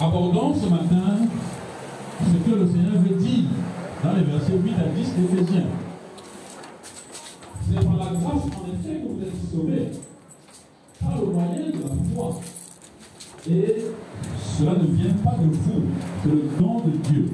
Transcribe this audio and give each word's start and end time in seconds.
abordons 0.00 0.54
ce 0.54 0.68
matin 0.68 1.28
ce 2.20 2.50
que 2.50 2.56
le 2.56 2.66
Seigneur 2.66 3.02
veut 3.02 3.16
dire 3.16 3.44
dans 4.02 4.12
les 4.12 4.22
versets 4.22 4.52
8 4.52 4.72
à 4.74 4.88
10 4.94 5.14
d'Éphésiens. 5.14 5.66
C'est 7.68 7.84
par 7.84 7.96
la 7.98 8.18
grâce, 8.18 8.44
en 8.44 8.66
effet, 8.66 9.00
que 9.00 9.08
vous 9.08 9.22
êtes 9.22 9.50
sauvés, 9.52 9.90
par 11.00 11.18
le 11.20 11.26
moyen 11.26 11.66
de 11.66 11.82
la 11.82 12.14
foi. 12.14 12.40
Et 13.48 13.76
cela 14.58 14.72
ne 14.72 14.86
vient 14.96 15.14
pas 15.24 15.36
de 15.38 15.54
vous, 15.54 15.82
c'est 16.22 16.30
le 16.30 16.42
don 16.58 16.80
de 16.80 16.90
Dieu. 17.08 17.30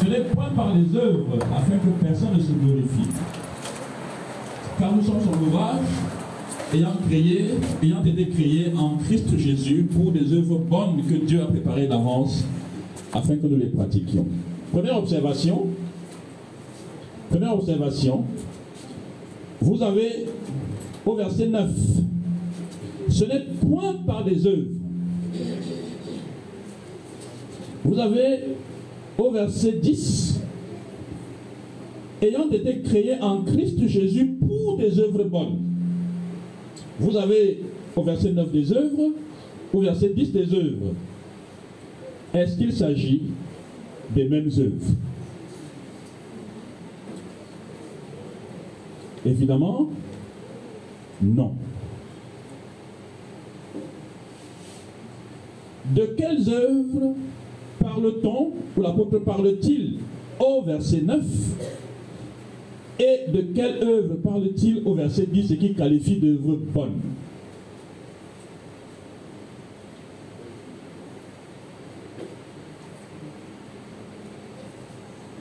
Ce 0.00 0.04
n'est 0.06 0.24
point 0.24 0.50
par 0.54 0.74
les 0.74 0.96
œuvres, 0.96 1.38
afin 1.56 1.78
que 1.78 2.04
personne 2.04 2.34
ne 2.36 2.40
se 2.40 2.52
glorifie. 2.52 3.10
Car 4.78 4.92
nous 4.94 5.02
sommes 5.02 5.20
son 5.20 5.42
ouvrage, 5.42 5.80
ayant, 6.74 8.04
été 8.04 8.28
créés 8.28 8.72
en 8.76 8.96
Christ 8.96 9.36
Jésus 9.36 9.88
pour 9.92 10.12
des 10.12 10.32
œuvres 10.32 10.58
bonnes 10.58 11.02
que 11.08 11.14
Dieu 11.24 11.42
a 11.42 11.46
préparées 11.46 11.86
d'avance, 11.86 12.44
afin 13.12 13.36
que 13.36 13.46
nous 13.46 13.56
les 13.56 13.66
pratiquions. 13.66 14.26
Première 14.72 14.98
observation. 14.98 15.66
Première 17.30 17.54
observation. 17.54 18.24
Vous 19.60 19.82
avez 19.82 20.26
au 21.04 21.14
verset 21.14 21.46
9. 21.48 21.70
Ce 23.08 23.24
n'est 23.24 23.46
point 23.60 23.94
par 24.06 24.24
des 24.24 24.46
œuvres. 24.46 24.68
Vous 27.84 27.98
avez 27.98 28.40
au 29.16 29.30
verset 29.30 29.72
10. 29.72 30.40
Ayant 32.20 32.50
été 32.50 32.82
créés 32.82 33.20
en 33.20 33.42
Christ 33.42 33.86
Jésus 33.86 34.36
pour 34.40 34.76
des 34.76 34.98
œuvres 34.98 35.24
bonnes. 35.24 35.67
Vous 36.98 37.16
avez 37.16 37.62
au 37.94 38.02
verset 38.02 38.32
9 38.32 38.50
des 38.50 38.72
œuvres, 38.72 39.12
au 39.72 39.80
verset 39.80 40.10
10 40.10 40.32
des 40.32 40.54
œuvres. 40.54 40.94
Est-ce 42.34 42.56
qu'il 42.56 42.72
s'agit 42.72 43.22
des 44.14 44.28
mêmes 44.28 44.50
œuvres? 44.58 44.94
Évidemment, 49.24 49.90
non. 51.22 51.52
De 55.94 56.04
quelles 56.16 56.48
œuvres 56.48 57.14
parle-t-on, 57.78 58.52
ou 58.76 58.82
l'apôtre 58.82 59.18
parle-t-il 59.18 59.98
au 60.38 60.62
verset 60.62 61.00
9 61.00 61.24
Et 63.00 63.30
de 63.30 63.42
quelle 63.54 63.82
œuvre 63.82 64.14
parle-t-il 64.16 64.82
au 64.84 64.94
verset 64.94 65.26
10, 65.26 65.48
ce 65.48 65.54
qui 65.54 65.74
qualifie 65.74 66.16
d'œuvre 66.16 66.56
bonne? 66.56 67.00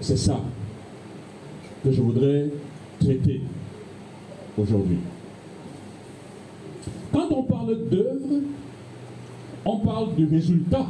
C'est 0.01 0.17
ça 0.17 0.39
que 1.83 1.91
je 1.91 2.01
voudrais 2.01 2.49
traiter 2.99 3.41
aujourd'hui. 4.57 4.99
Quand 7.11 7.27
on 7.31 7.43
parle 7.43 7.89
d'œuvre, 7.89 8.41
on 9.65 9.77
parle 9.79 10.15
du 10.15 10.25
résultat, 10.25 10.85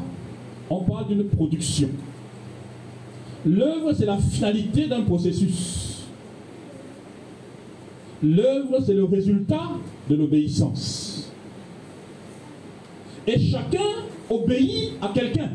on 0.70 0.84
parle 0.84 1.08
d'une 1.08 1.24
production. 1.24 1.90
L'œuvre, 3.46 3.94
c'est 3.94 4.06
la 4.06 4.18
finalité 4.18 4.88
d'un 4.88 5.02
processus. 5.02 5.87
L'œuvre, 8.24 8.80
c'est 8.86 8.94
le 8.94 9.04
résultat 9.04 9.70
de 10.10 10.16
l'obéissance. 10.16 11.32
Et 13.28 13.40
chacun 13.40 13.80
obéit 14.30 14.94
à 15.02 15.10
quelqu'un. 15.10 15.50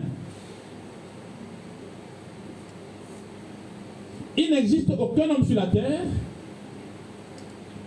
Il 4.37 4.51
n'existe 4.51 4.91
aucun 4.99 5.31
homme 5.31 5.45
sur 5.45 5.57
la 5.57 5.67
terre 5.67 6.05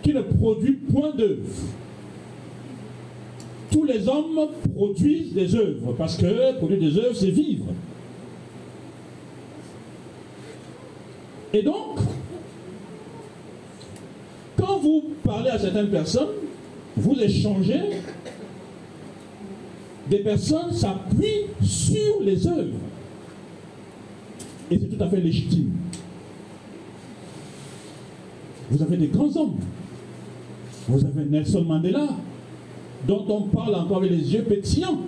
qui 0.02 0.12
ne 0.12 0.22
produit 0.22 0.72
point 0.72 1.12
d'œuvre. 1.12 1.48
Tous 3.70 3.84
les 3.84 4.06
hommes 4.08 4.48
produisent 4.74 5.32
des 5.32 5.54
œuvres 5.54 5.92
parce 5.94 6.16
que 6.16 6.56
produire 6.58 6.80
des 6.80 6.98
œuvres, 6.98 7.16
c'est 7.16 7.30
vivre. 7.30 7.66
Et 11.52 11.62
donc, 11.62 11.98
quand 14.66 14.78
vous 14.78 15.04
parlez 15.22 15.50
à 15.50 15.58
certaines 15.58 15.90
personnes, 15.90 16.28
vous 16.96 17.14
échangez, 17.20 17.80
des 20.10 20.18
personnes 20.18 20.72
s'appuient 20.72 21.46
sur 21.62 22.20
les 22.22 22.46
œuvres. 22.46 22.78
Et 24.70 24.78
c'est 24.78 24.96
tout 24.96 25.02
à 25.02 25.08
fait 25.08 25.20
légitime. 25.20 25.72
Vous 28.70 28.82
avez 28.82 28.96
des 28.96 29.06
grands 29.08 29.34
hommes. 29.36 29.56
Vous 30.88 31.04
avez 31.04 31.24
Nelson 31.24 31.62
Mandela, 31.62 32.08
dont 33.06 33.24
on 33.28 33.42
parle 33.42 33.74
encore 33.74 33.98
avec 33.98 34.10
les 34.10 34.34
yeux 34.34 34.42
pétillants 34.42 35.00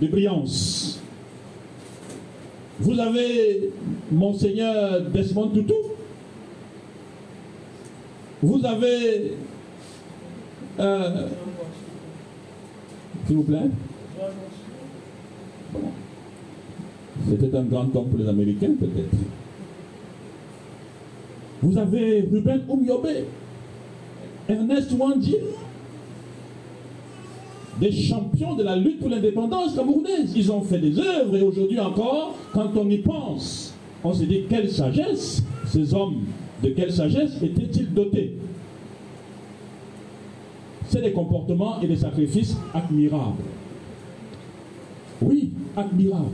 de 0.00 0.06
brillance. 0.06 1.00
Vous 2.78 2.98
avez 2.98 3.70
Monseigneur 4.10 5.02
Desmond 5.10 5.48
Tutu. 5.48 5.74
Vous 8.46 8.64
avez. 8.64 9.32
Euh, 10.78 11.26
S'il 13.26 13.36
vous 13.36 13.42
plaît. 13.42 13.68
C'était 17.28 17.56
un 17.56 17.64
grand 17.64 17.96
homme 17.96 18.08
pour 18.08 18.18
les 18.20 18.28
Américains, 18.28 18.70
peut-être. 18.78 19.16
Vous 21.60 21.76
avez 21.76 22.20
Ruben 22.20 22.62
Oumyobe, 22.68 23.08
Ernest 24.48 24.92
Wandi, 24.92 25.36
des 27.80 27.90
champions 27.90 28.54
de 28.54 28.62
la 28.62 28.76
lutte 28.76 29.00
pour 29.00 29.08
l'indépendance 29.08 29.74
camerounaise. 29.74 30.32
Ils 30.36 30.52
ont 30.52 30.62
fait 30.62 30.78
des 30.78 30.96
œuvres 31.00 31.36
et 31.36 31.42
aujourd'hui 31.42 31.80
encore, 31.80 32.36
quand 32.52 32.70
on 32.76 32.88
y 32.88 32.98
pense, 32.98 33.74
on 34.04 34.14
se 34.14 34.22
dit 34.22 34.44
quelle 34.48 34.70
sagesse 34.70 35.42
ces 35.66 35.92
hommes, 35.92 36.26
de 36.62 36.70
quelle 36.70 36.92
sagesse 36.92 37.42
étaient-ils 37.42 37.92
dotés 37.92 38.34
C'est 40.88 41.02
des 41.02 41.12
comportements 41.12 41.80
et 41.80 41.86
des 41.86 41.96
sacrifices 41.96 42.56
admirables. 42.72 43.42
Oui, 45.20 45.50
admirables. 45.76 46.30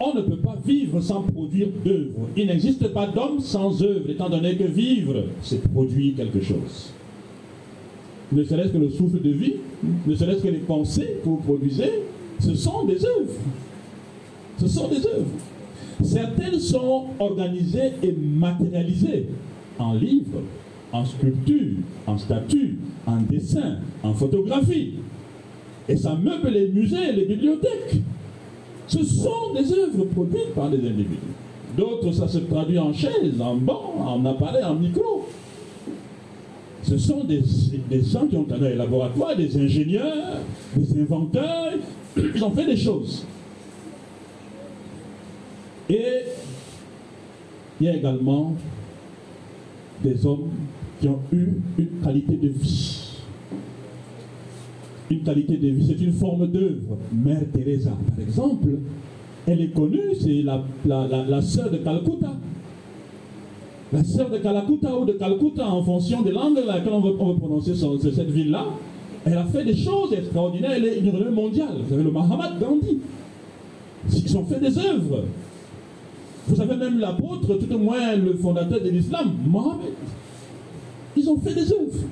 On 0.00 0.14
ne 0.14 0.20
peut 0.22 0.36
pas 0.36 0.56
vivre 0.64 1.00
sans 1.00 1.22
produire 1.22 1.68
d'œuvres. 1.84 2.28
Il 2.36 2.46
n'existe 2.46 2.88
pas 2.88 3.06
d'homme 3.06 3.40
sans 3.40 3.82
œuvre, 3.82 4.10
étant 4.10 4.28
donné 4.28 4.56
que 4.56 4.64
vivre, 4.64 5.24
c'est 5.42 5.62
produire 5.70 6.16
quelque 6.16 6.40
chose. 6.40 6.92
Ne 8.32 8.42
serait-ce 8.42 8.72
que 8.72 8.78
le 8.78 8.90
souffle 8.90 9.20
de 9.22 9.30
vie, 9.30 9.54
ne 10.06 10.14
serait-ce 10.14 10.42
que 10.42 10.48
les 10.48 10.58
pensées 10.58 11.18
que 11.22 11.28
vous 11.28 11.36
produisez, 11.36 11.90
ce 12.40 12.54
sont 12.54 12.84
des 12.84 13.04
œuvres. 13.04 13.32
Ce 14.58 14.68
sont 14.68 14.88
des 14.88 15.06
œuvres. 15.06 15.30
Certaines 16.02 16.58
sont 16.58 17.06
organisées 17.18 17.92
et 18.02 18.12
matérialisées 18.12 19.28
en 19.78 19.94
livres, 19.94 20.42
en 20.92 21.04
sculpture, 21.04 21.76
en 22.06 22.18
statues, 22.18 22.78
en 23.06 23.16
dessin, 23.16 23.76
en 24.02 24.14
photographie. 24.14 24.94
Et 25.88 25.96
ça 25.96 26.14
meuble 26.14 26.48
les 26.48 26.68
musées 26.68 27.10
et 27.10 27.12
les 27.12 27.24
bibliothèques. 27.26 28.00
Ce 28.86 29.02
sont 29.02 29.52
des 29.54 29.72
œuvres 29.72 30.04
produites 30.06 30.54
par 30.54 30.70
des 30.70 30.78
individus. 30.78 31.18
D'autres, 31.76 32.12
ça 32.12 32.28
se 32.28 32.38
traduit 32.38 32.78
en 32.78 32.92
chaise, 32.92 33.40
en 33.40 33.56
banc, 33.56 33.94
en 33.98 34.24
appareil, 34.24 34.62
en 34.64 34.74
micro. 34.74 35.26
Ce 36.82 36.98
sont 36.98 37.24
des, 37.24 37.40
gens 38.02 38.26
qui 38.26 38.36
ont 38.36 38.42
dans 38.42 38.58
les 38.58 38.74
laboratoires, 38.74 39.34
des 39.36 39.56
ingénieurs, 39.56 40.38
des 40.76 41.00
inventeurs. 41.00 41.72
Ils 42.16 42.44
ont 42.44 42.50
fait 42.50 42.66
des 42.66 42.76
choses. 42.76 43.26
Et 45.94 46.24
il 47.80 47.86
y 47.86 47.88
a 47.88 47.94
également 47.94 48.54
des 50.02 50.26
hommes 50.26 50.50
qui 51.00 51.08
ont 51.08 51.20
eu 51.32 51.46
une 51.78 52.00
qualité 52.02 52.36
de 52.36 52.48
vie. 52.48 53.20
Une 55.08 55.22
qualité 55.22 55.56
de 55.56 55.68
vie, 55.68 55.86
c'est 55.86 56.02
une 56.04 56.12
forme 56.12 56.48
d'œuvre. 56.48 56.98
Mère 57.12 57.42
Teresa, 57.52 57.92
par 58.08 58.26
exemple, 58.26 58.68
elle 59.46 59.60
est 59.60 59.72
connue, 59.72 60.14
c'est 60.18 60.42
la, 60.42 61.42
sœur 61.42 61.70
de 61.70 61.76
Calcutta. 61.76 62.32
La 63.92 64.02
sœur 64.02 64.30
de 64.30 64.38
Calcutta 64.38 64.98
ou 64.98 65.04
de 65.04 65.12
Calcutta, 65.12 65.68
en 65.68 65.84
fonction 65.84 66.22
des 66.22 66.32
langues 66.32 66.56
dans 66.56 66.66
laquelle 66.66 66.92
on 66.92 67.00
veut, 67.00 67.14
on 67.20 67.34
veut 67.34 67.38
prononcer 67.38 67.72
cette 67.76 68.30
ville-là, 68.30 68.66
elle 69.24 69.38
a 69.38 69.44
fait 69.44 69.64
des 69.64 69.76
choses 69.76 70.12
extraordinaires, 70.12 70.72
elle 70.72 70.86
est 70.86 70.98
une 70.98 71.10
renommée 71.10 71.30
mondiale. 71.30 71.76
Vous 71.86 71.94
avez 71.94 72.02
le 72.02 72.10
Mahatma 72.10 72.50
Gandhi. 72.60 72.98
Ils 74.12 74.36
ont 74.36 74.44
fait 74.44 74.58
des 74.58 74.76
œuvres. 74.76 75.24
Vous 76.46 76.60
avez 76.60 76.76
même 76.76 76.98
l'apôtre, 76.98 77.54
tout 77.54 77.74
au 77.74 77.78
moins 77.78 78.14
le 78.16 78.34
fondateur 78.34 78.80
de 78.80 78.88
l'islam, 78.90 79.32
Mohammed. 79.46 79.92
Ils 81.16 81.28
ont 81.30 81.38
fait 81.38 81.54
des 81.54 81.72
œuvres. 81.72 82.04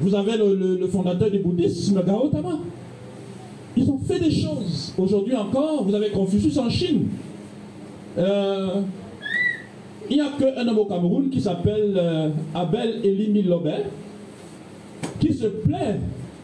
Vous 0.00 0.14
avez 0.14 0.36
le, 0.36 0.86
fondateur 0.86 1.30
du 1.30 1.40
bouddhisme, 1.40 2.00
Gautama. 2.06 2.60
Ils 3.76 3.90
ont 3.90 3.98
fait 3.98 4.20
des 4.20 4.30
choses. 4.30 4.94
Aujourd'hui 4.96 5.34
encore, 5.34 5.84
vous 5.84 5.94
avez 5.94 6.10
Confucius 6.10 6.56
en 6.56 6.70
Chine. 6.70 7.08
Euh, 8.16 8.80
il 10.08 10.16
n'y 10.16 10.22
a 10.22 10.30
qu'un 10.38 10.66
homme 10.66 10.78
au 10.78 10.84
Cameroun 10.86 11.28
qui 11.30 11.40
s'appelle 11.40 11.94
euh, 11.96 12.30
Abel 12.54 13.04
Elimi 13.04 13.42
Lobert 13.42 13.84
qui 15.20 15.32
se 15.32 15.46
plaît 15.46 16.00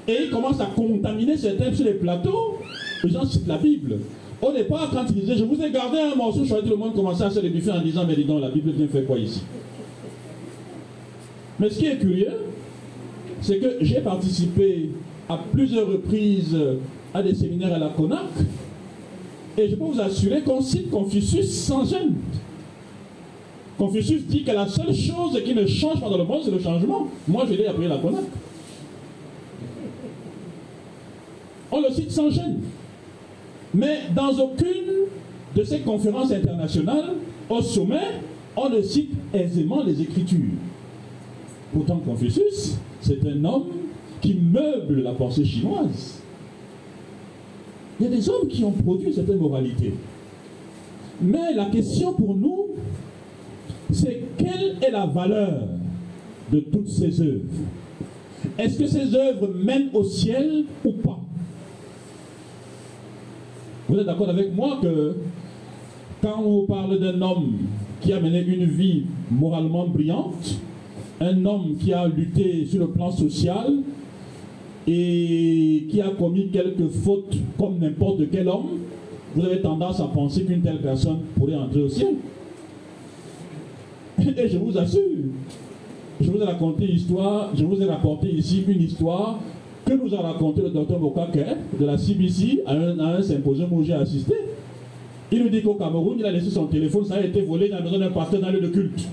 et 0.07 0.25
il 0.25 0.31
commence 0.31 0.61
à 0.61 0.67
contaminer 0.67 1.37
certains 1.37 1.73
sur 1.73 1.85
les 1.85 1.95
plateaux. 1.95 2.59
Les 3.03 3.11
gens 3.11 3.25
citent 3.25 3.47
la 3.47 3.59
Bible. 3.59 3.99
Au 4.43 4.53
départ, 4.53 4.91
quand 4.91 5.05
il 5.09 5.15
disait, 5.15 5.37
je 5.37 5.45
vous 5.45 5.61
ai 5.63 5.71
gardé 5.71 5.99
un 5.99 6.15
morceau, 6.15 6.45
je 6.45 6.55
tout 6.55 6.71
le 6.71 6.77
monde 6.77 6.95
commençait 6.95 7.25
à 7.25 7.31
se 7.31 7.41
le 7.41 7.49
en 7.49 7.81
disant, 7.81 8.05
mais 8.07 8.15
dis 8.15 8.25
donc, 8.25 8.43
la 8.43 8.51
Bible 8.51 8.73
vient 8.73 8.89
faire 8.89 9.07
quoi 9.07 9.19
ici? 9.19 9.43
Mais 11.59 11.71
ce 11.71 11.79
qui 11.79 11.87
est 11.87 11.97
curieux, 11.99 12.33
c'est 13.41 13.59
que 13.59 13.77
j'ai 13.81 14.01
participé 14.01 14.91
à 15.29 15.39
plusieurs 15.39 15.89
reprises 15.89 16.57
à 17.15 17.23
des 17.23 17.35
séminaires 17.35 17.73
à 17.73 17.79
la 17.79 17.89
CONAC, 17.89 18.21
et 19.57 19.69
je 19.69 19.77
peux 19.77 19.85
vous 19.85 20.01
assurer 20.01 20.43
qu'on 20.43 20.61
cite 20.61 20.91
Confucius 20.91 21.49
sans 21.49 21.85
gêne. 21.85 22.17
Confucius 23.79 24.27
dit 24.27 24.45
que 24.45 24.51
la 24.51 24.69
seule 24.69 24.95
chose 24.95 25.41
qui 25.45 25.55
ne 25.55 25.65
change 25.67 26.01
pas 26.01 26.09
dans 26.09 26.19
le 26.19 26.25
monde, 26.25 26.43
c'est 26.45 26.51
le 26.51 26.59
changement. 26.59 27.09
Moi, 27.27 27.45
je 27.49 27.55
l'ai 27.55 27.67
appris 27.67 27.87
à 27.87 27.91
la 27.91 27.99
CONAC. 27.99 28.25
On 31.71 31.81
le 31.81 31.91
cite 31.91 32.11
sans 32.11 32.31
gêne. 32.31 32.61
Mais 33.75 33.99
dans 34.15 34.31
aucune 34.39 35.09
de 35.55 35.65
ces 35.65 35.81
conférences 35.81 36.31
internationales, 36.31 37.15
au 37.51 37.61
sommet, 37.61 38.21
on 38.57 38.69
ne 38.69 38.81
cite 38.81 39.13
aisément 39.33 39.83
les 39.83 40.01
Écritures. 40.01 40.53
Pourtant, 41.73 42.01
Confucius, 42.05 42.77
c'est 43.01 43.27
un 43.27 43.45
homme 43.45 43.67
qui 44.21 44.35
meuble 44.35 45.03
la 45.03 45.13
pensée 45.13 45.45
chinoise. 45.45 46.21
Il 47.99 48.05
y 48.05 48.07
a 48.07 48.17
des 48.17 48.29
hommes 48.29 48.49
qui 48.49 48.65
ont 48.65 48.71
produit 48.71 49.13
cette 49.13 49.29
moralité. 49.29 49.95
Mais 51.21 51.53
la 51.55 51.67
question 51.67 52.13
pour 52.13 52.35
nous, 52.35 52.69
c'est 53.93 54.23
quelle 54.37 54.77
est 54.83 54.91
la 54.91 55.07
valeur 55.07 55.69
de 56.51 56.61
toutes 56.61 56.89
ces 56.89 57.21
œuvres? 57.21 57.43
Est-ce 58.59 58.79
que 58.79 58.87
ces 58.87 59.15
œuvres 59.15 59.49
mènent 59.55 59.91
au 59.93 60.05
ciel 60.05 60.65
ou 60.85 60.93
pas? 60.93 61.24
Vous 63.89 63.99
êtes 63.99 64.07
d'accord 64.07 64.31
avec 64.31 64.55
moi 64.55 64.79
que 64.81 65.17
quand 66.23 66.43
on 66.43 66.65
parle 66.67 66.99
d'un 66.99 67.21
homme 67.21 67.53
qui 68.01 68.13
a 68.13 68.21
mené 68.21 68.41
une 68.41 68.65
vie 68.65 69.03
moralement 69.31 69.87
brillante, 69.87 70.59
un 71.21 71.45
homme 71.45 71.77
qui 71.79 71.93
a 71.93 72.09
lutté 72.09 72.65
sur 72.65 72.81
le 72.81 72.89
plan 72.89 73.11
social 73.11 73.75
et 74.87 75.87
qui 75.91 76.01
a 76.01 76.11
commis 76.11 76.49
quelques 76.49 76.89
fautes 76.89 77.37
comme 77.59 77.79
n'importe 77.79 78.31
quel 78.31 78.49
homme, 78.49 78.79
vous 79.35 79.45
avez 79.45 79.61
tendance 79.61 80.01
à 80.01 80.05
penser 80.05 80.45
qu'une 80.45 80.63
telle 80.63 80.81
personne 80.81 81.19
pourrait 81.37 81.57
entrer 81.57 81.83
au 81.83 81.89
ciel. 81.89 82.15
Et 84.19 84.49
je 84.49 84.59
vous 84.59 84.79
assure, 84.79 85.01
je 86.21 86.31
vous 86.31 86.39
ai 86.39 86.45
raconté 86.45 86.85
histoire, 86.85 87.51
je 87.55 87.65
vous 87.65 87.83
ai 87.83 87.85
rapporté 87.85 88.31
ici 88.31 88.65
une 88.67 88.83
histoire 88.83 89.41
que 89.85 89.93
nous 89.93 90.15
a 90.15 90.21
raconté 90.21 90.63
le 90.63 90.71
docteur 90.71 90.99
Bokake 90.99 91.47
de 91.79 91.85
la 91.87 91.97
CBC 91.99 92.63
à 92.67 92.73
un, 92.73 93.23
symposium 93.23 93.73
où 93.73 93.83
j'ai 93.83 93.93
assisté. 93.93 94.35
Il 95.31 95.43
nous 95.43 95.49
dit 95.49 95.63
qu'au 95.63 95.75
Cameroun, 95.75 96.17
il 96.19 96.25
a 96.27 96.31
laissé 96.31 96.51
son 96.51 96.67
téléphone, 96.67 97.05
ça 97.05 97.17
a 97.17 97.21
été 97.21 97.43
volé 97.43 97.69
dans 97.69 97.77
la 97.77 97.83
maison 97.83 97.99
d'un 97.99 98.11
pasteur 98.11 98.41
dans 98.41 98.51
le 98.51 98.61
de 98.61 98.69
culte. 98.69 99.07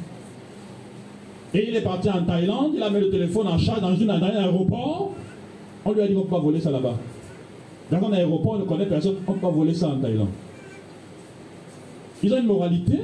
Et 1.54 1.68
il 1.70 1.76
est 1.76 1.82
parti 1.82 2.10
en 2.10 2.24
Thaïlande, 2.24 2.74
il 2.76 2.84
a 2.84 2.90
mis 2.90 3.00
le 3.00 3.10
téléphone 3.10 3.48
en 3.48 3.58
charge 3.58 3.82
dans, 3.82 3.94
une, 3.94 4.08
dans 4.08 4.14
un 4.14 4.22
aéroport. 4.22 5.12
On 5.84 5.92
lui 5.92 6.02
a 6.02 6.08
dit 6.08 6.14
qu'on 6.14 6.20
ne 6.20 6.26
peut 6.26 6.32
pas 6.32 6.40
voler 6.40 6.62
ça 6.62 6.72
là-bas. 6.72 6.96
Dans 7.92 8.08
un 8.08 8.14
aéroport, 8.14 8.54
on 8.54 8.60
ne 8.60 8.64
connaît 8.64 8.86
personne, 8.86 9.16
on 9.28 9.32
ne 9.32 9.36
peut 9.36 9.42
pas 9.42 9.50
voler 9.50 9.74
ça 9.74 9.90
en 9.90 9.98
Thaïlande. 9.98 10.30
Ils 12.24 12.34
ont 12.34 12.38
une 12.38 12.46
moralité 12.46 13.00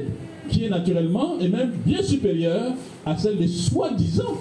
qui 0.49 0.65
est 0.65 0.69
naturellement 0.69 1.39
et 1.39 1.49
même 1.49 1.71
bien 1.85 2.01
supérieure 2.01 2.71
à 3.05 3.17
celle 3.17 3.37
des 3.37 3.47
soi-disant, 3.47 4.35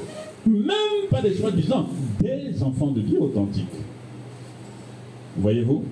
même 0.46 1.08
pas 1.10 1.22
des 1.22 1.34
soi-disant, 1.34 1.86
des 2.20 2.62
enfants 2.62 2.92
de 2.92 3.00
Dieu 3.00 3.20
authentiques. 3.20 3.66
Voyez-vous? 5.36 5.84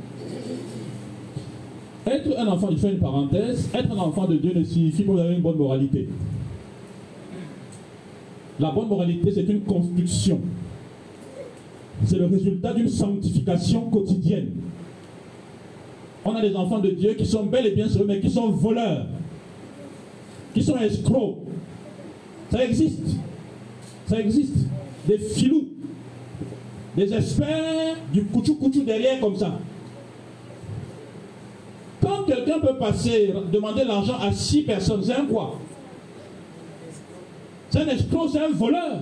Être 2.06 2.38
un 2.38 2.46
enfant, 2.48 2.68
je 2.70 2.76
fais 2.76 2.92
une 2.92 2.98
parenthèse, 2.98 3.68
être 3.74 3.90
un 3.90 3.98
enfant 3.98 4.26
de 4.26 4.36
Dieu 4.36 4.52
ne 4.54 4.62
signifie 4.62 5.02
pas 5.02 5.12
que 5.12 5.16
vous 5.16 5.22
avez 5.22 5.34
une 5.34 5.42
bonne 5.42 5.56
moralité. 5.56 6.08
La 8.60 8.70
bonne 8.70 8.88
moralité, 8.88 9.32
c'est 9.32 9.48
une 9.48 9.62
construction. 9.62 10.40
C'est 12.04 12.18
le 12.18 12.26
résultat 12.26 12.72
d'une 12.74 12.88
sanctification 12.88 13.82
quotidienne. 13.90 14.50
On 16.24 16.34
a 16.34 16.42
des 16.42 16.54
enfants 16.54 16.78
de 16.78 16.90
Dieu 16.90 17.14
qui 17.14 17.26
sont 17.26 17.44
bel 17.44 17.66
et 17.66 17.70
bien 17.72 17.88
sur 17.88 18.04
mais 18.06 18.20
qui 18.20 18.30
sont 18.30 18.48
voleurs, 18.50 19.06
qui 20.54 20.62
sont 20.62 20.76
escrocs. 20.76 21.38
Ça 22.50 22.64
existe. 22.64 23.16
Ça 24.06 24.20
existe. 24.20 24.54
Des 25.06 25.18
filous, 25.18 25.68
des 26.96 27.12
experts 27.12 27.96
du 28.12 28.24
couchou-couchou 28.24 28.82
derrière 28.84 29.20
comme 29.20 29.36
ça. 29.36 29.58
Quand 32.00 32.24
quelqu'un 32.24 32.58
peut 32.60 32.76
passer, 32.78 33.32
demander 33.52 33.84
l'argent 33.84 34.16
à 34.20 34.32
six 34.32 34.62
personnes, 34.62 35.02
c'est 35.02 35.14
un 35.14 35.26
quoi? 35.26 35.58
C'est 37.70 37.80
un 37.80 37.88
escroc, 37.88 38.28
c'est 38.32 38.40
un 38.40 38.50
voleur. 38.50 39.00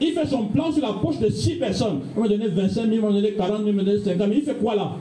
Il 0.00 0.12
fait 0.12 0.26
son 0.26 0.46
plan 0.46 0.72
sur 0.72 0.82
la 0.82 0.94
poche 0.94 1.18
de 1.18 1.28
six 1.28 1.56
personnes. 1.56 2.00
Il 2.16 2.22
m'a 2.22 2.28
donné 2.28 2.48
25 2.48 2.82
000, 2.82 2.92
il 2.92 3.00
m'a 3.00 3.12
donné 3.12 3.32
40 3.34 3.58
000, 3.58 3.68
il 3.68 3.74
m'a 3.74 3.84
donné 3.84 3.98
50 4.02 4.18
000. 4.18 4.32
Il 4.32 4.42
fait 4.42 4.54
quoi 4.54 4.74
là? 4.74 4.96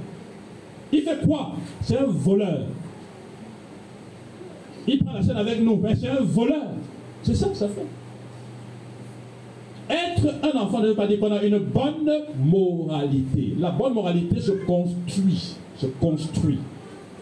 Il 0.91 1.01
fait 1.01 1.25
quoi? 1.25 1.53
C'est 1.81 1.97
un 1.97 2.05
voleur. 2.05 2.65
Il 4.87 5.03
prend 5.03 5.13
la 5.13 5.23
scène 5.23 5.37
avec 5.37 5.61
nous, 5.61 5.77
mais 5.77 5.95
c'est 5.95 6.09
un 6.09 6.21
voleur. 6.21 6.67
C'est 7.23 7.35
ça 7.35 7.49
que 7.49 7.55
ça 7.55 7.67
fait. 7.67 7.85
Être 9.89 10.35
un 10.43 10.57
enfant 10.59 10.79
ne 10.79 10.87
veut 10.87 10.95
pas 10.95 11.07
dire 11.07 11.19
qu'on 11.19 11.31
a 11.31 11.43
une 11.43 11.59
bonne 11.59 12.09
moralité. 12.37 13.55
La 13.59 13.71
bonne 13.71 13.93
moralité 13.93 14.39
se 14.39 14.51
construit, 14.51 15.55
se 15.77 15.87
construit. 15.87 16.59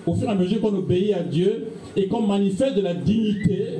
Au 0.05 0.13
fur 0.13 0.27
et 0.27 0.31
à 0.31 0.35
mesure 0.35 0.61
qu'on 0.61 0.75
obéit 0.75 1.13
à 1.13 1.23
Dieu 1.23 1.67
et 1.95 2.07
qu'on 2.07 2.21
manifeste 2.21 2.75
de 2.75 2.81
la 2.81 2.93
dignité, 2.93 3.79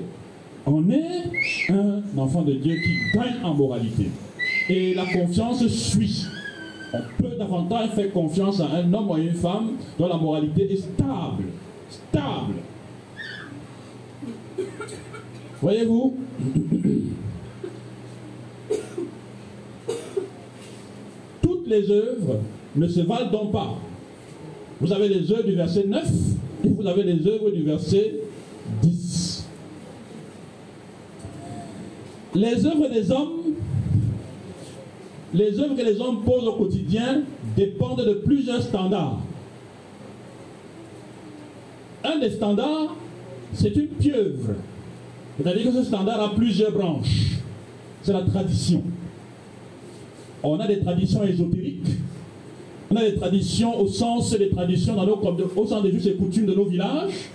on 0.65 0.89
est 0.89 1.71
un 1.71 2.01
enfant 2.17 2.41
de 2.41 2.53
Dieu 2.53 2.75
qui 2.75 3.17
gagne 3.17 3.43
en 3.43 3.53
moralité. 3.53 4.09
Et 4.69 4.93
la 4.93 5.05
confiance 5.05 5.65
suit. 5.67 6.25
On 6.93 7.21
peut 7.21 7.35
davantage 7.37 7.89
faire 7.91 8.11
confiance 8.11 8.59
à 8.59 8.65
un 8.65 8.93
homme 8.93 9.09
ou 9.09 9.13
à 9.13 9.19
une 9.19 9.33
femme 9.33 9.71
dont 9.99 10.07
la 10.07 10.17
moralité 10.17 10.71
est 10.71 10.77
stable. 10.77 11.43
Stable. 11.89 12.55
Voyez-vous 15.61 16.15
Toutes 21.41 21.67
les 21.67 21.91
œuvres 21.91 22.39
ne 22.75 22.87
se 22.87 23.01
valent 23.01 23.29
donc 23.31 23.51
pas. 23.51 23.77
Vous 24.79 24.93
avez 24.93 25.09
les 25.09 25.31
œuvres 25.31 25.43
du 25.43 25.55
verset 25.55 25.85
9 25.85 26.05
et 26.63 26.69
vous 26.69 26.87
avez 26.87 27.03
les 27.03 27.27
œuvres 27.27 27.51
du 27.51 27.63
verset 27.63 28.15
10. 28.81 29.45
Les 32.35 32.65
œuvres 32.65 32.87
des 32.87 33.11
hommes, 33.11 33.55
les 35.33 35.59
œuvres 35.59 35.75
que 35.75 35.81
les 35.81 35.99
hommes 35.99 36.23
posent 36.23 36.47
au 36.47 36.53
quotidien 36.53 37.23
dépendent 37.57 38.05
de 38.05 38.13
plusieurs 38.13 38.61
standards. 38.61 39.19
Un 42.05 42.19
des 42.19 42.31
standards, 42.31 42.95
c'est 43.53 43.75
une 43.75 43.87
pieuvre. 43.87 44.53
C'est-à-dire 45.41 45.71
que 45.71 45.71
ce 45.71 45.83
standard 45.83 46.21
a 46.21 46.35
plusieurs 46.35 46.71
branches. 46.71 47.37
C'est 48.01 48.13
la 48.13 48.23
tradition. 48.23 48.83
On 50.43 50.59
a 50.59 50.67
des 50.67 50.79
traditions 50.79 51.23
ésotériques. 51.23 51.87
On 52.91 52.95
a 52.95 53.03
des 53.03 53.15
traditions 53.15 53.79
au 53.79 53.87
sens 53.87 54.31
des 54.37 54.49
traditions 54.49 54.95
dans 54.95 55.05
nos, 55.05 55.15
au 55.55 55.65
sens 55.65 55.83
des 55.83 56.07
et 56.07 56.13
coutumes 56.15 56.45
de 56.45 56.53
nos 56.53 56.65
villages. 56.65 57.29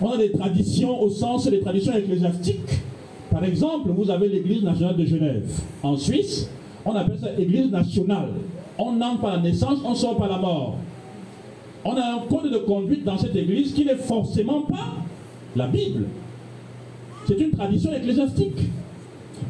On 0.00 0.10
a 0.10 0.16
des 0.16 0.32
traditions 0.32 1.00
au 1.00 1.08
sens 1.08 1.48
des 1.48 1.60
traditions 1.60 1.94
ecclésiastiques. 1.94 2.80
Par 3.30 3.44
exemple, 3.44 3.90
vous 3.90 4.10
avez 4.10 4.28
l'Église 4.28 4.62
nationale 4.62 4.96
de 4.96 5.04
Genève. 5.04 5.48
En 5.82 5.96
Suisse, 5.96 6.48
on 6.84 6.94
appelle 6.94 7.18
ça 7.20 7.28
Église 7.38 7.70
nationale. 7.70 8.30
On 8.78 9.00
entre 9.00 9.20
par 9.20 9.36
la 9.36 9.42
naissance, 9.42 9.78
on 9.84 9.94
sort 9.94 10.16
par 10.16 10.28
la 10.28 10.38
mort. 10.38 10.76
On 11.84 11.92
a 11.94 12.14
un 12.14 12.18
code 12.28 12.50
de 12.50 12.58
conduite 12.58 13.04
dans 13.04 13.18
cette 13.18 13.36
Église 13.36 13.72
qui 13.72 13.84
n'est 13.84 13.96
forcément 13.96 14.62
pas 14.62 14.94
la 15.54 15.66
Bible. 15.66 16.06
C'est 17.26 17.40
une 17.40 17.50
tradition 17.50 17.92
ecclésiastique. 17.92 18.58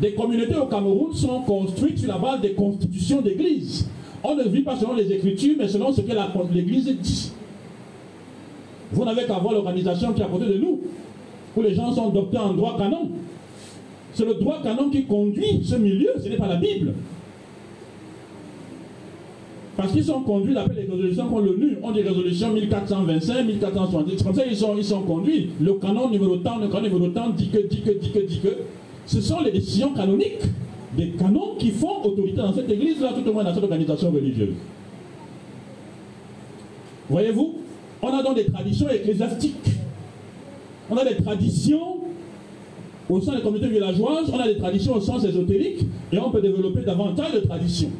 Des 0.00 0.14
communautés 0.14 0.56
au 0.56 0.66
Cameroun 0.66 1.14
sont 1.14 1.40
construites 1.42 1.98
sur 1.98 2.08
la 2.08 2.18
base 2.18 2.40
des 2.40 2.52
constitutions 2.52 3.20
d'Église. 3.20 3.88
On 4.24 4.34
ne 4.34 4.44
vit 4.44 4.62
pas 4.62 4.76
selon 4.76 4.94
les 4.94 5.12
Écritures, 5.12 5.56
mais 5.58 5.68
selon 5.68 5.92
ce 5.92 6.00
que 6.00 6.12
l'Église 6.52 6.86
dit. 6.86 7.32
Vous 8.92 9.04
n'avez 9.04 9.24
qu'à 9.24 9.38
voir 9.38 9.52
l'organisation 9.54 10.12
qui 10.12 10.22
est 10.22 10.24
à 10.24 10.28
côté 10.28 10.46
de 10.46 10.58
nous, 10.58 10.80
où 11.56 11.62
les 11.62 11.74
gens 11.74 11.92
sont 11.92 12.10
docteurs 12.10 12.46
en 12.46 12.54
droit 12.54 12.76
canon. 12.78 13.10
C'est 14.14 14.24
le 14.24 14.34
droit 14.34 14.62
canon 14.62 14.88
qui 14.90 15.04
conduit 15.04 15.62
ce 15.62 15.76
milieu, 15.76 16.10
ce 16.22 16.28
n'est 16.28 16.36
pas 16.36 16.48
la 16.48 16.56
Bible. 16.56 16.94
Parce 19.76 19.92
qu'ils 19.92 20.04
sont 20.04 20.20
conduits 20.20 20.54
d'après 20.54 20.74
les 20.74 20.90
résolutions 20.90 21.28
qu'on 21.28 21.40
l'ONU, 21.40 21.76
ont 21.82 21.92
des 21.92 22.00
résolutions 22.00 22.50
1425, 22.50 23.44
1470, 23.44 24.22
comme 24.22 24.34
ça 24.34 24.46
ils 24.46 24.56
sont, 24.56 24.74
ils 24.76 24.84
sont 24.84 25.02
conduits. 25.02 25.50
Le 25.60 25.74
canon 25.74 26.08
numéro 26.08 26.38
tant, 26.38 26.58
le 26.58 26.68
canon 26.68 26.84
numéro 26.84 27.08
tant 27.08 27.28
dit 27.30 27.50
que, 27.50 27.58
dit 27.58 27.82
que, 27.82 27.90
dit 27.90 28.10
que, 28.10 28.18
dit 28.20 28.40
que. 28.40 28.48
Ce 29.04 29.20
sont 29.20 29.40
les 29.40 29.52
décisions 29.52 29.92
canoniques 29.92 30.42
des 30.96 31.10
canons 31.10 31.56
qui 31.58 31.70
font 31.70 32.02
autorité 32.02 32.38
dans 32.38 32.54
cette 32.54 32.70
église-là, 32.70 33.12
tout 33.12 33.28
au 33.28 33.32
moins 33.34 33.44
dans 33.44 33.54
cette 33.54 33.62
organisation 33.62 34.10
religieuse. 34.10 34.54
Voyez-vous 37.10 37.56
On 38.02 38.08
a 38.08 38.22
donc 38.22 38.36
des 38.36 38.46
traditions 38.46 38.88
ecclésiastiques. 38.88 39.68
On 40.90 40.96
a 40.96 41.04
des 41.04 41.22
traditions 41.22 41.98
au 43.08 43.20
sein 43.20 43.36
des 43.36 43.42
communautés 43.42 43.68
villageoises, 43.72 44.30
on 44.32 44.40
a 44.40 44.48
des 44.48 44.56
traditions 44.56 44.94
au 44.94 45.00
sens 45.00 45.24
ésotérique, 45.24 45.84
et 46.10 46.18
on 46.18 46.30
peut 46.30 46.40
développer 46.40 46.80
davantage 46.80 47.34
de 47.34 47.40
traditions 47.40 47.90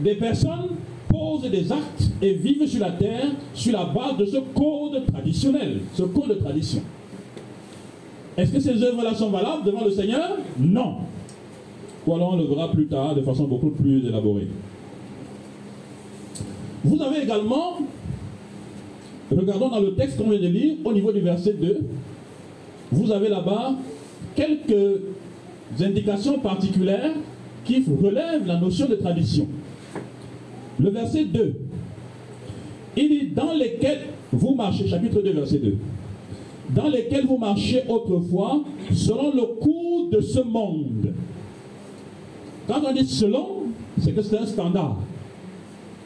des 0.00 0.14
personnes 0.14 0.70
posent 1.08 1.50
des 1.50 1.72
actes 1.72 2.10
et 2.22 2.34
vivent 2.34 2.66
sur 2.66 2.80
la 2.80 2.92
terre 2.92 3.26
sur 3.54 3.72
la 3.72 3.84
base 3.84 4.16
de 4.18 4.26
ce 4.26 4.36
code 4.54 5.06
traditionnel, 5.12 5.80
ce 5.94 6.02
code 6.02 6.28
de 6.28 6.34
tradition. 6.34 6.82
Est-ce 8.36 8.52
que 8.52 8.60
ces 8.60 8.82
œuvres-là 8.82 9.14
sont 9.14 9.30
valables 9.30 9.64
devant 9.64 9.84
le 9.84 9.90
Seigneur? 9.90 10.36
Non. 10.58 10.98
Ou 12.06 12.14
alors 12.14 12.34
on 12.34 12.36
le 12.36 12.44
verra 12.44 12.70
plus 12.70 12.86
tard 12.86 13.14
de 13.14 13.22
façon 13.22 13.44
beaucoup 13.44 13.70
plus 13.70 14.06
élaborée. 14.06 14.48
Vous 16.84 17.02
avez 17.02 17.22
également, 17.22 17.78
regardons 19.30 19.68
dans 19.68 19.80
le 19.80 19.94
texte 19.94 20.16
qu'on 20.16 20.30
vient 20.30 20.40
de 20.40 20.46
lire, 20.46 20.76
au 20.84 20.92
niveau 20.92 21.10
du 21.10 21.20
verset 21.20 21.54
2, 21.54 21.80
vous 22.92 23.10
avez 23.10 23.28
là-bas 23.28 23.74
quelques 24.36 25.00
indications 25.80 26.38
particulières 26.38 27.14
qui 27.64 27.84
relèvent 28.02 28.46
la 28.46 28.58
notion 28.58 28.86
de 28.86 28.94
tradition. 28.94 29.48
Le 30.78 30.90
verset 30.90 31.24
2. 31.24 31.54
Il 32.96 33.08
dit 33.08 33.26
dans 33.28 33.52
lesquels 33.52 34.00
vous 34.32 34.54
marchez, 34.54 34.86
chapitre 34.88 35.22
2, 35.22 35.32
verset 35.32 35.58
2. 35.58 35.76
Dans 36.70 36.88
lesquels 36.88 37.26
vous 37.26 37.38
marchez 37.38 37.82
autrefois, 37.88 38.62
selon 38.92 39.32
le 39.34 39.46
cours 39.60 40.08
de 40.10 40.20
ce 40.20 40.40
monde. 40.40 41.14
Quand 42.66 42.82
on 42.86 42.92
dit 42.92 43.06
selon, 43.06 43.62
c'est 44.00 44.12
que 44.12 44.22
c'est 44.22 44.38
un 44.38 44.46
standard. 44.46 44.98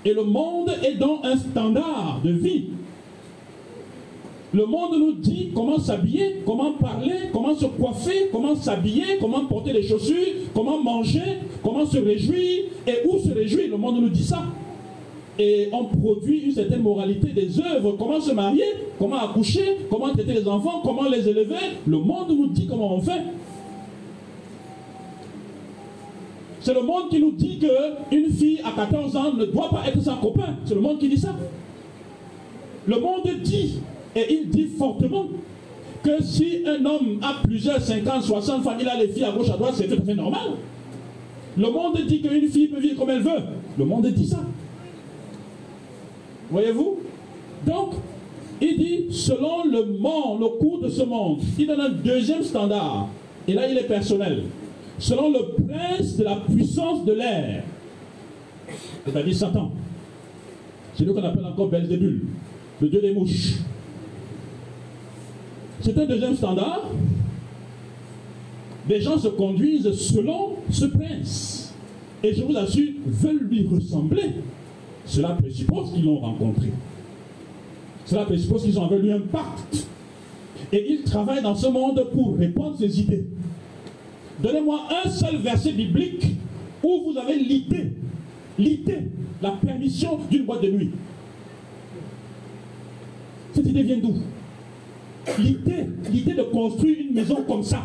Et 0.04 0.12
le 0.12 0.24
monde 0.24 0.70
est 0.84 0.94
donc 0.94 1.20
un 1.24 1.36
standard 1.36 2.20
de 2.24 2.30
vie. 2.30 2.66
Le 4.54 4.66
monde 4.66 4.98
nous 4.98 5.12
dit 5.12 5.48
comment 5.54 5.78
s'habiller, 5.78 6.42
comment 6.44 6.72
parler, 6.72 7.30
comment 7.32 7.54
se 7.54 7.64
coiffer, 7.64 8.28
comment 8.30 8.54
s'habiller, 8.54 9.18
comment 9.18 9.46
porter 9.46 9.72
les 9.72 9.82
chaussures, 9.82 10.50
comment 10.54 10.82
manger, 10.82 11.38
comment 11.62 11.86
se 11.86 11.98
réjouir 11.98 12.64
et 12.86 13.06
où 13.06 13.18
se 13.18 13.30
réjouir. 13.30 13.70
Le 13.70 13.78
monde 13.78 14.02
nous 14.02 14.10
dit 14.10 14.24
ça 14.24 14.42
et 15.38 15.70
on 15.72 15.84
produit 15.84 16.40
une 16.40 16.52
certaine 16.52 16.82
moralité 16.82 17.28
des 17.28 17.58
œuvres. 17.60 17.96
Comment 17.98 18.20
se 18.20 18.32
marier, 18.32 18.64
comment 18.98 19.16
accoucher, 19.16 19.78
comment 19.90 20.12
traiter 20.12 20.34
les 20.34 20.46
enfants, 20.46 20.82
comment 20.84 21.08
les 21.08 21.26
élever. 21.26 21.56
Le 21.86 21.98
monde 21.98 22.28
nous 22.28 22.48
dit 22.48 22.66
comment 22.66 22.94
on 22.94 23.00
fait. 23.00 23.22
C'est 26.60 26.74
le 26.74 26.82
monde 26.82 27.08
qui 27.10 27.18
nous 27.18 27.32
dit 27.32 27.58
qu'une 27.58 28.30
fille 28.30 28.60
à 28.64 28.70
14 28.70 29.16
ans 29.16 29.32
ne 29.32 29.46
doit 29.46 29.70
pas 29.70 29.82
être 29.88 30.00
sa 30.00 30.14
copain. 30.14 30.56
C'est 30.64 30.74
le 30.74 30.80
monde 30.80 30.98
qui 30.98 31.08
dit 31.08 31.18
ça. 31.18 31.34
Le 32.86 33.00
monde 33.00 33.22
dit, 33.42 33.78
et 34.14 34.34
il 34.34 34.50
dit 34.50 34.68
fortement, 34.78 35.26
que 36.02 36.22
si 36.22 36.64
un 36.66 36.84
homme 36.84 37.20
a 37.22 37.36
plusieurs 37.44 37.80
50, 37.80 38.22
60 38.22 38.64
femmes, 38.64 38.78
il 38.80 38.88
a 38.88 38.96
les 38.96 39.08
filles 39.08 39.24
à 39.24 39.30
gauche, 39.30 39.50
à 39.50 39.56
droite, 39.56 39.74
c'est 39.76 39.86
tout 39.86 40.02
à 40.02 40.04
fait 40.04 40.14
normal. 40.14 40.50
Le 41.56 41.70
monde 41.70 41.98
dit 42.06 42.20
qu'une 42.20 42.48
fille 42.48 42.68
peut 42.68 42.80
vivre 42.80 42.98
comme 42.98 43.10
elle 43.10 43.22
veut. 43.22 43.42
Le 43.78 43.84
monde 43.84 44.06
dit 44.06 44.26
ça. 44.26 44.40
Voyez-vous? 46.50 46.98
Donc, 47.66 47.94
il 48.60 48.76
dit, 48.76 49.06
selon 49.10 49.64
le 49.64 49.84
monde, 49.84 50.40
le 50.40 50.48
cours 50.58 50.80
de 50.80 50.88
ce 50.88 51.02
monde, 51.02 51.40
il 51.58 51.66
donne 51.66 51.80
un 51.80 51.90
deuxième 51.90 52.42
standard. 52.42 53.08
Et 53.46 53.54
là, 53.54 53.68
il 53.68 53.78
est 53.78 53.86
personnel. 53.86 54.44
Selon 54.98 55.30
le 55.30 55.64
prince 55.66 56.16
de 56.16 56.24
la 56.24 56.36
puissance 56.36 57.04
de 57.04 57.12
l'air, 57.12 57.64
c'est-à-dire 59.04 59.34
Satan. 59.34 59.70
C'est 60.94 61.04
lui 61.04 61.14
qu'on 61.14 61.24
appelle 61.24 61.44
encore 61.44 61.68
Belzébul, 61.68 62.22
le 62.80 62.88
dieu 62.88 63.00
des 63.00 63.12
mouches. 63.12 63.54
C'est 65.82 65.98
un 65.98 66.06
deuxième 66.06 66.36
standard. 66.36 66.90
Des 68.88 69.00
gens 69.00 69.18
se 69.18 69.28
conduisent 69.28 69.92
selon 69.92 70.56
ce 70.70 70.84
prince. 70.86 71.74
Et 72.22 72.32
je 72.34 72.44
vous 72.44 72.56
assure, 72.56 72.92
veulent 73.04 73.48
lui 73.50 73.66
ressembler. 73.66 74.30
Cela 75.04 75.30
présuppose 75.30 75.92
qu'ils 75.92 76.04
l'ont 76.04 76.20
rencontré. 76.20 76.68
Cela 78.04 78.24
présuppose 78.24 78.62
qu'ils 78.62 78.78
ont 78.78 78.84
avec 78.84 79.02
lui 79.02 79.12
un 79.12 79.20
pacte. 79.20 79.86
Et 80.72 80.92
ils 80.92 81.02
travaillent 81.02 81.42
dans 81.42 81.56
ce 81.56 81.66
monde 81.66 82.06
pour 82.12 82.36
répondre 82.36 82.78
ses 82.78 83.00
idées. 83.00 83.24
Donnez-moi 84.40 84.88
un 85.04 85.10
seul 85.10 85.36
verset 85.38 85.72
biblique 85.72 86.26
où 86.82 87.10
vous 87.10 87.18
avez 87.18 87.36
l'idée, 87.36 87.92
l'idée, 88.56 89.08
la 89.40 89.50
permission 89.50 90.20
d'une 90.30 90.44
boîte 90.44 90.62
de 90.62 90.70
nuit. 90.70 90.90
Cette 93.52 93.66
idée 93.66 93.82
vient 93.82 93.98
d'où? 93.98 94.14
L'idée, 95.38 96.34
de 96.34 96.42
construire 96.42 96.96
une 97.00 97.14
maison 97.14 97.42
comme 97.46 97.62
ça, 97.62 97.82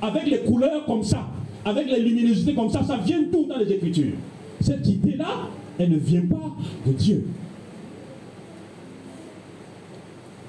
avec 0.00 0.26
les 0.26 0.38
couleurs 0.38 0.84
comme 0.86 1.02
ça, 1.02 1.28
avec 1.64 1.86
les 1.90 2.00
luminosités 2.00 2.54
comme 2.54 2.70
ça, 2.70 2.82
ça 2.82 2.96
vient 2.96 3.22
d'où 3.30 3.44
dans 3.46 3.58
les 3.58 3.70
Écritures? 3.72 4.14
Cette 4.60 4.86
idée-là, 4.86 5.48
elle 5.78 5.90
ne 5.90 5.98
vient 5.98 6.26
pas 6.26 6.56
de 6.86 6.92
Dieu. 6.92 7.26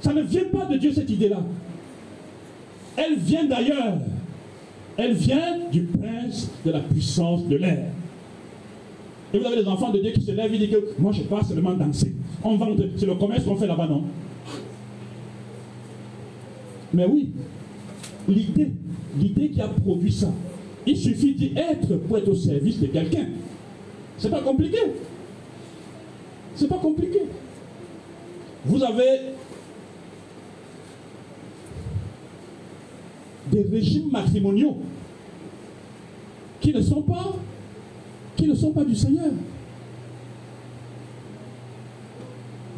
Ça 0.02 0.14
ne 0.14 0.22
vient 0.22 0.46
pas 0.46 0.66
de 0.66 0.78
Dieu 0.78 0.94
cette 0.94 1.10
idée-là. 1.10 1.42
Elle 2.96 3.18
vient 3.18 3.46
d'ailleurs. 3.46 4.00
Elle 4.98 5.14
vient 5.14 5.60
du 5.72 5.84
prince 5.84 6.50
de 6.66 6.72
la 6.72 6.80
puissance 6.80 7.46
de 7.48 7.56
l'air. 7.56 7.86
Et 9.34 9.40
vous 9.40 9.46
avez 9.46 9.58
des 9.58 9.68
enfants 9.68 9.92
de 9.92 10.00
Dieu 10.00 10.12
qui 10.12 10.22
se 10.22 10.32
lèvent 10.32 10.54
et 10.54 10.58
disent 10.58 10.72
que 10.72 11.02
moi 11.02 11.12
je 11.12 11.22
ne 11.22 11.28
pas 11.28 11.44
seulement 11.44 11.74
danser. 11.74 12.14
On 12.44 12.58
c'est 12.98 13.06
le 13.06 13.16
commerce 13.16 13.44
qu'on 13.44 13.56
fait 13.56 13.68
là-bas, 13.68 13.88
non? 13.88 14.04
Mais 16.94 17.06
oui, 17.06 17.32
l'idée, 18.28 18.72
l'idée 19.18 19.50
qui 19.50 19.62
a 19.62 19.68
produit 19.68 20.12
ça, 20.12 20.32
il 20.86 20.98
suffit 20.98 21.34
d'y 21.36 21.54
être 21.56 21.96
pour 21.98 22.18
être 22.18 22.30
au 22.30 22.36
service 22.36 22.80
de 22.80 22.88
quelqu'un. 22.88 23.28
C'est 24.18 24.30
pas 24.30 24.42
compliqué. 24.42 24.80
C'est 26.56 26.68
pas 26.68 26.78
compliqué. 26.78 27.22
Vous 28.66 28.84
avez 28.84 29.20
des 33.52 33.62
régimes 33.64 34.12
matrimoniaux 34.12 34.78
qui 36.60 36.74
ne 36.74 36.82
sont 36.82 37.02
pas 37.02 37.36
qui 38.36 38.48
ne 38.48 38.56
sont 38.56 38.72
pas 38.72 38.86
du 38.86 38.96
Seigneur. 38.96 39.32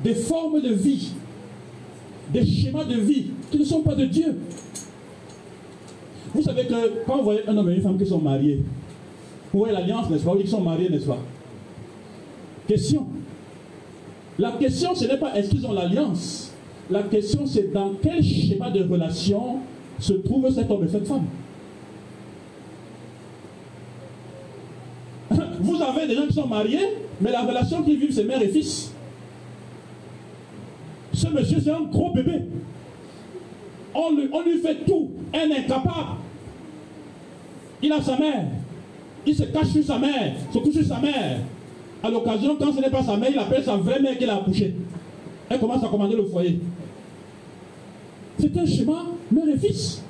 Des 0.03 0.15
formes 0.15 0.59
de 0.59 0.73
vie, 0.73 1.11
des 2.31 2.45
schémas 2.45 2.85
de 2.85 2.95
vie 2.95 3.27
qui 3.49 3.59
ne 3.59 3.65
sont 3.65 3.81
pas 3.81 3.95
de 3.95 4.05
Dieu. 4.05 4.37
Vous 6.33 6.41
savez 6.41 6.65
que 6.65 7.03
quand 7.05 7.17
vous 7.17 7.23
voyez 7.23 7.47
un 7.47 7.57
homme 7.57 7.69
et 7.69 7.75
une 7.75 7.81
femme 7.81 7.97
qui 7.97 8.05
sont 8.05 8.19
mariés, 8.19 8.61
vous 9.51 9.59
voyez 9.59 9.73
l'alliance, 9.73 10.09
n'est-ce 10.09 10.23
pas? 10.23 10.33
Ils 10.39 10.47
sont 10.47 10.61
mariés, 10.61 10.89
n'est-ce 10.89 11.05
pas? 11.07 11.19
Question. 12.67 13.05
La 14.39 14.51
question, 14.53 14.95
ce 14.95 15.05
n'est 15.05 15.17
pas 15.17 15.35
est-ce 15.35 15.49
qu'ils 15.49 15.65
ont 15.65 15.73
l'alliance. 15.73 16.53
La 16.89 17.03
question, 17.03 17.45
c'est 17.45 17.71
dans 17.73 17.93
quel 18.01 18.23
schéma 18.23 18.69
de 18.69 18.83
relation 18.83 19.57
se 19.99 20.13
trouve 20.13 20.49
cet 20.53 20.71
homme 20.71 20.85
et 20.85 20.87
cette 20.87 21.07
femme. 21.07 21.25
Vous 25.59 25.81
avez 25.81 26.07
des 26.07 26.15
gens 26.15 26.27
qui 26.27 26.33
sont 26.33 26.47
mariés, 26.47 26.87
mais 27.19 27.31
la 27.31 27.41
relation 27.41 27.83
qu'ils 27.83 27.99
vivent, 27.99 28.13
c'est 28.13 28.23
mère 28.23 28.41
et 28.41 28.47
fils. 28.47 28.90
Ce 31.21 31.27
monsieur, 31.27 31.59
c'est 31.63 31.69
un 31.69 31.81
gros 31.81 32.11
bébé. 32.11 32.41
On 33.93 34.09
lui, 34.15 34.57
fait 34.59 34.83
tout. 34.87 35.11
Un 35.31 35.51
incapable. 35.51 36.17
Il 37.83 37.93
a 37.93 38.01
sa 38.01 38.17
mère. 38.17 38.45
Il 39.27 39.35
se 39.35 39.43
cache 39.43 39.67
sur 39.67 39.83
sa 39.83 39.99
mère, 39.99 40.33
se 40.51 40.57
couche 40.57 40.73
sur 40.73 40.85
sa 40.85 40.99
mère. 40.99 41.37
À 42.01 42.09
l'occasion, 42.09 42.55
quand 42.59 42.73
ce 42.73 42.81
n'est 42.81 42.89
pas 42.89 43.03
sa 43.03 43.17
mère, 43.17 43.29
il 43.31 43.37
appelle 43.37 43.63
sa 43.63 43.75
vraie 43.77 44.01
mère 44.01 44.17
qu'il 44.17 44.31
a 44.31 44.37
accouchée. 44.37 44.73
Elle 45.47 45.59
commence 45.59 45.83
à 45.83 45.87
commander 45.89 46.15
le 46.15 46.25
foyer. 46.25 46.59
C'est 48.39 48.57
un 48.57 48.65
schéma 48.65 49.05
mère 49.31 49.47
et 49.47 49.59
fils. 49.59 50.01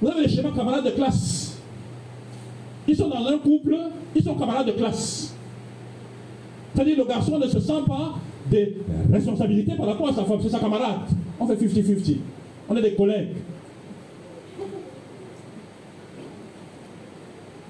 Vous 0.00 0.08
avez 0.08 0.22
les 0.22 0.28
schémas 0.30 0.52
camarades 0.52 0.86
de 0.86 0.92
classe. 0.92 1.58
Ils 2.88 2.96
sont 2.96 3.08
dans 3.08 3.26
un 3.26 3.36
couple, 3.36 3.76
ils 4.16 4.24
sont 4.24 4.34
camarades 4.34 4.68
de 4.68 4.72
classe. 4.72 5.34
C'est-à-dire 6.74 6.96
le 6.96 7.04
garçon 7.04 7.38
ne 7.38 7.46
se 7.46 7.60
sent 7.60 7.82
pas 7.86 8.14
des 8.48 8.76
responsabilités 9.12 9.74
par 9.74 9.86
rapport 9.86 10.08
à 10.08 10.12
sa 10.12 10.24
femme, 10.24 10.38
c'est 10.42 10.48
sa 10.48 10.58
camarade. 10.58 11.00
On 11.38 11.46
fait 11.46 11.54
50-50. 11.54 12.16
On 12.68 12.76
est 12.76 12.82
des 12.82 12.94
collègues. 12.94 13.28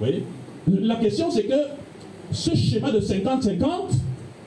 Oui. 0.01 0.23
La 0.67 0.97
question, 0.97 1.31
c'est 1.31 1.45
que 1.45 1.55
ce 2.31 2.55
schéma 2.55 2.91
de 2.91 3.01
50-50, 3.01 3.59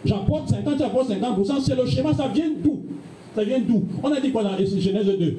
j'apporte 0.06 0.50
50, 0.50 0.80
j'apporte 0.80 1.10
50%, 1.10 1.46
50 1.46 1.62
c'est 1.62 1.75
le 1.75 1.86
schéma, 1.86 2.13
ça 2.13 2.27
vient 2.27 2.51
d'où? 2.63 2.82
Ça 3.36 3.44
vient 3.44 3.60
d'où? 3.60 3.84
On 4.01 4.12
a 4.12 4.20
dit 4.20 4.32
quoi 4.32 4.44
dans 4.44 4.58
Genèse 4.58 5.06
2 5.06 5.38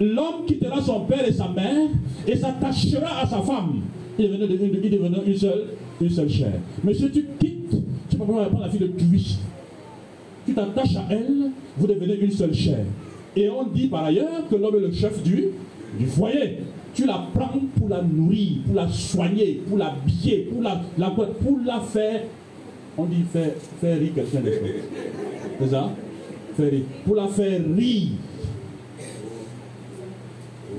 L'homme 0.00 0.46
quittera 0.46 0.80
son 0.80 1.00
père 1.00 1.26
et 1.26 1.32
sa 1.32 1.48
mère 1.48 1.88
et 2.26 2.36
s'attachera 2.36 3.20
à 3.22 3.26
sa 3.26 3.40
femme. 3.40 3.82
Il 4.18 4.30
devenait 4.30 4.46
une, 4.46 5.22
une, 5.26 5.36
seule, 5.36 5.64
une 6.00 6.10
seule 6.10 6.28
chair. 6.28 6.52
Monsieur, 6.82 7.10
tu 7.10 7.26
quittes, 7.38 7.70
tu 8.10 8.16
ne 8.16 8.20
peux 8.20 8.32
pas 8.32 8.44
prendre 8.46 8.60
la 8.60 8.70
fille 8.70 8.80
de 8.80 8.88
Christ. 8.88 9.38
Tu 10.46 10.54
t'attaches 10.54 10.96
à 10.96 11.04
elle, 11.10 11.50
vous 11.76 11.86
devenez 11.86 12.16
une 12.16 12.30
seule 12.30 12.54
chair. 12.54 12.84
Et 13.36 13.48
on 13.48 13.64
dit 13.64 13.86
par 13.86 14.04
ailleurs 14.04 14.48
que 14.50 14.56
l'homme 14.56 14.76
est 14.76 14.80
le 14.80 14.92
chef 14.92 15.22
du, 15.22 15.46
du 15.98 16.06
foyer. 16.06 16.58
Tu 16.94 17.06
la 17.06 17.26
prends 17.32 17.58
pour 17.78 17.88
la 17.88 18.02
nourrir, 18.02 18.58
pour 18.66 18.74
la 18.74 18.88
soigner, 18.88 19.62
pour 19.66 19.78
l'habiller, 19.78 20.48
pour 20.52 20.62
la, 20.62 20.80
la, 20.98 21.10
pour 21.10 21.58
la 21.64 21.80
faire. 21.80 22.22
On 22.98 23.06
dit 23.06 23.24
faire, 23.32 23.52
faire 23.80 23.98
rire 23.98 24.12
quelqu'un 24.14 24.40
des 24.40 24.60
C'est 25.60 25.70
ça? 25.70 25.90
Faire 26.56 26.70
rire. 26.70 26.82
Pour 27.06 27.14
la 27.14 27.28
faire 27.28 27.60
rire. 27.74 28.08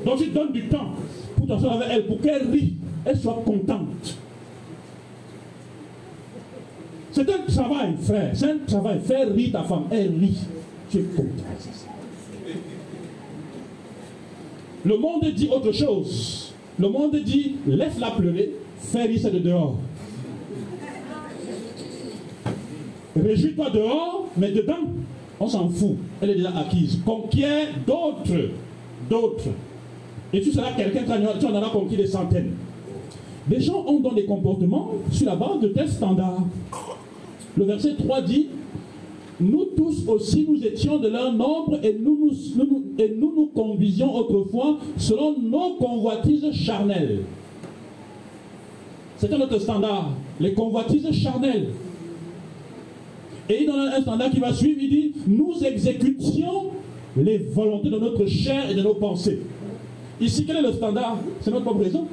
Donc 0.06 0.18
tu 0.18 0.28
donnes 0.30 0.52
du 0.52 0.68
temps 0.68 0.92
pour 1.36 1.48
t'asseoir 1.48 1.78
avec 1.78 1.88
elle, 1.92 2.06
pour 2.06 2.22
qu'elle 2.22 2.50
rie, 2.52 2.74
elle 3.06 3.18
soit 3.18 3.42
contente. 3.46 4.18
C'est 7.14 7.30
un 7.30 7.44
travail, 7.48 7.96
frère. 8.02 8.32
C'est 8.34 8.52
un 8.52 8.58
travail. 8.66 9.00
Faire 9.06 9.32
rire 9.34 9.52
ta 9.52 9.64
femme. 9.64 9.84
Elle 9.92 10.16
rit. 10.20 10.40
Tu 10.90 10.98
es 10.98 11.04
content. 11.04 11.44
Le 14.84 14.98
monde 14.98 15.26
dit 15.34 15.48
autre 15.50 15.72
chose. 15.72 16.54
Le 16.80 16.90
monde 16.90 17.16
dit 17.24 17.56
laisse-la 17.68 18.12
pleurer, 18.12 18.54
fais 18.80 19.04
rire 19.04 19.32
de 19.32 19.40
dehors. 19.40 19.78
Réjouis-toi 23.16 23.70
dehors, 23.70 24.28
mais 24.36 24.52
dedans, 24.52 24.90
on 25.40 25.48
s'en 25.48 25.70
fout. 25.70 25.98
Elle 26.20 26.32
est 26.32 26.36
déjà 26.36 26.58
acquise. 26.58 27.00
Conquiert 27.06 27.68
d'autres. 27.86 28.50
D'autres. 29.08 29.50
Et 30.34 30.42
tu 30.42 30.52
seras 30.52 30.72
quelqu'un, 30.72 31.04
tu 31.40 31.46
en 31.46 31.56
auras 31.56 31.70
conquis 31.70 31.96
des 31.96 32.08
centaines. 32.08 32.54
Des 33.48 33.62
gens 33.62 33.86
ont 33.86 34.00
donc 34.00 34.16
des 34.16 34.26
comportements 34.26 34.92
sur 35.12 35.28
la 35.28 35.36
base 35.36 35.60
de 35.62 35.68
tels 35.68 35.90
standards. 35.90 36.48
Le 37.58 37.66
verset 37.66 37.96
3 37.96 38.22
dit 38.22 38.48
Nous 39.40 39.66
tous 39.78 40.08
aussi, 40.08 40.46
nous 40.50 40.64
étions 40.64 40.98
de 40.98 41.08
leur 41.08 41.34
nombre 41.34 41.80
et 41.84 41.94
nous 41.94 42.32
nous, 43.36 43.46
conduisions 43.54 44.16
autrefois 44.16 44.80
selon 44.98 45.38
nos 45.40 45.76
convoitises 45.76 46.52
charnelles. 46.54 47.22
C'était 49.18 49.38
notre 49.38 49.60
standard, 49.60 50.12
les 50.40 50.54
convoitises 50.54 51.12
charnelles. 51.12 51.70
Et 53.50 53.62
il 53.62 53.68
donne 53.68 53.80
un 53.80 54.02
standard 54.02 54.32
qui 54.32 54.40
va 54.40 54.54
suivre, 54.54 54.80
il 54.82 54.90
dit 54.90 55.14
Nous 55.28 55.64
exécutions 55.64 56.72
les 57.16 57.38
volontés 57.38 57.90
de 57.90 58.00
notre 58.00 58.26
chair 58.26 58.70
et 58.72 58.74
de 58.74 58.82
nos 58.82 58.96
pensées. 58.96 59.42
Ici, 60.20 60.46
quel 60.46 60.58
est 60.58 60.62
le 60.62 60.74
standard? 60.74 61.20
C'est 61.42 61.52
notre 61.52 61.66
propre 61.66 61.84
raison. 61.84 62.08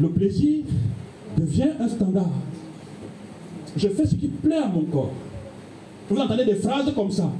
Le 0.00 0.08
plaisir 0.08 0.64
devient 1.36 1.70
un 1.80 1.88
standard. 1.88 2.30
Je 3.76 3.88
fais 3.88 4.06
ce 4.06 4.14
qui 4.14 4.28
plaît 4.28 4.56
à 4.56 4.68
mon 4.68 4.82
corps. 4.82 5.12
Vous 6.08 6.18
entendez 6.18 6.44
des 6.44 6.54
phrases 6.54 6.92
comme 6.94 7.10
ça. 7.10 7.30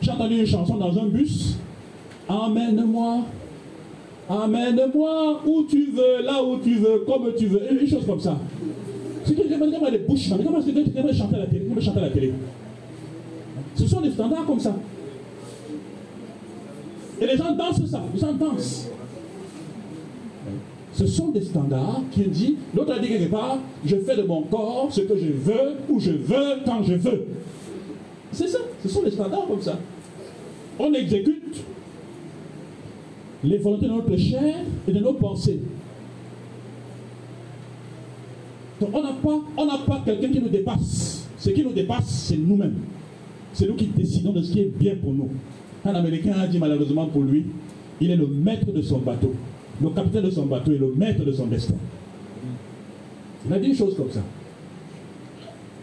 J'ai 0.00 0.10
entendu 0.10 0.40
une 0.40 0.46
chanson 0.46 0.76
dans 0.76 0.98
un 0.98 1.06
bus. 1.06 1.56
Emmène-moi. 2.28 3.20
Emmène-moi 4.28 5.40
où 5.46 5.64
tu 5.64 5.90
veux, 5.90 6.24
là 6.24 6.42
où 6.42 6.58
tu 6.58 6.74
veux, 6.74 7.04
comme 7.06 7.32
tu 7.36 7.46
veux. 7.46 7.72
Une 7.72 7.86
chose 7.86 8.04
comme 8.06 8.20
ça. 8.20 8.38
C'est 9.24 9.34
que 9.34 9.48
j'aimerais 9.48 9.90
des 9.90 9.98
bouches. 9.98 10.28
J'aimerais 10.28 11.14
chanter 11.14 11.36
à 11.36 11.38
la 11.38 11.46
télé. 11.46 11.66
chanter 11.80 12.00
à 12.00 12.02
la 12.02 12.10
télé. 12.10 12.32
Ce 13.76 13.86
sont 13.86 14.00
des 14.00 14.10
standards 14.10 14.46
comme 14.46 14.60
ça. 14.60 14.74
Et 17.20 17.26
les 17.26 17.36
gens 17.36 17.54
dansent 17.54 17.86
ça. 17.86 18.02
Les 18.12 18.20
gens 18.20 18.32
dansent. 18.32 18.88
Ce 20.92 21.06
sont 21.06 21.28
des 21.28 21.40
standards 21.40 22.02
qui 22.10 22.22
dit, 22.24 22.56
l'autre 22.74 22.92
a 22.92 22.98
dit 22.98 23.08
quelque 23.08 23.30
part, 23.30 23.58
je 23.84 23.96
fais 23.96 24.16
de 24.16 24.22
mon 24.22 24.42
corps 24.42 24.88
ce 24.90 25.00
que 25.00 25.16
je 25.16 25.28
veux, 25.28 25.76
où 25.88 25.98
je 25.98 26.10
veux, 26.10 26.60
quand 26.66 26.82
je 26.82 26.94
veux. 26.94 27.26
C'est 28.30 28.48
ça, 28.48 28.58
ce 28.82 28.88
sont 28.88 29.02
des 29.02 29.10
standards 29.10 29.46
comme 29.46 29.62
ça. 29.62 29.78
On 30.78 30.92
exécute 30.92 31.62
les 33.44 33.58
volontés 33.58 33.86
de 33.86 33.92
notre 33.92 34.16
chair 34.16 34.56
et 34.86 34.92
de 34.92 34.98
nos 35.00 35.14
pensées. 35.14 35.60
Donc 38.80 38.90
on 38.92 39.02
n'a 39.02 39.12
pas, 39.12 39.40
on 39.56 39.66
n'a 39.66 39.78
pas 39.78 40.02
quelqu'un 40.04 40.28
qui 40.28 40.40
nous 40.40 40.48
dépasse. 40.48 41.26
Ce 41.38 41.50
qui 41.50 41.62
nous 41.62 41.72
dépasse, 41.72 42.08
c'est 42.28 42.36
nous-mêmes. 42.36 42.78
C'est 43.52 43.66
nous 43.66 43.74
qui 43.74 43.86
décidons 43.86 44.32
de 44.32 44.42
ce 44.42 44.52
qui 44.52 44.60
est 44.60 44.72
bien 44.78 44.94
pour 44.96 45.12
nous. 45.12 45.30
Un 45.84 45.94
Américain 45.94 46.34
a 46.38 46.46
dit 46.46 46.58
malheureusement 46.58 47.06
pour 47.06 47.22
lui, 47.22 47.46
il 48.00 48.10
est 48.10 48.16
le 48.16 48.26
maître 48.26 48.70
de 48.70 48.82
son 48.82 48.98
bateau. 48.98 49.32
Le 49.80 49.90
capitaine 49.90 50.24
de 50.24 50.30
son 50.30 50.46
bateau 50.46 50.72
est 50.72 50.78
le 50.78 50.92
maître 50.94 51.24
de 51.24 51.32
son 51.32 51.46
destin. 51.46 51.74
Il 53.46 53.52
a 53.52 53.58
dit 53.58 53.68
une 53.68 53.74
chose 53.74 53.96
comme 53.96 54.10
ça. 54.10 54.22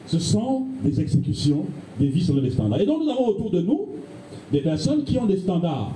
Ce 0.07 0.19
sont 0.19 0.65
des 0.83 0.99
exécutions 0.99 1.65
des 1.99 2.07
vies 2.07 2.23
sur 2.23 2.35
les 2.35 2.49
standards. 2.49 2.81
Et 2.81 2.85
donc 2.85 3.03
nous 3.03 3.09
avons 3.09 3.27
autour 3.27 3.51
de 3.51 3.61
nous 3.61 3.87
des 4.51 4.61
personnes 4.61 5.03
qui 5.03 5.17
ont 5.17 5.25
des 5.25 5.37
standards. 5.37 5.91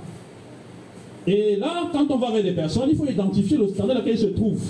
Et 1.26 1.56
là, 1.56 1.88
quand 1.92 2.06
on 2.10 2.18
va 2.18 2.30
vers 2.30 2.42
des 2.42 2.52
personnes, 2.52 2.90
il 2.90 2.96
faut 2.96 3.06
identifier 3.06 3.56
le 3.56 3.68
standard 3.68 3.96
dans 3.96 4.02
lequel 4.02 4.14
il 4.14 4.20
se 4.20 4.26
trouve 4.26 4.62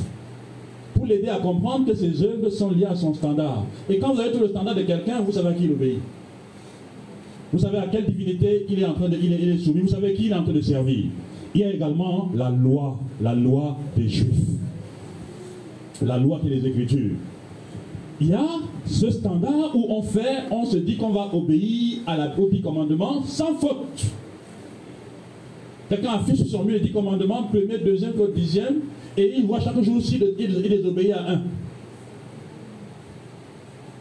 pour 0.95 1.07
l'aider 1.07 1.29
à 1.29 1.39
comprendre 1.39 1.87
que 1.87 1.95
ses 1.95 2.23
œuvres 2.23 2.49
sont 2.49 2.71
liées 2.71 2.87
à 2.87 2.95
son 2.95 3.13
standard. 3.13 3.65
Et 3.91 3.99
quand 3.99 4.15
vous 4.15 4.21
avez 4.21 4.31
tout 4.31 4.39
le 4.39 4.49
standard 4.49 4.77
de 4.77 4.83
quelqu'un, 4.83 5.21
vous 5.21 5.33
savez 5.33 5.49
à 5.49 5.53
qui 5.53 5.65
il 5.65 5.73
obéit. 5.73 5.99
Vous 7.53 7.59
savez 7.59 7.79
à 7.79 7.87
quelle 7.89 8.07
divinité 8.07 8.67
il 8.69 8.81
est 8.81 8.85
en 8.85 8.95
train 8.95 9.09
de, 9.09 9.17
il 9.21 9.33
est, 9.33 9.59
soumis. 9.59 9.81
Vous 9.81 9.89
savez 9.89 10.15
qui 10.15 10.27
il 10.27 10.33
est 10.33 10.35
en 10.35 10.45
train 10.45 10.53
de 10.53 10.61
servir. 10.61 11.05
Il 11.55 11.61
y 11.61 11.65
a 11.65 11.73
également 11.73 12.31
la 12.35 12.51
loi, 12.51 12.99
la 13.21 13.35
loi 13.35 13.77
des 13.97 14.09
Juifs. 14.09 14.29
La 16.03 16.19
loi 16.19 16.41
qui 16.43 16.51
les 16.51 16.67
Écritures. 16.67 17.17
Il 18.21 18.29
y 18.29 18.35
a 18.35 18.47
ce 18.87 19.11
standard 19.11 19.75
où 19.75 19.87
on 19.89 20.03
fait, 20.03 20.45
on 20.51 20.65
se 20.65 20.77
dit 20.77 20.97
qu'on 20.97 21.11
va 21.11 21.31
obéir 21.33 21.99
à 22.07 22.17
la, 22.17 22.39
aux 22.39 22.49
dix 22.49 22.61
commandements 22.61 23.23
sans 23.25 23.55
faute. 23.55 24.05
Quelqu'un 25.89 26.13
affiche 26.13 26.37
sur 26.37 26.47
son 26.47 26.65
mur 26.65 26.75
les 26.75 26.81
dix 26.81 26.93
commandements, 26.93 27.45
premier, 27.45 27.79
deuxième, 27.79 28.13
dixième, 28.35 28.81
et 29.17 29.35
il 29.37 29.47
voit 29.47 29.61
chaque 29.61 29.81
jour 29.83 30.03
s'il 30.03 30.35
il, 30.39 30.61
les 30.61 30.85
obéit 30.85 31.13
à 31.13 31.33
un. 31.33 31.43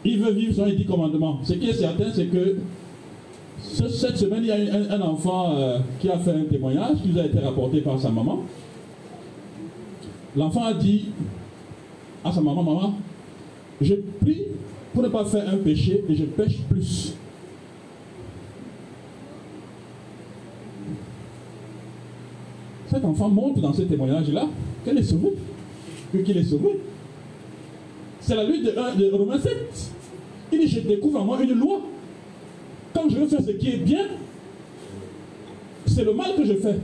Il 0.04 0.18
veut 0.18 0.32
vivre 0.32 0.54
sur 0.54 0.66
les 0.66 0.74
dix 0.74 0.84
commandements. 0.84 1.40
Ce 1.42 1.52
qui 1.52 1.70
est 1.70 1.74
certain, 1.74 2.12
c'est 2.12 2.26
que 2.26 2.56
cette 3.74 4.16
semaine, 4.16 4.42
il 4.42 4.46
y 4.46 4.52
a 4.52 4.94
un, 4.94 5.00
enfant 5.00 5.56
euh, 5.56 5.78
qui 5.98 6.08
a 6.08 6.16
fait 6.18 6.30
un 6.30 6.44
témoignage 6.44 6.98
qui 7.02 7.08
nous 7.08 7.18
a 7.18 7.24
été 7.24 7.38
rapporté 7.40 7.80
par 7.80 7.98
sa 7.98 8.08
maman. 8.08 8.42
L'enfant 10.36 10.64
a 10.64 10.74
dit 10.74 11.06
à 12.24 12.30
sa 12.30 12.40
maman, 12.40 12.62
maman, 12.62 12.94
je 13.80 13.94
prie 14.20 14.42
pour 14.92 15.02
ne 15.02 15.08
pas 15.08 15.24
faire 15.24 15.48
un 15.48 15.56
péché 15.56 16.04
et 16.08 16.14
je 16.14 16.24
pêche 16.24 16.58
plus. 16.70 17.14
Cet 22.88 23.04
enfant 23.04 23.28
montre 23.28 23.60
dans 23.60 23.72
ce 23.72 23.82
témoignage-là 23.82 24.46
qu'elle 24.84 24.98
est 24.98 25.02
sauvée, 25.02 25.34
qu'il 26.24 26.36
est 26.36 26.44
sauvé. 26.44 26.80
C'est 28.20 28.36
la 28.36 28.44
lutte 28.44 28.64
de, 28.64 28.70
de 28.70 29.12
Romains 29.12 29.40
7. 29.40 29.56
Il 30.52 30.60
dit, 30.60 30.68
je 30.68 30.80
découvre 30.80 31.20
en 31.20 31.24
moi 31.24 31.42
une 31.42 31.54
loi 31.54 31.80
quand 32.94 33.08
je 33.08 33.16
veux 33.16 33.26
faire 33.26 33.42
ce 33.42 33.50
qui 33.50 33.70
est 33.70 33.78
bien, 33.78 34.06
c'est 35.86 36.04
le 36.04 36.14
mal 36.14 36.34
que 36.36 36.44
je 36.44 36.54
fais. 36.54 36.76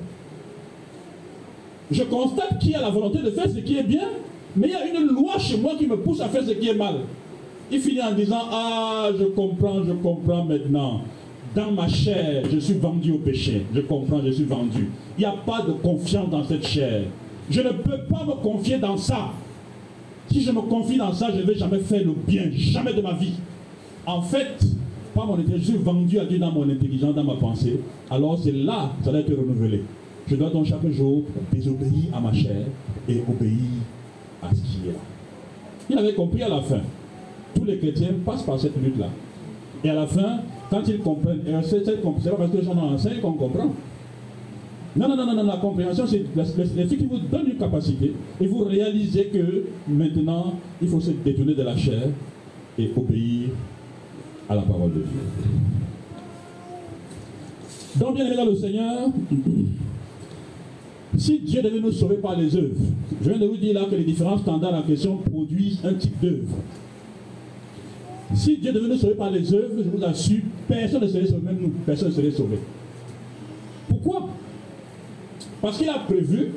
Je 1.91 2.03
constate 2.05 2.59
qu'il 2.59 2.73
y 2.73 2.75
a 2.75 2.81
la 2.81 2.91
volonté 2.91 3.19
de 3.19 3.31
faire 3.31 3.49
ce 3.49 3.59
qui 3.59 3.79
est 3.79 3.83
bien, 3.83 4.09
mais 4.57 4.69
il 4.69 4.73
y 4.73 4.75
a 4.75 5.01
une 5.01 5.09
loi 5.09 5.39
chez 5.39 5.57
moi 5.57 5.73
qui 5.79 5.87
me 5.87 5.97
pousse 5.97 6.21
à 6.21 6.29
faire 6.29 6.45
ce 6.45 6.53
qui 6.53 6.69
est 6.69 6.75
mal. 6.75 6.97
Il 7.71 7.81
finit 7.81 8.03
en 8.03 8.13
disant, 8.13 8.43
ah, 8.51 9.11
je 9.17 9.25
comprends, 9.25 9.83
je 9.85 9.93
comprends 9.93 10.45
maintenant. 10.45 11.03
Dans 11.55 11.73
ma 11.73 11.89
chair, 11.89 12.45
je 12.53 12.59
suis 12.59 12.75
vendu 12.75 13.13
au 13.13 13.19
péché. 13.19 13.67
Je 13.75 13.81
comprends, 13.81 14.21
je 14.25 14.31
suis 14.31 14.45
vendu. 14.45 14.91
Il 15.17 15.21
n'y 15.21 15.27
a 15.27 15.35
pas 15.45 15.63
de 15.63 15.73
confiance 15.73 16.29
dans 16.31 16.45
cette 16.45 16.67
chair. 16.67 17.03
Je 17.49 17.61
ne 17.61 17.71
peux 17.71 17.99
pas 18.09 18.25
me 18.25 18.41
confier 18.43 18.79
dans 18.79 18.97
ça. 18.97 19.31
Si 20.31 20.43
je 20.43 20.51
me 20.53 20.61
confie 20.61 20.97
dans 20.97 21.13
ça, 21.13 21.29
je 21.33 21.41
ne 21.41 21.43
vais 21.43 21.57
jamais 21.57 21.81
faire 21.81 22.05
le 22.05 22.13
bien, 22.13 22.45
jamais 22.53 22.93
de 22.93 23.01
ma 23.01 23.15
vie. 23.15 23.35
En 24.07 24.23
fait, 24.23 24.65
pas 25.15 25.25
mon 25.25 25.37
je 25.37 25.59
suis 25.59 25.77
vendu 25.77 26.19
à 26.19 26.25
Dieu 26.25 26.39
dans 26.39 26.53
mon 26.53 26.69
intelligence, 26.69 27.15
dans 27.15 27.25
ma 27.25 27.35
pensée, 27.35 27.81
alors 28.11 28.39
c'est 28.43 28.53
là 28.53 28.93
que 28.99 29.05
ça 29.05 29.11
doit 29.11 29.21
être 29.21 29.33
renouvelé. 29.33 29.83
Je 30.29 30.37
dois 30.37 30.51
donc 30.51 30.67
chaque 30.67 30.89
jour 30.91 31.23
désobéir 31.53 32.15
à 32.15 32.21
ma 32.21 32.33
chair 32.33 32.67
et 33.09 33.23
obéir 33.29 33.83
à 34.43 34.55
ce 34.55 34.61
qui 34.61 34.89
est 34.89 34.93
là. 34.93 34.99
Il 35.89 35.99
avait 35.99 36.15
compris 36.15 36.43
à 36.43 36.49
la 36.49 36.61
fin. 36.61 36.81
Tous 37.55 37.65
les 37.65 37.79
chrétiens 37.79 38.15
passent 38.25 38.45
par 38.45 38.59
cette 38.59 38.81
lutte-là. 38.81 39.09
Et 39.83 39.91
à 39.91 39.95
la 39.95 40.07
fin, 40.07 40.41
quand 40.71 40.87
ils 40.87 41.01
comprennent, 41.01 41.41
c'est 41.65 41.85
pas 41.85 42.11
parce 42.37 42.51
que 42.51 42.57
les 42.57 42.63
gens 42.63 42.77
enseignent 42.77 43.21
qu'on 43.21 43.33
comprend. 43.33 43.73
Non, 44.97 45.09
non, 45.09 45.17
non, 45.17 45.35
non, 45.35 45.45
la 45.45 45.57
compréhension, 45.57 46.05
c'est 46.07 46.25
l'Esprit 46.37 46.97
qui 46.97 47.07
vous 47.07 47.19
donne 47.19 47.47
une 47.47 47.59
capacité 47.59 48.13
et 48.41 48.47
vous 48.47 48.65
réalisez 48.65 49.27
que 49.27 49.65
maintenant, 49.89 50.55
il 50.83 50.89
faut 50.89 51.01
se 51.01 51.11
détourner 51.11 51.55
de 51.55 51.63
la 51.63 51.77
chair 51.77 52.09
et 52.79 52.91
obéir 52.97 53.51
à 54.51 54.57
la 54.57 54.63
parole 54.63 54.91
de 54.93 54.99
Dieu. 54.99 55.21
Donc, 57.97 58.17
bien 58.17 58.27
aimé 58.27 58.37
dans 58.37 58.47
le 58.47 58.57
Seigneur, 58.57 59.09
si 61.17 61.39
Dieu 61.39 61.63
devait 61.63 61.79
nous 61.79 61.93
sauver 61.93 62.17
par 62.17 62.37
les 62.37 62.57
œuvres, 62.57 62.75
je 63.23 63.31
viens 63.31 63.39
de 63.39 63.47
vous 63.47 63.57
dire 63.57 63.75
là 63.75 63.87
que 63.89 63.95
les 63.95 64.03
différents 64.03 64.39
standards 64.39 64.75
en 64.75 64.83
question 64.83 65.19
produisent 65.19 65.81
un 65.85 65.95
type 65.95 66.19
d'œuvre. 66.21 66.57
Si 68.35 68.57
Dieu 68.57 68.73
devait 68.73 68.89
nous 68.89 68.97
sauver 68.97 69.15
par 69.15 69.31
les 69.31 69.55
œuvres, 69.55 69.83
je 69.85 69.89
vous 69.89 70.05
assure, 70.05 70.43
personne 70.67 71.03
ne 71.03 71.07
serait 71.07 71.27
sauvé, 71.27 71.43
même 71.43 71.59
nous, 71.61 71.73
personne 71.87 72.09
ne 72.09 72.15
serait 72.15 72.31
sauvé. 72.33 72.59
Pourquoi? 73.89 74.31
Parce 75.63 75.79
qu'il 75.79 75.89
a 75.89 75.99
prévu 76.01 76.53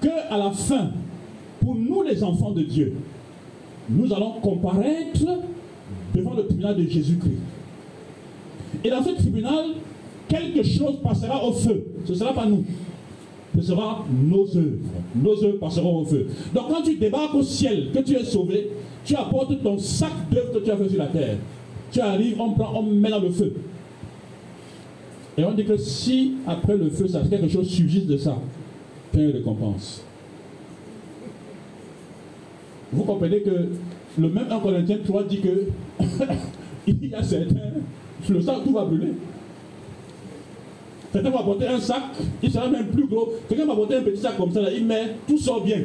qu'à 0.00 0.38
la 0.38 0.52
fin, 0.52 0.90
pour 1.60 1.74
nous 1.74 2.02
les 2.02 2.22
enfants 2.24 2.52
de 2.52 2.62
Dieu, 2.62 2.94
nous 3.90 4.12
allons 4.12 4.32
comparaître 4.40 5.26
devant 6.14 6.34
le 6.34 6.46
tribunal 6.46 6.76
de 6.76 6.88
Jésus-Christ. 6.88 7.38
Et 8.84 8.90
dans 8.90 9.02
ce 9.02 9.10
tribunal, 9.10 9.66
quelque 10.28 10.62
chose 10.62 10.96
passera 11.02 11.44
au 11.44 11.52
feu. 11.52 11.84
Ce 12.04 12.12
ne 12.12 12.16
sera 12.16 12.32
pas 12.32 12.46
nous. 12.46 12.64
Ce 13.56 13.62
sera 13.62 14.04
nos 14.10 14.46
œuvres. 14.56 14.78
Nos 15.14 15.44
œuvres 15.44 15.58
passeront 15.58 16.02
au 16.02 16.04
feu. 16.04 16.28
Donc 16.54 16.68
quand 16.68 16.82
tu 16.82 16.96
débarques 16.96 17.34
au 17.34 17.42
ciel, 17.42 17.88
que 17.92 17.98
tu 17.98 18.14
es 18.14 18.24
sauvé, 18.24 18.70
tu 19.04 19.14
apportes 19.16 19.60
ton 19.62 19.78
sac 19.78 20.12
d'œuvres 20.30 20.52
que 20.52 20.58
tu 20.58 20.70
as 20.70 20.76
fait 20.76 20.88
sur 20.88 20.98
la 20.98 21.06
terre. 21.06 21.36
Tu 21.90 22.00
arrives, 22.00 22.40
on 22.40 22.52
prend, 22.52 22.78
on 22.78 22.82
met 22.82 23.10
dans 23.10 23.20
le 23.20 23.30
feu. 23.30 23.52
Et 25.36 25.44
on 25.44 25.52
dit 25.52 25.64
que 25.64 25.76
si 25.76 26.34
après 26.46 26.76
le 26.76 26.90
feu, 26.90 27.08
ça, 27.08 27.22
quelque 27.28 27.48
chose 27.48 27.68
subsiste 27.68 28.06
de 28.06 28.16
ça, 28.16 28.38
tu 29.12 29.18
as 29.18 29.22
une 29.22 29.30
récompense. 29.32 30.04
Vous 32.92 33.04
comprenez 33.04 33.40
que 33.40 33.68
le 34.18 34.28
même 34.28 34.46
1 34.50 34.58
Corinthiens 34.58 34.98
3 35.04 35.24
dit 35.24 35.40
que 35.40 35.68
il 36.86 37.06
y 37.06 37.14
a 37.14 37.22
certains, 37.22 37.54
le 38.28 38.40
sac, 38.40 38.56
tout 38.64 38.72
va 38.72 38.84
brûler. 38.84 39.12
Certains 41.12 41.30
vont 41.30 41.38
apporter 41.38 41.66
un 41.66 41.80
sac, 41.80 42.02
il 42.42 42.50
sera 42.50 42.68
même 42.68 42.86
plus 42.88 43.06
gros. 43.06 43.32
Quelqu'un 43.48 43.66
va 43.66 43.72
apporter 43.72 43.96
un 43.96 44.02
petit 44.02 44.20
sac 44.20 44.36
comme 44.36 44.52
ça, 44.52 44.60
là, 44.62 44.70
il 44.72 44.84
met, 44.84 45.16
tout 45.26 45.38
sort 45.38 45.62
bien. 45.62 45.78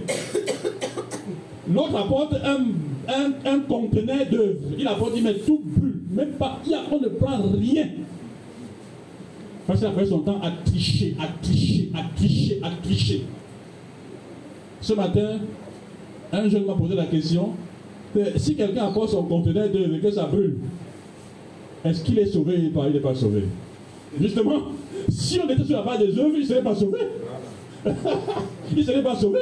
L'autre 1.71 1.95
apporte 1.97 2.33
un, 2.35 2.57
un, 3.11 3.51
un 3.51 3.59
conteneur 3.61 4.25
d'œuvres. 4.29 4.59
Il 4.77 4.87
apporte, 4.87 5.13
il 5.15 5.23
met 5.23 5.33
tout 5.35 5.61
brûle. 5.63 5.99
Même 6.11 6.31
pas, 6.33 6.59
il 6.65 6.75
on 6.91 6.99
ne 6.99 7.07
prend 7.09 7.41
rien. 7.59 7.87
Parce 9.65 9.79
qu'il 9.79 9.87
a 9.87 9.91
fait 9.91 10.05
son 10.05 10.19
temps 10.19 10.39
à 10.43 10.51
tricher, 10.63 11.15
à 11.19 11.27
tricher, 11.41 11.89
à 11.95 12.15
tricher, 12.15 12.59
à 12.61 12.69
tricher. 12.83 13.23
Ce 14.79 14.93
matin, 14.93 15.39
un 16.31 16.47
jeune 16.47 16.65
m'a 16.65 16.75
posé 16.75 16.93
la 16.93 17.05
question 17.05 17.53
si 18.37 18.55
quelqu'un 18.55 18.85
apporte 18.85 19.09
son 19.09 19.23
conteneur 19.23 19.69
d'œuvres 19.69 19.95
et 19.95 19.99
que 19.99 20.11
ça 20.11 20.25
brûle, 20.25 20.57
est-ce 21.83 22.03
qu'il 22.03 22.17
est 22.19 22.25
sauvé 22.25 22.57
ou 22.67 22.69
pas? 22.71 22.87
Il 22.87 22.93
n'est 22.93 22.99
pas 22.99 23.15
sauvé. 23.15 23.43
Justement, 24.19 24.55
si 25.09 25.39
on 25.39 25.49
était 25.49 25.63
sur 25.63 25.77
la 25.77 25.83
base 25.83 25.99
des 25.99 26.17
œuvres, 26.17 26.33
il 26.35 26.41
ne 26.41 26.45
serait 26.45 26.63
pas 26.63 26.75
sauvé. 26.75 26.99
il 28.71 28.77
ne 28.77 28.83
serait 28.83 29.03
pas 29.03 29.15
sauvé. 29.15 29.39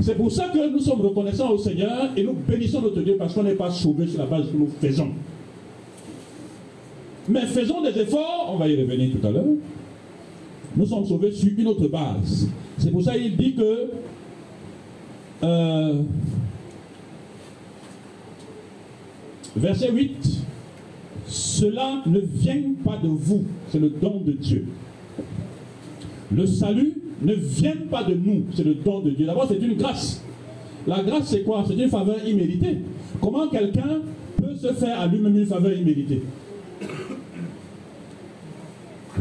C'est 0.00 0.16
pour 0.16 0.32
ça 0.32 0.48
que 0.48 0.70
nous 0.70 0.78
sommes 0.80 1.00
reconnaissants 1.02 1.50
au 1.50 1.58
Seigneur 1.58 2.10
et 2.16 2.22
nous 2.22 2.32
bénissons 2.32 2.80
notre 2.80 3.00
Dieu 3.02 3.16
parce 3.18 3.34
qu'on 3.34 3.42
n'est 3.42 3.54
pas 3.54 3.70
sauvé 3.70 4.06
sur 4.06 4.18
la 4.18 4.26
base 4.26 4.50
que 4.50 4.56
nous 4.56 4.68
faisons. 4.80 5.08
Mais 7.28 7.42
faisons 7.42 7.82
des 7.82 7.98
efforts, 8.00 8.50
on 8.52 8.56
va 8.56 8.68
y 8.68 8.80
revenir 8.80 9.10
tout 9.18 9.26
à 9.26 9.30
l'heure. 9.30 9.44
Nous 10.76 10.86
sommes 10.86 11.04
sauvés 11.04 11.32
sur 11.32 11.50
une 11.56 11.66
autre 11.68 11.86
base. 11.88 12.48
C'est 12.78 12.90
pour 12.90 13.02
ça 13.02 13.14
qu'il 13.14 13.36
dit 13.36 13.54
que 13.54 13.90
euh, 15.42 16.02
verset 19.56 19.90
8 19.92 20.46
cela 21.30 22.02
ne 22.06 22.18
vient 22.18 22.74
pas 22.84 22.96
de 22.96 23.06
vous, 23.08 23.44
c'est 23.70 23.78
le 23.78 23.90
don 23.90 24.20
de 24.20 24.32
Dieu. 24.32 24.66
Le 26.32 26.44
salut 26.44 26.94
ne 27.22 27.34
vient 27.34 27.76
pas 27.88 28.02
de 28.02 28.14
nous, 28.14 28.46
c'est 28.52 28.64
le 28.64 28.74
don 28.74 29.00
de 29.00 29.10
Dieu. 29.10 29.26
D'abord, 29.26 29.46
c'est 29.48 29.64
une 29.64 29.74
grâce. 29.74 30.22
La 30.86 31.02
grâce, 31.02 31.28
c'est 31.28 31.42
quoi? 31.42 31.64
C'est 31.68 31.74
une 31.74 31.88
faveur 31.88 32.16
imméritée. 32.26 32.78
Comment 33.20 33.46
quelqu'un 33.48 34.00
peut 34.36 34.54
se 34.56 34.72
faire 34.72 34.98
à 34.98 35.06
lui-même 35.06 35.38
une 35.38 35.46
faveur 35.46 35.72
imméritée? 35.72 36.22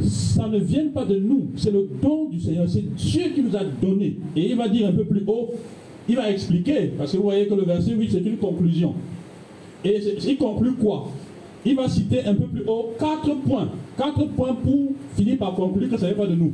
Ça 0.02 0.48
ne 0.48 0.60
vient 0.60 0.88
pas 0.88 1.06
de 1.06 1.18
nous, 1.18 1.50
c'est 1.58 1.72
le 1.72 1.88
don 2.02 2.30
du 2.30 2.40
Seigneur. 2.40 2.68
C'est 2.68 2.96
Dieu 2.96 3.24
qui 3.36 3.42
nous 3.42 3.56
a 3.56 3.64
donné. 3.64 4.18
Et 4.36 4.50
il 4.50 4.56
va 4.56 4.68
dire 4.68 4.88
un 4.88 4.94
peu 4.94 5.04
plus 5.04 5.24
haut, 5.28 5.54
il 6.08 6.16
va 6.16 6.32
expliquer, 6.32 6.94
parce 6.98 7.12
que 7.12 7.18
vous 7.18 7.24
voyez 7.24 7.46
que 7.46 7.54
le 7.54 7.64
verset 7.64 7.92
8, 7.92 8.10
c'est 8.12 8.26
une 8.26 8.38
conclusion. 8.38 8.96
Et 9.84 10.02
il 10.28 10.38
conclut 10.38 10.74
quoi? 10.74 11.10
Il 11.66 11.76
va 11.76 11.88
citer 11.88 12.24
un 12.26 12.36
peu 12.36 12.46
plus 12.46 12.64
haut 12.68 12.94
quatre 12.98 13.34
points. 13.46 13.70
Quatre 13.98 14.26
points 14.30 14.54
pour 14.54 14.94
finir 15.16 15.38
par 15.38 15.56
conclure 15.56 15.90
que 15.90 15.98
ça 15.98 16.08
n'est 16.08 16.14
pas 16.14 16.28
de 16.28 16.36
nous. 16.36 16.54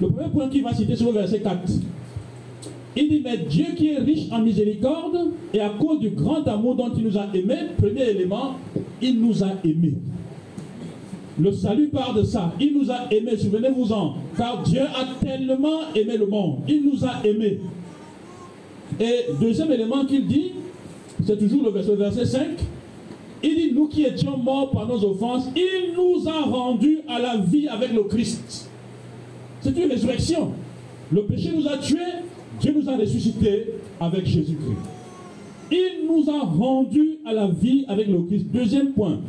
Le 0.00 0.08
premier 0.08 0.28
point 0.28 0.48
qu'il 0.48 0.62
va 0.62 0.74
citer 0.74 0.94
sur 0.94 1.06
le 1.06 1.12
verset 1.12 1.40
4. 1.40 1.58
Il 2.98 3.08
dit, 3.08 3.20
mais 3.22 3.36
Dieu 3.36 3.66
qui 3.76 3.88
est 3.88 3.98
riche 3.98 4.30
en 4.30 4.40
miséricorde, 4.40 5.32
et 5.52 5.60
à 5.60 5.70
cause 5.70 6.00
du 6.00 6.10
grand 6.10 6.46
amour 6.48 6.76
dont 6.76 6.90
il 6.96 7.04
nous 7.04 7.18
a 7.18 7.26
aimés, 7.34 7.72
premier 7.78 8.04
élément, 8.08 8.56
il 9.02 9.20
nous 9.20 9.44
a 9.44 9.48
aimés. 9.64 9.94
Le 11.38 11.52
salut 11.52 11.88
part 11.88 12.14
de 12.14 12.22
ça. 12.22 12.54
Il 12.58 12.78
nous 12.78 12.90
a 12.90 13.12
aimés, 13.12 13.36
souvenez-vous-en. 13.36 14.14
Car 14.36 14.62
Dieu 14.62 14.80
a 14.80 15.24
tellement 15.24 15.80
aimé 15.94 16.16
le 16.16 16.26
monde. 16.26 16.60
Il 16.66 16.84
nous 16.84 17.04
a 17.04 17.26
aimés. 17.26 17.60
Et 18.98 19.26
deuxième 19.38 19.70
élément 19.72 20.06
qu'il 20.06 20.26
dit, 20.26 20.52
c'est 21.24 21.38
toujours 21.38 21.64
le 21.64 21.70
verset, 21.70 21.96
verset 21.96 22.26
5. 22.26 22.46
Il 23.42 23.54
dit, 23.54 23.72
nous 23.72 23.86
qui 23.88 24.04
étions 24.04 24.36
morts 24.36 24.70
par 24.70 24.86
nos 24.86 25.02
offenses, 25.04 25.48
il 25.54 25.94
nous 25.94 26.28
a 26.28 26.42
rendus 26.42 27.00
à 27.08 27.18
la 27.18 27.36
vie 27.38 27.68
avec 27.68 27.92
le 27.92 28.04
Christ. 28.04 28.68
C'est 29.60 29.76
une 29.76 29.90
résurrection. 29.90 30.52
Le 31.12 31.22
péché 31.22 31.52
nous 31.54 31.66
a 31.68 31.78
tués, 31.78 31.98
Dieu 32.60 32.74
nous 32.74 32.88
a 32.88 32.96
ressuscités 32.96 33.74
avec 34.00 34.26
Jésus-Christ. 34.26 34.78
Il 35.70 36.06
nous 36.06 36.28
a 36.30 36.44
rendus 36.44 37.18
à 37.26 37.32
la 37.32 37.48
vie 37.48 37.84
avec 37.88 38.08
le 38.08 38.22
Christ. 38.22 38.46
Deuxième 38.52 38.92
point. 38.92 39.20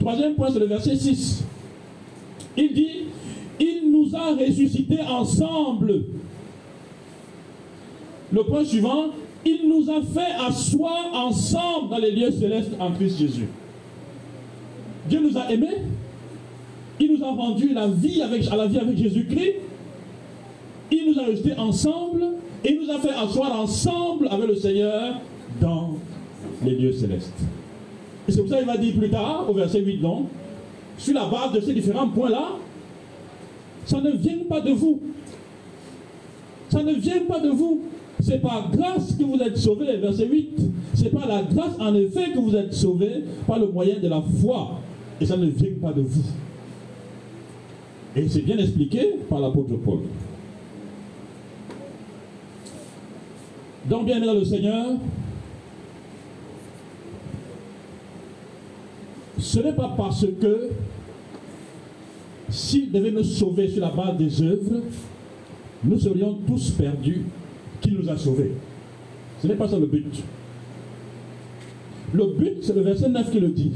Troisième 0.00 0.34
point, 0.34 0.50
c'est 0.52 0.58
le 0.58 0.66
verset 0.66 0.96
6. 0.96 1.44
Il 2.56 2.72
dit, 2.72 2.88
il 3.60 3.90
nous 3.90 4.14
a 4.14 4.34
ressuscités 4.34 5.00
ensemble. 5.00 6.04
Le 8.32 8.42
point 8.44 8.64
suivant, 8.64 9.06
il 9.44 9.68
nous 9.68 9.90
a 9.90 10.00
fait 10.02 10.32
asseoir 10.46 11.12
ensemble 11.12 11.90
dans 11.90 11.98
les 11.98 12.10
lieux 12.10 12.30
célestes 12.30 12.72
en 12.78 12.92
Christ 12.92 13.18
Jésus. 13.18 13.48
Dieu 15.08 15.20
nous 15.20 15.36
a 15.36 15.50
aimés. 15.50 15.82
Il 17.00 17.12
nous 17.12 17.24
a 17.24 17.30
rendu 17.30 17.72
la 17.74 17.88
vie 17.88 18.22
avec, 18.22 18.46
à 18.50 18.56
la 18.56 18.66
vie 18.66 18.78
avec 18.78 18.96
Jésus-Christ. 18.96 19.56
Il 20.90 21.10
nous 21.10 21.18
a 21.20 21.24
restés 21.24 21.54
ensemble 21.56 22.24
et 22.64 22.72
il 22.72 22.80
nous 22.80 22.90
a 22.90 22.98
fait 22.98 23.10
asseoir 23.10 23.60
ensemble 23.60 24.28
avec 24.30 24.48
le 24.48 24.54
Seigneur 24.54 25.20
dans 25.60 25.96
les 26.64 26.76
lieux 26.76 26.92
célestes. 26.92 27.32
Et 28.28 28.32
c'est 28.32 28.40
pour 28.40 28.48
ça 28.48 28.58
qu'il 28.58 28.66
va 28.66 28.76
dire 28.76 28.94
plus 28.96 29.10
tard, 29.10 29.46
au 29.48 29.52
verset 29.52 29.80
8, 29.80 30.00
non, 30.00 30.26
sur 30.96 31.14
la 31.14 31.26
base 31.26 31.52
de 31.52 31.60
ces 31.60 31.74
différents 31.74 32.08
points-là, 32.08 32.52
ça 33.84 34.00
ne 34.00 34.12
vient 34.12 34.38
pas 34.48 34.60
de 34.60 34.72
vous. 34.72 35.00
Ça 36.70 36.82
ne 36.82 36.92
vient 36.94 37.24
pas 37.28 37.40
de 37.40 37.50
vous. 37.50 37.82
C'est 38.24 38.38
par 38.38 38.70
grâce 38.70 39.16
que 39.16 39.22
vous 39.22 39.36
êtes 39.36 39.58
sauvés, 39.58 39.98
verset 39.98 40.26
8. 40.26 40.58
C'est 40.94 41.10
par 41.10 41.28
la 41.28 41.42
grâce, 41.42 41.78
en 41.78 41.94
effet, 41.94 42.32
que 42.32 42.38
vous 42.38 42.56
êtes 42.56 42.72
sauvés 42.72 43.22
par 43.46 43.58
le 43.58 43.66
moyen 43.66 43.98
de 43.98 44.08
la 44.08 44.22
foi. 44.40 44.80
Et 45.20 45.26
ça 45.26 45.36
ne 45.36 45.44
vient 45.44 45.74
pas 45.78 45.92
de 45.92 46.00
vous. 46.00 46.24
Et 48.16 48.26
c'est 48.26 48.40
bien 48.40 48.56
expliqué 48.56 49.16
par 49.28 49.40
l'apôtre 49.40 49.74
Paul. 49.76 49.98
Donc, 53.90 54.06
bien 54.06 54.24
dans 54.24 54.32
le 54.32 54.44
Seigneur, 54.46 54.92
ce 59.36 59.58
n'est 59.58 59.74
pas 59.74 59.92
parce 59.98 60.24
que 60.40 60.70
s'il 62.48 62.90
devait 62.90 63.10
nous 63.10 63.22
sauver 63.22 63.68
sur 63.68 63.82
la 63.82 63.90
base 63.90 64.16
des 64.16 64.42
œuvres, 64.42 64.80
nous 65.84 65.98
serions 65.98 66.38
tous 66.46 66.70
perdus 66.70 67.26
qu'il 67.80 67.94
nous 67.94 68.08
a 68.08 68.16
sauvés. 68.16 68.52
Ce 69.40 69.46
n'est 69.46 69.54
pas 69.54 69.68
ça 69.68 69.78
le 69.78 69.86
but. 69.86 70.22
Le 72.12 72.26
but, 72.26 72.58
c'est 72.62 72.74
le 72.74 72.82
verset 72.82 73.08
9 73.08 73.30
qui 73.30 73.40
le 73.40 73.48
dit. 73.48 73.72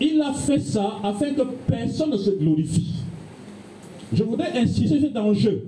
Il 0.00 0.20
a 0.20 0.32
fait 0.32 0.60
ça 0.60 0.98
afin 1.02 1.32
que 1.32 1.42
personne 1.66 2.10
ne 2.10 2.16
se 2.16 2.30
glorifie. 2.30 2.94
Je 4.12 4.22
voudrais 4.22 4.52
insister 4.56 4.98
sur 4.98 5.08
cet 5.08 5.16
enjeu. 5.16 5.62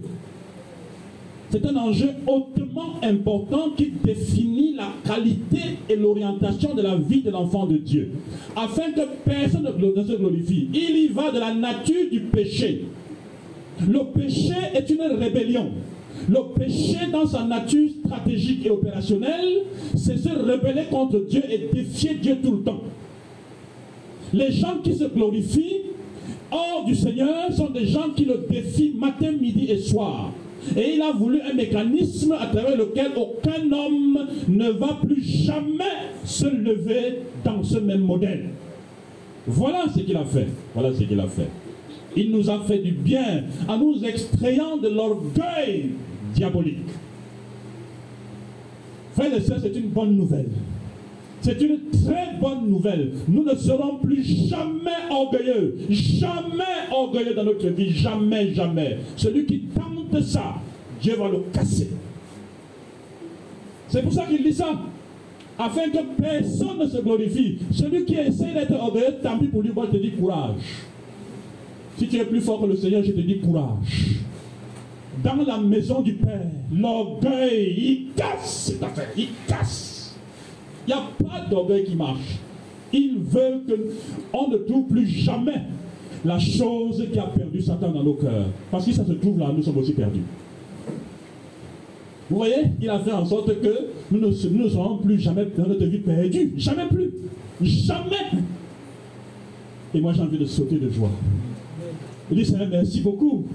c'est 1.50 1.64
un 1.64 1.76
enjeu 1.76 2.10
hautement 2.26 3.00
important 3.02 3.70
qui 3.76 3.92
définit 4.04 4.74
la 4.74 4.92
qualité 5.04 5.60
et 5.88 5.96
l'orientation 5.96 6.74
de 6.74 6.82
la 6.82 6.96
vie 6.96 7.22
de 7.22 7.30
l'enfant 7.30 7.66
de 7.66 7.78
Dieu. 7.78 8.10
Afin 8.54 8.92
que 8.92 9.00
personne 9.24 9.64
ne 9.64 10.04
se 10.04 10.16
glorifie. 10.16 10.68
Il 10.72 10.96
y 10.96 11.08
va 11.08 11.30
de 11.30 11.38
la 11.38 11.54
nature 11.54 12.10
du 12.10 12.20
péché. 12.20 12.84
Le 13.86 14.04
péché 14.12 14.54
est 14.74 14.88
une 14.90 15.02
rébellion. 15.18 15.70
Le 16.28 16.54
péché 16.58 16.98
dans 17.10 17.26
sa 17.26 17.44
nature 17.44 17.88
stratégique 18.04 18.66
et 18.66 18.70
opérationnelle, 18.70 19.62
c'est 19.96 20.18
se 20.18 20.28
rebeller 20.28 20.84
contre 20.90 21.20
Dieu 21.20 21.42
et 21.48 21.70
défier 21.72 22.14
Dieu 22.14 22.36
tout 22.42 22.52
le 22.52 22.62
temps. 22.62 22.82
Les 24.34 24.52
gens 24.52 24.78
qui 24.84 24.94
se 24.94 25.04
glorifient 25.04 25.82
hors 26.50 26.84
du 26.84 26.94
Seigneur 26.94 27.50
sont 27.52 27.70
des 27.70 27.86
gens 27.86 28.10
qui 28.14 28.26
le 28.26 28.46
défient 28.50 28.92
matin, 28.98 29.32
midi 29.32 29.70
et 29.70 29.78
soir. 29.78 30.32
Et 30.76 30.96
il 30.96 31.02
a 31.02 31.12
voulu 31.12 31.40
un 31.40 31.54
mécanisme 31.54 32.32
à 32.32 32.46
travers 32.46 32.76
lequel 32.76 33.12
aucun 33.16 33.72
homme 33.72 34.26
ne 34.48 34.68
va 34.70 34.98
plus 35.02 35.22
jamais 35.22 35.84
se 36.24 36.46
lever 36.46 37.20
dans 37.42 37.62
ce 37.62 37.78
même 37.78 38.02
modèle. 38.02 38.50
Voilà 39.46 39.86
ce 39.94 40.00
qu'il 40.00 40.16
a 40.16 40.24
fait. 40.24 40.48
Voilà 40.74 40.92
ce 40.92 41.04
qu'il 41.04 41.18
a 41.18 41.26
fait. 41.26 41.48
Il 42.16 42.32
nous 42.32 42.50
a 42.50 42.60
fait 42.60 42.78
du 42.78 42.92
bien 42.92 43.44
en 43.66 43.78
nous 43.78 44.04
extrayant 44.04 44.76
de 44.76 44.88
l'orgueil 44.88 45.92
diabolique. 46.34 46.88
Frères 49.14 49.34
et 49.34 49.40
sœurs, 49.40 49.58
c'est 49.60 49.76
une 49.76 49.88
bonne 49.88 50.16
nouvelle. 50.16 50.48
C'est 51.40 51.60
une 51.60 51.78
très 52.04 52.36
bonne 52.40 52.68
nouvelle. 52.68 53.12
Nous 53.28 53.44
ne 53.44 53.54
serons 53.54 53.96
plus 53.98 54.22
jamais 54.22 54.90
orgueilleux. 55.10 55.78
Jamais 55.88 56.88
orgueilleux 56.90 57.34
dans 57.34 57.44
notre 57.44 57.68
vie. 57.68 57.90
Jamais, 57.90 58.52
jamais. 58.54 58.98
Celui 59.16 59.44
qui 59.46 59.60
tente 59.60 60.20
ça, 60.22 60.56
Dieu 61.00 61.14
va 61.16 61.28
le 61.28 61.38
casser. 61.52 61.90
C'est 63.88 64.02
pour 64.02 64.12
ça 64.12 64.24
qu'il 64.26 64.42
dit 64.42 64.52
ça. 64.52 64.72
Afin 65.58 65.90
que 65.90 65.98
personne 66.20 66.78
ne 66.78 66.86
se 66.86 66.98
glorifie. 66.98 67.58
Celui 67.72 68.04
qui 68.04 68.14
essaie 68.14 68.52
d'être 68.52 68.74
orgueilleux, 68.74 69.16
tant 69.22 69.38
pis 69.38 69.46
pour 69.46 69.62
lui, 69.62 69.70
moi 69.74 69.86
je 69.90 69.96
te 69.96 70.02
dis 70.02 70.12
courage. 70.12 70.60
Si 71.96 72.06
tu 72.06 72.16
es 72.16 72.24
plus 72.24 72.40
fort 72.40 72.60
que 72.60 72.66
le 72.66 72.76
Seigneur, 72.76 73.02
je 73.02 73.10
te 73.10 73.20
dis 73.20 73.40
courage. 73.40 74.18
Dans 75.22 75.34
la 75.34 75.58
maison 75.58 76.00
du 76.00 76.14
Père, 76.14 76.46
l'orgueil, 76.72 77.74
il 77.76 78.12
casse 78.14 78.70
cette 78.70 78.82
affaire, 78.82 79.08
il 79.16 79.28
casse. 79.46 80.14
Il 80.86 80.94
n'y 80.94 81.00
a 81.00 81.02
pas 81.18 81.40
d'orgueil 81.50 81.84
qui 81.84 81.96
marche. 81.96 82.38
Il 82.92 83.18
veut 83.18 83.62
qu'on 83.66 84.48
ne 84.48 84.56
trouve 84.58 84.86
plus 84.86 85.06
jamais 85.06 85.62
la 86.24 86.38
chose 86.38 87.04
qui 87.12 87.18
a 87.18 87.24
perdu 87.24 87.60
Satan 87.60 87.90
dans 87.90 88.02
nos 88.02 88.14
cœurs. 88.14 88.46
Parce 88.70 88.84
que 88.84 88.92
si 88.92 88.96
ça 88.96 89.04
se 89.04 89.12
trouve 89.12 89.38
là, 89.38 89.52
nous 89.54 89.62
sommes 89.62 89.78
aussi 89.78 89.92
perdus. 89.92 90.22
Vous 92.30 92.36
voyez, 92.36 92.72
il 92.80 92.88
a 92.88 92.98
fait 93.00 93.12
en 93.12 93.24
sorte 93.24 93.60
que 93.60 93.86
nous 94.10 94.20
ne, 94.20 94.30
serons 94.32 94.98
plus 94.98 95.18
jamais 95.18 95.46
dans 95.56 95.66
notre 95.66 95.84
vie 95.84 95.98
perdue. 95.98 96.52
Jamais 96.56 96.86
plus. 96.86 97.10
Jamais. 97.60 98.44
Et 99.94 100.00
moi, 100.00 100.12
j'ai 100.12 100.22
envie 100.22 100.38
de 100.38 100.44
sauter 100.44 100.76
de 100.76 100.90
joie. 100.90 101.10
Je 102.30 102.36
dis, 102.36 102.44
Seigneur, 102.44 102.68
merci 102.70 103.00
beaucoup. 103.00 103.46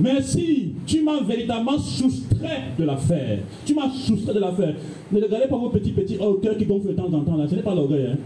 Merci, 0.00 0.72
tu 0.86 1.02
m'as 1.02 1.20
véritablement 1.20 1.78
soustrait 1.78 2.72
de 2.78 2.84
l'affaire. 2.84 3.38
Tu 3.66 3.74
m'as 3.74 3.90
soustrait 3.90 4.34
de 4.34 4.40
l'affaire. 4.40 4.74
Ne 5.12 5.20
regardez 5.20 5.46
pas 5.46 5.58
vos 5.58 5.68
petits 5.68 5.90
petits 5.90 6.16
cœurs 6.16 6.56
qui 6.56 6.64
gonflent 6.64 6.88
de 6.88 6.92
temps 6.92 7.12
en 7.12 7.20
temps 7.20 7.36
là. 7.36 7.46
Ce 7.48 7.54
n'est 7.54 7.62
pas 7.62 7.74
l'orgueil. 7.74 8.06
Hein. 8.12 8.18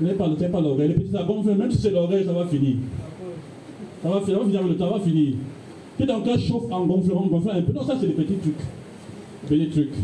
Ce 0.00 0.04
n'est 0.04 0.14
pas, 0.14 0.28
pas 0.28 0.60
l'orgueil. 0.60 0.88
Les 0.88 0.94
petits 0.94 1.12
même 1.12 1.70
si 1.70 1.78
c'est 1.78 1.90
l'orgueil, 1.90 2.24
ça 2.24 2.32
va 2.32 2.46
finir. 2.46 2.76
Ça 4.02 4.08
va 4.08 4.20
finir, 4.20 4.38
ça 4.38 4.42
va 4.42 4.46
finir 4.46 4.62
le 4.66 4.76
temps, 4.76 4.90
va 4.90 5.00
finir. 5.00 5.34
Si 6.00 6.06
ton 6.06 6.20
cœur 6.22 6.38
chauffe 6.38 6.72
en 6.72 6.86
gonflant, 6.86 7.16
en 7.16 7.26
gonflant 7.26 7.52
un 7.52 7.62
peu? 7.62 7.72
Non, 7.72 7.84
ça 7.84 7.96
c'est 8.00 8.06
des 8.06 8.14
petits 8.14 8.34
trucs. 8.34 8.54
Des 9.50 9.56
petits 9.58 9.70
trucs. 9.70 9.94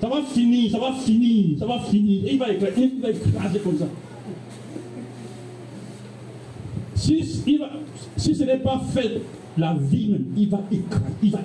Ça 0.00 0.08
va 0.08 0.22
finir, 0.22 0.70
ça 0.70 0.78
va 0.78 0.92
finir, 0.92 1.58
ça 1.58 1.66
va 1.66 1.78
finir. 1.80 2.24
Et 2.26 2.32
il 2.34 2.38
va 2.38 2.52
écraser, 2.52 2.90
il 2.94 3.00
va 3.00 3.10
écraser 3.10 3.58
comme 3.60 3.78
ça. 3.78 3.86
Si, 6.94 7.24
si 7.24 8.34
ce 8.34 8.44
n'est 8.44 8.58
pas 8.58 8.80
fait 8.92 9.20
la 9.58 9.74
vie 9.74 10.08
même, 10.08 10.24
il 10.36 10.48
va 10.48 10.60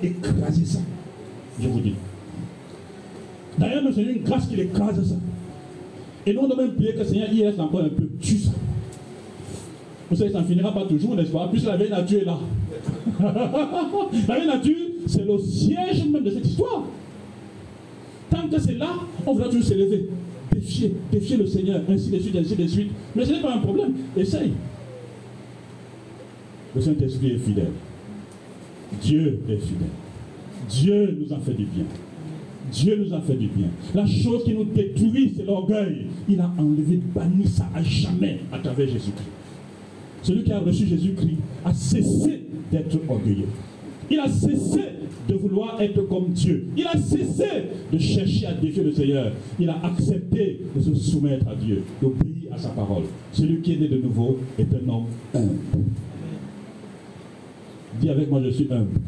écraser, 0.02 0.64
ça. 0.64 0.78
Je 1.60 1.68
vous 1.68 1.80
dis. 1.80 1.94
D'ailleurs, 3.58 3.82
c'est 3.94 4.02
une 4.02 4.22
grâce 4.22 4.46
qu'il 4.46 4.60
écrase 4.60 5.08
ça. 5.08 5.16
Et 6.26 6.32
nous, 6.32 6.40
on 6.40 6.48
doit 6.48 6.56
même 6.56 6.74
prier 6.74 6.94
que 6.94 7.00
le 7.00 7.04
Seigneur, 7.04 7.28
il 7.32 7.44
reste 7.44 7.60
encore 7.60 7.80
un 7.80 7.88
peu. 7.88 8.08
Tue 8.20 8.38
ça. 8.38 8.50
Vous 10.10 10.16
savez, 10.16 10.30
ça 10.30 10.40
ne 10.40 10.46
finira 10.46 10.72
pas 10.72 10.84
toujours, 10.84 11.14
n'est-ce 11.14 11.30
pas? 11.30 11.48
Puisque 11.50 11.66
la 11.66 11.76
vieille 11.76 11.90
nature 11.90 12.20
est 12.20 12.24
là. 12.24 12.38
la 14.28 14.34
vieille 14.34 14.46
nature, 14.46 14.76
c'est 15.06 15.24
le 15.24 15.38
siège 15.38 16.04
même 16.06 16.22
de 16.22 16.30
cette 16.30 16.46
histoire. 16.46 16.84
Tant 18.30 18.48
que 18.48 18.60
c'est 18.60 18.74
là, 18.74 18.90
on 19.26 19.34
va 19.34 19.44
toujours 19.46 19.64
s'élever. 19.64 20.08
Défier, 20.52 20.94
défier 21.10 21.36
le 21.36 21.46
Seigneur, 21.46 21.80
ainsi 21.88 22.10
de 22.10 22.18
suite, 22.18 22.36
ainsi 22.36 22.54
de 22.54 22.66
suite. 22.66 22.90
Mais 23.14 23.24
ce 23.24 23.32
n'est 23.32 23.40
pas 23.40 23.54
un 23.54 23.58
problème. 23.58 23.94
Essaye. 24.16 24.52
Le 26.74 26.80
Saint-Esprit 26.80 27.32
est 27.32 27.38
fidèle. 27.38 27.72
Dieu 29.02 29.40
est 29.48 29.56
fidèle. 29.56 29.88
Dieu 30.68 31.18
nous 31.20 31.34
a 31.34 31.38
fait 31.38 31.54
du 31.54 31.64
bien. 31.64 31.84
Dieu 32.72 33.04
nous 33.04 33.14
a 33.14 33.20
fait 33.20 33.36
du 33.36 33.48
bien. 33.48 33.68
La 33.94 34.06
chose 34.06 34.44
qui 34.44 34.54
nous 34.54 34.64
détruit, 34.64 35.32
c'est 35.36 35.44
l'orgueil. 35.44 36.06
Il 36.28 36.40
a 36.40 36.50
enlevé, 36.58 37.00
banni 37.14 37.46
ça 37.46 37.68
à 37.74 37.82
jamais 37.82 38.40
à 38.52 38.58
travers 38.58 38.88
Jésus-Christ. 38.88 39.28
Celui 40.22 40.44
qui 40.44 40.52
a 40.52 40.58
reçu 40.58 40.86
Jésus-Christ 40.86 41.36
a 41.64 41.74
cessé 41.74 42.44
d'être 42.72 42.98
orgueilleux. 43.08 43.48
Il 44.10 44.18
a 44.18 44.28
cessé 44.28 44.80
de 45.28 45.34
vouloir 45.34 45.80
être 45.80 46.02
comme 46.08 46.30
Dieu. 46.30 46.66
Il 46.76 46.86
a 46.86 46.96
cessé 46.96 47.46
de 47.92 47.98
chercher 47.98 48.46
à 48.46 48.52
défier 48.54 48.82
le 48.82 48.92
Seigneur. 48.92 49.32
Il 49.58 49.68
a 49.68 49.78
accepté 49.84 50.60
de 50.74 50.80
se 50.80 50.94
soumettre 50.94 51.48
à 51.48 51.54
Dieu, 51.54 51.82
d'obéir 52.00 52.52
à 52.52 52.58
sa 52.58 52.70
parole. 52.70 53.04
Celui 53.32 53.60
qui 53.60 53.74
est 53.74 53.76
né 53.76 53.88
de 53.88 53.98
nouveau 53.98 54.38
est 54.58 54.68
un 54.74 54.88
homme 54.88 55.06
humble. 55.34 55.58
Dis 58.00 58.10
avec 58.10 58.30
moi, 58.30 58.40
je 58.44 58.50
suis 58.50 58.68
humble. 58.70 59.00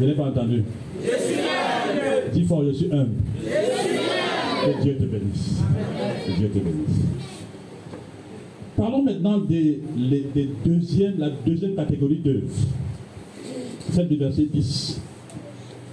Je 0.00 0.04
n'ai 0.04 0.14
pas 0.14 0.24
entendu. 0.24 0.62
Je 1.02 1.08
suis 1.08 1.40
humble. 1.40 2.32
Dis 2.32 2.44
fort, 2.44 2.64
je 2.64 2.72
suis 2.72 2.86
humble. 2.92 3.10
Je 3.38 3.48
suis 3.48 3.98
humble. 3.98 4.76
Que 4.76 4.82
Dieu 4.82 4.96
te 4.96 5.04
bénisse. 5.04 5.60
Dieu 6.38 6.48
te 6.48 6.58
bénisse. 6.58 7.00
Parlons 8.76 9.02
maintenant 9.02 9.38
des, 9.38 9.80
deuxièmes, 10.64 11.14
la 11.18 11.30
deuxième 11.30 11.74
catégorie 11.74 12.18
d'œuvres. 12.18 12.48
Celle 13.92 14.08
du 14.08 14.16
verset 14.16 14.46
10. 14.52 15.00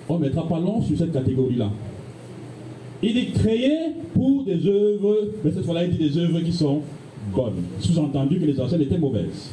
On 0.10 0.18
mettra 0.18 0.48
pas 0.48 0.60
long 0.60 0.82
sur 0.82 0.98
cette 0.98 1.14
catégorie-là. 1.14 1.70
Il 3.04 3.18
est 3.18 3.32
créé 3.34 3.72
pour 4.14 4.44
des 4.44 4.66
œuvres, 4.68 5.18
mais 5.44 5.52
cette 5.52 5.66
fois-là, 5.66 5.86
il 5.86 5.98
dit 5.98 6.10
des 6.10 6.18
œuvres 6.18 6.40
qui 6.40 6.52
sont 6.52 6.82
bonnes. 7.34 7.64
Sous-entendu 7.80 8.40
que 8.40 8.46
les 8.46 8.60
anciennes 8.60 8.82
étaient 8.82 8.98
mauvaises. 8.98 9.52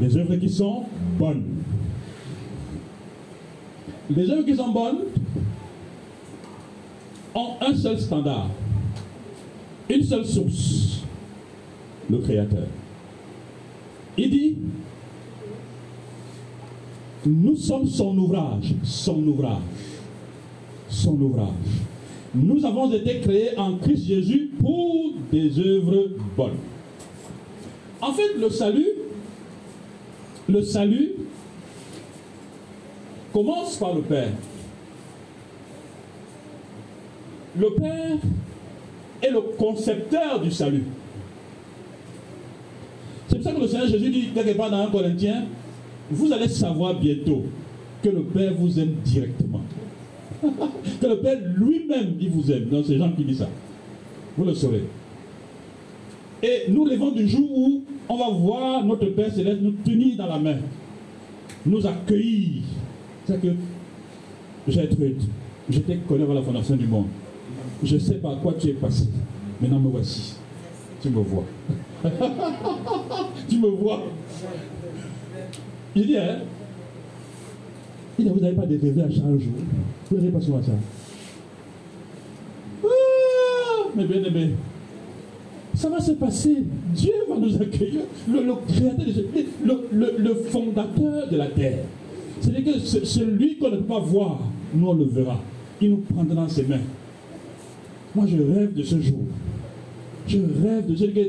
Les 0.00 0.16
œuvres 0.16 0.36
qui 0.36 0.48
sont 0.48 0.84
bonnes. 1.18 1.44
Les 4.10 4.28
œuvres 4.30 4.44
qui 4.44 4.54
sont 4.54 4.70
bonnes 4.70 4.98
ont 7.34 7.54
un 7.60 7.74
seul 7.74 7.98
standard, 7.98 8.50
une 9.88 10.02
seule 10.02 10.26
source, 10.26 11.00
le 12.10 12.18
Créateur. 12.18 12.66
Il 14.16 14.30
dit, 14.30 14.56
nous 17.26 17.56
sommes 17.56 17.86
son 17.86 18.16
ouvrage, 18.18 18.74
son 18.82 19.22
ouvrage, 19.26 19.62
son 20.88 21.20
ouvrage. 21.20 21.48
Nous 22.34 22.64
avons 22.64 22.92
été 22.92 23.20
créés 23.20 23.56
en 23.56 23.76
Christ 23.76 24.06
Jésus 24.06 24.50
pour 24.60 25.14
des 25.32 25.58
œuvres 25.58 26.10
bonnes. 26.36 26.58
En 28.00 28.12
fait, 28.12 28.34
le 28.38 28.50
salut 28.50 28.86
le 30.48 30.62
salut 30.62 31.12
commence 33.32 33.76
par 33.76 33.94
le 33.94 34.02
Père. 34.02 34.30
Le 37.58 37.70
Père 37.74 38.16
est 39.22 39.30
le 39.30 39.40
concepteur 39.56 40.40
du 40.40 40.50
salut. 40.50 40.84
C'est 43.28 43.36
pour 43.36 43.44
ça 43.44 43.52
que 43.52 43.60
le 43.60 43.68
Seigneur 43.68 43.86
Jésus 43.88 44.10
dit 44.10 44.28
quelque 44.34 44.56
part 44.56 44.70
dans 44.70 44.82
un 44.82 44.90
Corinthien, 44.90 45.44
vous 46.10 46.32
allez 46.32 46.48
savoir 46.48 46.98
bientôt 46.98 47.44
que 48.02 48.08
le 48.08 48.22
Père 48.22 48.54
vous 48.54 48.78
aime 48.78 48.94
directement. 49.04 49.62
que 50.42 51.06
le 51.06 51.18
Père 51.20 51.38
lui-même, 51.56 52.16
il 52.20 52.30
vous 52.30 52.50
aime. 52.52 52.66
Donc 52.66 52.84
c'est 52.86 52.98
Jean 52.98 53.12
qui 53.12 53.24
dit 53.24 53.34
ça. 53.34 53.48
Vous 54.36 54.44
le 54.44 54.54
saurez. 54.54 54.84
Et 56.44 56.64
nous 56.68 56.84
rêvons 56.84 57.10
du 57.10 57.26
jour 57.26 57.50
où 57.50 57.82
on 58.06 58.16
va 58.18 58.28
voir 58.28 58.84
notre 58.84 59.06
Père 59.06 59.32
Céleste 59.32 59.62
nous 59.62 59.72
tenir 59.82 60.18
dans 60.18 60.26
la 60.26 60.38
main, 60.38 60.56
nous 61.64 61.86
accueillir. 61.86 62.64
C'est 63.24 63.40
que 63.40 63.48
j'ai 64.68 64.84
été, 64.84 65.16
je 65.70 65.78
t'ai 65.78 65.96
connu 66.06 66.24
avant 66.24 66.34
la 66.34 66.42
fondation 66.42 66.76
du 66.76 66.86
monde. 66.86 67.06
Je 67.82 67.96
sais 67.96 68.16
par 68.16 68.38
quoi 68.42 68.52
tu 68.60 68.68
es 68.68 68.72
passé. 68.74 69.08
Maintenant 69.58 69.80
me 69.80 69.88
voici. 69.88 70.34
Tu 71.00 71.08
me 71.08 71.22
vois. 71.22 71.44
tu 73.48 73.58
me 73.58 73.68
vois. 73.68 74.02
Je 75.96 76.02
dis, 76.02 76.18
hein, 76.18 76.40
Il 78.18 78.26
dit, 78.26 78.30
vous 78.30 78.40
n'avez 78.40 78.54
pas 78.54 78.66
de 78.66 78.76
à 78.76 79.08
chaque 79.08 79.40
jour. 79.40 79.54
Vous 80.10 80.16
n'avez 80.18 80.28
pas 80.28 80.40
souvent 80.42 80.62
ça. 80.62 80.72
Ah, 82.84 83.88
mais 83.96 84.04
bien 84.04 84.22
aimé, 84.24 84.50
ça 85.74 85.88
va 85.88 86.00
se 86.00 86.12
passer. 86.12 86.56
Dieu 86.94 87.12
va 87.28 87.36
nous 87.36 87.54
accueillir. 87.60 88.00
Le, 88.28 88.40
le, 89.92 90.14
le, 90.18 90.34
fondateur 90.34 91.28
de 91.30 91.36
la 91.36 91.46
terre. 91.48 91.84
C'est-à-dire 92.40 92.74
que 92.74 92.78
celui 92.78 93.56
qu'on 93.56 93.70
ne 93.70 93.76
peut 93.76 93.84
pas 93.84 94.00
voir, 94.00 94.40
nous 94.74 94.86
on 94.86 94.94
le 94.94 95.04
verra. 95.04 95.40
Il 95.80 95.90
nous 95.90 95.96
prendra 95.98 96.34
dans 96.34 96.48
ses 96.48 96.64
mains. 96.64 96.80
Moi 98.14 98.26
je 98.28 98.36
rêve 98.36 98.74
de 98.74 98.82
ce 98.82 99.00
jour. 99.00 99.20
Je 100.26 100.38
rêve 100.38 100.86
de 100.86 100.96
ce 100.96 101.04
que 101.04 101.20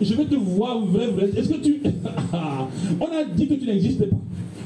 Je 0.00 0.14
veux 0.14 0.26
te 0.26 0.36
voir 0.36 0.84
vrai, 0.86 1.08
vrai. 1.08 1.30
Est-ce 1.36 1.48
que 1.48 1.56
tu. 1.56 1.80
on 3.00 3.04
a 3.06 3.24
dit 3.34 3.48
que 3.48 3.54
tu 3.54 3.66
n'existais 3.66 4.06
pas. 4.06 4.16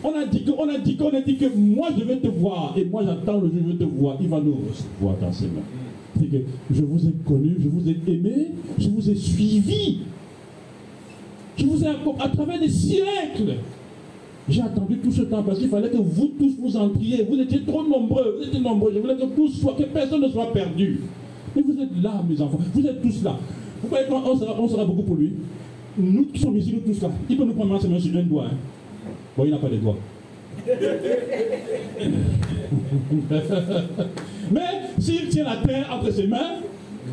On 0.03 0.15
a 0.15 0.27
dit 0.27 0.45
qu'on 0.45 0.69
a 0.69 0.79
dit 0.79 0.97
qu'on 0.97 1.11
a 1.11 1.21
dit 1.21 1.37
que 1.37 1.47
moi 1.55 1.89
je 1.97 2.05
vais 2.05 2.17
te 2.17 2.29
voir. 2.29 2.75
Et 2.77 2.85
moi 2.85 3.03
j'attends 3.05 3.41
le 3.41 3.49
jour 3.49 3.59
je 3.65 3.73
vais 3.73 3.79
te 3.79 3.85
voir. 3.85 4.17
Il 4.21 4.29
va 4.29 4.41
nous 4.41 4.57
recevoir 4.69 5.17
dans 5.21 5.33
ses 5.33 5.47
mains. 5.47 5.80
Que 6.29 6.75
je 6.75 6.83
vous 6.83 7.07
ai 7.07 7.13
connu, 7.27 7.57
je 7.59 7.69
vous 7.69 7.89
ai 7.89 7.97
aimé, 8.07 8.49
je 8.79 8.89
vous 8.89 9.11
ai 9.11 9.15
suivi. 9.15 9.99
Je 11.57 11.67
vous 11.67 11.85
ai 11.85 11.89
à 11.89 12.29
travers 12.29 12.61
des 12.61 12.69
siècles. 12.69 13.55
J'ai 14.49 14.63
attendu 14.63 14.99
tout 14.99 15.13
ce 15.13 15.23
temps 15.23 15.43
parce 15.43 15.59
qu'il 15.59 15.69
fallait 15.69 15.91
que 15.91 15.97
vous 15.97 16.33
tous 16.39 16.53
vous 16.59 16.77
entriez. 16.77 17.23
Vous 17.23 17.39
étiez 17.39 17.63
trop 17.63 17.83
nombreux. 17.87 18.37
Vous 18.39 18.47
étiez 18.47 18.61
nombreux. 18.61 18.93
Je 18.95 18.99
voulais 18.99 19.17
que 19.17 19.35
tous 19.35 19.49
soient, 19.49 19.75
que 19.75 19.85
personne 19.85 20.23
ne 20.23 20.29
soit 20.29 20.53
perdu. 20.53 21.01
Mais 21.55 21.63
vous 21.63 21.81
êtes 21.81 22.03
là, 22.03 22.23
mes 22.29 22.41
enfants. 22.41 22.59
Vous 22.75 22.87
êtes 22.87 23.01
tous 23.01 23.23
là. 23.23 23.39
Vous 23.83 23.89
voyez 23.89 24.07
sera, 24.07 24.61
on 24.61 24.69
sera 24.69 24.85
beaucoup 24.85 25.03
pour 25.03 25.17
lui. 25.17 25.33
Nous 25.99 26.25
qui 26.25 26.41
sommes 26.41 26.57
ici, 26.57 26.75
nous 26.75 26.93
tous 26.93 27.01
là. 27.03 27.11
Il 27.29 27.37
peut 27.37 27.45
nous 27.45 27.53
prendre 27.53 27.73
main 27.73 28.01
sur 28.01 28.17
un 28.17 28.23
doigt. 28.23 28.47
Hein. 28.47 28.57
Bon, 29.37 29.45
il 29.45 29.51
n'a 29.51 29.59
pas 29.59 29.69
de 29.69 29.77
doigts. 29.77 29.97
Mais 34.53 34.61
s'il 34.99 35.29
tient 35.29 35.45
la 35.45 35.59
terre 35.59 35.87
entre 35.93 36.11
ses 36.13 36.27
mains, 36.27 36.57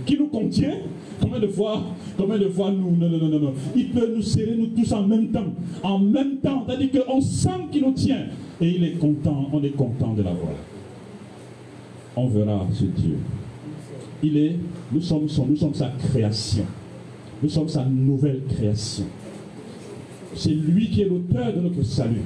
qui 0.05 0.17
nous 0.17 0.27
contient, 0.27 0.77
combien 1.21 1.39
de 1.39 1.47
fois, 1.47 1.83
combien 2.17 2.37
de 2.37 2.49
fois 2.49 2.71
nous, 2.71 2.95
non, 2.95 3.09
non, 3.09 3.29
non, 3.29 3.39
non, 3.39 3.53
il 3.75 3.89
peut 3.89 4.13
nous 4.15 4.21
serrer 4.21 4.55
nous 4.55 4.67
tous 4.67 4.91
en 4.93 5.03
même 5.03 5.27
temps, 5.27 5.53
en 5.83 5.99
même 5.99 6.37
temps, 6.37 6.63
c'est-à-dire 6.67 7.05
qu'on 7.05 7.21
sent 7.21 7.67
qu'il 7.71 7.83
nous 7.83 7.93
tient, 7.93 8.25
et 8.59 8.69
il 8.69 8.83
est 8.83 8.93
content, 8.93 9.47
on 9.51 9.63
est 9.63 9.75
content 9.75 10.13
de 10.13 10.23
l'avoir. 10.23 10.53
On 12.15 12.27
verra 12.27 12.65
ce 12.73 12.85
Dieu. 12.85 13.17
Il 14.23 14.37
est, 14.37 14.55
nous 14.91 15.01
sommes, 15.01 15.27
nous 15.47 15.55
sommes 15.55 15.75
sa 15.75 15.89
création. 15.89 16.65
Nous 17.43 17.49
sommes 17.49 17.67
sa 17.67 17.85
nouvelle 17.85 18.41
création. 18.49 19.05
C'est 20.33 20.49
lui 20.49 20.89
qui 20.89 21.03
est 21.03 21.05
l'auteur 21.05 21.53
de 21.53 21.61
notre 21.61 21.83
salut. 21.83 22.23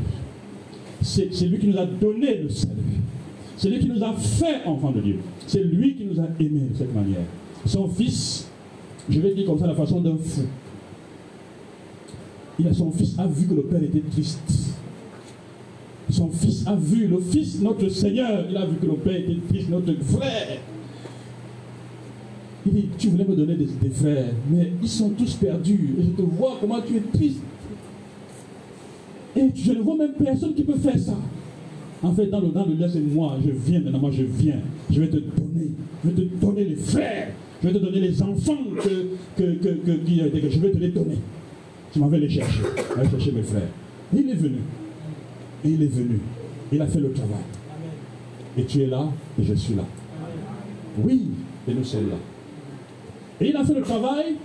C'est 1.01 1.45
lui 1.45 1.59
qui 1.59 1.67
nous 1.67 1.77
a 1.77 1.85
donné 1.85 2.37
le 2.37 2.49
salut. 2.49 2.75
C'est 3.57 3.69
lui 3.69 3.79
qui 3.79 3.87
nous 3.87 4.03
a 4.03 4.13
fait 4.13 4.63
enfants 4.65 4.91
de 4.91 5.01
Dieu. 5.01 5.17
C'est 5.47 5.63
lui 5.63 5.95
qui 5.95 6.05
nous 6.05 6.19
a 6.19 6.25
aimés 6.39 6.67
de 6.71 6.77
cette 6.77 6.93
manière. 6.93 7.21
Son 7.65 7.87
fils, 7.87 8.47
je 9.09 9.19
vais 9.19 9.33
dire 9.33 9.45
comme 9.45 9.59
ça 9.59 9.67
la 9.67 9.75
façon 9.75 10.01
d'un 10.01 10.17
fou. 10.17 10.41
Son 12.73 12.91
fils 12.91 13.17
a 13.17 13.25
vu 13.27 13.47
que 13.47 13.53
le 13.53 13.63
père 13.63 13.81
était 13.83 14.03
triste. 14.11 14.39
Son 16.09 16.29
fils 16.29 16.65
a 16.67 16.75
vu, 16.75 17.07
le 17.07 17.19
fils, 17.19 17.61
notre 17.61 17.87
Seigneur, 17.89 18.45
il 18.49 18.57
a 18.57 18.65
vu 18.65 18.75
que 18.75 18.85
le 18.85 18.95
père 18.95 19.15
était 19.15 19.37
triste, 19.47 19.69
notre 19.69 19.93
frère. 20.03 20.57
Il 22.65 22.73
dit, 22.73 22.89
tu 22.97 23.07
voulais 23.09 23.25
me 23.25 23.35
donner 23.35 23.55
des, 23.55 23.65
des 23.65 23.89
frères, 23.89 24.33
mais 24.51 24.71
ils 24.81 24.89
sont 24.89 25.09
tous 25.09 25.33
perdus. 25.35 25.95
Je 25.99 26.09
te 26.09 26.21
vois 26.21 26.57
comment 26.59 26.81
tu 26.81 26.97
es 26.97 27.01
triste. 27.13 27.39
Et 29.35 29.49
je 29.55 29.71
ne 29.71 29.81
vois 29.81 29.95
même 29.97 30.13
personne 30.13 30.53
qui 30.53 30.63
peut 30.63 30.77
faire 30.77 30.99
ça. 30.99 31.17
En 32.03 32.13
fait, 32.13 32.27
dans 32.27 32.41
le, 32.41 32.47
dans 32.49 32.65
le 32.65 32.75
c'est 32.89 32.99
moi, 32.99 33.37
je 33.45 33.51
viens 33.51 33.79
maintenant, 33.79 33.99
moi 33.99 34.11
je 34.11 34.23
viens. 34.23 34.59
Je 34.89 35.01
vais 35.01 35.07
te 35.07 35.17
donner, 35.17 35.71
je 36.03 36.09
vais 36.09 36.15
te 36.15 36.35
donner 36.35 36.63
les 36.65 36.75
frères, 36.75 37.29
je 37.61 37.67
vais 37.67 37.73
te 37.73 37.79
donner 37.79 37.99
les 37.99 38.21
enfants 38.23 38.57
que, 38.83 39.41
que, 39.41 39.53
que, 39.53 39.69
que 39.69 40.49
je 40.49 40.59
vais 40.59 40.71
te 40.71 40.77
les 40.77 40.89
donner. 40.89 41.17
Tu 41.93 41.99
m'en 41.99 42.07
vais 42.07 42.19
les 42.19 42.29
chercher, 42.29 42.61
je 42.95 43.01
vais 43.01 43.09
chercher 43.09 43.31
mes 43.31 43.43
frères. 43.43 43.69
Il 44.13 44.29
est 44.29 44.35
venu. 44.35 44.59
Et 45.63 45.69
il 45.69 45.83
est 45.83 45.87
venu. 45.93 46.19
Il 46.71 46.81
a 46.81 46.87
fait 46.87 46.99
le 46.99 47.11
travail. 47.11 47.43
Et 48.57 48.65
tu 48.65 48.81
es 48.81 48.87
là, 48.87 49.07
et 49.39 49.43
je 49.43 49.53
suis 49.53 49.75
là. 49.75 49.85
Oui, 51.03 51.27
et 51.67 51.73
nous 51.73 51.83
sommes 51.83 52.09
là. 52.09 52.15
Et 53.39 53.49
il 53.49 53.55
a 53.55 53.63
fait 53.63 53.75
le 53.75 53.81
travail 53.81 54.35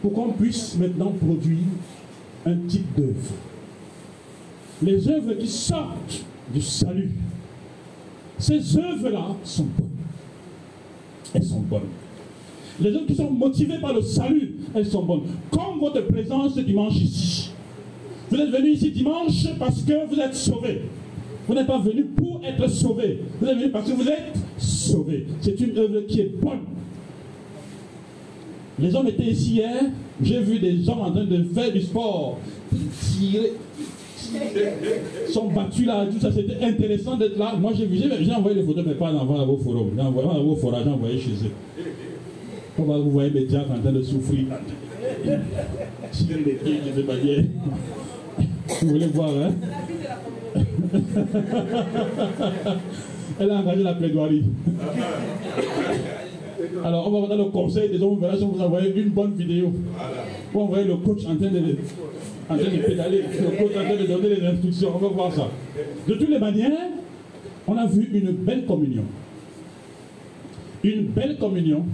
pour 0.00 0.12
qu'on 0.12 0.32
puisse 0.32 0.76
maintenant 0.78 1.12
produire 1.12 1.58
un 2.46 2.56
type 2.66 2.86
d'œuvre 2.96 3.32
les 4.82 5.08
œuvres 5.08 5.34
qui 5.34 5.48
sortent 5.48 6.24
du 6.52 6.60
salut, 6.60 7.12
ces 8.38 8.76
œuvres-là 8.76 9.28
sont 9.44 9.64
bonnes. 9.64 9.88
Elles 11.32 11.44
sont 11.44 11.60
bonnes. 11.60 11.82
Les 12.80 12.90
œuvres 12.90 13.06
qui 13.06 13.14
sont 13.14 13.30
motivées 13.30 13.78
par 13.78 13.92
le 13.92 14.02
salut, 14.02 14.56
elles 14.74 14.86
sont 14.86 15.02
bonnes. 15.04 15.22
Comme 15.50 15.78
votre 15.80 16.06
présence 16.06 16.56
dimanche 16.56 16.96
ici. 16.96 17.50
Vous 18.30 18.36
êtes 18.36 18.50
venu 18.50 18.70
ici 18.70 18.90
dimanche 18.90 19.46
parce 19.58 19.82
que 19.82 20.06
vous 20.06 20.18
êtes 20.18 20.34
sauvés. 20.34 20.82
Vous 21.46 21.54
n'êtes 21.54 21.66
pas 21.66 21.78
venu 21.78 22.04
pour 22.04 22.40
être 22.44 22.68
sauvé. 22.68 23.20
Vous 23.40 23.46
êtes 23.46 23.56
venu 23.56 23.70
parce 23.70 23.88
que 23.88 23.94
vous 23.94 24.08
êtes 24.08 24.32
sauvés. 24.58 25.26
C'est 25.40 25.60
une 25.60 25.76
œuvre 25.78 26.00
qui 26.08 26.20
est 26.20 26.32
bonne. 26.40 26.60
Les 28.78 28.94
hommes 28.94 29.06
étaient 29.06 29.30
ici 29.30 29.54
hier. 29.54 29.84
J'ai 30.22 30.40
vu 30.40 30.58
des 30.58 30.88
hommes 30.88 31.00
en 31.00 31.10
train 31.10 31.24
de 31.24 31.44
faire 31.44 31.72
du 31.72 31.82
sport, 31.82 32.38
tirer, 33.00 33.52
sont 35.30 35.48
battus 35.48 35.86
là, 35.86 36.06
tout 36.10 36.20
ça, 36.20 36.30
c'était 36.32 36.64
intéressant 36.64 37.16
d'être 37.16 37.38
là. 37.38 37.54
Moi 37.58 37.72
j'ai 37.76 37.86
vu, 37.86 37.98
j'ai 37.98 38.32
envoyé 38.32 38.60
les 38.60 38.66
photos, 38.66 38.84
mais 38.86 38.94
pas 38.94 39.12
dans 39.12 39.24
vos 39.24 39.56
forums. 39.56 39.90
J'ai 39.96 40.02
envoyé 40.02 40.28
dans 40.28 40.42
vos 40.42 40.56
forums, 40.56 40.80
j'ai 40.84 40.90
envoyé 40.90 41.18
chez 41.18 41.30
eux. 41.30 41.52
Comment 42.76 42.98
vous 42.98 43.10
voyez 43.10 43.30
mes 43.30 43.44
diacres 43.44 43.70
en 43.70 43.78
train 43.80 43.92
de 43.92 44.02
souffrir. 44.02 44.46
Vous 48.80 48.88
voulez 48.88 49.06
voir, 49.06 49.30
hein? 49.30 49.52
Elle 53.40 53.50
a 53.50 53.54
engagé 53.56 53.82
la 53.82 53.94
plaidoirie. 53.94 54.44
Alors, 56.84 57.12
on 57.12 57.22
va 57.22 57.36
dans 57.36 57.44
le 57.44 57.50
conseil 57.50 57.88
des 57.90 58.00
hommes, 58.02 58.12
on 58.12 58.16
verra 58.16 58.36
si 58.36 58.44
vous 58.44 58.60
envoyez 58.60 58.94
une 58.94 59.10
bonne 59.10 59.34
vidéo. 59.34 59.72
Vous 60.52 60.60
envoyez 60.60 60.84
le 60.84 60.96
coach 60.96 61.24
en 61.26 61.36
train 61.36 61.50
de 61.50 61.76
en 62.48 62.56
train 62.56 62.64
de 62.64 62.82
pédaler, 62.82 63.22
en 63.22 63.68
train 63.68 63.96
de 63.96 64.06
donner 64.06 64.36
les 64.36 64.46
instructions. 64.46 64.92
On 64.94 64.98
va 64.98 65.08
voir 65.08 65.32
ça. 65.32 65.48
De 66.06 66.14
toutes 66.14 66.28
les 66.28 66.38
manières, 66.38 66.72
on 67.66 67.76
a 67.76 67.86
vu 67.86 68.08
une 68.12 68.32
belle 68.32 68.66
communion. 68.66 69.04
Une 70.82 71.06
belle 71.06 71.38
communion 71.38 71.86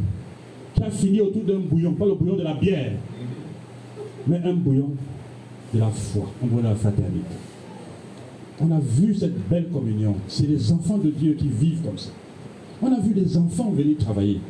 qui 0.75 0.83
a 0.83 0.91
fini 0.91 1.21
autour 1.21 1.43
d'un 1.43 1.59
bouillon, 1.59 1.93
pas 1.93 2.07
le 2.07 2.15
bouillon 2.15 2.37
de 2.37 2.43
la 2.43 2.55
bière, 2.55 2.93
mais 4.27 4.41
un 4.45 4.55
bouillon 4.55 4.91
de 5.73 5.79
la 5.79 5.89
foi, 5.89 6.31
un 6.43 6.47
bouillon 6.47 6.63
de 6.63 6.69
la 6.69 6.75
fraternité. 6.75 7.37
On 8.61 8.71
a 8.73 8.81
vu 8.81 9.15
cette 9.15 9.49
belle 9.49 9.69
communion. 9.69 10.17
C'est 10.29 10.47
les 10.47 10.73
enfants 10.73 10.99
de 10.99 11.11
Dieu 11.11 11.35
qui 11.35 11.49
vivent 11.49 11.83
comme 11.83 11.97
ça. 11.97 12.11
On 12.83 12.93
a 12.93 13.01
vu 13.01 13.15
les 13.15 13.37
enfants 13.37 13.71
venir 13.71 13.97
travailler. 13.99 14.41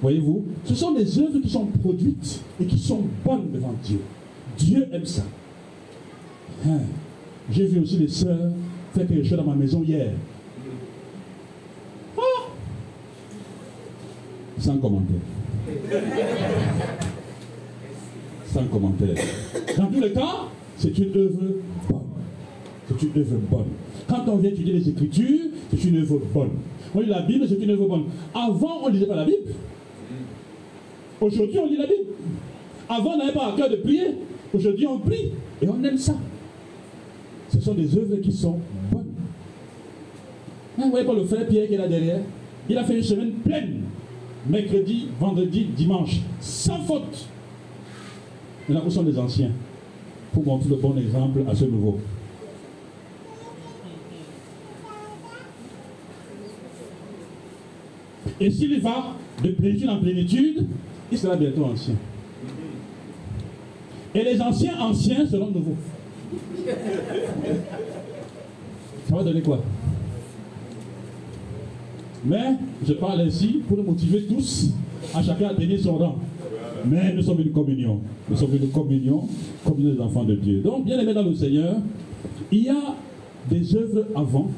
Voyez-vous, 0.00 0.44
ce 0.64 0.74
sont 0.74 0.92
des 0.92 1.18
œuvres 1.18 1.38
qui 1.40 1.48
sont 1.50 1.66
produites 1.66 2.40
et 2.60 2.64
qui 2.64 2.78
sont 2.78 3.02
bonnes 3.24 3.50
devant 3.52 3.74
Dieu. 3.84 3.98
Dieu 4.64 4.88
aime 4.92 5.06
ça. 5.06 5.22
Hein? 6.66 6.80
J'ai 7.50 7.66
vu 7.66 7.80
aussi 7.80 7.98
les 7.98 8.08
sœurs 8.08 8.50
faire 8.94 9.06
quelque 9.06 9.24
chose 9.24 9.38
dans 9.38 9.44
ma 9.44 9.54
maison 9.54 9.82
hier. 9.82 10.12
Ah! 12.16 12.22
Sans 14.58 14.78
commentaire. 14.78 15.16
Sans 18.46 18.64
commentaire. 18.64 19.16
Dans 19.76 19.86
tous 19.86 20.00
les 20.00 20.12
cas, 20.12 20.48
c'est 20.76 20.96
une 20.98 21.16
œuvre 21.16 21.40
bonne. 21.88 22.00
C'est 22.88 23.02
une 23.02 23.20
œuvre 23.20 23.38
bonne. 23.50 23.68
Quand 24.06 24.28
on 24.28 24.36
vient 24.36 24.50
étudier 24.50 24.74
les 24.74 24.88
Écritures, 24.88 25.50
c'est 25.70 25.84
une 25.84 25.98
œuvre 26.02 26.20
bonne. 26.32 26.50
On 26.94 27.00
lit 27.00 27.08
la 27.08 27.22
Bible, 27.22 27.46
c'est 27.48 27.60
une 27.60 27.70
œuvre 27.70 27.88
bonne. 27.88 28.04
Avant, 28.34 28.82
on 28.84 28.88
ne 28.88 28.94
lisait 28.94 29.06
pas 29.06 29.16
la 29.16 29.24
Bible. 29.24 29.54
Aujourd'hui, 31.20 31.58
on 31.58 31.66
lit 31.66 31.78
la 31.78 31.86
Bible. 31.86 32.10
Avant, 32.88 33.14
on 33.14 33.18
n'avait 33.18 33.32
pas 33.32 33.52
à 33.52 33.56
cœur 33.56 33.70
de 33.70 33.76
prier. 33.76 34.06
Aujourd'hui, 34.54 34.86
on 34.86 34.98
prie 34.98 35.32
et 35.62 35.68
on 35.68 35.82
aime 35.82 35.96
ça. 35.96 36.14
Ce 37.52 37.60
sont 37.60 37.74
des 37.74 37.96
œuvres 37.96 38.16
qui 38.16 38.32
sont 38.32 38.58
bonnes. 38.90 39.12
Vous 40.76 40.90
voyez 40.90 41.06
pas 41.06 41.14
le 41.14 41.24
frère 41.24 41.46
Pierre 41.46 41.68
qui 41.68 41.74
est 41.74 41.78
là 41.78 41.88
derrière? 41.88 42.20
Il 42.68 42.76
a 42.76 42.84
fait 42.84 42.96
une 42.96 43.02
semaine 43.02 43.32
pleine. 43.44 43.82
Mercredi, 44.46 45.08
vendredi, 45.18 45.66
dimanche. 45.76 46.20
Sans 46.40 46.78
faute. 46.78 47.26
Maintenant, 48.68 48.86
où 48.86 48.90
sont 48.90 49.02
les 49.02 49.18
anciens 49.18 49.50
Pour 50.32 50.44
montrer 50.44 50.68
le 50.70 50.76
bon 50.76 50.96
exemple 50.96 51.40
à 51.48 51.54
ce 51.54 51.64
nouveau. 51.64 51.98
Et 58.40 58.50
s'il 58.50 58.80
va 58.80 59.16
de 59.42 59.50
plénitude 59.50 59.88
en 59.88 60.00
plénitude, 60.00 60.66
il 61.10 61.18
sera 61.18 61.36
bientôt 61.36 61.64
ancien. 61.64 61.94
Et 64.14 64.22
les 64.22 64.40
anciens 64.40 64.78
anciens 64.80 65.26
seront 65.26 65.50
nouveaux. 65.50 65.76
Ça 69.08 69.16
va 69.16 69.24
donner 69.24 69.42
quoi? 69.42 69.62
Mais 72.24 72.54
je 72.86 72.92
parle 72.94 73.22
ainsi 73.22 73.62
pour 73.66 73.76
nous 73.76 73.82
motiver 73.84 74.24
tous 74.24 74.70
à 75.14 75.22
chacun 75.22 75.48
à 75.48 75.54
tenir 75.54 75.80
son 75.80 75.96
rang. 75.96 76.18
Mais 76.84 77.12
nous 77.14 77.22
sommes 77.22 77.40
une 77.40 77.52
communion. 77.52 78.00
Nous 78.28 78.36
sommes 78.36 78.54
une 78.54 78.70
communion, 78.70 79.28
comme 79.64 79.82
des 79.82 80.00
enfants 80.00 80.24
de 80.24 80.34
Dieu. 80.34 80.60
Donc, 80.60 80.84
bien 80.84 80.98
aimés 80.98 81.14
dans 81.14 81.22
le 81.22 81.34
Seigneur, 81.34 81.76
il 82.50 82.64
y 82.64 82.68
a 82.68 82.94
des 83.50 83.74
œuvres 83.74 84.06
avant, 84.14 84.50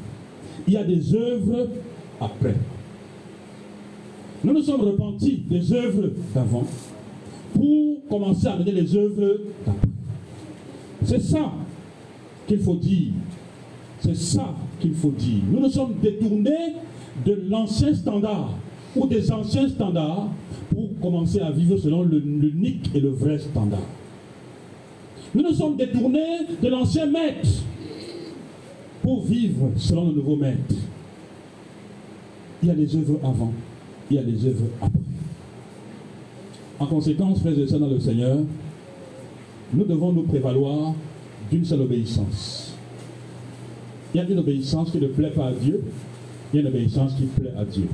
il 0.67 0.75
y 0.75 0.77
a 0.77 0.85
des 0.85 1.15
œuvres 1.15 1.69
après. 2.21 2.55
Nous 4.43 4.53
nous 4.53 4.63
sommes 4.63 4.83
repentis 4.83 5.43
des 5.49 5.73
œuvres 5.73 6.11
d'avant 6.35 6.65
pour 7.55 8.07
commencer 8.11 8.47
à 8.49 8.57
mener 8.57 8.73
les 8.73 8.97
œuvres 8.97 9.39
d'après. 9.65 9.89
C'est 11.05 11.23
ça 11.23 11.53
qu'il 12.47 12.59
faut 12.59 12.75
dire. 12.75 13.13
C'est 14.01 14.17
ça 14.17 14.55
qu'il 14.81 14.95
faut 14.95 15.11
dire. 15.11 15.43
Nous 15.51 15.61
nous 15.61 15.71
sommes 15.71 15.95
détournés 16.03 16.75
de 17.25 17.43
l'ancien 17.49 17.95
standard 17.95 18.51
ou 18.95 19.07
des 19.07 19.31
anciens 19.33 19.69
standards 19.69 20.29
pour 20.71 20.89
commencer 21.01 21.41
à 21.41 21.51
vivre 21.51 21.77
selon 21.77 22.03
l'unique 22.03 22.91
et 22.95 23.01
le 23.01 23.11
vrai 23.11 23.39
standard. 23.39 23.87
Nous 25.35 25.43
nous 25.43 25.55
sommes 25.55 25.77
détournés 25.77 26.47
de 26.63 26.69
l'ancien 26.69 27.07
maître 27.07 27.49
pour 29.03 29.25
vivre 29.25 29.71
selon 29.77 30.09
le 30.09 30.13
nouveau 30.13 30.37
maître. 30.37 30.75
Il 32.63 32.69
y 32.69 32.71
a 32.71 32.75
les 32.75 32.97
œuvres 32.97 33.19
avant, 33.23 33.53
il 34.11 34.17
y 34.17 34.19
a 34.19 34.23
les 34.23 34.47
œuvres 34.47 34.67
après. 34.81 35.14
En 36.85 36.87
conséquence, 36.87 37.41
frères 37.41 37.59
et 37.59 37.67
sœurs 37.67 37.81
dans 37.81 37.89
le 37.89 37.99
Seigneur, 37.99 38.37
nous 39.73 39.85
devons 39.85 40.13
nous 40.13 40.25
prévaloir 40.25 40.93
d'une 41.51 41.65
seule 41.65 41.81
obéissance. 41.81 42.75
Il 44.13 44.19
y 44.19 44.21
a 44.21 44.29
une 44.29 44.39
obéissance 44.39 44.91
qui 44.91 44.99
ne 44.99 45.07
plaît 45.07 45.31
pas 45.31 45.47
à 45.47 45.53
Dieu, 45.53 45.81
il 46.53 46.57
y 46.57 46.59
a 46.59 46.61
une 46.61 46.69
obéissance 46.69 47.15
qui 47.15 47.25
plaît 47.25 47.55
à 47.57 47.65
Dieu. 47.65 47.89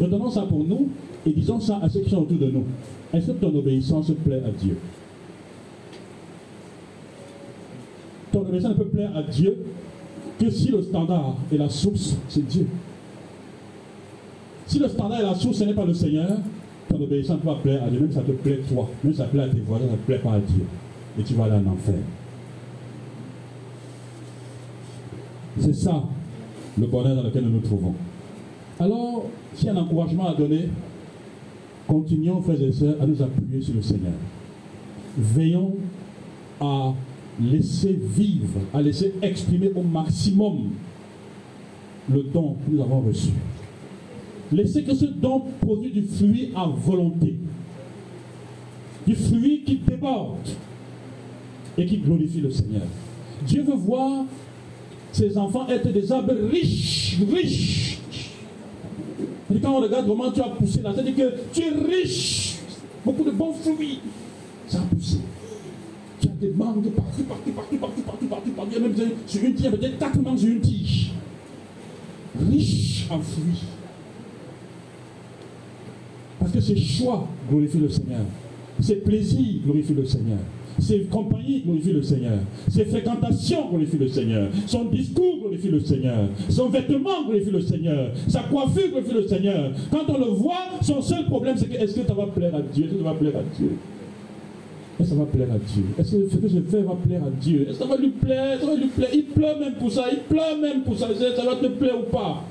Retenons 0.00 0.30
ça 0.30 0.42
pour 0.42 0.64
nous 0.64 0.88
et 1.26 1.30
disons 1.30 1.60
ça 1.60 1.78
à 1.82 1.90
ceux 1.90 2.00
qui 2.00 2.08
sont 2.08 2.22
autour 2.22 2.38
de 2.38 2.50
nous. 2.50 2.64
Est-ce 3.12 3.26
que 3.26 3.32
ton 3.32 3.54
obéissance 3.54 4.10
plaît 4.24 4.42
à 4.46 4.50
Dieu? 4.50 4.78
Ton 8.32 8.40
obéissance 8.40 8.78
ne 8.78 8.82
peut 8.82 8.88
plaire 8.88 9.14
à 9.14 9.24
Dieu 9.24 9.58
que 10.38 10.48
si 10.48 10.70
le 10.70 10.80
standard 10.80 11.36
et 11.52 11.58
la 11.58 11.68
source, 11.68 12.16
c'est 12.30 12.46
Dieu. 12.48 12.66
Si 14.66 14.78
le 14.78 14.88
standard 14.88 15.20
et 15.20 15.24
la 15.24 15.34
source, 15.34 15.58
ce 15.58 15.64
n'est 15.64 15.74
pas 15.74 15.84
le 15.84 15.92
Seigneur, 15.92 16.38
ton 16.90 17.00
obéissance 17.00 17.40
va 17.44 17.54
plaire 17.54 17.84
à 17.84 17.88
Dieu, 17.88 18.00
même 18.00 18.12
ça 18.12 18.22
te 18.22 18.32
plaît 18.32 18.60
toi, 18.68 18.88
même 19.04 19.14
ça 19.14 19.24
plaît 19.24 19.44
à 19.44 19.48
tes 19.48 19.60
voisins, 19.60 19.86
ça 19.86 19.92
ne 19.92 19.96
plaît 19.96 20.18
pas 20.18 20.32
à 20.32 20.40
Dieu. 20.40 20.64
Et 21.18 21.22
tu 21.22 21.34
vas 21.34 21.44
aller 21.44 21.54
en 21.54 21.72
enfer. 21.72 21.94
C'est 25.58 25.74
ça 25.74 26.02
le 26.78 26.86
bonheur 26.86 27.16
dans 27.16 27.22
lequel 27.22 27.44
nous 27.44 27.50
nous 27.50 27.60
trouvons. 27.60 27.94
Alors, 28.78 29.26
a 29.66 29.70
un 29.70 29.76
encouragement 29.76 30.28
à 30.28 30.34
donner, 30.34 30.68
continuons, 31.86 32.40
frères 32.42 32.62
et 32.62 32.72
sœurs, 32.72 32.96
à 33.00 33.06
nous 33.06 33.22
appuyer 33.22 33.60
sur 33.60 33.74
le 33.74 33.82
Seigneur. 33.82 34.12
Veillons 35.18 35.74
à 36.60 36.94
laisser 37.40 37.92
vivre, 37.92 38.60
à 38.72 38.82
laisser 38.82 39.14
exprimer 39.22 39.70
au 39.74 39.82
maximum 39.82 40.70
le 42.10 42.22
don 42.22 42.56
que 42.64 42.74
nous 42.74 42.82
avons 42.82 43.00
reçu. 43.00 43.30
Laissez 44.52 44.82
que 44.82 44.94
ce 44.94 45.04
don 45.04 45.44
produise 45.60 45.92
du 45.92 46.02
fruit 46.02 46.50
à 46.56 46.66
volonté. 46.66 47.36
Du 49.06 49.14
fruit 49.14 49.62
qui 49.64 49.76
déborde 49.76 50.48
et 51.78 51.86
qui 51.86 51.98
glorifie 51.98 52.40
le 52.40 52.50
Seigneur. 52.50 52.82
Dieu 53.46 53.62
veut 53.62 53.76
voir 53.76 54.24
ses 55.12 55.36
enfants 55.38 55.66
être 55.68 55.92
des 55.92 56.12
arbres 56.12 56.34
riches, 56.50 57.18
riches. 57.32 57.98
Et 59.54 59.58
quand 59.60 59.72
on 59.72 59.80
regarde 59.80 60.06
comment 60.06 60.30
tu 60.30 60.40
as 60.40 60.48
poussé 60.48 60.82
là, 60.82 60.92
c'est-à-dire 60.94 61.16
que 61.16 61.34
tu 61.52 61.62
es 61.62 61.70
riche. 61.70 62.58
Beaucoup 63.04 63.24
de 63.24 63.30
bons 63.30 63.52
fruits. 63.52 64.00
Ça 64.68 64.78
a 64.78 64.82
poussé. 64.82 65.18
Tu 66.20 66.28
as 66.28 66.30
des 66.32 66.50
mangues 66.50 66.90
partout, 66.90 67.22
partout, 67.22 67.50
partout, 67.52 67.76
partout, 67.76 68.02
partout, 68.02 68.26
partout, 68.26 68.50
partout. 68.50 68.70
Il 68.70 68.74
y 68.74 68.76
a 68.76 68.80
même 68.80 68.94
sur 69.26 69.44
une 69.44 69.54
tige, 69.54 69.70
peut-être 69.70 69.98
quatre 69.98 70.20
mangues 70.20 70.38
sur 70.38 70.48
une 70.48 70.60
tige. 70.60 71.12
Riche 72.50 73.06
en 73.10 73.20
fruits. 73.20 73.62
Parce 76.40 76.52
que 76.52 76.60
ses 76.60 76.76
choix 76.76 77.28
glorifient 77.50 77.78
le 77.78 77.90
Seigneur. 77.90 78.24
Ses 78.80 78.96
plaisirs 78.96 79.60
glorifient 79.62 79.94
le 79.94 80.06
Seigneur. 80.06 80.38
Ses 80.78 81.00
compagnies 81.00 81.60
glorifient 81.60 81.92
le 81.92 82.02
Seigneur. 82.02 82.38
Ses 82.70 82.86
fréquentations 82.86 83.68
glorifient 83.68 83.98
le 83.98 84.08
Seigneur. 84.08 84.48
Son 84.66 84.86
discours 84.86 85.38
glorifie 85.40 85.68
le 85.68 85.80
Seigneur. 85.80 86.28
Son 86.48 86.70
vêtement 86.70 87.24
glorifie 87.26 87.50
le 87.50 87.60
Seigneur. 87.60 88.12
Sa 88.26 88.40
coiffure 88.44 88.88
glorifie 88.88 89.12
le 89.12 89.28
Seigneur. 89.28 89.72
Quand 89.90 90.08
on 90.08 90.18
le 90.18 90.30
voit, 90.30 90.78
son 90.80 91.02
seul 91.02 91.26
problème, 91.26 91.56
c'est 91.58 91.66
que 91.66 91.76
est-ce 91.76 91.94
que 92.00 92.06
ça 92.06 92.14
va 92.14 92.26
plaire 92.26 92.54
à 92.54 92.62
Dieu? 92.62 92.86
Est-ce 92.86 92.94
que 92.94 92.98
ça 92.98 93.04
va 93.04 93.14
plaire 93.14 93.36
à 93.36 93.58
Dieu? 93.58 93.72
Est-ce 94.98 95.08
que 95.10 95.14
ça 95.14 95.20
va 95.20 95.26
plaire 95.26 95.48
à 95.52 95.58
Dieu? 95.58 95.84
Est-ce 95.98 96.12
que 96.12 96.30
ce 96.30 96.36
que 96.36 96.48
je 96.48 96.60
fais 96.60 96.82
va 96.82 96.94
plaire 96.94 97.24
à 97.24 97.30
Dieu? 97.30 97.62
Est-ce 97.68 97.78
que 97.78 97.84
ça 97.84 97.86
va 97.86 97.96
lui 97.98 98.10
plaire? 98.10 98.60
Ça 98.60 98.66
va 98.66 98.74
lui 98.76 98.86
plaire? 98.86 99.10
Il 99.12 99.24
pleure 99.24 99.58
même 99.58 99.74
pour 99.74 99.92
ça. 99.92 100.04
Il 100.10 100.18
pleure 100.20 100.56
même 100.58 100.82
pour 100.84 100.98
ça. 100.98 101.08
Ça 101.08 101.44
va 101.44 101.56
te 101.56 101.66
plaire 101.66 101.98
ou 101.98 102.10
pas 102.10 102.44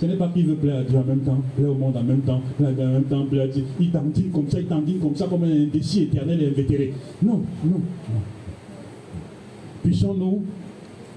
ce 0.00 0.06
n'est 0.06 0.16
pas 0.16 0.28
qu'il 0.28 0.46
veut 0.46 0.54
plaire 0.54 0.78
à 0.78 0.82
Dieu 0.82 0.96
en 0.96 1.04
même 1.04 1.20
temps, 1.20 1.42
plaire 1.56 1.70
au 1.70 1.74
monde 1.74 1.96
en 1.96 2.02
même 2.02 2.20
temps, 2.20 2.40
plaire 2.56 2.70
en 2.70 2.92
même 2.92 3.04
temps, 3.04 3.26
plaire 3.26 3.44
à 3.44 3.48
Dieu. 3.48 3.64
Il 3.78 3.90
t'endine 3.90 4.30
comme 4.30 4.48
ça, 4.48 4.58
il 4.58 4.66
t'endine 4.66 4.98
comme 4.98 5.14
ça, 5.14 5.26
comme 5.26 5.44
un 5.44 5.66
défi 5.70 6.04
éternel 6.04 6.42
et 6.42 6.48
invétéré. 6.48 6.94
Non, 7.22 7.42
non, 7.64 7.72
non. 7.72 8.20
Puissons-nous 9.82 10.42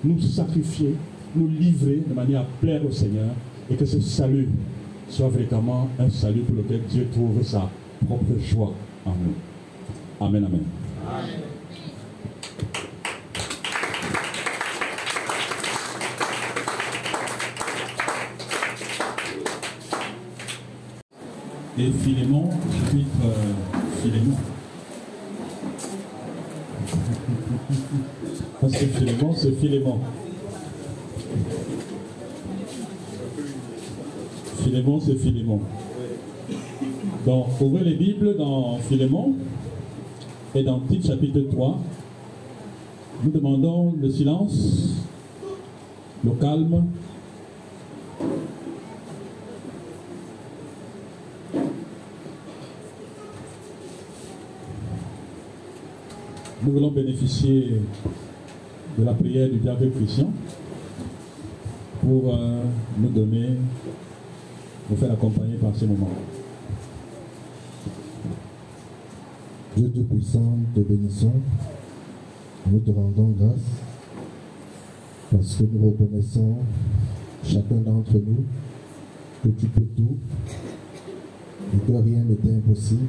nous 0.04 0.20
sacrifier, 0.20 0.96
nous 1.36 1.48
livrer 1.48 2.04
de 2.08 2.14
manière 2.14 2.42
à 2.42 2.46
plaire 2.60 2.86
au 2.86 2.92
Seigneur 2.92 3.30
et 3.70 3.76
que 3.76 3.86
ce 3.86 4.02
salut 4.02 4.50
soit 5.08 5.30
véritablement 5.30 5.88
un 5.98 6.10
salut 6.10 6.42
pour 6.42 6.56
lequel 6.56 6.82
Dieu 6.90 7.08
trouve 7.12 7.42
sa 7.42 7.70
propre 8.06 8.38
joie 8.40 8.74
en 9.06 9.12
nous. 9.12 10.26
Amen. 10.26 10.46
amen. 10.46 11.53
Et 21.78 21.92
Philémon, 21.92 22.50
chapitre 22.72 23.08
Philémon. 24.02 24.36
Parce 28.62 28.74
que 28.74 28.86
Philémon, 28.86 29.34
c'est 29.36 29.52
Philémon. 29.54 30.00
Philémon, 34.64 35.00
c'est 35.00 35.16
Philémon. 35.16 35.62
Donc, 37.26 37.48
ouvrez 37.60 37.84
les 37.84 37.96
Bibles 37.96 38.38
dans 38.38 38.78
Philémon 38.78 39.34
et 40.54 40.64
dans 40.64 40.80
Tite 40.82 41.08
chapitre 41.08 41.40
3. 41.52 41.80
Nous 43.24 43.32
demandons 43.32 43.96
le 44.00 44.10
silence, 44.10 44.96
le 46.24 46.32
calme 46.32 46.86
Nous 56.66 56.72
voulons 56.72 56.92
bénéficier 56.92 57.82
de 58.98 59.04
la 59.04 59.14
prière 59.14 59.50
du 59.50 59.58
diable 59.58 59.92
Christian 59.92 60.32
pour 62.00 62.34
euh, 62.34 62.62
nous 62.98 63.10
donner, 63.10 63.58
nous 64.90 64.96
faire 64.96 65.12
accompagner 65.12 65.56
par 65.56 65.76
ce 65.76 65.84
moment. 65.84 66.10
Dieu 69.76 69.90
Tout-Puissant, 69.90 70.58
te 70.74 70.80
bénissons. 70.80 71.34
Nous 72.72 72.80
te 72.80 72.92
rendons 72.92 73.36
grâce 73.38 73.60
parce 75.34 75.56
que 75.56 75.64
nous 75.64 75.90
reconnaissons, 75.90 76.60
chacun 77.44 77.82
d'entre 77.84 78.14
nous, 78.14 78.46
que 79.44 79.50
tu 79.50 79.66
peux 79.66 79.88
tout 79.98 80.18
et 81.74 81.78
que 81.78 81.92
rien 81.92 82.24
ne 82.24 82.36
t'est 82.36 82.56
impossible. 82.56 83.08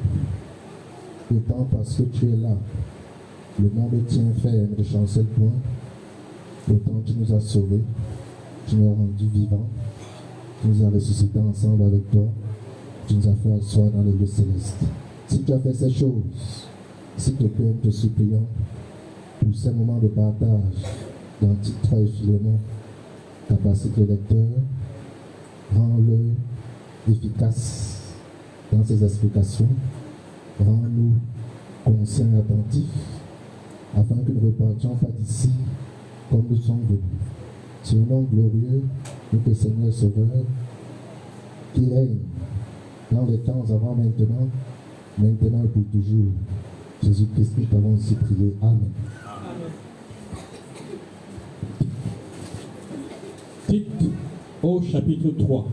Autant 1.33 1.67
parce 1.71 1.95
que 1.95 2.03
tu 2.03 2.25
es 2.25 2.35
là 2.35 2.57
le 3.59 3.69
monde 3.69 4.05
tient 4.07 4.31
ferme, 4.41 4.67
ne 4.77 4.83
chancelle 4.83 5.25
point. 5.25 5.51
Pourtant, 6.67 7.01
tu 7.05 7.13
nous 7.13 7.33
as 7.33 7.39
sauvés, 7.39 7.81
tu 8.67 8.75
nous 8.75 8.91
as 8.91 8.95
rendus 8.95 9.27
vivants, 9.33 9.67
tu 10.61 10.67
nous 10.67 10.85
as 10.85 10.89
ressuscités 10.89 11.39
ensemble 11.39 11.83
avec 11.83 12.09
toi, 12.11 12.25
tu 13.07 13.15
nous 13.15 13.27
as 13.27 13.35
fait 13.35 13.53
asseoir 13.53 13.91
dans 13.91 14.01
les 14.01 14.11
lieux 14.11 14.25
célestes. 14.25 14.75
Si 15.27 15.41
tu 15.41 15.53
as 15.53 15.59
fait 15.59 15.73
ces 15.73 15.91
choses, 15.91 16.67
s'il 17.17 17.35
te 17.35 17.43
plaît, 17.45 17.65
nous 17.65 17.89
te 17.89 17.95
supplions 17.95 18.43
pour 19.39 19.55
ces 19.55 19.71
moments 19.71 19.99
de 19.99 20.07
partage 20.07 20.91
dans 21.41 21.55
Titre 21.61 21.93
et 21.93 22.07
Philémon, 22.07 22.59
capacité 23.47 24.01
le 24.01 24.07
lecteur, 24.07 24.47
rends-le 25.73 27.11
efficace 27.11 28.01
dans 28.73 28.83
ses 28.83 29.03
explications, 29.03 29.69
rends-nous 30.59 31.13
conscients 31.85 32.31
et 32.35 32.39
attentifs 32.39 33.14
afin 33.95 34.15
que 34.15 34.31
nous 34.31 34.41
ne 34.41 34.47
repartions 34.47 34.95
pas 34.95 35.07
d'ici 35.17 35.49
comme 36.29 36.45
nous 36.49 36.57
sommes 36.57 36.81
venus. 36.87 37.01
Sur 37.83 37.99
nom 37.99 38.23
glorieux, 38.23 38.83
notre 39.31 39.53
Seigneur 39.53 39.93
Sauveur, 39.93 40.25
qui 41.73 41.93
règne 41.93 42.17
dans 43.11 43.25
les 43.25 43.37
temps 43.39 43.63
avant 43.69 43.95
maintenant, 43.95 44.47
maintenant 45.17 45.63
et 45.63 45.67
pour 45.67 45.83
toujours. 45.91 46.31
Jésus-Christ, 47.03 47.53
nous 47.57 47.77
avons 47.77 47.93
aussi 47.93 48.15
prié. 48.15 48.55
Amen. 48.61 48.89
Tite 53.67 53.87
au 54.63 54.81
chapitre 54.81 55.29
3. 55.37 55.67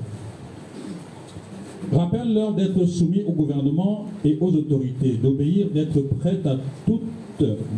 Rappelle-leur 1.92 2.54
d'être 2.54 2.84
soumis 2.86 3.22
au 3.24 3.32
gouvernement 3.32 4.06
et 4.24 4.36
aux 4.40 4.48
autorités, 4.48 5.16
d'obéir, 5.16 5.68
d'être 5.72 6.00
prêts 6.18 6.40
à 6.44 6.56
toute 6.86 7.02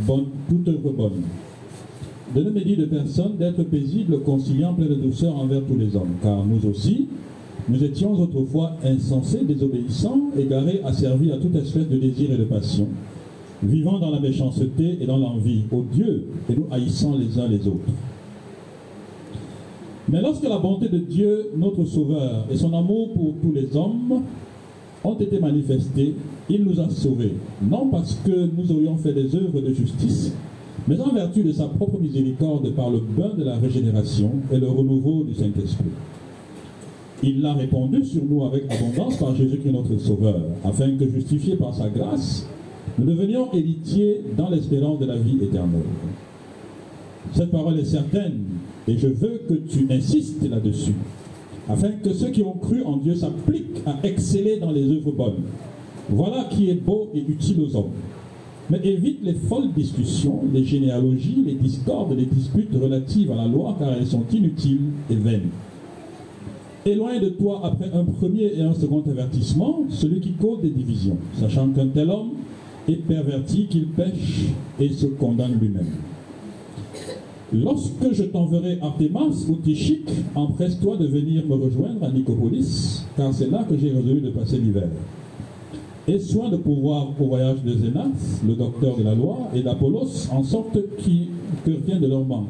bonne, 0.06 0.26
toute 0.48 0.68
œuvre 0.68 0.92
bonne. 0.92 1.22
De 2.34 2.42
ne 2.42 2.50
médire 2.50 2.78
de 2.78 2.86
personne, 2.86 3.36
d'être 3.38 3.62
paisible, 3.64 4.20
conciliant, 4.22 4.74
plein 4.74 4.86
de 4.86 4.94
douceur 4.94 5.36
envers 5.36 5.62
tous 5.64 5.76
les 5.76 5.94
hommes. 5.94 6.14
Car 6.22 6.44
nous 6.44 6.68
aussi, 6.68 7.08
nous 7.68 7.82
étions 7.82 8.12
autrefois 8.12 8.72
insensés, 8.84 9.44
désobéissants, 9.44 10.30
égarés, 10.38 10.80
asservis 10.84 11.32
à 11.32 11.36
toute 11.36 11.54
espèce 11.56 11.88
de 11.88 11.96
désir 11.96 12.32
et 12.32 12.36
de 12.36 12.44
passion, 12.44 12.88
vivant 13.62 13.98
dans 13.98 14.10
la 14.10 14.20
méchanceté 14.20 14.98
et 15.00 15.06
dans 15.06 15.16
l'envie, 15.16 15.62
odieux, 15.72 16.24
et 16.50 16.56
nous 16.56 16.66
haïssant 16.70 17.16
les 17.16 17.38
uns 17.38 17.48
les 17.48 17.66
autres. 17.66 17.92
Mais 20.08 20.20
lorsque 20.20 20.44
la 20.44 20.58
bonté 20.58 20.88
de 20.88 20.98
Dieu, 20.98 21.50
notre 21.56 21.84
Sauveur, 21.84 22.46
et 22.50 22.56
son 22.56 22.74
amour 22.74 23.14
pour 23.14 23.34
tous 23.42 23.52
les 23.52 23.74
hommes 23.76 24.22
ont 25.04 25.18
été 25.18 25.38
manifestés, 25.38 26.14
il 26.48 26.64
nous 26.64 26.80
a 26.80 26.88
sauvés, 26.88 27.34
non 27.62 27.88
parce 27.90 28.14
que 28.24 28.48
nous 28.56 28.72
aurions 28.72 28.96
fait 28.96 29.12
des 29.12 29.34
œuvres 29.36 29.60
de 29.60 29.72
justice, 29.72 30.32
mais 30.88 30.98
en 31.00 31.14
vertu 31.14 31.42
de 31.42 31.52
sa 31.52 31.66
propre 31.66 31.98
miséricorde 32.00 32.70
par 32.74 32.90
le 32.90 32.98
bain 32.98 33.32
de 33.36 33.44
la 33.44 33.56
régénération 33.56 34.32
et 34.50 34.58
le 34.58 34.68
renouveau 34.68 35.24
du 35.24 35.34
Saint-Esprit. 35.34 35.84
Il 37.22 37.40
l'a 37.40 37.54
répandu 37.54 38.04
sur 38.04 38.22
nous 38.24 38.44
avec 38.44 38.64
abondance 38.70 39.16
par 39.16 39.34
Jésus-Christ 39.34 39.72
notre 39.72 39.96
Sauveur, 39.98 40.40
afin 40.64 40.90
que, 40.96 41.08
justifiés 41.08 41.56
par 41.56 41.74
sa 41.74 41.88
grâce, 41.88 42.46
nous 42.98 43.06
devenions 43.06 43.52
héritiers 43.52 44.20
dans 44.36 44.50
l'espérance 44.50 44.98
de 44.98 45.06
la 45.06 45.16
vie 45.16 45.38
éternelle. 45.42 45.82
Cette 47.32 47.50
parole 47.50 47.78
est 47.78 47.84
certaine 47.84 48.40
et 48.86 48.98
je 48.98 49.08
veux 49.08 49.40
que 49.48 49.54
tu 49.54 49.86
insistes 49.90 50.48
là-dessus, 50.48 50.94
afin 51.68 51.90
que 52.02 52.12
ceux 52.12 52.30
qui 52.30 52.42
ont 52.42 52.52
cru 52.52 52.82
en 52.82 52.96
Dieu 52.96 53.14
s'appliquent 53.14 53.82
à 53.86 53.98
exceller 54.02 54.58
dans 54.58 54.70
les 54.70 54.90
œuvres 54.90 55.12
bonnes. 55.12 55.42
Voilà 56.08 56.44
qui 56.44 56.70
est 56.70 56.74
beau 56.74 57.08
et 57.14 57.20
utile 57.20 57.60
aux 57.60 57.76
hommes. 57.76 57.92
Mais 58.70 58.80
évite 58.82 59.22
les 59.22 59.34
folles 59.34 59.72
discussions, 59.72 60.40
les 60.52 60.64
généalogies, 60.64 61.42
les 61.44 61.54
discordes, 61.54 62.16
les 62.16 62.24
disputes 62.24 62.74
relatives 62.74 63.30
à 63.32 63.36
la 63.36 63.46
loi, 63.46 63.76
car 63.78 63.92
elles 63.92 64.06
sont 64.06 64.24
inutiles 64.32 64.90
et 65.10 65.16
vaines. 65.16 65.50
Éloigne 66.86 67.20
de 67.20 67.30
toi, 67.30 67.60
après 67.64 67.90
un 67.92 68.04
premier 68.04 68.52
et 68.56 68.62
un 68.62 68.74
second 68.74 69.02
avertissement, 69.06 69.84
celui 69.88 70.20
qui 70.20 70.32
cause 70.32 70.60
des 70.60 70.70
divisions, 70.70 71.16
sachant 71.38 71.68
qu'un 71.68 71.88
tel 71.88 72.10
homme 72.10 72.32
est 72.88 72.96
perverti, 72.96 73.66
qu'il 73.66 73.86
pêche 73.88 74.48
et 74.78 74.90
se 74.90 75.06
condamne 75.06 75.58
lui-même. 75.58 75.86
Lorsque 77.52 78.12
je 78.12 78.24
t'enverrai 78.24 78.78
Artemas 78.80 79.46
ou 79.48 79.56
Tichique, 79.56 80.08
empresse-toi 80.34 80.96
de 80.96 81.06
venir 81.06 81.46
me 81.46 81.54
rejoindre 81.54 82.04
à 82.04 82.10
Nicopolis, 82.10 83.04
car 83.16 83.32
c'est 83.32 83.50
là 83.50 83.64
que 83.68 83.76
j'ai 83.76 83.90
résolu 83.90 84.20
de 84.20 84.30
passer 84.30 84.58
l'hiver. 84.58 84.88
Et 86.08 86.18
soin 86.18 86.48
de 86.48 86.56
pouvoir 86.56 87.08
au 87.18 87.24
voyage 87.26 87.62
de 87.62 87.76
Zénas, 87.76 88.40
le 88.46 88.54
docteur 88.54 88.96
de 88.96 89.02
la 89.02 89.14
loi, 89.14 89.50
et 89.54 89.62
d'Apollos, 89.62 90.28
en 90.32 90.42
sorte 90.42 90.78
qui, 90.98 91.28
que 91.64 91.70
rien 91.86 92.00
de 92.00 92.06
leur 92.06 92.24
manque. 92.24 92.48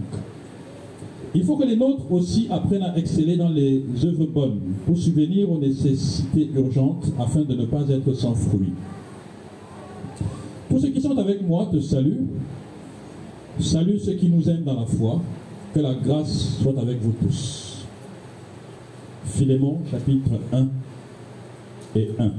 Il 1.34 1.42
faut 1.42 1.56
que 1.56 1.64
les 1.64 1.76
nôtres 1.76 2.10
aussi 2.10 2.46
apprennent 2.48 2.82
à 2.82 2.96
exceller 2.96 3.36
dans 3.36 3.48
les 3.48 3.82
œuvres 4.04 4.26
bonnes, 4.26 4.60
pour 4.86 4.96
subvenir 4.96 5.50
aux 5.50 5.58
nécessités 5.58 6.48
urgentes, 6.54 7.12
afin 7.18 7.42
de 7.42 7.54
ne 7.54 7.66
pas 7.66 7.82
être 7.88 8.12
sans 8.14 8.34
fruit. 8.34 8.72
Tous 10.70 10.78
ceux 10.78 10.90
qui 10.90 11.00
sont 11.00 11.16
avec 11.18 11.46
moi 11.46 11.68
te 11.70 11.80
saluent. 11.80 12.26
Salut 13.60 14.00
ceux 14.00 14.14
qui 14.14 14.28
nous 14.28 14.48
aiment 14.50 14.64
dans 14.64 14.80
la 14.80 14.86
foi. 14.86 15.20
Que 15.72 15.80
la 15.80 15.94
grâce 15.94 16.58
soit 16.60 16.78
avec 16.78 17.00
vous 17.00 17.14
tous. 17.22 17.84
Philémon, 19.26 19.78
chapitre 19.90 20.30
1 20.52 20.66
et 21.96 22.10
1. 22.18 22.30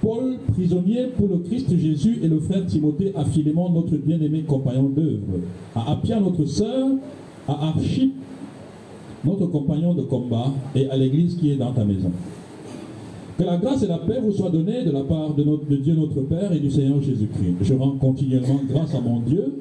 Paul, 0.00 0.38
prisonnier 0.52 1.08
pour 1.16 1.28
le 1.28 1.38
Christ 1.38 1.76
Jésus, 1.76 2.20
et 2.22 2.28
le 2.28 2.40
frère 2.40 2.64
Timothée 2.66 3.12
à 3.14 3.24
Philémon, 3.24 3.70
notre 3.70 3.96
bien-aimé 3.96 4.44
compagnon 4.46 4.84
d'œuvre, 4.84 5.40
à 5.74 5.92
Appia, 5.92 6.18
notre 6.18 6.44
sœur, 6.46 6.88
à 7.46 7.68
Archip, 7.68 8.14
notre 9.24 9.46
compagnon 9.46 9.94
de 9.94 10.02
combat, 10.02 10.52
et 10.74 10.88
à 10.88 10.96
l'église 10.96 11.36
qui 11.36 11.52
est 11.52 11.56
dans 11.56 11.72
ta 11.72 11.84
maison. 11.84 12.10
Que 13.40 13.46
la 13.46 13.56
grâce 13.56 13.82
et 13.82 13.86
la 13.86 13.96
paix 13.96 14.20
vous 14.22 14.32
soient 14.32 14.50
données 14.50 14.84
de 14.84 14.90
la 14.90 15.00
part 15.00 15.32
de, 15.32 15.76
Dieu 15.76 15.94
notre 15.94 16.20
Père 16.20 16.52
et 16.52 16.58
du 16.58 16.70
Seigneur 16.70 17.00
Jésus-Christ. 17.00 17.54
Je 17.62 17.72
rends 17.72 17.92
continuellement 17.92 18.60
grâce 18.68 18.94
à 18.94 19.00
mon 19.00 19.20
Dieu 19.20 19.54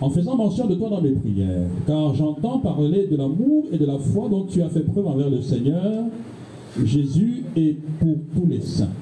en 0.00 0.08
faisant 0.10 0.36
mention 0.36 0.68
de 0.68 0.76
toi 0.76 0.90
dans 0.90 1.00
mes 1.00 1.10
prières, 1.10 1.66
car 1.88 2.14
j'entends 2.14 2.60
parler 2.60 3.08
de 3.08 3.16
l'amour 3.16 3.64
et 3.72 3.78
de 3.78 3.84
la 3.84 3.98
foi 3.98 4.28
dont 4.28 4.44
tu 4.44 4.62
as 4.62 4.68
fait 4.68 4.82
preuve 4.82 5.08
envers 5.08 5.28
le 5.28 5.40
Seigneur 5.40 6.04
Jésus 6.84 7.42
et 7.56 7.76
pour 7.98 8.14
tous 8.32 8.46
les 8.46 8.60
saints. 8.60 8.94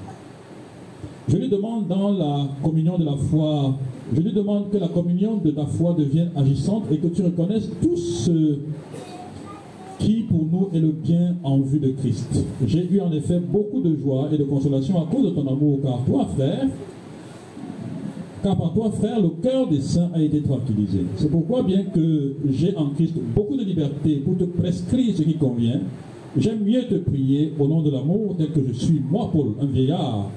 Je 1.27 1.37
lui 1.37 1.47
demande 1.47 1.87
dans 1.87 2.11
la 2.11 2.47
communion 2.63 2.97
de 2.97 3.05
la 3.05 3.17
foi, 3.17 3.75
je 4.11 4.21
lui 4.21 4.33
demande 4.33 4.71
que 4.71 4.77
la 4.77 4.87
communion 4.87 5.37
de 5.37 5.51
ta 5.51 5.67
foi 5.67 5.93
devienne 5.93 6.31
agissante 6.35 6.85
et 6.89 6.97
que 6.97 7.07
tu 7.09 7.21
reconnaisses 7.21 7.69
tout 7.79 7.95
ce 7.95 8.57
qui 10.05 10.21
pour 10.21 10.45
nous 10.45 10.69
est 10.73 10.79
le 10.79 10.91
bien 10.91 11.35
en 11.43 11.59
vue 11.59 11.79
de 11.79 11.89
Christ. 11.89 12.45
J'ai 12.65 12.87
eu 12.89 12.99
en 13.01 13.11
effet 13.11 13.39
beaucoup 13.39 13.81
de 13.81 13.95
joie 13.95 14.29
et 14.31 14.37
de 14.37 14.43
consolation 14.43 15.01
à 15.01 15.07
cause 15.07 15.25
de 15.25 15.29
ton 15.31 15.47
amour, 15.47 15.79
car 15.81 16.03
toi, 16.05 16.27
frère, 16.35 16.67
car 18.43 18.55
par 18.55 18.73
toi, 18.73 18.91
frère, 18.91 19.19
le 19.19 19.29
cœur 19.41 19.67
des 19.67 19.81
saints 19.81 20.11
a 20.13 20.21
été 20.21 20.41
tranquillisé. 20.41 20.99
C'est 21.15 21.31
pourquoi, 21.31 21.63
bien 21.63 21.83
que 21.85 22.35
j'ai 22.47 22.75
en 22.75 22.89
Christ 22.89 23.15
beaucoup 23.35 23.57
de 23.57 23.63
liberté 23.63 24.17
pour 24.17 24.37
te 24.37 24.43
prescrire 24.43 25.15
ce 25.15 25.23
qui 25.23 25.33
convient, 25.35 25.81
j'aime 26.37 26.63
mieux 26.63 26.83
te 26.83 26.95
prier 26.95 27.53
au 27.59 27.67
nom 27.67 27.81
de 27.81 27.89
l'amour 27.89 28.35
tel 28.37 28.51
que 28.51 28.61
je 28.67 28.73
suis, 28.73 29.01
moi, 29.09 29.29
Paul, 29.33 29.53
un 29.59 29.65
vieillard, 29.65 30.29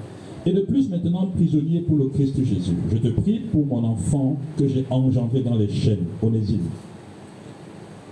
et 0.47 0.51
de 0.51 0.61
plus 0.61 0.89
maintenant 0.89 1.27
prisonnier 1.27 1.81
pour 1.81 1.97
le 1.97 2.07
Christ 2.07 2.37
Jésus. 2.37 2.75
Je 2.91 2.97
te 2.97 3.09
prie 3.09 3.41
pour 3.51 3.67
mon 3.67 3.83
enfant 3.83 4.37
que 4.57 4.67
j'ai 4.67 4.85
engendré 4.89 5.41
dans 5.41 5.55
les 5.55 5.69
chaînes, 5.69 6.05
Onésime. 6.23 6.69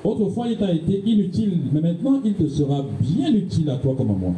Autrefois, 0.07 0.47
il 0.47 0.55
t'a 0.55 0.73
été 0.73 1.03
inutile, 1.05 1.57
mais 1.73 1.81
maintenant, 1.81 2.21
il 2.23 2.33
te 2.33 2.47
sera 2.47 2.81
bien 3.01 3.29
utile 3.33 3.69
à 3.69 3.75
toi 3.75 3.93
comme 3.97 4.11
à 4.11 4.13
moi. 4.13 4.31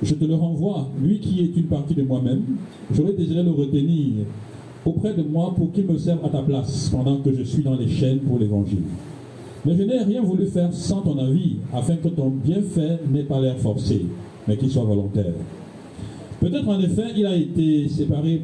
Je 0.00 0.14
te 0.14 0.24
le 0.24 0.36
renvoie, 0.36 0.88
lui 1.02 1.18
qui 1.18 1.40
est 1.40 1.56
une 1.56 1.64
partie 1.64 1.94
de 1.94 2.04
moi-même. 2.04 2.44
J'aurais 2.94 3.14
désiré 3.14 3.42
le 3.42 3.50
retenir 3.50 4.24
auprès 4.84 5.14
de 5.14 5.24
moi 5.24 5.52
pour 5.56 5.72
qu'il 5.72 5.84
me 5.84 5.98
serve 5.98 6.24
à 6.24 6.28
ta 6.28 6.42
place 6.42 6.90
pendant 6.90 7.16
que 7.16 7.34
je 7.34 7.42
suis 7.42 7.64
dans 7.64 7.74
les 7.74 7.88
chaînes 7.88 8.20
pour 8.20 8.38
l'évangile. 8.38 8.84
Mais 9.64 9.74
je 9.74 9.82
n'ai 9.82 9.98
rien 10.04 10.22
voulu 10.22 10.46
faire 10.46 10.72
sans 10.72 11.00
ton 11.00 11.18
avis, 11.18 11.56
afin 11.74 11.96
que 11.96 12.06
ton 12.06 12.28
bienfait 12.28 13.00
n'ait 13.12 13.24
pas 13.24 13.40
l'air 13.40 13.58
forcé, 13.58 14.06
mais 14.46 14.56
qu'il 14.56 14.70
soit 14.70 14.84
volontaire. 14.84 15.34
Peut-être 16.38 16.68
en 16.68 16.78
effet, 16.78 17.06
il 17.16 17.26
a 17.26 17.34
été 17.34 17.88
séparé 17.88 18.42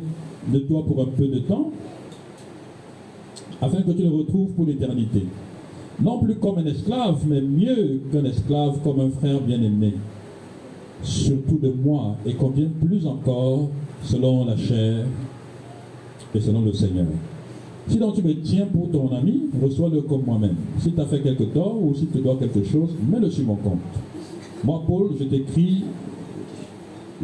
de 0.52 0.58
toi 0.58 0.84
pour 0.84 1.00
un 1.00 1.06
peu 1.16 1.28
de 1.28 1.38
temps, 1.38 1.70
afin 3.60 3.82
que 3.82 3.92
tu 3.92 4.02
le 4.02 4.10
retrouves 4.10 4.50
pour 4.56 4.66
l'éternité. 4.66 5.26
Non 6.00 6.18
plus 6.20 6.36
comme 6.36 6.58
un 6.58 6.66
esclave, 6.66 7.20
mais 7.26 7.40
mieux 7.40 8.00
qu'un 8.10 8.24
esclave, 8.24 8.78
comme 8.82 9.00
un 9.00 9.10
frère 9.10 9.40
bien-aimé. 9.40 9.94
Surtout 11.02 11.58
de 11.58 11.70
moi, 11.70 12.16
et 12.24 12.34
combien 12.34 12.68
plus 12.84 13.06
encore, 13.06 13.68
selon 14.02 14.44
la 14.44 14.56
chair 14.56 15.04
et 16.34 16.40
selon 16.40 16.62
le 16.62 16.72
Seigneur. 16.72 17.06
Si 17.88 17.98
donc 17.98 18.14
tu 18.14 18.22
me 18.22 18.34
tiens 18.40 18.66
pour 18.66 18.90
ton 18.90 19.14
ami, 19.14 19.50
reçois-le 19.60 20.02
comme 20.02 20.22
moi-même. 20.24 20.56
S'il 20.78 20.94
t'a 20.94 21.04
fait 21.04 21.20
quelque 21.20 21.44
tort 21.44 21.76
ou 21.82 21.94
s'il 21.94 22.08
te 22.08 22.18
doit 22.18 22.36
quelque 22.36 22.62
chose, 22.64 22.90
mets-le 23.10 23.28
sur 23.28 23.44
mon 23.44 23.56
compte. 23.56 23.78
Moi, 24.64 24.82
Paul, 24.86 25.10
je 25.18 25.24
t'écris, 25.24 25.82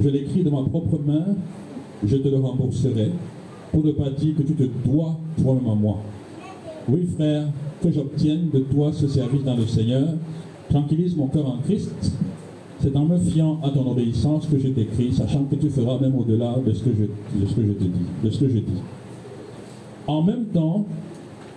je 0.00 0.08
l'écris 0.08 0.42
de 0.42 0.50
ma 0.50 0.62
propre 0.62 0.98
main, 1.06 1.36
je 2.04 2.16
te 2.16 2.28
le 2.28 2.36
rembourserai, 2.36 3.12
pour 3.72 3.84
ne 3.84 3.92
pas 3.92 4.10
dire 4.10 4.34
que 4.36 4.42
tu 4.42 4.54
te 4.54 4.64
dois 4.84 5.16
toi-même 5.40 5.70
à 5.70 5.74
moi. 5.74 5.98
Oui, 6.88 7.08
frère, 7.14 7.44
que 7.82 7.90
j'obtienne 7.90 8.50
de 8.52 8.60
toi 8.60 8.92
ce 8.92 9.06
service 9.08 9.44
dans 9.44 9.56
le 9.56 9.66
Seigneur. 9.66 10.08
Tranquillise 10.68 11.16
mon 11.16 11.28
cœur 11.28 11.46
en 11.46 11.58
Christ. 11.58 12.12
C'est 12.80 12.94
en 12.96 13.04
me 13.04 13.18
fiant 13.18 13.58
à 13.62 13.70
ton 13.70 13.90
obéissance 13.90 14.46
que 14.46 14.58
je 14.58 14.68
t'écris, 14.68 15.12
sachant 15.12 15.44
que 15.44 15.56
tu 15.56 15.68
feras 15.68 15.98
même 15.98 16.16
au-delà 16.16 16.54
de 16.64 16.72
ce 16.72 16.84
que 16.84 16.90
je, 16.90 17.40
de 17.40 17.46
ce 17.46 17.54
que 17.54 17.66
je 18.48 18.58
te 18.58 18.64
dis. 18.64 18.82
En 20.06 20.22
même 20.22 20.46
temps, 20.46 20.86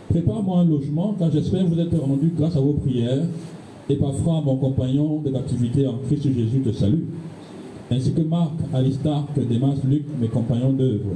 prépare-moi 0.09 0.59
un 0.59 0.65
logement, 0.65 1.15
car 1.17 1.31
j'espère 1.31 1.65
vous 1.65 1.79
être 1.79 1.97
rendu 1.97 2.31
grâce 2.35 2.55
à 2.55 2.59
vos 2.59 2.73
prières. 2.73 3.23
Et 3.89 3.95
Paphra, 3.95 4.41
mon 4.41 4.55
compagnon 4.55 5.21
de 5.21 5.29
captivité 5.29 5.85
en 5.85 5.97
Christ 6.07 6.23
Jésus, 6.23 6.61
te 6.61 6.71
salue. 6.71 7.03
Ainsi 7.91 8.13
que 8.13 8.21
Marc, 8.21 8.53
Aristarque, 8.73 9.47
Démas, 9.47 9.75
Luc, 9.87 10.05
mes 10.19 10.27
compagnons 10.27 10.73
d'œuvre. 10.73 11.11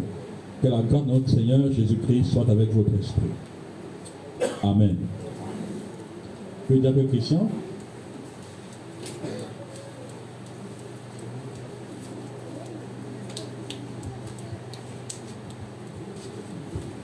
Que 0.62 0.68
la 0.68 0.82
grâce 0.82 1.06
de 1.06 1.12
notre 1.12 1.30
Seigneur 1.30 1.72
Jésus-Christ 1.72 2.26
soit 2.26 2.49
avec 2.49 2.74
votre 2.74 2.93
esprit. 2.99 3.30
Amen. 4.66 4.97
Le 6.72 6.80
diable 6.80 7.07
Christian. 7.07 7.47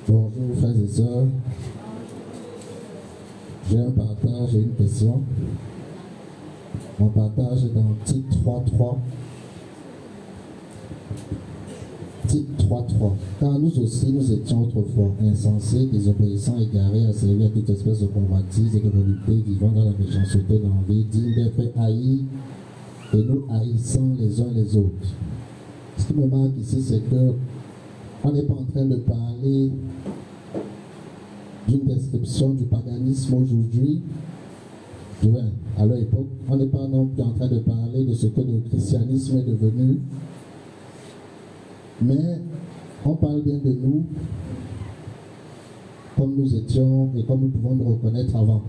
Bonjour 0.08 0.32
frères 0.58 0.72
et 0.72 0.88
sœurs. 0.88 1.28
J'ai 3.70 3.78
un 3.78 3.92
partage 3.92 4.56
et 4.56 4.62
une 4.62 4.74
question. 4.74 5.22
Mon 7.00 7.10
partage 7.10 7.66
est 7.66 7.76
dans 7.76 7.90
le 7.90 8.06
titre 8.06 8.38
3.3. 8.44 8.98
Titre 12.32 12.64
3.3. 12.66 13.12
Car 13.42 13.60
nous 13.60 13.78
aussi, 13.80 14.14
nous 14.14 14.32
étions 14.32 14.64
autrefois 14.64 15.12
insensés, 15.22 15.90
désobéissants, 15.92 16.58
égarés, 16.60 17.06
à 17.06 17.12
servir 17.12 17.48
à 17.48 17.50
toute 17.50 17.70
espèce 17.70 18.00
de 18.00 18.08
convoitise 18.08 18.74
et 18.74 18.80
de 18.80 18.88
volupté, 18.88 19.34
vivant 19.46 19.72
dans 19.72 19.84
la 19.84 19.92
méchanceté, 19.92 20.58
d'envie, 20.60 21.04
dignes 21.12 21.36
d'être 21.36 21.78
haïs, 21.78 22.22
et 23.14 23.18
nous 23.18 23.44
haïssant 23.50 24.16
les 24.18 24.40
uns 24.40 24.52
les 24.56 24.78
autres. 24.78 25.10
Ce 25.98 26.06
qui 26.06 26.14
me 26.14 26.26
marque 26.26 26.58
ici, 26.58 26.82
c'est 26.82 27.02
que 27.10 27.34
on 28.24 28.32
n'est 28.32 28.44
pas 28.44 28.54
en 28.54 28.64
train 28.72 28.86
de 28.86 28.96
parler 28.96 29.72
d'une 31.68 31.84
description 31.84 32.52
du 32.52 32.64
paganisme 32.64 33.34
aujourd'hui. 33.34 34.04
à 35.78 35.86
leur 35.86 35.98
époque, 35.98 36.28
on 36.50 36.56
n'est 36.56 36.68
pas 36.68 36.88
non 36.88 37.08
plus 37.08 37.24
en 37.24 37.32
train 37.32 37.50
de 37.50 37.60
parler 37.60 38.06
de 38.06 38.14
ce 38.14 38.28
que 38.28 38.40
le 38.40 38.62
christianisme 38.70 39.40
est 39.40 39.52
devenu, 39.52 40.00
mais 42.02 42.42
on 43.06 43.16
parle 43.16 43.42
bien 43.42 43.58
de 43.58 43.74
nous 43.74 44.06
comme 46.18 46.36
nous 46.36 46.56
étions 46.56 47.12
et 47.18 47.24
comme 47.24 47.42
nous 47.42 47.50
pouvons 47.50 47.76
nous 47.76 47.90
reconnaître 47.96 48.36
avant. 48.36 48.62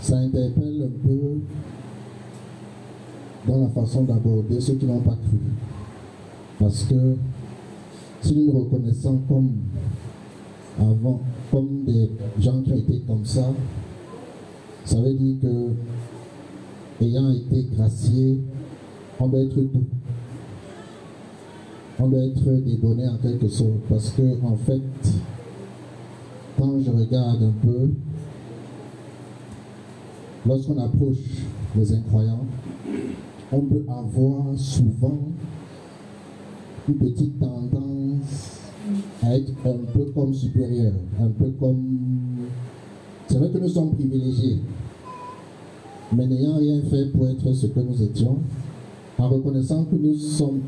Ça 0.00 0.16
interpelle 0.16 0.82
un 0.82 1.06
peu 1.06 1.18
dans 3.46 3.62
la 3.62 3.68
façon 3.68 4.02
d'aborder 4.02 4.60
ceux 4.60 4.74
qui 4.74 4.86
n'ont 4.86 5.00
pas 5.00 5.16
cru. 5.16 5.38
Parce 6.58 6.84
que 6.84 7.16
si 8.22 8.34
nous 8.34 8.52
nous 8.52 8.60
reconnaissons 8.60 9.20
comme 9.28 9.52
avant, 10.78 11.20
comme 11.50 11.84
des 11.84 12.10
gens 12.40 12.62
qui 12.62 12.72
ont 12.72 12.76
été 12.76 13.02
comme 13.06 13.24
ça, 13.24 13.52
ça 14.84 15.00
veut 15.00 15.14
dire 15.14 15.36
que, 15.40 17.04
ayant 17.04 17.30
été 17.30 17.68
graciés, 17.74 18.40
on 19.20 19.28
doit 19.28 19.40
être 19.40 19.56
doux. 19.56 19.84
On 22.00 22.08
doit 22.08 22.24
être 22.24 22.50
débonné 22.64 23.08
en 23.08 23.18
quelque 23.18 23.48
sorte. 23.48 23.80
Parce 23.88 24.10
que, 24.10 24.22
en 24.44 24.56
fait, 24.56 24.82
quand 26.58 26.80
je 26.80 26.90
regarde 26.90 27.42
un 27.42 27.66
peu, 27.66 27.90
lorsqu'on 30.46 30.78
approche 30.78 31.18
les 31.76 31.92
incroyants, 31.94 32.44
on 33.52 33.60
peut 33.60 33.84
avoir 33.88 34.56
souvent 34.56 35.18
une 36.88 36.94
petite 36.96 37.38
tendance 37.38 38.60
à 39.22 39.36
être 39.36 39.52
un 39.64 39.92
peu 39.92 40.04
comme 40.14 40.34
supérieur, 40.34 40.92
un 41.20 41.28
peu 41.28 41.50
comme... 41.58 41.98
C'est 43.26 43.38
vrai 43.38 43.50
que 43.50 43.58
nous 43.58 43.68
sommes 43.68 43.94
privilégiés, 43.94 44.58
mais 46.14 46.26
n'ayant 46.26 46.56
rien 46.56 46.80
fait 46.82 47.06
pour 47.06 47.26
être 47.28 47.52
ce 47.52 47.66
que 47.68 47.80
nous 47.80 48.02
étions, 48.02 48.38
en 49.18 49.28
reconnaissant 49.28 49.84
que 49.84 49.96
nous 49.96 50.14
sommes 50.14 50.60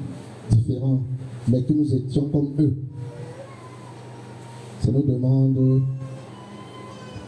différents, 0.51 1.01
mais 1.49 1.63
que 1.63 1.73
nous 1.73 1.95
étions 1.95 2.29
comme 2.29 2.53
eux, 2.59 2.75
ça 4.81 4.91
nous 4.93 5.03
demande 5.03 5.83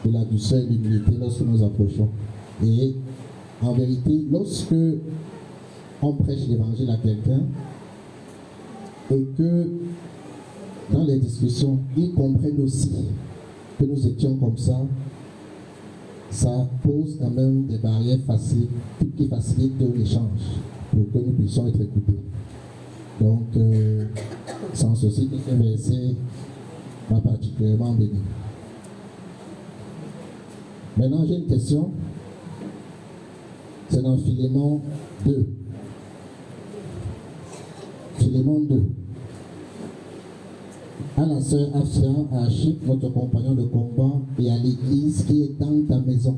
de 0.04 0.12
la 0.12 0.24
douceur 0.24 0.60
et 0.60 0.66
de 0.66 0.72
l'humilité 0.72 1.12
lorsque 1.18 1.40
nous 1.42 1.62
approchons. 1.62 2.08
Et 2.64 2.94
en 3.62 3.72
vérité, 3.72 4.24
lorsque 4.30 4.74
on 6.02 6.12
prêche 6.14 6.46
l'évangile 6.48 6.90
à 6.90 6.96
quelqu'un, 6.96 7.42
et 9.10 9.26
que 9.36 9.68
dans 10.92 11.04
les 11.04 11.18
discussions, 11.18 11.78
ils 11.96 12.12
comprennent 12.12 12.60
aussi 12.60 12.92
que 13.78 13.84
nous 13.84 14.06
étions 14.06 14.36
comme 14.36 14.56
ça, 14.56 14.80
ça 16.30 16.68
pose 16.82 17.16
quand 17.18 17.30
même 17.30 17.66
des 17.66 17.78
barrières 17.78 18.20
faciles 18.26 18.68
qui 19.16 19.26
facilitent 19.28 19.80
l'échange 19.96 20.60
pour 20.90 21.10
que 21.12 21.18
nous 21.26 21.32
puissions 21.32 21.66
être 21.68 21.80
écoutés. 21.80 22.18
Donc, 23.20 23.44
euh, 23.56 24.06
sans 24.74 24.94
ceci, 24.94 25.28
ce 25.46 25.54
verset 25.54 26.14
m'a 27.10 27.20
particulièrement 27.20 27.94
béni. 27.94 28.20
Maintenant, 30.96 31.24
j'ai 31.26 31.36
une 31.36 31.46
question. 31.46 31.92
C'est 33.88 34.02
dans 34.02 34.18
Philémon 34.18 34.82
2. 35.24 35.48
Philémon 38.18 38.60
2 38.60 38.82
à 41.18 41.26
la 41.26 41.40
sœur 41.40 41.68
Afsia, 41.74 42.08
à 42.32 42.44
Achip, 42.44 42.84
votre 42.84 43.08
compagnon 43.08 43.54
de 43.54 43.64
combat, 43.64 44.20
et 44.38 44.50
à 44.50 44.56
l'église 44.56 45.24
qui 45.24 45.42
est 45.42 45.58
dans 45.58 45.82
ta 45.88 45.98
maison. 46.00 46.36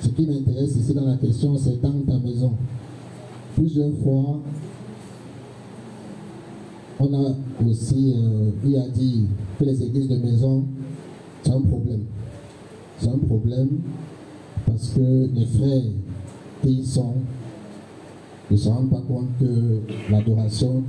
Ce 0.00 0.08
qui 0.08 0.26
m'intéresse 0.26 0.76
ici 0.76 0.94
dans 0.94 1.06
la 1.06 1.16
question, 1.16 1.56
c'est 1.56 1.80
dans 1.80 2.00
ta 2.06 2.18
maison. 2.18 2.52
Plusieurs 3.56 3.92
fois, 4.04 4.38
on 7.00 7.14
a 7.14 7.34
aussi 7.66 8.14
euh, 8.14 8.50
dire 8.62 8.82
que 9.58 9.64
les 9.64 9.82
églises 9.82 10.08
de 10.08 10.16
maison, 10.16 10.62
c'est 11.42 11.52
un 11.52 11.62
problème. 11.62 12.02
C'est 12.98 13.08
un 13.08 13.16
problème 13.16 13.68
parce 14.66 14.90
que 14.90 15.30
les 15.34 15.46
frères 15.46 15.82
qui 16.62 16.70
y 16.70 16.84
sont 16.84 17.14
ne 18.50 18.56
se 18.58 18.68
rendent 18.68 18.90
pas 18.90 19.02
compte 19.08 19.28
que 19.40 19.80
l'adoration 20.12 20.82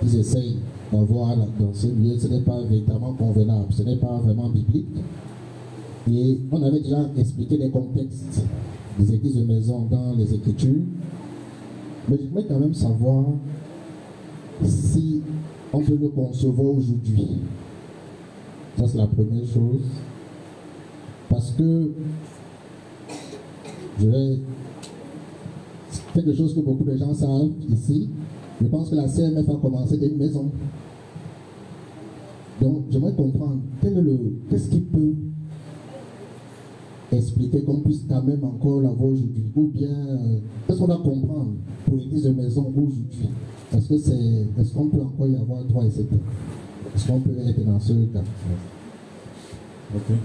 qu'ils 0.00 0.20
essayent 0.20 0.56
d'avoir 0.90 1.36
dans 1.36 1.74
ce 1.74 1.88
lieu, 1.88 2.16
ce 2.18 2.28
n'est 2.28 2.40
pas 2.40 2.62
véritablement 2.62 3.12
convenable, 3.12 3.66
ce 3.74 3.82
n'est 3.82 3.96
pas 3.96 4.16
vraiment 4.24 4.48
biblique. 4.48 4.86
Et 6.10 6.40
on 6.50 6.62
avait 6.62 6.80
déjà 6.80 7.10
expliqué 7.18 7.58
les 7.58 7.68
contextes 7.68 8.42
des 8.98 9.14
églises 9.14 9.36
de 9.36 9.44
maison 9.44 9.86
dans 9.90 10.14
les 10.16 10.32
Écritures. 10.32 10.80
Mais 12.08 12.16
je 12.16 12.28
voudrais 12.28 12.44
quand 12.44 12.58
même 12.58 12.74
savoir 12.74 13.24
si 14.64 15.22
on 15.72 15.80
peut 15.80 15.98
le 16.00 16.08
concevoir 16.08 16.68
aujourd'hui. 16.68 17.28
Ça, 18.78 18.84
c'est 18.86 18.98
la 18.98 19.06
première 19.06 19.46
chose. 19.46 19.82
Parce 21.28 21.50
que 21.52 21.90
je 24.00 24.06
vais. 24.08 24.38
Quelque 26.14 26.34
chose 26.34 26.54
que 26.54 26.60
beaucoup 26.60 26.84
de 26.84 26.96
gens 26.96 27.14
savent 27.14 27.50
ici, 27.70 28.08
je 28.60 28.66
pense 28.66 28.90
que 28.90 28.96
la 28.96 29.06
CMF 29.06 29.48
a 29.48 29.56
commencé 29.56 29.96
d'une 29.98 30.16
maison. 30.16 30.50
Donc, 32.60 32.84
j'aimerais 32.90 33.12
comprendre 33.12 33.58
qu'est-ce 34.50 34.68
qui 34.68 34.80
peut 34.80 35.14
expliquer 37.12 37.62
qu'on 37.62 37.80
puisse 37.80 38.04
quand 38.08 38.22
même 38.22 38.44
encore 38.44 38.80
l'avoir 38.82 39.10
aujourd'hui 39.10 39.44
Ou 39.54 39.68
bien, 39.68 39.88
euh, 39.88 40.38
qu'est-ce 40.66 40.78
qu'on 40.78 40.86
doit 40.86 41.02
comprendre 41.02 41.52
pour 41.84 41.96
l'église 41.96 42.24
de 42.24 42.30
maison 42.30 42.72
aujourd'hui? 42.74 43.04
Est-ce, 43.74 43.88
que 43.88 43.98
c'est, 43.98 44.60
est-ce 44.60 44.74
qu'on 44.74 44.88
peut 44.88 45.00
encore 45.00 45.26
y 45.26 45.36
avoir 45.36 45.64
droit 45.64 45.84
et 45.84 45.90
c'est 45.90 46.02
Est-ce 46.02 47.06
qu'on 47.06 47.20
peut 47.20 47.30
être 47.46 47.64
dans 47.64 47.80
ce 47.80 47.92
cas? 47.92 48.22
Ok. 49.94 50.16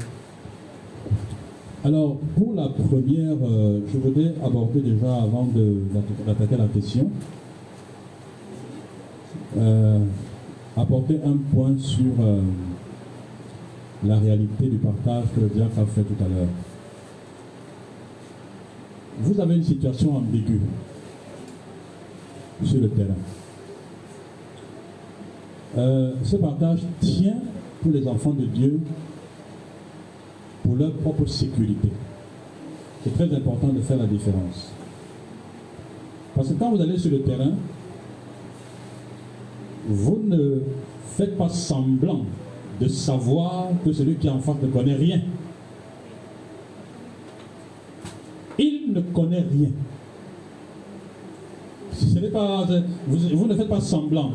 Alors, 1.86 2.18
pour 2.38 2.54
la 2.54 2.70
première, 2.70 3.36
euh, 3.44 3.82
je 3.92 3.98
voudrais 3.98 4.34
aborder 4.42 4.80
déjà, 4.82 5.16
avant 5.16 5.50
d'attaquer 6.26 6.56
la 6.56 6.68
question, 6.68 7.10
euh, 9.58 10.00
apporter 10.78 11.20
un 11.26 11.38
point 11.54 11.78
sur 11.78 12.14
euh, 12.20 12.40
la 14.06 14.18
réalité 14.18 14.68
du 14.68 14.78
partage 14.78 15.26
que 15.36 15.42
le 15.42 15.48
diacre 15.48 15.80
a 15.80 15.86
fait 15.86 16.04
tout 16.04 16.24
à 16.24 16.28
l'heure. 16.28 16.48
Vous 19.20 19.40
avez 19.40 19.56
une 19.56 19.64
situation 19.64 20.18
ambiguë 20.18 20.62
sur 22.64 22.82
le 22.82 22.90
terrain. 22.90 23.16
Euh, 25.78 26.14
ce 26.24 26.36
partage 26.36 26.80
tient 27.00 27.38
pour 27.82 27.92
les 27.92 28.08
enfants 28.08 28.34
de 28.34 28.46
Dieu 28.46 28.80
pour 30.64 30.76
leur 30.76 30.94
propre 30.94 31.26
sécurité. 31.26 31.90
C'est 33.04 33.14
très 33.14 33.36
important 33.36 33.68
de 33.68 33.82
faire 33.82 33.98
la 33.98 34.06
différence. 34.06 34.72
Parce 36.36 36.50
que 36.50 36.54
quand 36.54 36.72
vous 36.72 36.82
allez 36.82 36.98
sur 36.98 37.12
le 37.12 37.22
terrain, 37.22 37.52
vous 39.88 40.22
ne 40.26 40.62
faites 41.18 41.38
pas 41.38 41.50
semblant 41.50 42.22
de 42.80 42.88
savoir 42.88 43.68
que 43.84 43.92
celui 43.92 44.16
qui 44.16 44.28
est 44.28 44.32
en 44.32 44.40
face 44.40 44.56
ne 44.62 44.68
connaît 44.68 44.96
rien. 44.96 45.22
Il 48.58 48.94
ne 48.94 49.02
connaît 49.02 49.46
rien. 49.52 49.70
Pas, 52.32 52.66
vous, 53.06 53.48
ne 53.48 53.56
faites 53.56 53.70
pas 53.70 53.82
semblant. 53.82 54.32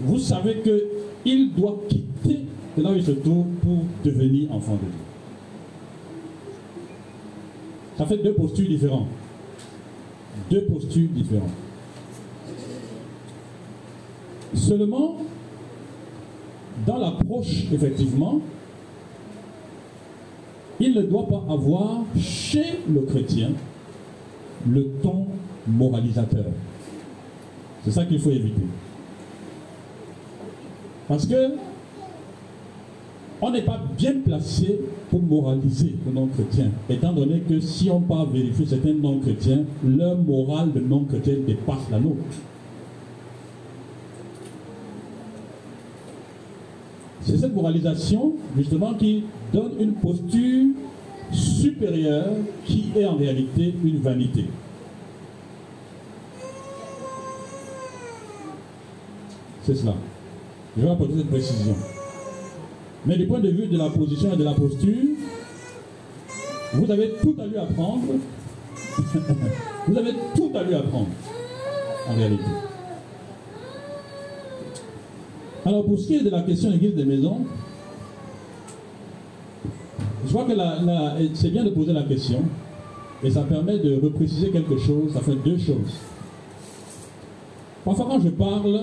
Vous 0.00 0.18
savez 0.18 0.56
qu'il 0.62 1.52
doit 1.54 1.80
quitter 1.88 2.40
de 2.76 2.82
là 2.82 2.90
où 2.90 2.96
il 2.96 3.04
se 3.04 3.12
pour 3.12 3.84
devenir 4.04 4.50
enfant 4.52 4.74
de 4.74 4.78
Dieu. 4.78 4.90
Ça 7.96 8.06
fait 8.06 8.18
deux 8.18 8.32
postures 8.32 8.68
différentes. 8.68 9.08
Deux 10.50 10.64
postures 10.64 11.08
différentes. 11.10 11.50
Seulement, 14.54 15.18
dans 16.86 16.98
l'approche, 16.98 17.66
effectivement, 17.72 18.40
il 20.82 20.94
ne 20.94 21.02
doit 21.02 21.26
pas 21.28 21.44
avoir 21.48 22.02
chez 22.18 22.80
le 22.92 23.02
chrétien 23.02 23.50
le 24.68 24.84
ton 25.02 25.26
moralisateur. 25.66 26.46
C'est 27.84 27.92
ça 27.92 28.04
qu'il 28.04 28.18
faut 28.18 28.30
éviter. 28.30 28.62
Parce 31.08 31.26
que 31.26 31.54
on 33.40 33.50
n'est 33.50 33.62
pas 33.62 33.80
bien 33.98 34.14
placé 34.24 34.80
pour 35.10 35.20
moraliser 35.20 35.94
le 36.06 36.12
non-chrétien, 36.12 36.66
étant 36.88 37.12
donné 37.12 37.40
que 37.40 37.58
si 37.60 37.90
on 37.90 38.00
part 38.00 38.26
vérifier 38.26 38.66
certains 38.66 38.94
non-chrétiens, 38.94 39.64
leur 39.84 40.16
morale 40.16 40.72
de 40.72 40.80
non-chrétien 40.80 41.34
dépasse 41.44 41.90
la 41.90 41.98
nôtre. 41.98 42.22
C'est 47.24 47.38
cette 47.38 47.54
moralisation, 47.54 48.34
justement, 48.56 48.94
qui 48.94 49.24
donne 49.52 49.72
une 49.78 49.92
posture 49.94 50.70
supérieure 51.32 52.34
qui 52.64 52.92
est 52.96 53.04
en 53.04 53.16
réalité 53.16 53.74
une 53.84 53.98
vanité. 53.98 54.46
C'est 59.62 59.76
cela. 59.76 59.94
Je 60.76 60.82
vais 60.82 60.90
apporter 60.90 61.14
cette 61.18 61.30
précision. 61.30 61.76
Mais 63.06 63.16
du 63.16 63.26
point 63.26 63.40
de 63.40 63.48
vue 63.48 63.66
de 63.66 63.78
la 63.78 63.90
position 63.90 64.32
et 64.32 64.36
de 64.36 64.44
la 64.44 64.54
posture, 64.54 65.08
vous 66.74 66.90
avez 66.90 67.12
tout 67.20 67.34
à 67.40 67.46
lui 67.46 67.56
apprendre. 67.56 68.14
vous 69.86 69.98
avez 69.98 70.12
tout 70.34 70.50
à 70.54 70.62
lui 70.62 70.74
apprendre, 70.74 71.08
en 72.08 72.14
réalité. 72.16 72.71
Alors 75.64 75.84
pour 75.84 75.98
ce 75.98 76.06
qui 76.08 76.16
est 76.16 76.22
de 76.24 76.30
la 76.30 76.42
question 76.42 76.70
de 76.70 76.74
l'église 76.74 76.94
des 76.96 77.04
maisons, 77.04 77.38
je 80.26 80.32
crois 80.32 80.44
que 80.44 80.52
c'est 81.34 81.50
bien 81.50 81.64
de 81.64 81.70
poser 81.70 81.92
la 81.92 82.02
question 82.02 82.42
et 83.22 83.30
ça 83.30 83.42
permet 83.42 83.78
de 83.78 84.00
repréciser 84.02 84.50
quelque 84.50 84.76
chose, 84.76 85.12
ça 85.12 85.20
fait 85.20 85.36
deux 85.44 85.58
choses. 85.58 86.00
Parfois 87.84 88.06
quand 88.10 88.20
je 88.20 88.30
parle, 88.30 88.80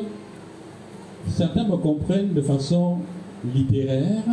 certains 1.28 1.66
me 1.66 1.76
comprennent 1.76 2.34
de 2.34 2.42
façon 2.42 3.00
littéraire 3.54 4.24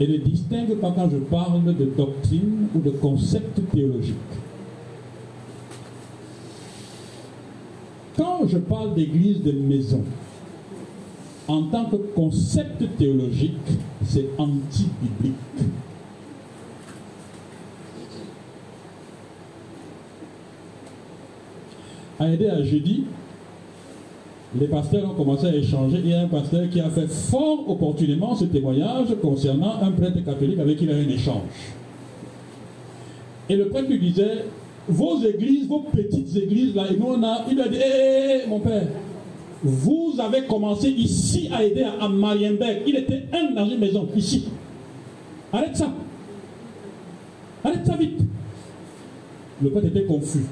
et 0.00 0.08
ne 0.08 0.16
distinguent 0.16 0.80
pas 0.80 0.90
quand 0.90 1.08
je 1.10 1.18
parle 1.18 1.64
de 1.64 1.84
doctrine 1.96 2.66
ou 2.74 2.80
de 2.80 2.90
concept 2.90 3.60
théologique. 3.72 4.16
Quand 8.16 8.48
je 8.48 8.58
parle 8.58 8.94
d'église 8.94 9.42
de 9.42 9.52
maison, 9.52 10.02
en 11.46 11.62
tant 11.64 11.84
que 11.86 11.96
concept 11.96 12.96
théologique, 12.96 13.56
c'est 14.06 14.26
anti-biblique. 14.38 15.34
À 22.18 22.28
aider 22.28 22.48
à 22.48 22.62
jeudi, 22.62 23.04
les 24.58 24.68
pasteurs 24.68 25.10
ont 25.10 25.14
commencé 25.14 25.46
à 25.46 25.54
échanger. 25.54 25.98
Il 25.98 26.10
y 26.10 26.14
a 26.14 26.22
un 26.22 26.28
pasteur 26.28 26.70
qui 26.70 26.80
a 26.80 26.88
fait 26.88 27.08
fort 27.08 27.68
opportunément 27.68 28.34
ce 28.36 28.44
témoignage 28.44 29.08
concernant 29.20 29.82
un 29.82 29.90
prêtre 29.90 30.24
catholique 30.24 30.60
avec 30.60 30.78
qui 30.78 30.84
il 30.84 30.90
a 30.90 30.98
eu 30.98 31.04
un 31.04 31.08
échange. 31.08 31.42
Et 33.48 33.56
le 33.56 33.68
prêtre 33.68 33.88
lui 33.90 33.98
disait, 33.98 34.44
vos 34.88 35.22
églises, 35.22 35.66
vos 35.66 35.80
petites 35.80 36.34
églises, 36.36 36.74
là, 36.74 36.84
et 36.90 36.96
nous 36.96 37.06
on 37.06 37.22
a, 37.22 37.44
il 37.50 37.60
a 37.60 37.68
dit, 37.68 37.76
hé, 37.76 37.80
hé, 37.80 38.44
hé, 38.44 38.48
mon 38.48 38.60
père, 38.60 38.86
vous 39.64 40.14
avez 40.18 40.42
commencé 40.46 40.90
ici 40.90 41.48
à 41.50 41.64
aider 41.64 41.86
à, 42.00 42.06
Marienberg. 42.08 42.82
Il 42.86 42.96
était 42.96 43.24
un 43.32 43.52
dans 43.52 43.66
une 43.66 43.78
maison, 43.78 44.06
ici. 44.14 44.48
Arrête 45.50 45.74
ça. 45.74 45.90
Arrête 47.64 47.86
ça 47.86 47.96
vite. 47.96 48.20
Le 49.62 49.70
prêtre 49.70 49.86
était 49.86 50.04
confus. 50.04 50.44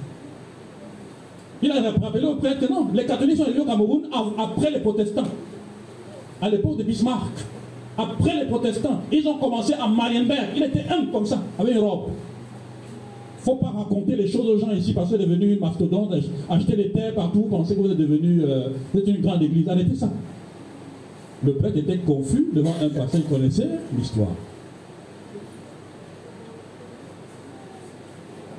Il 1.62 1.70
a 1.70 1.90
rappelé 1.90 2.26
au 2.26 2.36
prêtre 2.36 2.66
que 2.66 2.72
non, 2.72 2.88
les 2.94 3.04
catholiques 3.04 3.36
sont 3.36 3.42
arrivés 3.42 3.60
au 3.60 3.66
Cameroun 3.66 4.08
après 4.38 4.70
les 4.70 4.80
protestants. 4.80 5.28
À 6.40 6.48
l'époque 6.48 6.78
de 6.78 6.82
Bismarck. 6.82 7.32
Après 7.98 8.34
les 8.34 8.46
protestants, 8.46 9.02
ils 9.12 9.28
ont 9.28 9.36
commencé 9.36 9.74
à 9.74 9.86
Marienberg. 9.86 10.48
Il 10.56 10.62
était 10.62 10.84
un 10.90 11.04
comme 11.12 11.26
ça, 11.26 11.42
avec 11.58 11.74
une 11.74 11.80
robe 11.80 12.10
faut 13.42 13.56
pas 13.56 13.70
raconter 13.70 14.14
les 14.14 14.28
choses 14.28 14.48
aux 14.48 14.58
gens 14.58 14.70
ici 14.70 14.92
parce 14.92 15.10
que 15.10 15.16
vous 15.16 15.22
êtes 15.22 15.28
devenu 15.28 15.58
mastodonte, 15.58 16.14
acheter 16.48 16.76
des 16.76 16.90
terres 16.92 17.14
partout, 17.14 17.42
penser 17.50 17.74
que 17.74 17.80
vous 17.80 17.90
êtes 17.90 17.98
devenu 17.98 18.42
euh, 18.42 18.68
une 18.94 19.20
grande 19.20 19.42
église. 19.42 19.68
Arrêtez 19.68 19.96
ça. 19.96 20.10
Le 21.44 21.54
prêtre 21.54 21.76
était 21.76 21.98
confus 21.98 22.46
devant 22.52 22.74
un 22.80 22.88
pasteur, 22.88 23.20
il 23.24 23.24
connaissait 23.24 23.68
l'histoire. 23.96 24.28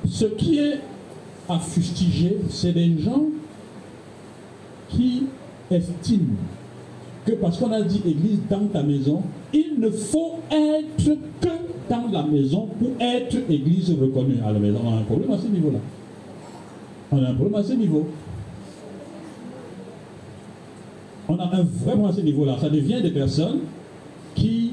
Ce 0.06 0.26
qui 0.26 0.58
est 0.58 0.80
à 1.48 1.58
fustiger, 1.58 2.36
c'est 2.50 2.72
des 2.72 2.98
gens 2.98 3.24
qui 4.90 5.24
estiment 5.70 6.36
que 7.24 7.32
parce 7.32 7.58
qu'on 7.58 7.72
a 7.72 7.82
dit 7.82 8.02
église 8.06 8.40
dans 8.50 8.66
ta 8.66 8.82
maison, 8.82 9.22
il 9.52 9.74
ne 9.78 9.90
faut 9.90 10.36
être 10.50 11.16
que 11.40 11.48
dans 11.88 12.10
la 12.10 12.22
maison 12.22 12.68
pour 12.78 12.90
être 13.00 13.36
église 13.50 13.90
reconnue. 14.00 14.36
À 14.44 14.52
la 14.52 14.58
maison, 14.58 14.80
on 14.84 14.92
a 14.92 14.98
un 14.98 15.02
problème 15.02 15.30
à 15.32 15.38
ce 15.38 15.46
niveau-là. 15.46 15.78
On 17.12 17.22
a 17.22 17.28
un 17.28 17.34
problème 17.34 17.60
à 17.60 17.62
ce 17.62 17.72
niveau. 17.72 18.06
On 21.28 21.38
a 21.38 21.44
un 21.44 21.62
vraiment 21.62 22.08
à 22.08 22.12
ce 22.12 22.20
niveau-là. 22.20 22.56
Ça 22.60 22.68
devient 22.68 23.00
des 23.02 23.10
personnes 23.10 23.60
qui 24.34 24.72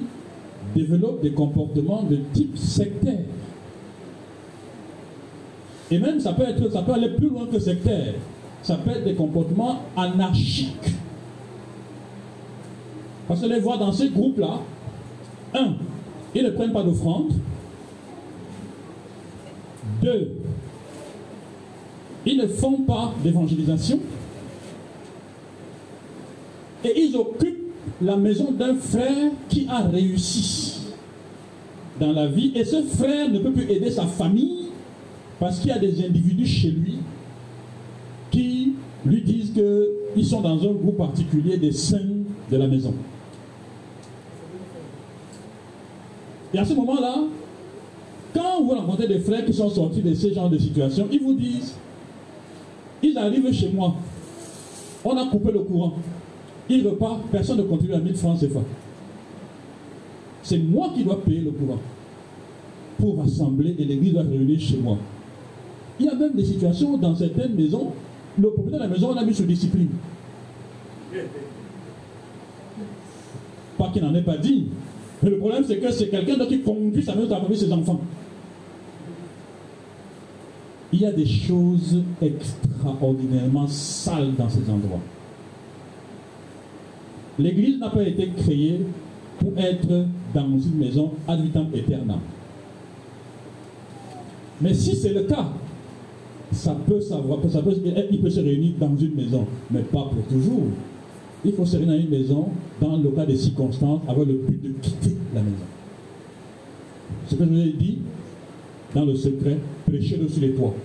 développent 0.75 1.21
des 1.21 1.31
comportements 1.31 2.03
de 2.03 2.17
type 2.33 2.57
sectaire. 2.57 3.19
Et 5.89 5.99
même 5.99 6.19
ça 6.19 6.33
peut 6.33 6.43
être, 6.43 6.71
ça 6.71 6.81
peut 6.81 6.93
aller 6.93 7.09
plus 7.09 7.29
loin 7.29 7.47
que 7.51 7.59
sectaire. 7.59 8.13
Ça 8.61 8.75
peut 8.75 8.91
être 8.91 9.05
des 9.05 9.15
comportements 9.15 9.79
anarchiques. 9.95 10.95
Parce 13.31 13.43
que 13.43 13.47
les 13.47 13.61
voit 13.61 13.77
dans 13.77 13.93
ces 13.93 14.09
groupes-là, 14.09 14.59
un, 15.53 15.75
ils 16.35 16.43
ne 16.43 16.49
prennent 16.49 16.73
pas 16.73 16.83
d'offrande. 16.83 17.31
Deux, 20.03 20.33
ils 22.25 22.37
ne 22.37 22.45
font 22.45 22.79
pas 22.79 23.13
d'évangélisation. 23.23 23.99
Et 26.83 27.03
ils 27.03 27.15
occupent 27.15 27.71
la 28.01 28.17
maison 28.17 28.51
d'un 28.51 28.75
frère 28.75 29.31
qui 29.47 29.65
a 29.69 29.79
réussi 29.79 30.87
dans 32.01 32.11
la 32.11 32.27
vie. 32.27 32.51
Et 32.53 32.65
ce 32.65 32.83
frère 32.83 33.29
ne 33.29 33.39
peut 33.39 33.53
plus 33.53 33.71
aider 33.71 33.91
sa 33.91 34.07
famille 34.07 34.65
parce 35.39 35.59
qu'il 35.59 35.69
y 35.69 35.73
a 35.73 35.79
des 35.79 36.05
individus 36.05 36.47
chez 36.47 36.71
lui 36.71 36.97
qui 38.29 38.73
lui 39.05 39.21
disent 39.21 39.53
qu'ils 39.53 40.25
sont 40.25 40.41
dans 40.41 40.61
un 40.61 40.73
groupe 40.73 40.97
particulier 40.97 41.55
des 41.55 41.71
saints 41.71 42.25
de 42.51 42.57
la 42.57 42.67
maison. 42.67 42.93
Et 46.53 46.59
à 46.59 46.65
ce 46.65 46.73
moment-là, 46.73 47.15
quand 48.33 48.63
vous 48.63 48.71
rencontrez 48.71 49.07
des 49.07 49.19
frères 49.19 49.45
qui 49.45 49.53
sont 49.53 49.69
sortis 49.69 50.01
de 50.01 50.13
ce 50.13 50.33
genre 50.33 50.49
de 50.49 50.57
situation, 50.57 51.07
ils 51.11 51.21
vous 51.21 51.33
disent, 51.33 51.75
ils 53.03 53.17
arrivent 53.17 53.51
chez 53.53 53.69
moi, 53.69 53.95
on 55.03 55.17
a 55.17 55.25
coupé 55.27 55.51
le 55.51 55.59
courant, 55.59 55.93
ils 56.69 56.87
repartent, 56.87 57.23
personne 57.31 57.57
ne 57.57 57.63
continue 57.63 57.93
à 57.93 57.99
1000 57.99 58.15
francs 58.15 58.39
CFA. 58.39 58.59
C'est 60.43 60.59
moi 60.59 60.91
qui 60.95 61.03
dois 61.03 61.21
payer 61.21 61.41
le 61.41 61.51
courant 61.51 61.79
pour 62.97 63.17
rassembler 63.17 63.75
et 63.77 63.85
l'église 63.85 64.13
doit 64.13 64.23
réunir 64.23 64.59
chez 64.59 64.77
moi. 64.77 64.97
Il 65.99 66.05
y 66.05 66.09
a 66.09 66.15
même 66.15 66.33
des 66.33 66.45
situations 66.45 66.97
dans 66.97 67.15
certaines 67.15 67.53
maisons, 67.55 67.91
le 68.39 68.49
propriétaire 68.49 68.79
de 68.79 68.85
la 68.85 68.89
maison, 68.89 69.11
on 69.13 69.17
a 69.17 69.23
mis 69.25 69.33
sous 69.33 69.43
discipline. 69.43 69.89
Pas 73.77 73.89
qu'il 73.89 74.01
n'en 74.03 74.13
ait 74.15 74.21
pas 74.21 74.37
dit, 74.37 74.67
mais 75.23 75.29
le 75.29 75.37
problème, 75.37 75.63
c'est 75.67 75.77
que 75.77 75.91
c'est 75.91 76.07
quelqu'un 76.07 76.45
qui 76.45 76.61
conduit 76.61 77.03
sa 77.03 77.15
maison 77.15 77.35
à 77.35 77.55
ses 77.55 77.71
enfants. 77.71 78.01
Il 80.93 81.01
y 81.01 81.05
a 81.05 81.11
des 81.11 81.25
choses 81.25 82.01
extraordinairement 82.21 83.67
sales 83.67 84.33
dans 84.35 84.49
ces 84.49 84.69
endroits. 84.69 84.99
L'Église 87.39 87.79
n'a 87.79 87.89
pas 87.89 88.03
été 88.03 88.29
créée 88.29 88.81
pour 89.39 89.57
être 89.57 90.05
dans 90.33 90.49
une 90.49 90.77
maison 90.77 91.11
vitam 91.29 91.67
aeternam. 91.73 92.19
Mais 94.59 94.73
si 94.73 94.95
c'est 94.95 95.13
le 95.13 95.23
cas, 95.23 95.47
ça 96.51 96.75
peut 96.85 96.99
savoir, 96.99 97.39
ça 97.49 97.61
peut, 97.61 97.73
il 98.11 98.21
peut 98.21 98.29
se 98.29 98.41
réunir 98.41 98.73
dans 98.79 98.95
une 98.97 99.15
maison, 99.15 99.47
mais 99.71 99.81
pas 99.81 100.03
pour 100.03 100.23
toujours 100.29 100.67
il 101.43 101.53
faut 101.53 101.65
se 101.65 101.77
dans 101.77 101.93
une 101.97 102.09
maison 102.09 102.49
dans 102.79 102.97
le 102.97 103.09
cas 103.09 103.25
des 103.25 103.35
circonstances 103.35 104.01
avec 104.07 104.27
le 104.27 104.33
but 104.33 104.61
de 104.61 104.69
quitter 104.81 105.15
la 105.33 105.41
maison. 105.41 105.55
Ce 107.27 107.35
que 107.35 107.43
je 107.43 107.49
vous 107.49 107.59
ai 107.59 107.73
dit, 107.73 107.99
dans 108.93 109.05
le 109.05 109.15
secret, 109.15 109.57
prêchez-le 109.87 110.27
sur 110.27 110.41
les 110.41 110.51
toits. 110.53 110.75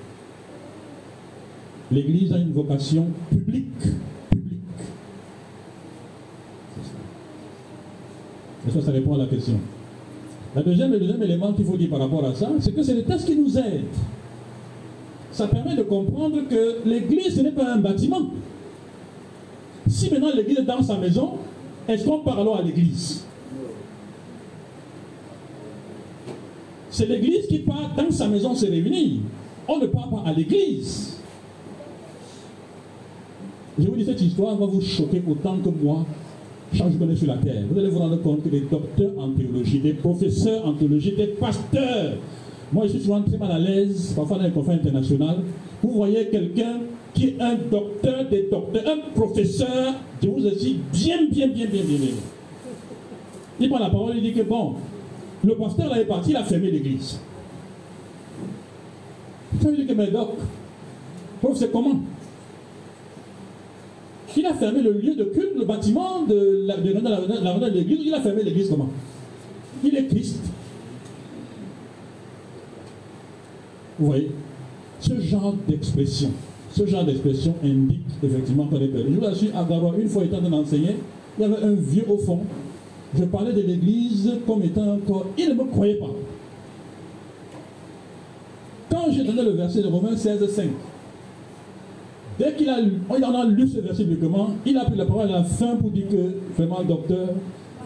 L'Église 1.90 2.32
a 2.32 2.38
une 2.38 2.52
vocation 2.52 3.06
publique, 3.30 3.78
publique. 4.30 4.60
Est-ce 8.66 8.74
que 8.74 8.80
ça 8.80 8.92
répond 8.92 9.14
à 9.14 9.18
la 9.18 9.26
question 9.26 9.58
la 10.54 10.62
deuxième, 10.62 10.90
Le 10.92 10.98
deuxième 10.98 11.22
élément 11.22 11.52
qu'il 11.52 11.66
faut 11.66 11.76
dire 11.76 11.90
par 11.90 12.00
rapport 12.00 12.24
à 12.24 12.34
ça, 12.34 12.48
c'est 12.60 12.74
que 12.74 12.82
c'est 12.82 12.94
le 12.94 13.02
texte 13.04 13.26
qui 13.26 13.36
nous 13.36 13.58
aide. 13.58 13.84
Ça 15.30 15.46
permet 15.48 15.76
de 15.76 15.82
comprendre 15.82 16.38
que 16.48 16.88
l'église, 16.88 17.36
ce 17.36 17.40
n'est 17.42 17.52
pas 17.52 17.74
un 17.74 17.78
bâtiment. 17.78 18.30
Si 19.88 20.10
maintenant 20.10 20.30
l'église 20.34 20.58
est 20.58 20.62
dans 20.62 20.82
sa 20.82 20.96
maison, 20.98 21.34
est-ce 21.88 22.04
qu'on 22.04 22.20
parle 22.20 22.40
alors 22.40 22.58
à 22.58 22.62
l'église? 22.62 23.24
C'est 26.90 27.06
l'église 27.06 27.46
qui 27.46 27.58
part 27.58 27.94
dans 27.96 28.10
sa 28.10 28.26
maison 28.28 28.54
se 28.54 28.66
réunir. 28.66 29.20
On 29.68 29.78
ne 29.78 29.86
part 29.86 30.08
pas 30.08 30.22
à 30.26 30.32
l'église. 30.32 31.18
Je 33.78 33.86
vous 33.86 33.96
dis 33.96 34.04
cette 34.04 34.20
histoire 34.20 34.56
va 34.56 34.66
vous 34.66 34.80
choquer 34.80 35.22
autant 35.28 35.58
que 35.58 35.68
moi 35.68 36.06
je 36.72 36.98
connais 36.98 37.16
sur 37.16 37.28
la 37.28 37.36
terre. 37.36 37.62
Vous 37.70 37.78
allez 37.78 37.88
vous 37.88 37.98
rendre 37.98 38.20
compte 38.22 38.42
que 38.42 38.48
des 38.48 38.60
docteurs 38.60 39.12
en 39.18 39.30
théologie, 39.30 39.78
des 39.80 39.94
professeurs 39.94 40.66
en 40.66 40.72
théologie, 40.72 41.14
des 41.16 41.28
pasteurs. 41.28 42.14
Moi, 42.72 42.86
je 42.86 42.92
suis 42.92 43.02
souvent 43.02 43.22
très 43.22 43.38
mal 43.38 43.52
à 43.52 43.58
l'aise, 43.58 44.12
parfois 44.16 44.38
dans 44.38 44.44
les 44.44 44.50
conférences 44.50 44.80
internationales. 44.80 45.38
Vous 45.82 45.90
voyez 45.90 46.26
quelqu'un 46.28 46.80
qui 47.16 47.28
est 47.28 47.40
un 47.40 47.54
docteur 47.54 48.28
des 48.28 48.42
docteurs, 48.50 48.82
un 48.86 49.10
professeur, 49.18 49.94
je 50.22 50.28
vous 50.28 50.40
dis 50.50 50.78
bien, 50.92 51.24
bien, 51.30 51.48
bien, 51.48 51.66
bien, 51.66 51.82
bien, 51.82 51.98
bien. 51.98 52.14
Il 53.58 53.70
prend 53.70 53.78
la 53.78 53.88
parole, 53.88 54.18
il 54.18 54.22
dit 54.22 54.34
que 54.34 54.42
bon, 54.42 54.74
le 55.42 55.54
pasteur 55.56 55.88
là 55.88 55.98
est 55.98 56.04
parti, 56.04 56.30
il 56.30 56.36
a 56.36 56.44
fermé 56.44 56.70
l'église. 56.70 57.18
Ça 59.62 59.70
veut 59.70 59.84
que, 59.84 59.92
mais 59.94 60.08
doc, 60.08 60.32
c'est 61.54 61.72
comment? 61.72 62.00
Il 64.36 64.44
a 64.44 64.52
fermé 64.52 64.82
le 64.82 64.92
lieu 64.92 65.14
de 65.14 65.24
culte, 65.24 65.56
le 65.56 65.64
bâtiment 65.64 66.22
de 66.24 66.66
la, 66.66 66.76
de, 66.76 67.70
de 67.70 67.78
l'église, 67.78 68.00
il 68.04 68.12
a 68.12 68.20
fermé 68.20 68.42
l'église 68.42 68.68
comment? 68.68 68.90
Il 69.82 69.96
est 69.96 70.06
Christ. 70.06 70.40
Vous 73.98 74.06
voyez 74.06 74.30
Ce 75.00 75.18
genre 75.18 75.54
d'expression 75.66 76.32
ce 76.76 76.84
genre 76.86 77.04
d'expression 77.04 77.54
indique 77.64 78.00
effectivement 78.22 78.66
qu'on 78.66 78.76
est 78.76 78.88
perdu. 78.88 79.14
Je 79.14 79.18
vous 79.18 79.24
assure, 79.24 79.56
à 79.56 79.64
Garoua, 79.64 79.94
une 79.98 80.08
fois 80.08 80.24
étant 80.24 80.42
d'enseigner, 80.42 80.96
il 81.38 81.42
y 81.42 81.44
avait 81.44 81.62
un 81.64 81.72
vieux 81.72 82.04
au 82.08 82.18
fond. 82.18 82.40
Je 83.18 83.24
parlais 83.24 83.52
de 83.52 83.62
l'église 83.62 84.30
comme 84.46 84.62
étant 84.62 84.94
encore. 84.94 85.26
Il 85.38 85.48
ne 85.48 85.54
me 85.54 85.64
croyait 85.64 85.94
pas. 85.94 86.10
Quand 88.90 89.10
j'ai 89.10 89.24
donné 89.24 89.42
le 89.42 89.52
verset 89.52 89.82
de 89.82 89.86
Romains 89.86 90.16
16, 90.16 90.50
5, 90.50 90.66
dès 92.38 92.52
qu'il 92.54 92.68
a 92.68 92.80
lu, 92.80 93.00
on 93.08 93.22
en 93.22 93.40
a 93.40 93.46
lu 93.46 93.66
ce 93.66 93.80
verset 93.80 94.04
publiquement, 94.04 94.50
il 94.66 94.76
a 94.76 94.84
pris 94.84 94.96
la 94.96 95.06
parole 95.06 95.30
à 95.30 95.32
la 95.32 95.44
fin 95.44 95.76
pour 95.76 95.90
dire 95.90 96.08
que, 96.08 96.58
vraiment, 96.58 96.82
docteur, 96.84 97.28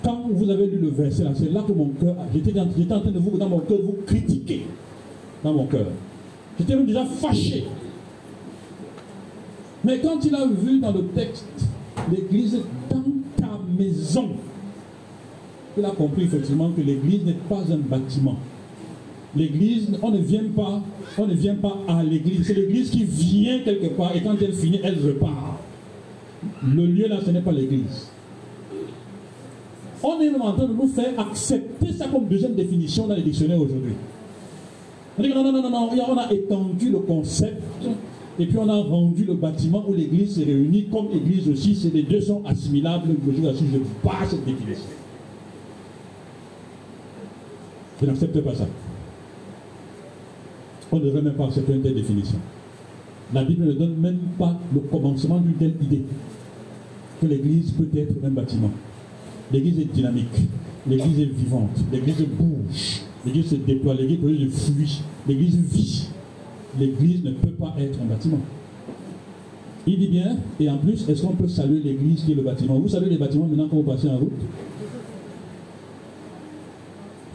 quand 0.02 0.24
vous 0.30 0.50
avez 0.50 0.66
lu 0.66 0.78
le 0.78 0.88
verset 0.88 1.24
c'est 1.34 1.52
là 1.52 1.62
que 1.66 1.72
mon 1.72 1.90
cœur, 1.90 2.16
j'étais 2.34 2.58
en 2.58 3.00
train 3.00 3.10
de 3.10 3.18
vous, 3.18 3.38
dans 3.38 3.48
mon 3.48 3.60
cœur, 3.60 3.78
vous 3.84 3.98
critiquer. 4.04 4.66
Dans 5.44 5.52
mon 5.52 5.66
cœur. 5.66 5.86
J'étais 6.58 6.76
déjà 6.82 7.04
fâché. 7.04 7.64
Mais 9.84 9.98
quand 10.00 10.24
il 10.24 10.34
a 10.34 10.46
vu 10.46 10.78
dans 10.78 10.92
le 10.92 11.04
texte 11.06 11.46
l'église 12.10 12.58
dans 12.90 13.02
ta 13.36 13.58
maison, 13.78 14.28
il 15.76 15.84
a 15.84 15.90
compris 15.90 16.24
effectivement 16.24 16.70
que 16.72 16.80
l'église 16.80 17.24
n'est 17.24 17.32
pas 17.48 17.62
un 17.70 17.78
bâtiment. 17.78 18.36
L'église, 19.34 19.88
on 20.02 20.10
ne 20.10 20.18
vient 20.18 20.44
pas, 20.54 20.82
on 21.16 21.26
ne 21.26 21.34
vient 21.34 21.54
pas 21.54 21.78
à 21.88 22.02
l'église. 22.02 22.46
C'est 22.46 22.54
l'église 22.54 22.90
qui 22.90 23.04
vient 23.04 23.60
quelque 23.60 23.94
part 23.94 24.14
et 24.14 24.20
quand 24.22 24.36
elle 24.40 24.52
finit, 24.52 24.80
elle 24.82 24.98
repart. 24.98 25.60
Le 26.66 26.86
lieu 26.86 27.06
là, 27.06 27.18
ce 27.24 27.30
n'est 27.30 27.40
pas 27.40 27.52
l'église. 27.52 28.08
On 30.02 30.20
est 30.20 30.34
en 30.34 30.52
train 30.52 30.66
de 30.66 30.72
nous 30.72 30.88
faire 30.88 31.18
accepter 31.18 31.92
ça 31.92 32.06
comme 32.08 32.26
deuxième 32.26 32.54
définition 32.54 33.06
dans 33.06 33.14
les 33.14 33.22
dictionnaires 33.22 33.60
aujourd'hui. 33.60 33.92
On 35.18 35.22
dit 35.22 35.28
non, 35.28 35.44
non, 35.44 35.52
non, 35.52 35.62
non, 35.62 35.70
non, 35.70 35.90
on 36.08 36.16
a 36.16 36.32
étendu 36.32 36.90
le 36.90 36.98
concept 37.00 37.62
et 38.40 38.46
puis 38.46 38.56
on 38.56 38.68
a 38.70 38.76
rendu 38.76 39.24
le 39.26 39.34
bâtiment 39.34 39.84
où 39.86 39.92
l'église 39.92 40.36
s'est 40.36 40.44
réunie 40.44 40.86
comme 40.90 41.08
église 41.12 41.46
aussi. 41.50 41.74
C'est 41.74 41.92
les 41.92 42.04
deux 42.04 42.22
sont 42.22 42.42
assimilables. 42.46 43.10
Je 43.26 43.40
ne 43.42 43.78
pas 44.02 44.20
cette 44.26 44.46
définition. 44.46 44.86
Je 48.00 48.06
n'accepte 48.06 48.40
pas 48.40 48.54
ça. 48.54 48.66
On 50.90 50.98
ne 50.98 51.04
devrait 51.04 51.20
même 51.20 51.34
pas 51.34 51.44
accepter 51.44 51.74
une 51.74 51.82
telle 51.82 51.94
définition. 51.94 52.38
La 53.34 53.44
Bible 53.44 53.66
ne 53.66 53.72
donne 53.72 53.96
même 53.96 54.18
pas 54.38 54.58
le 54.74 54.80
commencement 54.80 55.38
d'une 55.38 55.54
telle 55.54 55.74
idée 55.82 56.02
que 57.20 57.26
l'église 57.26 57.72
peut 57.72 57.88
être 57.94 58.14
un 58.24 58.30
bâtiment. 58.30 58.70
L'église 59.52 59.80
est 59.80 59.92
dynamique, 59.92 60.48
l'église 60.88 61.20
est 61.20 61.32
vivante, 61.32 61.76
l'église 61.92 62.24
bouge, 62.26 63.02
l'église 63.26 63.50
se 63.50 63.56
déploie, 63.56 63.94
l'église 63.94 64.64
fluide, 64.64 64.88
l'église 65.28 65.56
vit 65.56 66.08
l'église 66.78 67.24
ne 67.24 67.32
peut 67.32 67.52
pas 67.52 67.74
être 67.78 67.98
un 68.00 68.06
bâtiment. 68.06 68.40
Il 69.86 69.98
dit 69.98 70.08
bien, 70.08 70.36
et 70.58 70.68
en 70.68 70.78
plus, 70.78 71.08
est-ce 71.08 71.22
qu'on 71.22 71.34
peut 71.34 71.48
saluer 71.48 71.80
l'église 71.80 72.22
qui 72.24 72.32
est 72.32 72.34
le 72.34 72.42
bâtiment? 72.42 72.78
Vous 72.78 72.88
savez 72.88 73.08
les 73.08 73.16
bâtiments 73.16 73.46
maintenant 73.46 73.68
quand 73.68 73.76
vous 73.76 73.82
passez 73.82 74.08
en 74.08 74.18
route? 74.18 74.32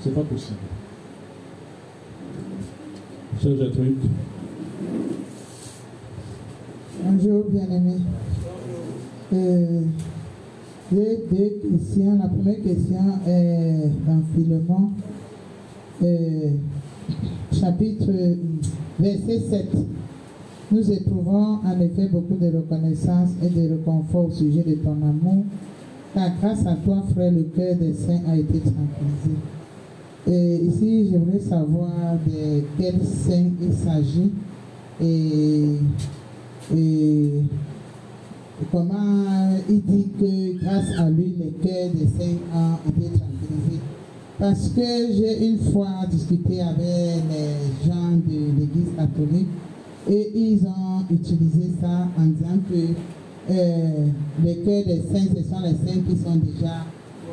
C'est 0.01 0.13
pas 0.13 0.21
possible. 0.21 0.57
Sœur 3.41 3.57
Gertrude. 3.57 3.97
Bonjour, 7.03 7.45
bien-aimé. 7.49 7.95
Euh, 9.33 9.81
J'ai 10.91 11.23
deux 11.31 11.69
questions. 11.69 12.17
La 12.19 12.27
première 12.27 12.61
question 12.61 13.19
est 13.27 13.89
dans 14.05 14.21
Philemon, 14.35 14.91
euh, 16.03 16.49
chapitre 17.59 18.11
Verset 18.99 19.39
7. 19.49 19.67
Nous 20.71 20.91
éprouvons 20.91 21.59
en 21.63 21.79
effet 21.79 22.07
beaucoup 22.07 22.35
de 22.35 22.47
reconnaissance 22.47 23.29
et 23.43 23.49
de 23.49 23.73
réconfort 23.73 24.27
au 24.27 24.31
sujet 24.31 24.63
de 24.63 24.75
ton 24.75 24.93
amour, 24.93 25.43
car 26.13 26.31
grâce 26.39 26.65
à 26.65 26.75
toi, 26.75 27.03
frère, 27.13 27.31
le 27.31 27.43
cœur 27.43 27.75
des 27.75 27.93
saints 27.93 28.21
a 28.27 28.37
été 28.37 28.59
tranquillisé. 28.59 29.35
Et 30.27 30.65
ici, 30.65 31.09
j'aimerais 31.11 31.39
savoir 31.39 32.17
de 32.25 32.63
quels 32.79 33.05
saints 33.05 33.51
il 33.61 33.73
s'agit 33.73 34.31
et, 35.01 35.77
comment 38.71 39.49
il 39.69 39.81
dit 39.81 40.07
que 40.19 40.63
grâce 40.63 40.99
à 40.99 41.09
lui, 41.09 41.35
le 41.37 41.51
cœur 41.63 41.89
des 41.93 42.07
saints 42.07 42.39
a 42.53 42.79
été 42.89 43.07
tranquillisé. 43.07 43.79
Parce 44.37 44.67
que 44.67 44.81
j'ai 44.81 45.47
une 45.47 45.59
fois 45.71 46.05
discuté 46.11 46.59
avec 46.59 46.77
les 46.81 47.87
gens 47.87 48.11
de 48.11 48.59
l'église 48.59 48.93
catholique 48.97 49.47
et 50.09 50.31
ils 50.35 50.59
ont 50.67 51.05
utilisé 51.09 51.71
ça 51.79 52.09
en 52.17 52.25
disant 52.25 52.59
que 52.69 53.53
euh, 53.53 54.07
les 54.43 54.55
cœurs 54.57 54.83
des 54.85 55.01
saints, 55.09 55.27
ce 55.33 55.41
sont 55.41 55.61
les 55.61 55.75
saints 55.75 56.01
qui 56.05 56.17
sont 56.17 56.35
déjà, 56.35 56.83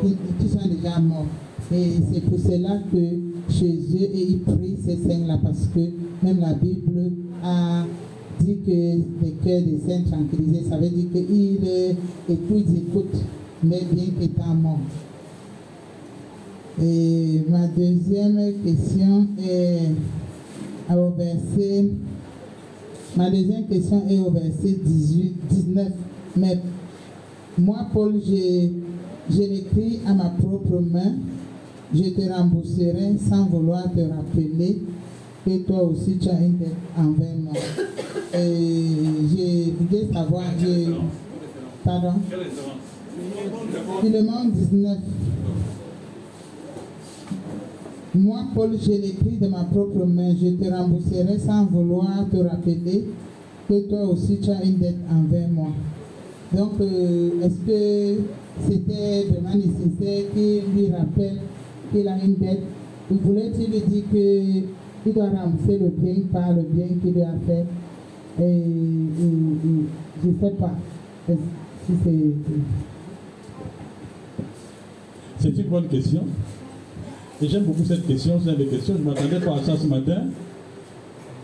qui, 0.01 0.49
sont 0.49 0.69
déjà 0.69 1.01
morts. 1.01 1.27
Et 1.73 1.95
c'est 2.13 2.21
pour 2.21 2.39
cela 2.39 2.79
que 2.93 2.97
eux, 2.97 3.65
et 3.65 4.27
ils 4.31 4.41
prient 4.41 4.77
ces 4.85 4.97
saints-là 4.97 5.39
parce 5.43 5.67
que 5.75 5.81
même 6.23 6.39
la 6.39 6.55
Bible 6.55 7.11
a 7.43 7.85
dit 8.39 8.59
que 8.65 9.25
les 9.25 9.33
cœurs 9.45 9.63
des 9.63 9.81
saints 9.89 10.03
tranquillisés, 10.09 10.69
ça 10.69 10.77
veut 10.77 10.89
dire 10.89 11.11
qu'ils 11.11 11.59
écoutent, 12.29 12.67
ils 12.69 12.77
écoutent, 12.77 13.23
mais 13.65 13.81
bien 13.91 14.05
qu'étant 14.21 14.55
morts. 14.55 14.79
Et 16.81 17.43
ma 17.49 17.67
deuxième 17.67 18.55
question 18.65 19.27
est 19.39 19.91
au 20.95 21.11
verset. 21.11 21.91
Ma 23.15 23.31
deuxième 23.31 23.67
question 23.67 24.05
est 24.09 24.19
au 24.19 24.31
verset 24.31 24.79
18, 24.83 25.35
19. 25.51 25.89
Mais 26.37 26.59
moi, 27.59 27.87
Paul, 27.93 28.15
je, 28.27 29.39
l'écris 29.39 30.01
à 30.07 30.15
ma 30.15 30.31
propre 30.31 30.81
main. 30.81 31.17
Je 31.95 32.05
te 32.05 32.23
rembourserai 32.23 33.19
sans 33.29 33.45
vouloir 33.47 33.85
te 33.93 34.01
rappeler 34.01 34.81
que 35.45 35.59
toi 35.67 35.83
aussi 35.83 36.17
tu 36.17 36.29
as 36.31 36.41
une 36.41 36.57
dette 36.57 36.69
envers 36.97 37.37
moi. 37.37 37.53
Et 38.35 38.87
je 39.29 39.73
voulais 39.73 40.09
savoir, 40.11 40.45
je, 40.59 40.91
pardon, 41.85 42.15
monde 44.23 44.53
19. 44.53 44.99
Moi, 48.15 48.41
Paul, 48.55 48.73
je 48.79 48.91
l'écris 48.93 49.39
de 49.41 49.49
ma 49.49 49.65
propre 49.65 50.05
main. 50.05 50.35
Je 50.37 50.49
te 50.49 50.71
rembourserai 50.71 51.39
sans 51.39 51.65
vouloir 51.65 52.27
te 52.31 52.37
rappeler 52.37 53.07
que 53.67 53.89
toi 53.89 54.03
aussi 54.03 54.39
tu 54.39 54.51
as 54.51 54.63
une 54.63 54.77
dette 54.77 54.99
envers 55.11 55.49
moi. 55.49 55.69
Donc, 56.53 56.73
euh, 56.81 57.31
est-ce 57.43 57.61
que 57.67 58.21
c'était 58.69 59.29
vraiment 59.31 59.55
nécessaire 59.55 60.25
qu'il 60.35 60.63
lui 60.75 60.93
rappelle 60.93 61.39
qu'il 61.91 62.07
a 62.07 62.23
une 62.23 62.35
dette? 62.35 62.61
Ou 63.11 63.15
voulait-il 63.15 63.71
lui 63.71 63.81
dire 63.81 64.05
qu'il 64.11 65.13
doit 65.15 65.31
rembourser 65.31 65.79
le 65.79 65.89
bien 65.89 66.17
par 66.31 66.53
le 66.53 66.63
bien 66.63 66.89
qu'il 67.03 67.15
lui 67.15 67.23
a 67.23 67.33
fait? 67.47 67.65
Et, 68.43 68.63
je 70.23 70.29
ne 70.29 70.35
sais 70.39 70.51
pas 70.51 70.75
si 71.87 71.93
c'est... 72.05 72.33
C'est 75.39 75.63
une 75.63 75.69
bonne 75.69 75.89
question. 75.89 76.25
Et 77.41 77.49
j'aime 77.49 77.65
beaucoup 77.65 77.85
cette 77.85 78.07
question, 78.07 78.41
c'est 78.45 78.51
une 78.51 78.69
questions. 78.69 78.95
Je 78.97 79.03
ne 79.03 79.05
m'attendais 79.05 79.41
pas 79.41 79.57
à 79.57 79.63
ça 79.63 79.77
ce 79.77 79.87
matin. 79.87 80.25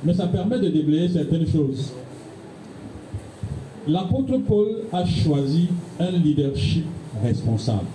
Mais 0.04 0.14
ça 0.14 0.26
permet 0.28 0.60
de 0.60 0.68
déblayer 0.68 1.08
certaines 1.08 1.46
choses. 1.46 1.92
L'apôtre 3.88 4.38
Paul 4.46 4.82
a 4.92 5.04
choisi 5.04 5.68
un 5.98 6.10
leadership 6.10 6.84
responsable. 7.22 7.86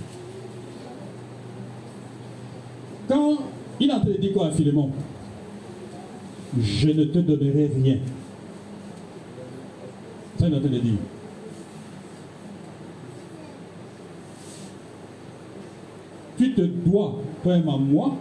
Quand 3.08 3.38
il 3.80 3.91
a 3.91 4.02
dit 4.20 4.32
quoi 4.32 4.48
à 4.48 4.52
Philémon? 4.52 4.89
Je 6.60 6.89
ne 6.89 7.06
te 7.06 7.20
donnerai 7.20 7.72
rien. 7.76 7.98
Ça, 10.39 10.48
il 10.48 10.56
a 10.56 10.60
dit. 10.60 10.96
Tu 16.38 16.54
te 16.54 16.62
dois, 16.62 17.20
même 17.50 17.68
à 17.70 17.78
moi, 17.78 18.16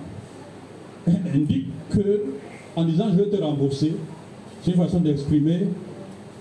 indique 1.35 1.68
que, 1.91 2.23
en 2.77 2.85
disant 2.85 3.07
je 3.12 3.23
vais 3.23 3.31
te 3.31 3.43
rembourser, 3.43 3.95
c'est 4.62 4.70
une 4.70 4.77
façon 4.77 5.01
d'exprimer 5.01 5.66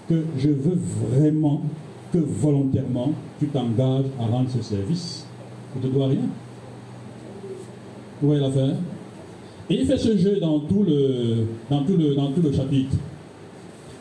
que 0.08 0.24
je 0.38 0.50
veux 0.50 0.78
vraiment 1.10 1.62
que 2.14 2.20
volontairement 2.20 3.14
tu 3.40 3.48
t'engages 3.48 4.06
à 4.20 4.26
rendre 4.26 4.50
ce 4.50 4.62
service. 4.62 5.26
Je 5.74 5.80
ne 5.80 5.92
te 5.92 5.96
dois 5.98 6.08
rien. 6.08 6.28
Vous 8.22 8.28
voyez 8.28 8.42
l'affaire? 8.42 8.76
Et 9.70 9.76
il 9.76 9.86
fait 9.88 9.98
ce 9.98 10.18
jeu 10.18 10.40
dans 10.40 10.60
tout, 10.60 10.84
le, 10.84 11.46
dans, 11.70 11.84
tout 11.84 11.96
le, 11.98 12.14
dans 12.14 12.32
tout 12.32 12.42
le 12.42 12.52
chapitre. 12.52 12.98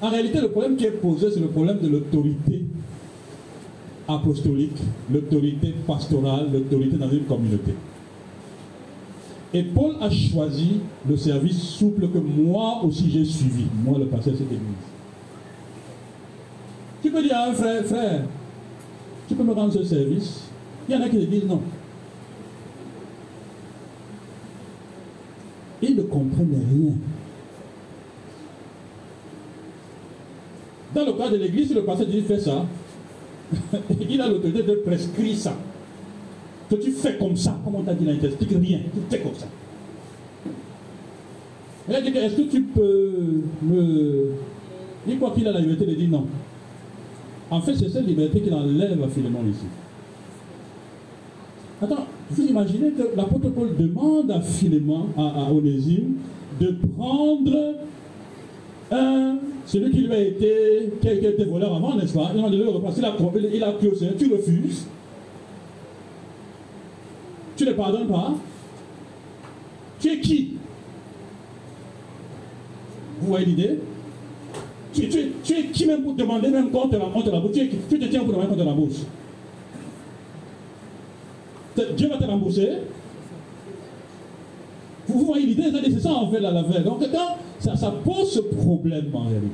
En 0.02 0.10
réalité, 0.10 0.40
le 0.40 0.48
problème 0.48 0.76
qui 0.76 0.84
est 0.86 0.90
posé, 0.90 1.30
c'est 1.30 1.40
le 1.40 1.48
problème 1.48 1.78
de 1.78 1.88
l'autorité 1.88 2.64
apostolique, 4.08 4.78
l'autorité 5.12 5.74
pastorale, 5.86 6.48
l'autorité 6.52 6.96
dans 6.96 7.10
une 7.10 7.24
communauté. 7.24 7.72
Et 9.52 9.64
Paul 9.64 9.96
a 10.00 10.08
choisi 10.08 10.80
le 11.08 11.16
service 11.16 11.60
souple 11.60 12.08
que 12.08 12.18
moi 12.18 12.82
aussi 12.84 13.10
j'ai 13.10 13.24
suivi, 13.24 13.64
moi 13.84 13.98
le 13.98 14.06
pasteur 14.06 14.34
de 14.34 14.38
cette 14.38 14.46
église. 14.46 14.60
Tu 17.02 17.10
peux 17.10 17.22
dire 17.22 17.36
à 17.36 17.48
un 17.48 17.52
frère, 17.52 17.84
frère, 17.84 18.22
tu 19.26 19.34
peux 19.34 19.42
me 19.42 19.52
rendre 19.52 19.72
ce 19.72 19.82
service? 19.82 20.42
Il 20.88 20.94
y 20.94 20.98
en 20.98 21.02
a 21.02 21.08
qui 21.08 21.26
disent 21.26 21.46
non. 21.46 21.62
Ils 25.82 25.96
ne 25.96 26.02
comprennent 26.02 26.62
rien. 26.70 26.92
Dans 30.94 31.06
le 31.06 31.12
cas 31.16 31.30
de 31.30 31.36
l'église, 31.36 31.74
le 31.74 31.84
pasteur 31.84 32.06
dit 32.06 32.20
fais 32.20 32.38
ça, 32.38 32.66
il 34.08 34.20
a 34.20 34.28
l'autorité 34.28 34.62
de 34.62 34.74
prescrire 34.74 35.36
ça. 35.36 35.54
Que 36.70 36.76
tu 36.76 36.92
fais 36.92 37.16
comme 37.18 37.36
ça, 37.36 37.58
comme 37.64 37.74
on 37.74 37.82
t'a 37.82 37.94
dit, 37.94 38.04
il 38.08 38.22
n'explique 38.22 38.50
rien, 38.50 38.78
tu 38.78 39.00
fais 39.10 39.18
comme 39.18 39.34
ça. 39.34 39.46
Il 41.88 41.94
a 41.96 41.98
est-ce 41.98 42.36
que 42.36 42.42
tu 42.42 42.62
peux 42.62 43.42
me. 43.62 44.30
Il 45.08 45.16
croit 45.16 45.32
qu'il 45.32 45.48
a 45.48 45.52
la 45.52 45.60
liberté 45.60 45.86
de 45.86 45.94
dire 45.94 46.08
non. 46.08 46.26
En 47.50 47.60
fait, 47.60 47.74
c'est 47.74 47.88
cette 47.88 48.06
liberté 48.06 48.40
qu'il 48.40 48.54
enlève 48.54 49.02
à 49.02 49.08
Philémon 49.08 49.40
ici. 49.50 49.66
Attends, 51.82 52.06
vous 52.30 52.42
imaginez 52.44 52.92
que 52.92 53.16
l'apôtre 53.16 53.48
Paul 53.48 53.76
demande 53.76 54.30
à 54.30 54.40
Philémon, 54.40 55.06
à, 55.16 55.52
Onésime, 55.52 56.18
de 56.60 56.76
prendre 56.96 57.74
un, 58.92 59.38
celui 59.66 59.90
qui 59.90 60.02
lui 60.02 60.12
a 60.12 60.20
été, 60.20 60.92
qui 61.00 61.08
a 61.08 61.14
été 61.14 61.44
voleur 61.44 61.74
avant, 61.74 61.96
n'est-ce 61.96 62.14
pas? 62.14 62.30
Il 62.32 62.44
a 62.44 62.48
le 62.48 62.68
repasser, 62.68 63.00
il 63.00 63.04
a, 63.04 63.16
il 63.54 63.64
a 63.64 63.70
au 63.70 63.94
Seigneur, 63.96 64.14
tu 64.16 64.32
refuses. 64.32 64.86
Tu 67.60 67.66
ne 67.66 67.72
pardonnes 67.72 68.06
pas. 68.06 68.32
Tu 70.00 70.08
es 70.08 70.20
qui? 70.20 70.56
Vous 73.20 73.26
voyez 73.26 73.44
l'idée? 73.44 73.80
Tu, 74.94 75.02
es 75.02 75.64
qui 75.70 75.84
même 75.84 76.02
pour 76.02 76.14
demander 76.14 76.48
même 76.48 76.70
contre 76.70 76.96
la, 76.96 77.04
contre 77.04 77.30
la 77.30 77.38
bourse 77.38 77.52
tu, 77.52 77.68
tu, 77.68 77.98
te 77.98 78.06
tiens 78.06 78.20
pour 78.20 78.32
demander 78.32 78.48
contre 78.48 78.64
la 78.64 78.72
bourse. 78.72 79.04
Dieu 81.98 82.08
va 82.08 82.16
te 82.16 82.24
rembourser. 82.24 82.70
Vous, 85.06 85.26
voyez 85.26 85.44
l'idée, 85.44 85.64
c'est 85.84 86.00
ça 86.00 86.14
en 86.14 86.30
fait 86.30 86.40
la 86.40 86.52
l'affaire. 86.52 86.82
Donc 86.82 87.04
ça, 87.58 87.76
ça 87.76 87.90
pose 87.90 88.32
ce 88.32 88.40
problème 88.40 89.10
en 89.12 89.24
réalité. 89.24 89.52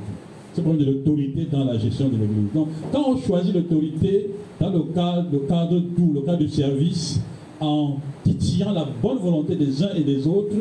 Ce 0.55 0.61
problème 0.61 0.85
de 0.85 0.91
l'autorité 0.93 1.45
dans 1.51 1.65
la 1.65 1.77
gestion 1.77 2.07
de 2.07 2.13
l'église. 2.13 2.53
Donc 2.53 2.69
quand 2.89 3.03
on 3.05 3.17
choisit 3.17 3.53
l'autorité 3.53 4.29
dans 4.61 4.69
le 4.69 4.83
cadre, 4.95 5.25
le 5.29 5.39
cadre 5.39 5.81
tout, 5.93 6.13
le 6.15 6.21
cadre 6.21 6.37
du 6.37 6.47
service, 6.47 7.19
en 7.59 7.97
titillant 8.23 8.71
la 8.71 8.85
bonne 8.85 9.17
volonté 9.19 9.55
des 9.55 9.83
uns 9.83 9.93
et 9.95 10.03
des 10.03 10.27
autres, 10.27 10.55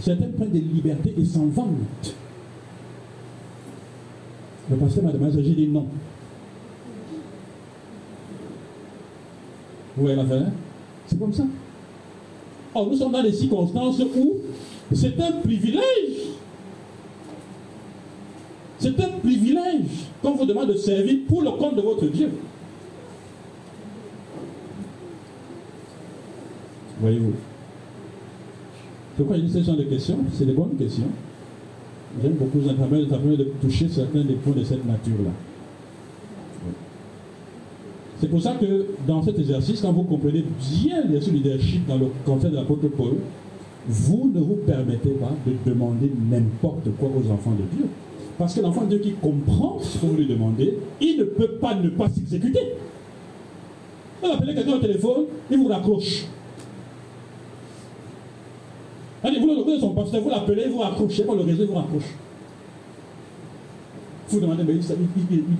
certains 0.00 0.28
prennent 0.36 0.50
des 0.50 0.60
libertés 0.60 1.14
et 1.18 1.24
s'en 1.24 1.46
vantent. 1.46 2.14
Le 4.68 4.76
pasteur 4.76 5.04
m'a 5.04 5.12
demandé, 5.12 5.42
j'ai 5.42 5.54
dit 5.54 5.68
non. 5.68 5.86
Vous 9.96 10.02
voyez 10.02 10.16
l'affaire 10.16 10.50
C'est 11.06 11.18
comme 11.18 11.32
ça. 11.32 11.44
Or, 12.74 12.90
nous 12.90 12.96
sommes 12.96 13.12
dans 13.12 13.22
des 13.22 13.32
circonstances 13.32 14.00
où 14.00 14.36
c'est 14.92 15.18
un 15.20 15.32
privilège. 15.32 15.82
C'est 18.78 19.00
un 19.00 19.08
privilège 19.22 20.10
qu'on 20.22 20.32
vous 20.32 20.44
demande 20.44 20.68
de 20.68 20.76
servir 20.76 21.20
pour 21.26 21.42
le 21.42 21.50
compte 21.52 21.76
de 21.76 21.80
votre 21.80 22.06
Dieu. 22.06 22.30
Voyez-vous 27.00 27.32
Pourquoi 29.16 29.36
y 29.36 29.44
a 29.44 29.48
ce 29.48 29.62
genre 29.62 29.76
de 29.76 29.84
questions? 29.84 30.18
C'est 30.32 30.46
des 30.46 30.52
bonnes 30.52 30.76
questions. 30.76 31.10
J'aime 32.22 32.32
beaucoup, 32.34 32.66
ça 32.66 32.72
permet, 32.72 33.36
de 33.36 33.44
toucher 33.60 33.88
certains 33.88 34.24
des 34.24 34.34
points 34.34 34.54
de 34.54 34.64
cette 34.64 34.86
nature-là. 34.86 35.30
C'est 38.18 38.28
pour 38.28 38.40
ça 38.40 38.54
que 38.54 38.86
dans 39.06 39.22
cet 39.22 39.38
exercice, 39.38 39.82
quand 39.82 39.92
vous 39.92 40.04
comprenez 40.04 40.42
bien 40.58 41.02
le 41.06 41.18
leadership 41.18 41.86
dans 41.86 41.98
le 41.98 42.06
contexte 42.24 42.52
de 42.52 42.56
l'apôtre 42.56 42.88
Paul, 42.88 43.16
vous 43.86 44.32
ne 44.34 44.40
vous 44.40 44.56
permettez 44.66 45.10
pas 45.10 45.32
de 45.46 45.70
demander 45.70 46.10
n'importe 46.30 46.88
quoi 46.98 47.10
aux 47.10 47.30
enfants 47.30 47.52
de 47.52 47.76
Dieu. 47.76 47.86
Parce 48.38 48.54
que 48.54 48.60
l'enfant 48.60 48.84
de 48.84 48.96
Dieu 48.96 48.98
qui 48.98 49.12
comprend 49.12 49.78
ce 49.80 49.98
que 49.98 50.06
vous 50.06 50.16
lui 50.16 50.26
demandez, 50.26 50.78
il 51.00 51.18
ne 51.18 51.24
peut 51.24 51.52
pas 51.60 51.74
ne 51.74 51.90
pas 51.90 52.08
s'exécuter. 52.08 52.60
Vous 54.22 54.28
appelez 54.30 54.54
quelqu'un 54.54 54.76
au 54.76 54.80
téléphone, 54.80 55.24
il 55.50 55.58
vous 55.58 55.68
raccroche. 55.68 56.24
Allez, 59.26 59.40
vous 59.40 59.48
le 59.48 59.80
son 59.80 59.90
pasteur, 59.90 60.20
vous 60.20 60.30
l'appelez, 60.30 60.68
vous 60.68 60.78
raccrochez, 60.78 61.24
pas 61.24 61.34
le 61.34 61.40
réseau, 61.40 61.66
vous 61.66 61.74
raccroche. 61.74 62.14
Vous 64.28 64.38
demandez, 64.38 64.62
mais 64.62 64.74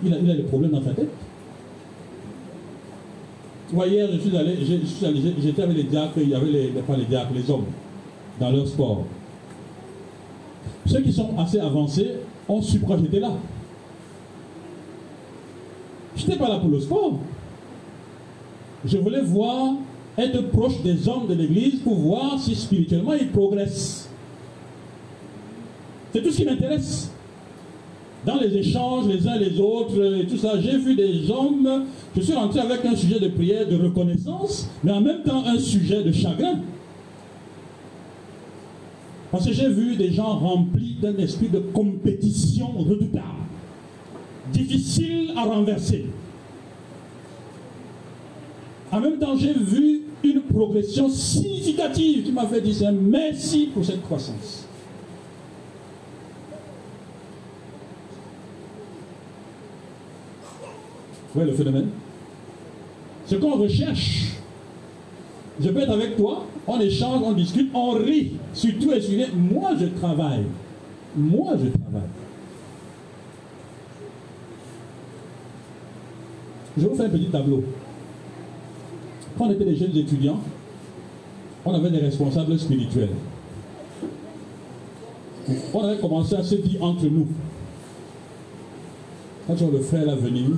il, 0.04 0.14
a, 0.14 0.18
il 0.18 0.30
a 0.30 0.34
des 0.36 0.44
problèmes 0.44 0.70
dans 0.70 0.84
sa 0.84 0.90
tête. 0.90 1.10
Moi, 3.72 3.88
hier, 3.88 4.08
je 4.12 4.18
suis 4.18 4.36
allé, 4.36 4.56
j'étais 5.42 5.62
avec 5.62 5.76
les 5.76 5.82
diacres, 5.82 6.18
il 6.18 6.28
y 6.28 6.34
avait 6.36 6.46
les, 6.46 6.68
pas 6.68 6.96
les 6.96 7.06
diacres, 7.06 7.32
les 7.34 7.50
hommes, 7.50 7.64
dans 8.38 8.52
leur 8.52 8.68
sport. 8.68 9.02
Ceux 10.86 11.00
qui 11.00 11.12
sont 11.12 11.36
assez 11.36 11.58
avancés 11.58 12.12
ont 12.48 12.62
su 12.62 12.78
pourquoi 12.78 12.98
j'étais 12.98 13.18
là. 13.18 13.32
Je 16.14 16.24
n'étais 16.24 16.38
pas 16.38 16.48
là 16.48 16.60
pour 16.60 16.70
le 16.70 16.78
sport. 16.78 17.18
Je 18.84 18.98
voulais 18.98 19.22
voir, 19.22 19.74
être 20.18 20.48
proche 20.48 20.80
des 20.82 21.08
hommes 21.08 21.26
de 21.28 21.34
l'église 21.34 21.80
pour 21.80 21.94
voir 21.94 22.38
si 22.40 22.54
spirituellement 22.54 23.14
ils 23.14 23.28
progressent. 23.28 24.08
C'est 26.12 26.22
tout 26.22 26.30
ce 26.30 26.36
qui 26.36 26.44
m'intéresse 26.44 27.10
dans 28.24 28.40
les 28.40 28.56
échanges 28.56 29.06
les 29.06 29.26
uns 29.28 29.36
les 29.36 29.60
autres 29.60 30.20
et 30.20 30.26
tout 30.26 30.36
ça, 30.36 30.60
j'ai 30.60 30.76
vu 30.76 30.96
des 30.96 31.30
hommes, 31.30 31.84
je 32.16 32.20
suis 32.22 32.34
rentré 32.34 32.58
avec 32.60 32.84
un 32.84 32.96
sujet 32.96 33.20
de 33.20 33.28
prière, 33.28 33.68
de 33.68 33.76
reconnaissance, 33.76 34.68
mais 34.82 34.90
en 34.90 35.00
même 35.00 35.22
temps 35.22 35.44
un 35.46 35.58
sujet 35.58 36.02
de 36.02 36.10
chagrin. 36.10 36.60
Parce 39.30 39.46
que 39.46 39.52
j'ai 39.52 39.68
vu 39.68 39.96
des 39.96 40.12
gens 40.12 40.38
remplis 40.38 40.96
d'un 41.00 41.16
esprit 41.18 41.48
de 41.48 41.58
compétition 41.58 42.68
redoutable, 42.78 43.44
difficile 44.52 45.32
à 45.36 45.44
renverser. 45.44 46.06
En 48.90 49.00
même 49.00 49.18
temps, 49.18 49.36
j'ai 49.36 49.52
vu 49.52 50.05
une 50.24 50.42
progression 50.42 51.08
significative 51.08 52.24
qui 52.24 52.32
m'a 52.32 52.46
fait 52.46 52.60
dire 52.60 52.92
merci 52.92 53.70
pour 53.72 53.84
cette 53.84 54.02
croissance. 54.02 54.66
voyez 61.36 61.50
le 61.50 61.56
phénomène? 61.56 61.88
Ce 63.26 63.34
qu'on 63.36 63.56
recherche, 63.56 64.32
je 65.60 65.68
peux 65.68 65.80
être 65.80 65.92
avec 65.92 66.16
toi, 66.16 66.46
on 66.66 66.80
échange, 66.80 67.22
on 67.22 67.32
discute, 67.32 67.70
on 67.74 67.90
rit, 67.90 68.32
surtout 68.52 68.92
et 68.92 69.00
surtout, 69.00 69.36
moi 69.36 69.72
je 69.78 69.86
travaille. 69.86 70.44
Moi 71.16 71.52
je 71.52 71.68
travaille. 71.68 72.08
Je 76.78 76.86
vous 76.86 76.94
fais 76.94 77.04
un 77.04 77.08
petit 77.08 77.26
tableau. 77.26 77.64
Quand 79.36 79.46
on 79.46 79.50
était 79.50 79.64
des 79.64 79.76
jeunes 79.76 79.96
étudiants, 79.96 80.40
on 81.64 81.74
avait 81.74 81.90
des 81.90 81.98
responsables 81.98 82.58
spirituels. 82.58 83.10
On 85.74 85.84
avait 85.84 85.98
commencé 85.98 86.34
à 86.34 86.42
se 86.42 86.54
dire 86.56 86.82
entre 86.82 87.04
nous, 87.04 87.26
quand 89.46 89.54
tu 89.54 89.64
le 89.70 89.80
frère 89.80 90.08
à 90.08 90.16
venir, 90.16 90.50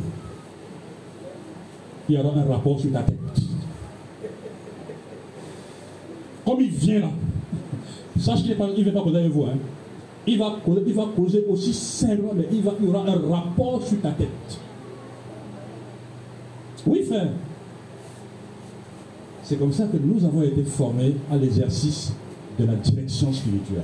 il 2.08 2.14
y 2.14 2.18
aura 2.18 2.38
un 2.38 2.44
rapport 2.44 2.80
sur 2.80 2.90
ta 2.92 3.02
tête. 3.02 3.16
Comme 6.46 6.60
il 6.60 6.70
vient 6.70 7.00
là, 7.00 7.10
sache 8.18 8.42
qu'il 8.42 8.56
ne 8.56 8.82
vient 8.82 8.92
pas 8.92 9.02
causer 9.02 9.18
avec 9.18 9.32
vous. 9.32 9.44
Hein. 9.44 9.58
Il, 10.26 10.38
va 10.38 10.56
causer, 10.64 10.82
il 10.86 10.94
va 10.94 11.06
causer 11.14 11.44
aussi 11.48 11.74
simplement, 11.74 12.32
mais 12.34 12.46
il, 12.50 12.62
va, 12.62 12.72
il 12.80 12.86
y 12.86 12.88
aura 12.88 13.04
un 13.06 13.30
rapport 13.30 13.82
sur 13.86 14.00
ta 14.00 14.10
tête. 14.12 14.28
Oui, 16.86 17.02
frère. 17.02 17.28
C'est 19.48 19.56
comme 19.56 19.72
ça 19.72 19.84
que 19.86 19.96
nous 19.96 20.22
avons 20.26 20.42
été 20.42 20.62
formés 20.62 21.14
à 21.32 21.36
l'exercice 21.38 22.12
de 22.60 22.66
la 22.66 22.74
direction 22.74 23.32
spirituelle. 23.32 23.80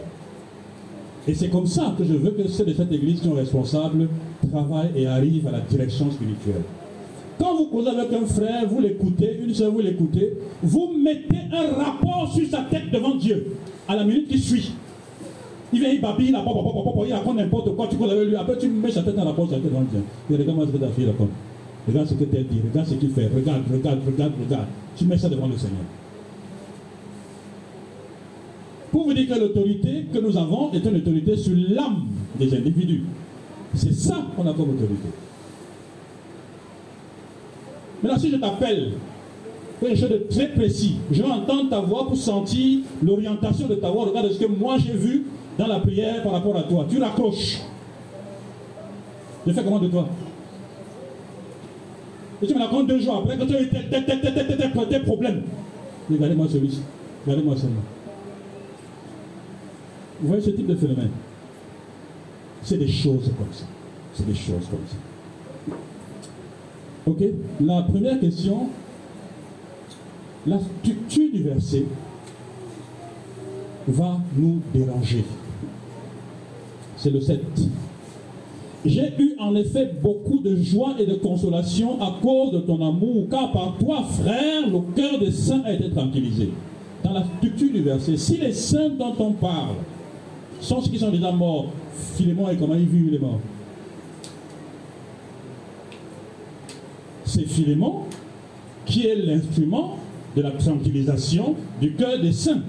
Et 1.26 1.32
c'est 1.32 1.48
comme 1.48 1.66
ça 1.66 1.94
que 1.96 2.04
je 2.04 2.12
veux 2.12 2.32
que 2.32 2.46
ceux 2.48 2.66
de 2.66 2.74
cette 2.74 2.92
église 2.92 3.20
qui 3.20 3.28
sont 3.28 3.32
responsables 3.32 4.06
travaillent 4.52 4.90
et 4.94 5.06
arrivent 5.06 5.46
à 5.46 5.52
la 5.52 5.60
direction 5.60 6.10
spirituelle. 6.10 6.60
Quand 7.38 7.56
vous 7.56 7.64
causez 7.68 7.88
avec 7.88 8.12
un 8.12 8.26
frère, 8.26 8.68
vous 8.68 8.78
l'écoutez, 8.78 9.40
une 9.42 9.54
soeur, 9.54 9.72
vous 9.72 9.80
l'écoutez, 9.80 10.34
vous 10.62 10.92
mettez 11.02 11.38
un 11.50 11.82
rapport 11.82 12.30
sur 12.34 12.46
sa 12.46 12.64
tête 12.64 12.90
devant 12.92 13.14
Dieu 13.14 13.56
à 13.88 13.96
la 13.96 14.04
minute 14.04 14.28
qui 14.28 14.38
suit. 14.38 14.70
Il 15.72 15.80
vient, 15.80 15.88
il 15.88 16.00
babille, 16.02 16.26
il, 16.26 17.08
il 17.08 17.12
raconte 17.14 17.36
n'importe 17.36 17.74
quoi, 17.74 17.86
tu 17.86 17.96
causes 17.96 18.12
avec 18.12 18.28
lui, 18.28 18.36
après 18.36 18.58
tu 18.58 18.68
mets 18.68 18.92
sa 18.92 19.02
tête 19.02 19.18
en 19.18 19.24
rapport 19.24 19.48
sur 19.48 19.56
sa 19.56 19.62
tête 19.62 19.70
devant 19.70 19.84
Dieu. 19.90 20.02
Et 20.30 20.36
regarde-moi 20.36 20.66
ce 20.66 20.72
que 20.72 20.76
ta 20.76 20.88
fille 20.88 21.06
raconte. 21.06 21.30
Regarde 21.86 22.08
ce 22.08 22.14
que 22.14 22.24
tu 22.24 22.42
dit, 22.44 22.60
regarde 22.64 22.88
ce 22.88 22.94
qu'il 22.94 23.10
fait, 23.10 23.26
regarde, 23.26 23.62
regarde, 23.70 24.00
regarde, 24.06 24.32
regarde. 24.42 24.66
Tu 24.96 25.04
mets 25.04 25.18
ça 25.18 25.28
devant 25.28 25.46
le 25.46 25.56
Seigneur. 25.56 25.84
Pour 28.90 29.04
vous 29.04 29.12
dire 29.12 29.28
que 29.28 29.38
l'autorité 29.38 30.06
que 30.12 30.18
nous 30.18 30.36
avons 30.36 30.72
est 30.72 30.84
une 30.84 30.96
autorité 30.96 31.36
sur 31.36 31.52
l'âme 31.54 32.06
des 32.38 32.54
individus. 32.54 33.02
C'est 33.74 33.92
ça 33.92 34.24
qu'on 34.34 34.46
a 34.46 34.54
comme 34.54 34.70
autorité. 34.70 35.08
Maintenant, 38.02 38.18
si 38.18 38.30
je 38.30 38.36
t'appelle 38.36 38.92
quelque 39.80 39.96
chose 39.96 40.10
de 40.10 40.26
très 40.30 40.48
précis, 40.48 40.96
je 41.10 41.22
vais 41.22 41.28
entendre 41.28 41.68
ta 41.68 41.80
voix 41.80 42.06
pour 42.06 42.16
sentir 42.16 42.80
l'orientation 43.02 43.66
de 43.66 43.74
ta 43.74 43.90
voix. 43.90 44.06
Regarde 44.06 44.30
ce 44.32 44.38
que 44.38 44.46
moi 44.46 44.76
j'ai 44.78 44.92
vu 44.92 45.24
dans 45.58 45.66
la 45.66 45.80
prière 45.80 46.22
par 46.22 46.32
rapport 46.32 46.56
à 46.56 46.62
toi. 46.62 46.86
Tu 46.88 46.98
raccroches. 46.98 47.58
Je 49.46 49.52
fais 49.52 49.62
comment 49.62 49.80
de 49.80 49.88
toi? 49.88 50.08
Et 52.42 52.46
tu 52.46 52.54
me 52.54 52.58
racontes 52.60 52.86
deux 52.88 53.00
jours 53.00 53.18
après 53.18 53.38
que 53.38 53.44
tu 53.44 53.54
as 53.54 53.62
eu 53.62 53.68
tel, 53.68 55.02
problème. 55.04 55.42
Regardez-moi 56.10 56.46
celui-ci. 56.48 56.82
Regardez-moi 57.24 57.56
celui-là. 57.56 57.80
Vous 60.20 60.28
voyez 60.28 60.42
ce 60.42 60.50
type 60.50 60.66
de 60.66 60.74
phénomène? 60.74 61.10
C'est 62.62 62.78
des 62.78 62.88
choses 62.88 63.30
comme 63.36 63.52
ça. 63.52 63.64
C'est 64.14 64.26
des 64.26 64.34
choses 64.34 64.66
comme 64.70 64.80
ça. 64.88 64.96
Ok? 67.06 67.22
La 67.60 67.82
première 67.82 68.18
question, 68.20 68.68
la 70.46 70.58
structure 70.58 71.30
du 71.32 71.42
verset 71.42 71.84
va 73.86 74.18
nous 74.36 74.60
déranger. 74.72 75.24
C'est 76.96 77.10
le 77.10 77.20
7. 77.20 77.40
J'ai 78.84 79.12
eu 79.18 79.34
en 79.38 79.54
effet 79.54 79.90
beaucoup 80.02 80.40
de 80.40 80.56
joie 80.56 80.94
et 80.98 81.06
de 81.06 81.14
consolation 81.14 82.00
à 82.02 82.18
cause 82.20 82.52
de 82.52 82.58
ton 82.58 82.86
amour, 82.86 83.26
car 83.30 83.50
par 83.50 83.76
toi, 83.78 84.02
frère, 84.02 84.68
le 84.68 84.80
cœur 84.94 85.18
des 85.18 85.30
saints 85.30 85.62
a 85.64 85.72
été 85.72 85.90
tranquillisé. 85.90 86.50
Dans 87.02 87.12
la 87.12 87.24
structure 87.24 87.72
du 87.72 87.82
verset, 87.82 88.16
si 88.16 88.36
les 88.36 88.52
saints 88.52 88.90
dont 88.90 89.14
on 89.18 89.32
parle 89.32 89.76
sont 90.60 90.80
ceux 90.80 90.90
qui 90.90 90.98
sont 90.98 91.10
déjà 91.10 91.32
morts, 91.32 91.70
Philémon 92.16 92.48
et 92.50 92.56
comment 92.56 92.74
il 92.74 92.86
vit 92.86 93.10
les 93.10 93.18
morts 93.18 93.40
c'est 97.34 97.46
Philémon 97.46 98.02
qui 98.86 99.06
est 99.06 99.16
l'instrument 99.16 99.98
de 100.36 100.42
la 100.42 100.52
tranquillisation 100.52 101.56
du 101.80 101.94
cœur 101.94 102.20
des 102.20 102.32
saints. 102.32 102.62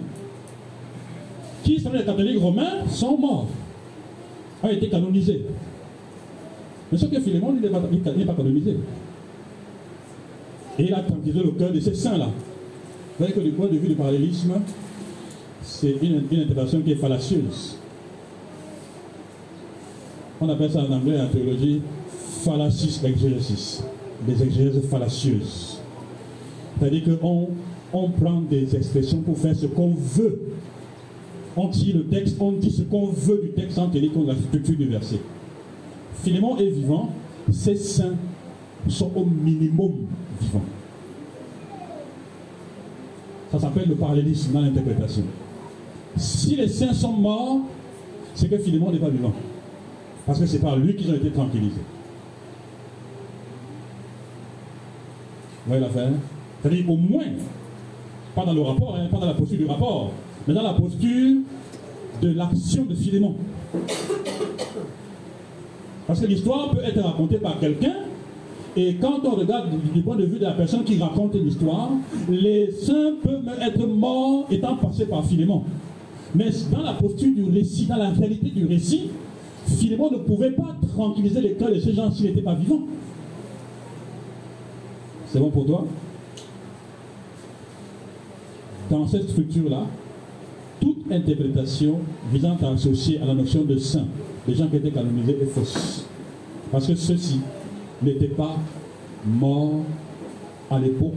Qui, 1.63 1.79
selon 1.79 1.93
les 1.93 2.05
catholiques 2.05 2.39
romains, 2.39 2.87
sont 2.89 3.17
morts, 3.17 3.47
ont 4.63 4.69
été 4.69 4.89
canonisés. 4.89 5.45
Mais 6.95 7.01
ce 7.01 7.07
que 7.07 7.19
Philémon 7.19 7.51
n'est 7.51 7.67
pas, 7.67 7.81
pas. 7.81 7.89
Et 10.79 10.83
il 10.83 10.93
a 10.93 11.01
tranquillisé 11.01 11.43
le 11.43 11.51
cœur 11.51 11.73
de 11.73 11.79
ces 11.81 11.93
saints-là. 11.93 12.27
Vous 12.27 12.31
voyez 13.19 13.33
que 13.33 13.41
du 13.41 13.51
point 13.51 13.67
de 13.67 13.75
vue 13.77 13.89
du 13.89 13.95
parallélisme, 13.95 14.53
c'est 15.61 15.97
une, 16.01 16.19
interprétation 16.19 16.79
qui 16.79 16.93
est 16.93 16.95
fallacieuse. 16.95 17.75
On 20.39 20.47
appelle 20.47 20.71
ça 20.71 20.85
en 20.89 20.91
anglais 20.93 21.19
en 21.19 21.27
théologie 21.27 21.81
fallacis 22.45 23.01
exegesis 23.03 23.83
des 24.25 24.41
exégèses 24.41 24.81
fallacieuses. 24.89 25.81
C'est-à-dire 26.79 27.19
qu'on 27.19 27.49
on 27.91 28.09
prend 28.09 28.39
des 28.39 28.73
expressions 28.73 29.19
pour 29.19 29.37
faire 29.37 29.53
ce 29.53 29.65
qu'on 29.65 29.93
veut. 29.95 30.39
On 31.57 31.67
tire 31.67 31.97
le 31.97 32.05
texte, 32.05 32.37
on 32.39 32.53
dit 32.53 32.71
ce 32.71 32.83
qu'on 32.83 33.07
veut 33.07 33.41
du 33.43 33.49
texte 33.49 33.75
sans 33.75 33.89
tenir 33.89 34.13
compte 34.13 34.27
de 34.27 34.31
la 34.31 34.37
structure 34.37 34.77
du 34.77 34.85
verset. 34.85 35.19
Philémon 36.23 36.57
est 36.57 36.69
vivant, 36.69 37.09
ces 37.51 37.75
saints 37.75 38.15
sont 38.87 39.11
au 39.15 39.25
minimum 39.25 39.93
vivants. 40.41 40.61
Ça 43.51 43.59
s'appelle 43.59 43.89
le 43.89 43.95
parallélisme 43.95 44.53
dans 44.53 44.61
l'interprétation. 44.61 45.23
Si 46.17 46.55
les 46.55 46.67
saints 46.67 46.93
sont 46.93 47.13
morts, 47.13 47.59
c'est 48.33 48.49
que 48.49 48.57
Philémon 48.57 48.91
n'est 48.91 48.99
pas 48.99 49.09
vivant. 49.09 49.33
Parce 50.25 50.39
que 50.39 50.45
c'est 50.45 50.59
par 50.59 50.75
lui 50.75 50.95
qu'ils 50.95 51.11
ont 51.11 51.15
été 51.15 51.29
tranquillisés. 51.31 51.81
Vous 55.65 55.71
voyez 55.71 55.81
l'affaire 55.81 56.11
C'est-à-dire 56.61 56.89
au 56.89 56.97
moins, 56.97 57.25
pas 58.35 58.45
dans 58.45 58.53
le 58.53 58.61
rapport, 58.61 58.95
hein, 58.95 59.07
pas 59.11 59.19
dans 59.19 59.27
la 59.27 59.33
posture 59.33 59.57
du 59.57 59.65
rapport, 59.65 60.11
mais 60.47 60.53
dans 60.53 60.63
la 60.63 60.73
posture 60.73 61.37
de 62.21 62.31
l'action 62.33 62.85
de 62.85 62.95
Philémon. 62.95 63.35
Parce 66.07 66.21
que 66.21 66.25
l'histoire 66.27 66.69
peut 66.71 66.83
être 66.83 67.01
racontée 67.01 67.37
par 67.37 67.59
quelqu'un, 67.59 67.95
et 68.77 68.95
quand 68.95 69.21
on 69.23 69.31
regarde 69.31 69.69
du 69.93 70.01
point 70.01 70.17
de 70.17 70.25
vue 70.25 70.37
de 70.37 70.43
la 70.43 70.51
personne 70.51 70.83
qui 70.83 70.97
raconte 70.97 71.35
l'histoire, 71.35 71.91
les 72.29 72.71
saints 72.71 73.13
peuvent 73.23 73.49
être 73.61 73.87
morts 73.87 74.45
étant 74.51 74.75
passés 74.75 75.05
par 75.05 75.25
Philémon. 75.25 75.63
Mais 76.35 76.49
dans 76.71 76.83
la 76.83 76.93
posture 76.93 77.33
du 77.33 77.45
récit, 77.45 77.85
dans 77.85 77.95
la 77.95 78.09
réalité 78.09 78.49
du 78.49 78.65
récit, 78.65 79.09
Philémon 79.65 80.11
ne 80.11 80.17
pouvait 80.17 80.51
pas 80.51 80.75
tranquilliser 80.93 81.41
les 81.41 81.53
cœurs 81.53 81.71
de 81.71 81.79
ces 81.79 81.93
gens 81.93 82.11
s'il 82.11 82.25
n'était 82.25 82.41
pas 82.41 82.53
vivant. 82.53 82.81
C'est 85.31 85.39
bon 85.39 85.49
pour 85.49 85.65
toi? 85.65 85.85
Dans 88.91 89.07
cette 89.07 89.29
structure-là, 89.29 89.87
toute 90.81 91.11
interprétation 91.11 91.99
visant 92.31 92.57
à 92.61 92.71
associer 92.71 93.19
à 93.21 93.25
la 93.25 93.33
notion 93.33 93.63
de 93.63 93.77
saint 93.77 94.05
les 94.47 94.55
gens 94.55 94.67
qui 94.67 94.77
étaient 94.77 94.91
canonisés 94.91 95.37
est 95.41 95.45
fausse. 95.45 96.05
Parce 96.71 96.87
que 96.87 96.95
ceux-ci 96.95 97.39
n'étaient 98.01 98.27
pas 98.27 98.57
morts 99.25 99.83
à 100.69 100.79
l'époque 100.79 101.13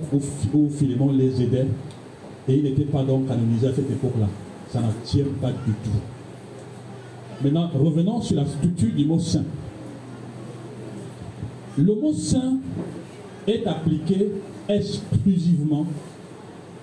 où, 0.55 0.68
Philémon 0.70 1.12
les 1.12 1.42
aidait 1.42 1.66
et 2.48 2.55
ils 2.55 2.62
n'étaient 2.62 2.84
pas 2.84 3.02
donc 3.02 3.28
canonisés 3.28 3.68
à 3.68 3.74
cette 3.74 3.90
époque-là. 3.90 4.28
Ça 4.70 4.80
n'attire 4.80 5.26
pas 5.40 5.50
du 5.50 5.72
tout. 5.84 5.90
Maintenant, 7.42 7.70
revenons 7.74 8.20
sur 8.20 8.36
la 8.36 8.46
structure 8.46 8.92
du 8.94 9.05
mot 9.05 9.18
saint. 9.18 9.44
Le 11.76 11.94
mot 11.94 12.12
saint 12.12 12.59
est 13.46 13.66
appliqué 13.66 14.32
exclusivement, 14.68 15.86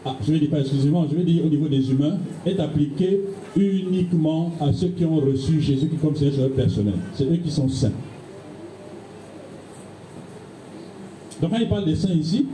ah, 0.07 0.15
je 0.26 0.34
ne 0.34 0.38
dire 0.38 0.49
pas 0.52 0.60
exclusivement, 0.60 1.07
je 1.10 1.15
vais 1.15 1.23
dire 1.23 1.44
au 1.44 1.49
niveau 1.49 1.68
des 1.68 1.90
humains, 1.90 2.18
est 2.45 2.60
appliqué 2.60 3.22
uniquement 3.56 4.52
à 4.60 4.72
ceux 4.72 4.90
qui 4.90 5.03
ont 5.03 5.15
reçu 5.15 5.60
Jésus 5.60 5.90
comme 5.99 6.15
Seigneur 6.15 6.52
personnel. 6.52 6.94
C'est 7.15 7.23
eux 7.23 7.38
qui 7.38 7.49
sont 7.49 7.68
saints. 7.68 7.91
Donc 11.41 11.52
quand 11.52 11.57
il 11.57 11.68
parle 11.68 11.86
des 11.86 11.95
saints 11.95 12.14
ici, 12.14 12.45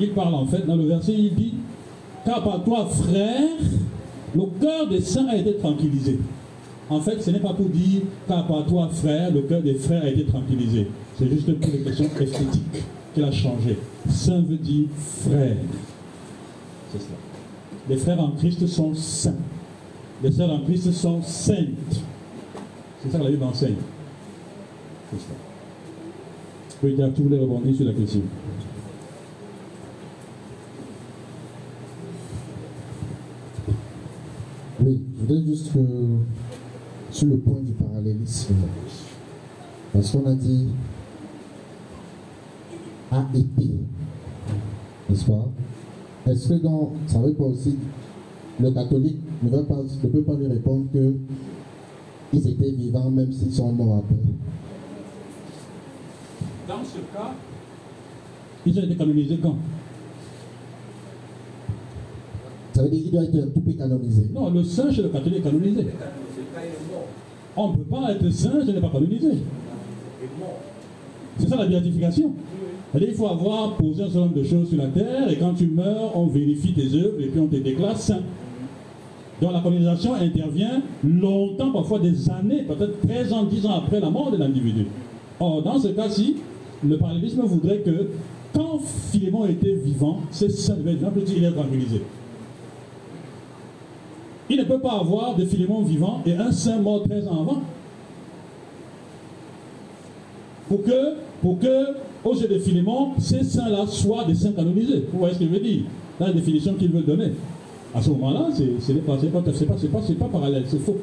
il 0.00 0.12
parle 0.12 0.34
en 0.34 0.46
fait, 0.46 0.66
dans 0.66 0.76
le 0.76 0.86
verset, 0.86 1.12
il 1.12 1.34
dit, 1.34 1.54
car 2.24 2.42
par 2.42 2.64
toi, 2.64 2.86
frère, 2.86 3.48
le 4.34 4.42
cœur 4.58 4.88
des 4.88 5.02
saints 5.02 5.26
a 5.28 5.36
été 5.36 5.54
tranquillisé. 5.56 6.18
En 6.88 7.00
fait, 7.00 7.22
ce 7.22 7.30
n'est 7.30 7.40
pas 7.40 7.52
pour 7.52 7.68
dire, 7.68 8.00
car 8.26 8.46
par 8.46 8.64
toi, 8.64 8.88
frère, 8.90 9.30
le 9.30 9.42
cœur 9.42 9.60
des 9.60 9.74
frères 9.74 10.04
a 10.04 10.08
été 10.08 10.24
tranquillisé. 10.24 10.88
C'est 11.18 11.28
juste 11.28 11.52
pour 11.52 11.74
une 11.74 11.84
question 11.84 12.06
esthétique 12.18 12.82
qu'il 13.14 13.24
a 13.24 13.30
changé. 13.30 13.76
Saint 14.08 14.40
veut 14.40 14.56
dire 14.56 14.86
frère. 14.96 15.56
C'est 16.92 16.98
cela. 16.98 17.16
Les 17.88 17.96
frères 17.96 18.20
en 18.20 18.32
Christ 18.32 18.66
sont 18.66 18.94
saints. 18.94 19.34
Les 20.22 20.30
sœurs 20.30 20.50
en 20.50 20.60
Christ 20.60 20.92
sont 20.92 21.22
saintes. 21.22 22.02
C'est 23.02 23.10
ça 23.10 23.18
que 23.18 23.24
la 23.24 23.30
Bible 23.30 23.42
enseigne. 23.44 23.76
C'est 25.10 25.20
ça. 25.20 25.34
Oui, 26.84 26.96
tu 27.14 27.22
voulais 27.22 27.38
rebondir 27.38 27.74
sur 27.74 27.86
la 27.86 27.92
question. 27.92 28.20
Oui, 34.80 35.00
je 35.16 35.20
voudrais 35.20 35.44
juste 35.44 35.72
que, 35.72 35.78
sur 37.10 37.26
le 37.28 37.38
point 37.38 37.60
du 37.60 37.72
parallélisme, 37.72 38.54
parce 39.92 40.10
qu'on 40.10 40.26
a 40.26 40.34
dit 40.34 40.68
A 43.10 43.26
et 43.34 43.42
P, 43.42 43.70
n'est-ce 45.08 45.24
pas? 45.24 45.48
Est-ce 46.26 46.48
que 46.48 46.54
dans, 46.54 46.92
ça 47.06 47.18
veut 47.18 47.34
pas 47.34 47.44
aussi, 47.44 47.76
le 48.60 48.70
catholique 48.70 49.18
ne, 49.42 49.50
va 49.50 49.62
pas, 49.64 49.82
ne 49.82 50.08
peut 50.08 50.22
pas 50.22 50.34
lui 50.34 50.46
répondre 50.46 50.86
que 50.92 51.14
ils 52.32 52.48
étaient 52.48 52.70
vivants 52.70 53.10
même 53.10 53.32
s'ils 53.32 53.52
sont 53.52 53.72
morts 53.72 53.98
après? 53.98 54.14
Dans 56.68 56.84
ce 56.84 56.98
cas, 57.12 57.32
ils 58.64 58.78
ont 58.78 58.82
été 58.82 58.94
canonisés 58.96 59.38
quand? 59.42 59.56
Ça 62.72 62.84
veut 62.84 62.88
dire 62.88 63.02
qu'il 63.02 63.10
doit 63.10 63.24
être 63.24 63.52
tout 63.52 63.60
peu 63.60 63.72
canonisé. 63.72 64.30
Non, 64.32 64.50
le 64.50 64.62
saint 64.62 64.90
chez 64.90 65.02
le 65.02 65.08
catholique 65.08 65.38
est 65.38 65.42
canonisé. 65.42 65.86
On 67.56 67.68
ne 67.68 67.76
peut 67.76 67.82
pas 67.82 68.12
être 68.12 68.30
saint, 68.30 68.60
je 68.64 68.70
n'ai 68.70 68.80
pas 68.80 68.88
canonisé. 68.88 69.38
C'est 71.38 71.48
ça 71.48 71.56
la 71.56 71.66
béatification. 71.66 72.32
C'est-à-dire, 72.92 73.08
Il 73.10 73.16
faut 73.16 73.28
avoir 73.28 73.74
posé 73.74 74.02
un 74.02 74.06
certain 74.06 74.20
nombre 74.20 74.34
de 74.34 74.44
choses 74.44 74.68
sur 74.68 74.78
la 74.78 74.88
terre 74.88 75.30
et 75.30 75.36
quand 75.36 75.54
tu 75.54 75.66
meurs, 75.66 76.14
on 76.14 76.26
vérifie 76.26 76.72
tes 76.72 76.94
œuvres 76.94 77.20
et 77.20 77.26
puis 77.26 77.40
on 77.40 77.46
te 77.46 77.56
déclare 77.56 77.96
saint. 77.96 78.20
Donc 79.40 79.52
la 79.52 79.60
canonisation 79.60 80.14
intervient 80.14 80.82
longtemps, 81.02 81.72
parfois 81.72 81.98
des 81.98 82.30
années, 82.30 82.62
peut-être 82.62 83.00
13 83.06 83.32
ans, 83.32 83.44
10 83.44 83.66
ans 83.66 83.72
après 83.78 83.98
la 83.98 84.10
mort 84.10 84.30
de 84.30 84.36
l'individu. 84.36 84.86
Or, 85.40 85.62
dans 85.62 85.78
ce 85.78 85.88
cas-ci, 85.88 86.36
le 86.86 86.96
parallélisme 86.98 87.42
voudrait 87.42 87.78
que 87.78 88.08
quand 88.54 88.78
Philémon 89.10 89.46
était 89.46 89.74
vivant, 89.74 90.20
c'est 90.30 90.50
ça 90.50 90.74
devait 90.74 90.92
être, 90.92 91.06
il 91.34 91.44
est 91.44 91.52
canonisé. 91.52 92.02
Il 94.50 94.58
ne 94.58 94.64
peut 94.64 94.80
pas 94.80 94.98
avoir 95.00 95.34
de 95.34 95.46
Philémon 95.46 95.82
vivant 95.82 96.20
et 96.26 96.34
un 96.34 96.52
saint 96.52 96.78
mort 96.78 97.02
13 97.04 97.26
ans 97.28 97.40
avant. 97.40 97.62
Pour 100.68 100.84
que, 100.84 101.14
pour 101.40 101.58
que, 101.58 101.96
de 102.24 102.58
Philémon, 102.58 103.12
ces 103.18 103.42
saints-là 103.42 103.86
soient 103.86 104.24
des 104.24 104.34
saints 104.34 104.52
canonisés. 104.52 105.04
Vous 105.12 105.18
voyez 105.18 105.34
ce 105.34 105.40
que 105.40 105.44
je 105.46 105.50
veux 105.50 105.60
dire 105.60 105.82
Dans 106.18 106.26
la 106.26 106.32
définition 106.32 106.74
qu'il 106.74 106.90
veut 106.92 107.02
donner. 107.02 107.32
À 107.94 108.00
ce 108.00 108.10
moment-là, 108.10 108.48
ce 108.56 108.62
n'est 108.92 109.00
pas, 109.00 109.18
c'est 109.20 110.14
pas, 110.18 110.28
parallèle, 110.28 110.64
c'est 110.66 110.78
faux. 110.78 110.98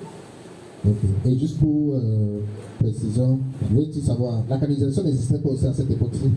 Et 1.25 1.37
juste 1.37 1.59
pour 1.59 1.95
euh, 1.95 2.39
précision, 2.79 3.39
je 3.69 3.75
veux 3.75 3.81
aussi 3.81 4.01
savoir, 4.01 4.43
la 4.49 4.57
canonisation 4.57 5.03
n'existait 5.03 5.39
pas 5.39 5.49
aussi 5.49 5.67
à 5.67 5.73
cette 5.73 5.91
époque-ci? 5.91 6.31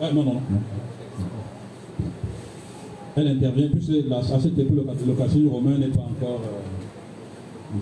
Ah, 0.00 0.10
non, 0.12 0.24
non, 0.24 0.34
non. 0.34 0.40
Elle 3.16 3.28
intervient, 3.28 3.68
puisque 3.68 3.92
à 4.10 4.40
cette 4.40 4.58
époque, 4.58 4.86
le, 5.06 5.42
le 5.42 5.48
romain 5.48 5.78
n'est 5.78 5.88
pas 5.88 6.00
encore 6.00 6.40
euh. 6.42 7.80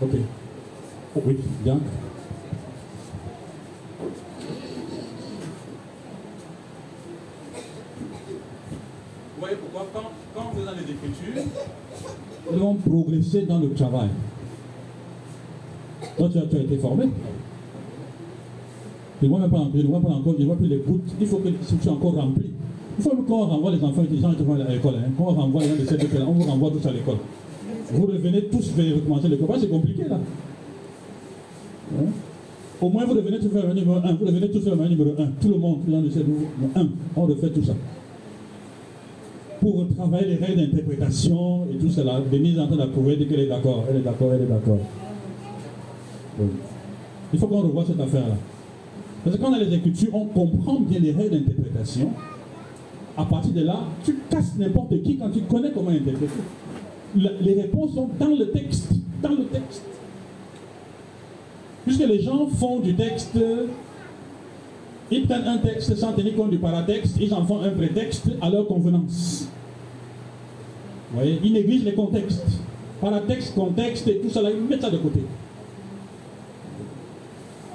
Ok. 0.00 0.10
Oh, 1.16 1.22
oui, 1.26 1.36
bien. 1.64 1.78
Vous 9.38 9.44
voyez 9.44 9.56
pourquoi 9.62 9.86
quand, 9.94 10.10
quand 10.34 10.50
vous 10.52 10.66
avez 10.66 10.80
les 10.80 10.92
Écritures, 10.94 11.44
nous 12.50 12.58
devons 12.58 12.74
progresser 12.74 13.42
dans 13.42 13.60
le 13.60 13.70
travail. 13.70 14.08
Toi, 16.16 16.28
tu 16.32 16.38
as, 16.56 16.60
été 16.60 16.76
formé. 16.78 17.04
Je 19.22 19.26
ne 19.28 19.30
vois 19.30 19.48
pas 19.48 19.58
encore, 20.08 20.34
ne 20.36 20.54
plus 20.56 20.66
les 20.66 20.78
gouttes. 20.78 21.12
Il 21.20 21.26
faut 21.28 21.36
que 21.36 21.50
si 21.62 21.76
tu 21.76 21.86
es 21.86 21.90
encore 21.90 22.14
rempli. 22.14 22.50
Il 22.98 23.04
faut 23.04 23.10
qu'on 23.10 23.46
renvoie 23.46 23.70
les 23.70 23.84
enfants 23.84 24.02
qui 24.10 24.20
sont 24.20 24.26
à 24.26 24.72
l'école, 24.72 24.94
hein. 24.96 25.10
qu'on 25.16 25.26
renvoie 25.26 25.62
les 25.62 25.68
gens 25.68 25.76
de 25.76 25.84
cette 25.84 26.02
école, 26.02 26.22
on 26.26 26.32
vous 26.32 26.42
renvoie 26.42 26.72
tous 26.72 26.88
à 26.88 26.90
l'école. 26.90 27.18
Vous 27.92 28.06
revenez 28.06 28.42
tous 28.46 28.72
vers 28.72 28.96
recommencer 28.96 29.28
l'école. 29.28 29.56
C'est 29.60 29.70
compliqué 29.70 30.02
là. 30.08 30.18
Hein? 31.94 32.06
Au 32.80 32.88
moins 32.88 33.04
vous 33.04 33.14
devenez 33.14 33.38
tous 33.38 33.50
faire 33.50 33.68
le 33.68 33.74
numéro 33.74 33.98
1. 33.98 34.14
Vous 34.14 34.24
devenez 34.24 34.50
tous 34.50 34.62
faire 34.62 34.74
le 34.74 34.88
numéro 34.88 35.10
1. 35.16 35.26
Tout 35.40 35.48
le 35.48 35.58
monde, 35.58 35.78
les 35.86 35.94
gens 35.94 36.02
de 36.02 36.10
cette 36.10 36.26
1. 36.74 36.88
On 37.14 37.22
refait 37.22 37.50
tout 37.50 37.62
ça. 37.62 37.74
Pour 39.60 39.86
travailler 39.96 40.26
les 40.26 40.36
règles 40.36 40.66
d'interprétation 40.66 41.66
et 41.72 41.76
tout 41.78 41.90
cela, 41.90 42.20
Denise 42.30 42.56
est 42.56 42.60
en 42.60 42.68
train 42.68 42.76
d'approuver, 42.76 43.16
dit 43.16 43.26
qu'elle 43.26 43.40
est 43.40 43.48
d'accord, 43.48 43.84
elle 43.90 43.96
est 43.96 44.02
d'accord, 44.02 44.32
elle 44.32 44.42
est 44.42 44.46
d'accord. 44.46 44.78
Il 47.32 47.38
faut 47.38 47.46
qu'on 47.48 47.62
revoie 47.62 47.84
cette 47.84 48.00
affaire-là. 48.00 48.36
Parce 49.24 49.36
que 49.36 49.42
quand 49.42 49.50
on 49.50 49.54
a 49.54 49.58
les 49.58 49.74
écritures, 49.74 50.14
on 50.14 50.26
comprend 50.26 50.80
bien 50.80 51.00
les 51.00 51.10
règles 51.10 51.40
d'interprétation. 51.40 52.12
À 53.16 53.24
partir 53.24 53.52
de 53.52 53.62
là, 53.62 53.80
tu 54.04 54.16
casses 54.30 54.56
n'importe 54.56 55.02
qui 55.02 55.16
quand 55.16 55.30
tu 55.30 55.40
connais 55.40 55.72
comment 55.72 55.90
interpréter. 55.90 56.28
Les 57.16 57.54
réponses 57.54 57.94
sont 57.94 58.08
dans 58.18 58.28
le 58.28 58.50
texte. 58.50 58.92
Dans 59.20 59.30
le 59.30 59.44
texte. 59.46 59.82
Puisque 61.84 62.06
les 62.06 62.20
gens 62.20 62.46
font 62.46 62.78
du 62.78 62.94
texte, 62.94 63.36
ils 65.10 65.26
prennent 65.26 65.46
un 65.46 65.58
texte 65.58 65.96
sans 65.96 66.12
tenir 66.12 66.34
compte 66.34 66.50
du 66.50 66.58
paratexte, 66.58 67.16
ils 67.20 67.32
en 67.32 67.44
font 67.44 67.62
un 67.62 67.70
prétexte 67.70 68.30
à 68.40 68.50
leur 68.50 68.66
convenance. 68.66 69.48
Vous 71.10 71.18
voyez, 71.18 71.40
ils 71.42 71.52
négligent 71.52 71.84
les 71.84 71.94
contextes. 71.94 72.44
Paratexte, 73.00 73.54
contexte 73.54 74.08
et 74.08 74.18
tout 74.18 74.28
ça 74.28 74.40
ils 74.42 74.68
mettent 74.68 74.82
ça 74.82 74.90
de 74.90 74.98
côté. 74.98 75.20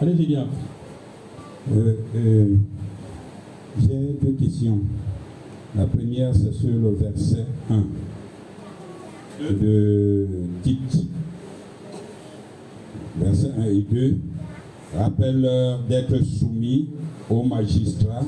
Allez-y, 0.01 0.25
bien. 0.25 0.47
Euh, 1.71 1.95
euh, 2.15 2.55
J'ai 3.79 4.17
deux 4.21 4.33
questions. 4.33 4.79
La 5.75 5.85
première, 5.85 6.35
c'est 6.35 6.53
sur 6.53 6.69
le 6.69 6.91
verset 6.91 7.45
1 7.69 7.83
de 9.49 10.27
Tite. 10.61 11.05
Verset 13.17 13.51
1 13.57 13.63
et 13.65 13.81
2. 13.81 14.17
Rappelle-leur 14.95 15.79
d'être 15.83 16.23
soumis 16.23 16.89
aux 17.29 17.43
magistrats 17.43 18.25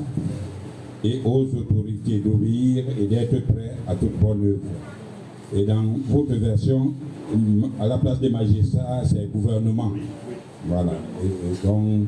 et 1.04 1.20
aux 1.24 1.42
autorités, 1.42 2.18
d'obéir 2.20 2.84
et 2.98 3.06
d'être 3.06 3.46
prêts 3.46 3.76
à 3.86 3.94
toute 3.94 4.18
bonne 4.18 4.44
œuvre. 4.44 4.60
Et 5.54 5.64
dans 5.64 5.84
votre 6.08 6.34
version, 6.34 6.92
à 7.80 7.86
la 7.86 7.98
place 7.98 8.20
des 8.20 8.30
magistrats, 8.30 9.04
c'est 9.04 9.30
gouvernement. 9.30 9.92
Voilà. 10.66 10.92
Et, 11.22 11.66
donc, 11.66 12.06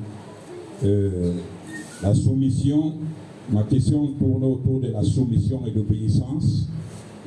euh, 0.84 1.34
la 2.02 2.14
soumission, 2.14 2.94
ma 3.50 3.62
question 3.64 4.08
tourne 4.18 4.44
autour 4.44 4.80
de 4.80 4.88
la 4.88 5.02
soumission 5.02 5.62
et 5.66 5.70
d'obéissance 5.70 6.68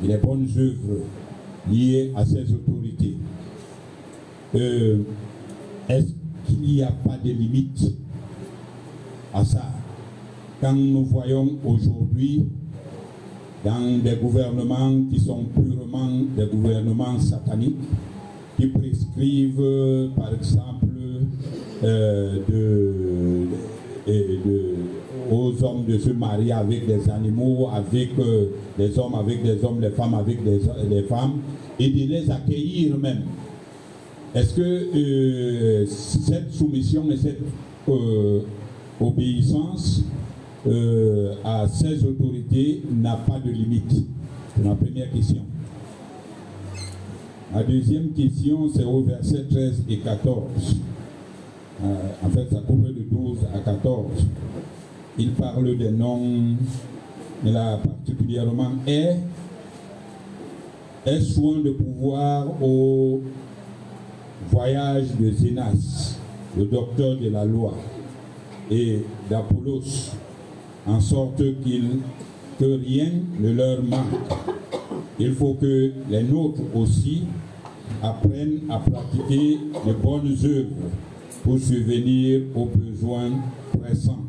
et 0.04 0.08
les 0.08 0.18
bonnes 0.18 0.48
œuvres 0.58 1.04
liées 1.70 2.12
à 2.16 2.26
ces 2.26 2.52
autorités. 2.54 3.16
Euh, 4.56 4.98
Est-ce 5.88 6.08
qu'il 6.48 6.62
n'y 6.62 6.82
a 6.82 6.92
pas 6.92 7.18
de 7.24 7.32
limite 7.32 7.94
à 9.34 9.44
ça 9.46 9.64
Quand 10.60 10.74
nous 10.74 11.06
voyons 11.06 11.58
aujourd'hui 11.66 12.46
dans 13.64 13.98
des 14.04 14.16
gouvernements 14.16 14.94
qui 15.12 15.20
sont 15.20 15.44
purement 15.54 16.10
des 16.36 16.46
gouvernements 16.48 17.20
sataniques, 17.20 17.78
qui 18.58 18.68
prescrivent, 18.68 20.10
par 20.18 20.34
exemple, 20.34 20.88
euh, 21.84 22.40
de, 22.48 23.48
aux 25.32 25.64
hommes 25.64 25.86
de 25.86 25.98
se 25.98 26.10
marier 26.10 26.52
avec 26.52 26.86
des 26.88 27.10
animaux, 27.10 27.70
avec 27.74 28.10
euh, 28.20 28.48
les 28.78 28.98
hommes 29.00 29.16
avec 29.16 29.44
des 29.44 29.64
hommes, 29.64 29.80
les 29.80 29.92
femmes 29.92 30.14
avec 30.16 30.44
des, 30.44 30.60
des 30.90 31.04
femmes, 31.04 31.40
et 31.80 31.90
de 31.90 32.10
les 32.12 32.30
accueillir 32.30 32.98
même. 32.98 33.22
Est-ce 34.34 34.54
que 34.56 34.62
euh, 34.62 35.86
cette 35.86 36.52
soumission 36.52 37.10
et 37.12 37.18
cette 37.18 37.40
obéissance 39.02 40.04
euh, 40.68 41.34
à 41.44 41.68
ces 41.68 42.06
autorités 42.06 42.84
n'a 42.92 43.16
pas 43.16 43.40
de 43.40 43.50
limite 43.50 44.06
C'est 44.56 44.64
ma 44.64 44.76
première 44.76 45.12
question. 45.12 45.42
Ma 47.54 47.64
deuxième 47.64 48.12
question, 48.12 48.70
c'est 48.74 48.84
au 48.84 49.02
verset 49.04 49.46
13 49.50 49.84
et 49.90 49.98
14. 49.98 50.44
Euh, 51.84 51.96
en 52.24 52.30
fait, 52.30 52.48
ça 52.50 52.62
couvre 52.66 52.88
de 52.90 53.04
12 53.12 53.40
à 53.54 53.60
14. 53.60 54.06
Il 55.18 55.32
parle 55.32 55.78
des 55.78 55.92
noms, 55.92 56.56
mais 57.44 57.52
là 57.52 57.78
particulièrement 57.78 58.72
est, 58.88 59.18
est 61.06 61.22
soin 61.22 61.60
de 61.60 61.72
pouvoir 61.72 62.48
au 62.62 63.22
voyage 64.50 65.08
de 65.20 65.32
Zénas, 65.32 66.18
le 66.58 66.66
docteur 66.66 67.18
de 67.18 67.30
la 67.30 67.44
loi, 67.46 67.74
et 68.72 69.02
d'Apollos, 69.30 70.12
en 70.88 71.00
sorte 71.00 71.44
qu'il 71.62 72.00
que 72.58 72.80
rien 72.80 73.10
ne 73.40 73.52
leur 73.54 73.84
manque. 73.84 74.22
Il 75.20 75.34
faut 75.34 75.56
que 75.56 75.92
les 76.10 76.24
nôtres 76.24 76.62
aussi 76.76 77.24
apprennent 78.02 78.62
à 78.70 78.78
pratiquer 78.78 79.58
de 79.86 79.94
bonnes 79.94 80.38
œuvres 80.46 80.90
pour 81.44 81.60
subvenir 81.60 82.42
aux 82.56 82.66
besoins 82.66 83.32
pressants, 83.78 84.26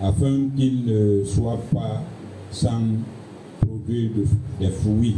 afin 0.00 0.48
qu'ils 0.56 0.84
ne 0.84 1.24
soient 1.24 1.60
pas 1.72 2.02
sans 2.50 2.82
produire 3.60 4.10
des 4.60 4.68
fruits. 4.68 5.16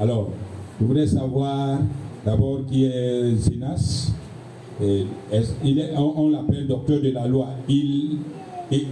Alors, 0.00 0.30
je 0.80 0.86
voudrais 0.86 1.06
savoir 1.06 1.80
d'abord 2.24 2.60
qui 2.66 2.84
est 2.84 3.36
On, 4.80 6.30
l'appelle 6.30 6.66
docteur 6.66 7.00
de 7.00 7.10
la 7.10 7.26
loi. 7.26 7.48
Il, 7.68 8.18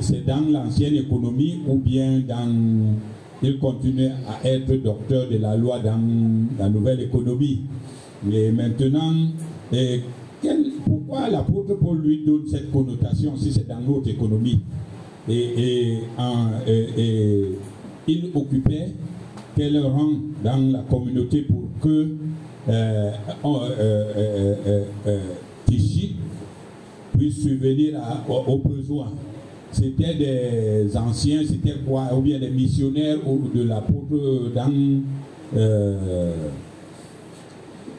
c'est 0.01 0.25
dans 0.25 0.41
l'ancienne 0.51 0.95
économie 0.95 1.61
ou 1.69 1.77
bien 1.77 2.21
dans, 2.27 2.51
il 3.43 3.59
continue 3.59 4.09
à 4.27 4.49
être 4.49 4.73
docteur 4.83 5.29
de 5.29 5.37
la 5.39 5.57
loi 5.57 5.79
dans 5.79 6.01
la 6.59 6.69
nouvelle 6.69 7.01
économie. 7.03 7.61
Mais 8.25 8.51
maintenant, 8.51 9.13
pourquoi 10.85 11.29
l'apôtre 11.29 11.75
Paul 11.75 11.99
lui 12.01 12.25
donne 12.25 12.47
cette 12.47 12.71
connotation 12.73 13.37
si 13.37 13.53
c'est 13.53 13.69
dans 13.69 13.81
notre 13.81 14.09
économie? 14.09 14.61
Et, 15.29 15.99
il 18.09 18.31
occupait 18.35 18.93
quel 19.57 19.79
rang 19.81 20.13
dans 20.45 20.73
la 20.73 20.81
communauté 20.89 21.43
pour 21.43 21.65
que 21.81 22.09
euh, 22.69 23.11
euh, 23.45 24.55
euh, 25.07 25.19
puisse 25.67 27.43
subvenir 27.43 28.01
aux, 28.29 28.59
besoins. 28.59 29.13
C'était 29.73 30.15
des 30.15 30.97
anciens, 30.97 31.43
c'était 31.47 31.77
quoi, 31.87 32.09
ou 32.17 32.23
bien 32.23 32.39
des 32.39 32.51
missionnaires 32.51 33.19
ou 33.27 33.49
de 33.55 33.63
l'apôtre 33.63 34.53
dans 34.55 34.71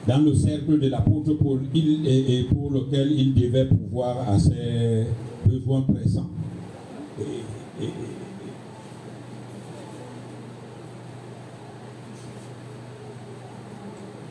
dans 0.08 0.20
le 0.20 0.34
cercle 0.34 0.80
de 0.80 0.88
l'apôtre 0.88 1.34
Paul 1.34 1.60
et, 1.76 2.46
pour 2.50 2.72
lequel 2.72 3.12
il 3.12 3.34
devait 3.34 3.66
pouvoir 3.66 4.30
à 4.30 4.40
ses 4.40 5.06
besoins 5.46 5.82
pressants. 5.82 6.30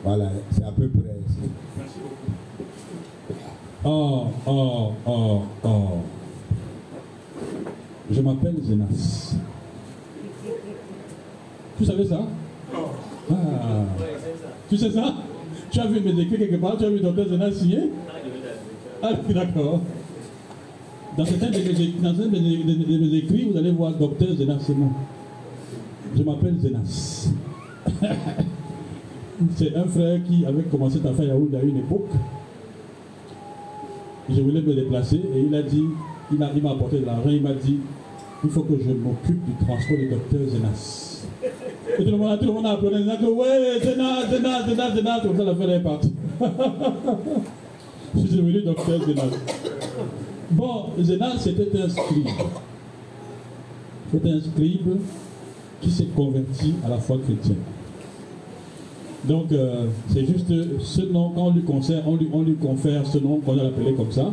voilà, 0.03 0.31
c'est 0.51 0.63
à 0.63 0.71
peu 0.71 0.87
près. 0.87 1.16
Oh, 3.89 4.27
oh, 4.45 4.91
oh, 5.05 5.43
oh. 5.63 6.01
Je 8.11 8.19
m'appelle 8.19 8.55
Zenas. 8.61 9.37
Tu 11.77 11.85
savais 11.85 12.03
ça? 12.03 12.19
Ah. 13.31 13.35
Tu 14.69 14.75
sais 14.75 14.91
ça? 14.91 15.13
Tu 15.71 15.79
as 15.79 15.87
vu 15.87 16.01
mes 16.01 16.21
écrits 16.21 16.37
quelque 16.37 16.57
part 16.57 16.75
Tu 16.77 16.83
as 16.83 16.89
vu 16.89 16.99
docteur 16.99 17.29
Zena 17.29 17.49
signer? 17.49 17.89
Ah, 19.01 19.13
d'accord. 19.13 19.79
Dans 21.17 21.25
certains 21.25 21.49
de 21.49 21.59
mes, 21.59 23.17
écrits, 23.17 23.49
vous 23.49 23.57
allez 23.57 23.71
voir 23.71 23.93
docteur 23.93 24.35
Zenas, 24.35 24.59
c'est 24.59 24.75
moi. 24.75 24.89
Je 26.13 26.23
m'appelle 26.23 26.59
Zenas. 26.59 27.29
c'est 29.55 29.73
un 29.77 29.85
frère 29.85 30.19
qui 30.27 30.45
avait 30.45 30.63
commencé 30.63 30.99
à 31.05 31.13
faire 31.13 31.25
Yaoundé 31.25 31.55
à 31.55 31.61
une 31.61 31.77
époque. 31.77 32.09
Je 34.29 34.41
voulais 34.41 34.61
me 34.61 34.73
déplacer 34.73 35.15
et 35.15 35.39
il 35.39 35.55
a 35.55 35.61
dit, 35.61 35.83
il 36.31 36.37
m'a 36.37 36.49
il 36.55 36.67
apporté 36.67 36.99
de 36.99 37.05
l'argent, 37.05 37.29
il 37.29 37.41
m'a 37.41 37.53
dit, 37.53 37.79
il 38.43 38.49
faut 38.49 38.61
que 38.61 38.73
je 38.77 38.91
m'occupe 38.91 39.43
du 39.45 39.65
transport 39.65 39.97
du 39.97 40.09
docteur 40.09 40.41
Zenas. 40.49 41.25
Et 41.99 42.03
tout 42.03 42.11
le 42.11 42.17
monde, 42.17 42.37
tout 42.39 42.45
le 42.45 42.51
monde 42.51 42.65
a 42.65 42.71
applaudi 42.71 42.95
en 42.95 42.99
disant 42.99 43.17
que 43.17 43.25
ouais, 43.25 43.79
Zénat, 43.81 44.27
Zénat, 44.29 44.67
Zénat, 44.67 44.95
Zénat, 44.95 45.19
comme 45.21 45.37
ça 45.37 45.43
l'affaire 45.43 45.69
est 45.69 45.83
partie. 45.83 46.13
Je 48.15 48.19
suis 48.19 48.29
devenu 48.37 48.61
docteur 48.63 49.03
Zénat. 49.05 49.23
Bon, 50.51 50.85
Zénat, 50.99 51.37
c'était 51.39 51.81
un 51.81 51.89
scribe. 51.89 52.27
C'était 54.11 54.29
un 54.29 54.41
scribe 54.41 54.97
qui 55.81 55.91
s'est 55.91 56.07
converti 56.15 56.75
à 56.85 56.89
la 56.89 56.97
foi 56.97 57.17
chrétienne. 57.23 57.57
Donc, 59.25 59.51
euh, 59.51 59.87
c'est 60.09 60.25
juste 60.25 60.51
ce 60.79 61.01
nom, 61.01 61.31
quand 61.35 61.47
on 61.47 61.51
lui, 61.51 61.63
on 62.05 62.15
lui, 62.15 62.29
on 62.31 62.41
lui 62.43 62.55
confère 62.55 63.05
ce 63.05 63.17
nom 63.17 63.39
qu'on 63.39 63.57
a 63.57 63.63
appelé 63.63 63.93
comme 63.93 64.11
ça, 64.11 64.31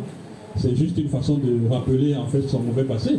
c'est 0.57 0.77
juste 0.77 0.97
une 0.99 1.09
façon 1.09 1.39
de 1.39 1.69
rappeler 1.69 2.15
en 2.17 2.27
fait 2.27 2.43
son 2.43 2.61
mauvais 2.61 2.85
passé. 2.85 3.19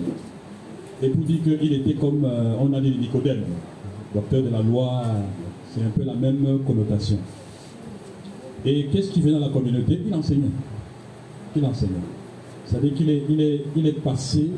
Et 1.01 1.09
pour 1.09 1.23
dire 1.25 1.39
qu'il 1.43 1.73
était 1.73 1.93
comme, 1.93 2.23
euh, 2.23 2.55
on 2.61 2.71
a 2.73 2.79
dit 2.79 2.95
Nicodème 2.99 3.43
docteur 4.13 4.43
de 4.43 4.49
la 4.49 4.61
loi, 4.61 5.03
c'est 5.73 5.81
un 5.81 5.89
peu 5.89 6.03
la 6.03 6.13
même 6.13 6.59
connotation. 6.65 7.17
Et 8.65 8.85
qu'est-ce 8.85 9.11
qu'il 9.11 9.23
fait 9.23 9.31
dans 9.31 9.39
la 9.39 9.49
communauté? 9.49 9.99
Il 10.07 10.13
enseignait. 10.13 10.49
Il 11.55 11.65
enseignait. 11.65 11.93
C'est-à-dire 12.65 12.93
qu'il 12.93 13.09
est, 13.09 13.23
il 13.29 13.41
est, 13.41 13.61
il 13.75 13.87
est 13.87 13.99
passé 14.01 14.49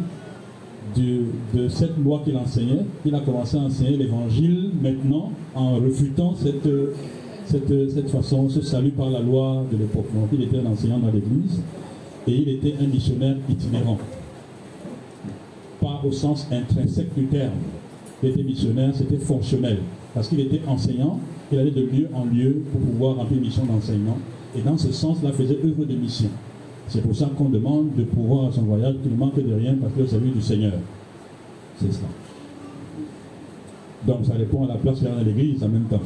de, 0.97 1.67
cette 1.69 1.97
loi 1.97 2.21
qu'il 2.23 2.35
enseignait, 2.37 2.85
il 3.05 3.13
a 3.15 3.19
commencé 3.19 3.57
à 3.57 3.61
enseigner 3.61 3.97
l'évangile 3.97 4.71
maintenant 4.81 5.31
en 5.55 5.75
refutant 5.75 6.33
cette, 6.35 6.69
cette, 7.45 7.91
cette 7.91 8.09
façon, 8.09 8.49
ce 8.49 8.61
salut 8.61 8.91
par 8.91 9.09
la 9.09 9.19
loi 9.19 9.63
de 9.71 9.77
l'époque. 9.77 10.07
Donc 10.13 10.29
il 10.33 10.43
était 10.43 10.57
un 10.57 10.65
enseignant 10.65 10.99
dans 10.99 11.11
l'église 11.11 11.61
et 12.27 12.31
il 12.31 12.49
était 12.49 12.75
un 12.81 12.87
missionnaire 12.87 13.35
itinérant. 13.49 13.97
Pas 15.81 16.01
au 16.05 16.11
sens 16.11 16.47
intrinsèque 16.51 17.13
du 17.15 17.25
terme, 17.25 17.53
il 18.23 18.29
était 18.29 18.43
missionnaire, 18.43 18.93
c'était 18.95 19.17
fonctionnel. 19.17 19.77
Parce 20.13 20.27
qu'il 20.27 20.39
était 20.39 20.61
enseignant, 20.67 21.19
il 21.51 21.59
allait 21.59 21.71
de 21.71 21.81
lieu 21.81 22.09
en 22.13 22.25
lieu 22.25 22.63
pour 22.71 22.81
pouvoir 22.81 23.15
remplir 23.17 23.39
mission 23.39 23.65
d'enseignement. 23.65 24.17
Et 24.57 24.61
dans 24.61 24.77
ce 24.77 24.91
sens-là, 24.91 25.31
faisait 25.31 25.59
œuvre 25.63 25.85
de 25.85 25.95
mission. 25.95 26.29
C'est 26.87 27.01
pour 27.01 27.15
ça 27.15 27.29
qu'on 27.37 27.49
demande 27.49 27.95
de 27.97 28.03
pouvoir 28.03 28.47
à 28.47 28.51
son 28.51 28.61
voyage 28.61 28.95
qu'il 29.01 29.11
ne 29.11 29.17
manque 29.17 29.35
de 29.35 29.53
rien 29.53 29.75
parce 29.79 29.93
qu'il 29.93 30.03
est 30.03 30.05
au 30.05 30.09
service 30.09 30.33
du 30.33 30.41
Seigneur. 30.41 30.73
C'est 31.79 31.91
ça. 31.91 32.07
Donc 34.05 34.25
ça 34.25 34.33
répond 34.33 34.63
à 34.63 34.67
la 34.67 34.75
place 34.75 34.99
qu'il 34.99 35.07
y 35.07 35.11
a 35.11 35.15
dans 35.15 35.23
l'église 35.23 35.61
en 35.63 35.67
même 35.67 35.83
temps. 35.83 36.01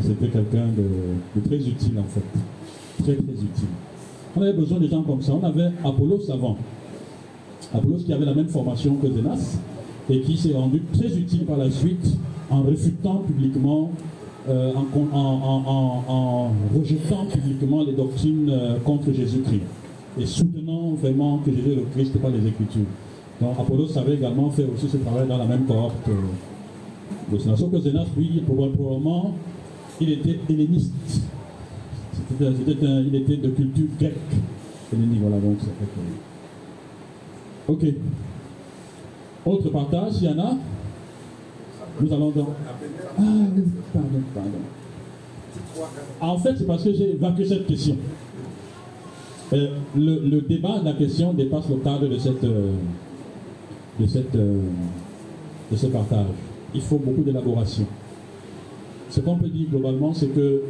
C'était 0.00 0.28
quelqu'un 0.28 0.66
de, 0.76 1.40
très 1.46 1.56
utile 1.56 1.98
en 1.98 2.04
fait. 2.04 3.02
Très 3.02 3.14
très 3.14 3.32
utile. 3.32 3.68
On 4.36 4.42
avait 4.42 4.52
besoin 4.52 4.78
de 4.78 4.86
gens 4.86 5.02
comme 5.02 5.20
ça. 5.20 5.32
On 5.34 5.44
avait 5.44 5.70
Apollos 5.84 6.30
avant. 6.30 6.56
Apollos 7.74 7.98
qui 8.06 8.12
avait 8.12 8.24
la 8.24 8.34
même 8.34 8.48
formation 8.48 8.94
que 8.96 9.10
Zénas, 9.10 9.58
et 10.08 10.20
qui 10.20 10.36
s'est 10.36 10.54
rendu 10.54 10.82
très 10.92 11.16
utile 11.16 11.44
par 11.44 11.56
la 11.56 11.70
suite 11.70 12.16
en 12.48 12.62
refutant 12.62 13.22
publiquement, 13.26 13.90
euh, 14.48 14.72
en, 15.12 16.50
rejetant 16.76 17.26
publiquement 17.26 17.84
les 17.84 17.92
doctrines 17.92 18.48
euh, 18.50 18.78
contre 18.84 19.12
Jésus-Christ 19.12 19.62
et 20.18 20.26
soutenant 20.26 20.94
vraiment 20.94 21.38
que 21.38 21.52
Jésus 21.52 21.72
est 21.72 21.76
le 21.76 21.86
Christ 21.92 22.18
pas 22.18 22.28
les 22.28 22.46
Écritures. 22.46 22.86
Donc 23.40 23.58
Apollos 23.58 23.96
avait 23.96 24.14
également 24.14 24.50
fait 24.50 24.66
aussi 24.72 24.88
ce 24.88 24.98
travail 24.98 25.26
dans 25.26 25.38
la 25.38 25.46
même 25.46 25.64
cohorte 25.64 26.08
de 27.30 27.38
Zénas. 27.38 27.56
Sauf 27.56 27.72
que 27.72 27.80
Zénas, 27.80 28.06
lui, 28.16 28.42
probablement, 28.46 29.34
il 30.00 30.12
était 30.12 30.38
helléniste. 30.48 30.92
il 32.40 33.14
était 33.14 33.36
de 33.36 33.48
culture 33.50 33.86
grecque. 33.98 34.14
voilà, 34.92 35.38
donc 35.38 35.58
ça 35.60 35.66
fait 35.66 37.72
Ok. 37.72 37.84
Autre 39.44 39.70
partage, 39.70 40.12
il 40.20 40.24
y 40.24 40.28
en 40.28 40.38
a 40.38 40.56
Nous 42.00 42.12
allons 42.12 42.30
donc. 42.30 42.48
Ah 43.18 43.22
pardon, 43.92 44.22
pardon. 44.34 45.88
En 46.20 46.38
fait, 46.38 46.56
c'est 46.56 46.66
parce 46.66 46.84
que 46.84 46.92
j'ai 46.92 47.12
évacué 47.12 47.44
cette 47.44 47.66
question. 47.66 47.96
Euh, 49.52 49.68
le, 49.94 50.40
débat 50.40 50.78
de 50.78 50.86
la 50.86 50.92
question 50.94 51.34
dépasse 51.34 51.68
le 51.68 51.76
cadre 51.76 52.08
de, 52.08 52.16
cette, 52.16 52.42
euh, 52.44 52.72
de, 54.00 54.06
cette, 54.06 54.34
euh, 54.34 54.62
de 55.70 55.76
ce 55.76 55.86
partage. 55.88 56.26
Il 56.74 56.80
faut 56.80 56.96
beaucoup 56.96 57.22
d'élaboration. 57.22 57.84
Ce 59.10 59.20
qu'on 59.20 59.36
peut 59.36 59.48
dire 59.48 59.68
globalement, 59.68 60.14
c'est 60.14 60.28
que 60.28 60.62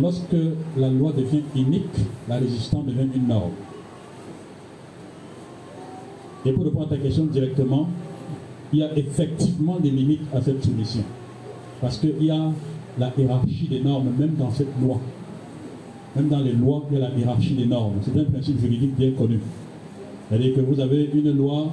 lorsque 0.00 0.36
la 0.76 0.88
loi 0.88 1.12
devient 1.16 1.42
unique, 1.54 1.84
la 2.28 2.38
résistance 2.38 2.84
devient 2.84 3.08
une 3.14 3.28
norme. 3.28 3.52
Et 6.44 6.52
pour 6.52 6.64
répondre 6.64 6.86
à 6.86 6.96
ta 6.96 6.96
question 6.96 7.26
directement, 7.26 7.88
il 8.72 8.80
y 8.80 8.82
a 8.82 8.96
effectivement 8.98 9.78
des 9.78 9.90
limites 9.90 10.22
à 10.34 10.42
cette 10.42 10.64
soumission. 10.64 11.04
Parce 11.80 11.98
qu'il 11.98 12.24
y 12.24 12.30
a 12.30 12.50
la 12.98 13.12
hiérarchie 13.16 13.68
des 13.68 13.80
normes, 13.80 14.10
même 14.18 14.34
dans 14.34 14.50
cette 14.50 14.80
loi. 14.82 14.98
Même 16.16 16.28
dans 16.28 16.40
les 16.40 16.52
lois, 16.52 16.84
il 16.90 16.98
y 16.98 17.02
a 17.02 17.08
la 17.08 17.14
hiérarchie 17.16 17.54
des 17.54 17.66
normes. 17.66 17.94
C'est 18.02 18.18
un 18.18 18.24
principe 18.24 18.60
juridique 18.60 18.96
bien 18.96 19.10
connu. 19.12 19.40
C'est-à-dire 20.28 20.54
que 20.54 20.60
vous 20.60 20.80
avez 20.80 21.10
une 21.12 21.36
loi 21.36 21.72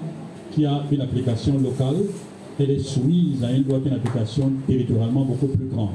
qui 0.51 0.65
a 0.65 0.83
une 0.91 1.01
application 1.01 1.57
locale, 1.59 1.97
elle 2.59 2.71
est 2.71 2.79
soumise 2.79 3.43
à 3.43 3.51
une 3.51 3.67
loi 3.67 3.79
qui 3.79 3.87
a 3.87 3.91
une 3.91 3.97
application 3.97 4.51
territorialement 4.67 5.25
beaucoup 5.25 5.47
plus 5.47 5.67
grande 5.67 5.89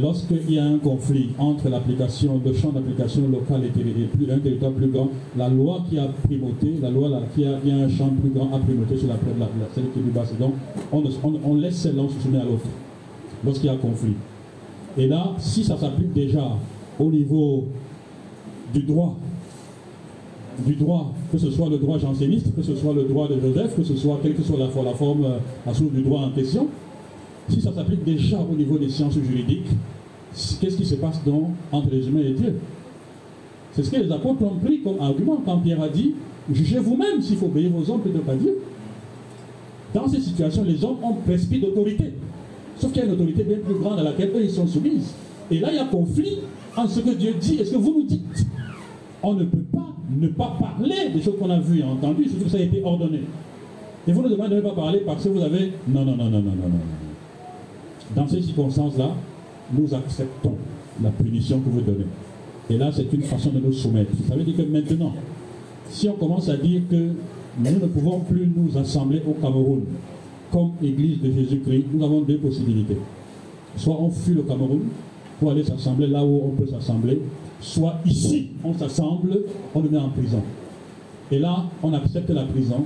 lorsqu'il 0.00 0.50
y 0.50 0.58
a 0.58 0.64
un 0.64 0.78
conflit 0.78 1.30
entre 1.38 1.68
l'application, 1.68 2.40
le 2.44 2.52
champ 2.52 2.70
d'application 2.70 3.28
local 3.28 3.62
et, 3.64 4.32
un 4.32 4.38
territoire 4.38 4.72
plus 4.72 4.88
grand, 4.88 5.08
la 5.36 5.48
loi 5.48 5.84
qui 5.88 5.98
a 5.98 6.08
primauté, 6.24 6.74
la 6.82 6.90
loi 6.90 7.08
qui 7.34 7.44
a, 7.44 7.56
un 7.56 7.88
champ 7.88 8.08
plus 8.08 8.30
grand 8.30 8.54
a 8.54 8.58
primauté 8.58 8.96
sur 8.96 9.08
la, 9.08 9.14
la, 9.14 9.46
celle 9.74 9.90
qui 9.90 9.98
est 9.98 10.02
plus 10.02 10.10
basse. 10.10 10.32
donc, 10.38 10.54
on, 10.92 11.54
laisse 11.54 11.76
celle-là 11.76 12.02
se 12.08 12.22
soumettre 12.22 12.44
à 12.44 12.48
l'autre 12.48 12.66
lorsqu'il 13.44 13.66
y 13.66 13.68
a 13.68 13.72
un 13.72 13.78
conflit. 13.78 14.14
Et 14.96 15.06
là, 15.06 15.32
si 15.38 15.64
ça 15.64 15.76
s'applique 15.76 16.12
déjà 16.12 16.56
au 16.98 17.10
niveau 17.10 17.66
du 18.72 18.82
droit, 18.82 19.16
du 20.64 20.74
droit, 20.74 21.12
que 21.32 21.38
ce 21.38 21.50
soit 21.50 21.68
le 21.68 21.78
droit 21.78 21.98
janséniste, 21.98 22.54
que 22.54 22.62
ce 22.62 22.74
soit 22.76 22.94
le 22.94 23.04
droit 23.04 23.28
de 23.28 23.40
Joseph, 23.40 23.76
que 23.76 23.82
ce 23.82 23.96
soit 23.96 24.20
quelle 24.22 24.34
que 24.34 24.42
soit 24.42 24.58
la, 24.58 24.66
la 24.66 24.94
forme, 24.94 25.26
source 25.72 25.92
du 25.92 26.02
droit 26.02 26.20
en 26.20 26.30
question, 26.30 26.68
si 27.48 27.60
ça 27.60 27.72
s'applique 27.72 28.04
déjà 28.04 28.38
au 28.40 28.54
niveau 28.54 28.78
des 28.78 28.88
sciences 28.88 29.14
juridiques, 29.14 29.66
qu'est-ce 30.60 30.76
qui 30.76 30.86
se 30.86 30.94
passe 30.96 31.22
donc 31.24 31.50
entre 31.72 31.90
les 31.90 32.06
humains 32.08 32.20
et 32.20 32.32
Dieu? 32.32 32.54
C'est 33.72 33.82
ce 33.82 33.90
que 33.90 33.96
les 33.96 34.12
apôtres 34.12 34.42
ont 34.42 34.56
pris 34.56 34.80
comme 34.82 35.00
argument 35.00 35.42
quand 35.44 35.58
Pierre 35.58 35.82
a 35.82 35.88
dit 35.88 36.14
Jugez 36.52 36.78
vous-même 36.78 37.22
s'il 37.22 37.36
faut 37.36 37.46
obéir 37.46 37.70
aux 37.74 37.90
hommes 37.90 38.00
plutôt 38.00 38.20
qu'à 38.20 38.34
Dieu. 38.34 38.58
Dans 39.94 40.06
ces 40.08 40.20
situations, 40.20 40.64
les 40.64 40.84
hommes 40.84 40.98
ont 41.02 41.14
prescrit 41.26 41.58
d'autorité. 41.60 42.12
Sauf 42.78 42.92
qu'il 42.92 43.02
y 43.02 43.04
a 43.04 43.08
une 43.08 43.14
autorité 43.14 43.44
bien 43.44 43.58
plus 43.64 43.74
grande 43.74 43.98
à 43.98 44.02
laquelle 44.02 44.30
eux 44.34 44.42
ils 44.42 44.50
sont 44.50 44.66
soumis. 44.66 45.00
Et 45.50 45.60
là, 45.60 45.68
il 45.70 45.76
y 45.76 45.78
a 45.78 45.84
conflit 45.84 46.38
entre 46.76 46.90
ce 46.90 47.00
que 47.00 47.10
Dieu 47.10 47.34
dit 47.40 47.56
et 47.60 47.64
ce 47.64 47.72
que 47.72 47.76
vous 47.76 48.00
nous 48.00 48.06
dites. 48.06 48.46
On 49.22 49.34
ne 49.34 49.44
peut 49.44 49.64
pas 49.72 49.94
ne 50.10 50.28
pas 50.28 50.56
parler 50.60 51.10
des 51.12 51.22
choses 51.22 51.38
qu'on 51.38 51.50
a 51.50 51.58
vues 51.58 51.80
et 51.80 51.84
entendues, 51.84 52.28
surtout 52.28 52.44
que 52.44 52.50
ça 52.50 52.58
a 52.58 52.60
été 52.60 52.82
ordonné. 52.84 53.20
Et 54.06 54.12
vous 54.12 54.22
nous 54.22 54.28
demandez 54.28 54.50
de 54.50 54.56
ne 54.56 54.60
pas 54.60 54.74
parler 54.74 55.00
parce 55.04 55.24
que 55.24 55.28
vous 55.30 55.42
avez. 55.42 55.72
Non, 55.88 56.04
non, 56.04 56.16
non, 56.16 56.24
non, 56.28 56.42
non, 56.42 56.52
non, 56.52 56.68
non. 56.68 58.14
Dans 58.14 58.28
ces 58.28 58.42
circonstances-là, 58.42 59.12
nous 59.72 59.94
acceptons 59.94 60.54
la 61.02 61.10
punition 61.10 61.58
que 61.60 61.70
vous 61.70 61.80
donnez. 61.80 62.06
Et 62.70 62.76
là, 62.76 62.90
c'est 62.92 63.12
une 63.12 63.22
façon 63.22 63.50
de 63.50 63.60
nous 63.60 63.72
soumettre. 63.72 64.12
Ça 64.28 64.36
veut 64.36 64.44
dire 64.44 64.56
que 64.56 64.62
maintenant, 64.62 65.12
si 65.88 66.08
on 66.08 66.14
commence 66.14 66.48
à 66.48 66.56
dire 66.56 66.82
que 66.90 66.96
nous 67.58 67.70
ne 67.70 67.86
pouvons 67.86 68.20
plus 68.20 68.48
nous 68.54 68.76
assembler 68.76 69.22
au 69.26 69.32
Cameroun 69.32 69.84
comme 70.52 70.72
Église 70.82 71.20
de 71.20 71.32
Jésus-Christ, 71.32 71.86
nous 71.92 72.04
avons 72.04 72.20
deux 72.20 72.38
possibilités. 72.38 72.96
Soit 73.76 74.00
on 74.00 74.10
fuit 74.10 74.34
le 74.34 74.42
Cameroun 74.42 74.82
pour 75.38 75.50
aller 75.50 75.64
s'assembler 75.64 76.06
là 76.06 76.24
où 76.24 76.42
on 76.44 76.50
peut 76.50 76.66
s'assembler, 76.66 77.20
soit 77.60 77.96
ici, 78.04 78.50
on 78.62 78.74
s'assemble, 78.74 79.40
on 79.74 79.80
le 79.80 79.88
met 79.88 79.98
en 79.98 80.10
prison. 80.10 80.42
Et 81.30 81.38
là, 81.38 81.64
on 81.82 81.92
accepte 81.94 82.30
la 82.30 82.44
prison, 82.44 82.84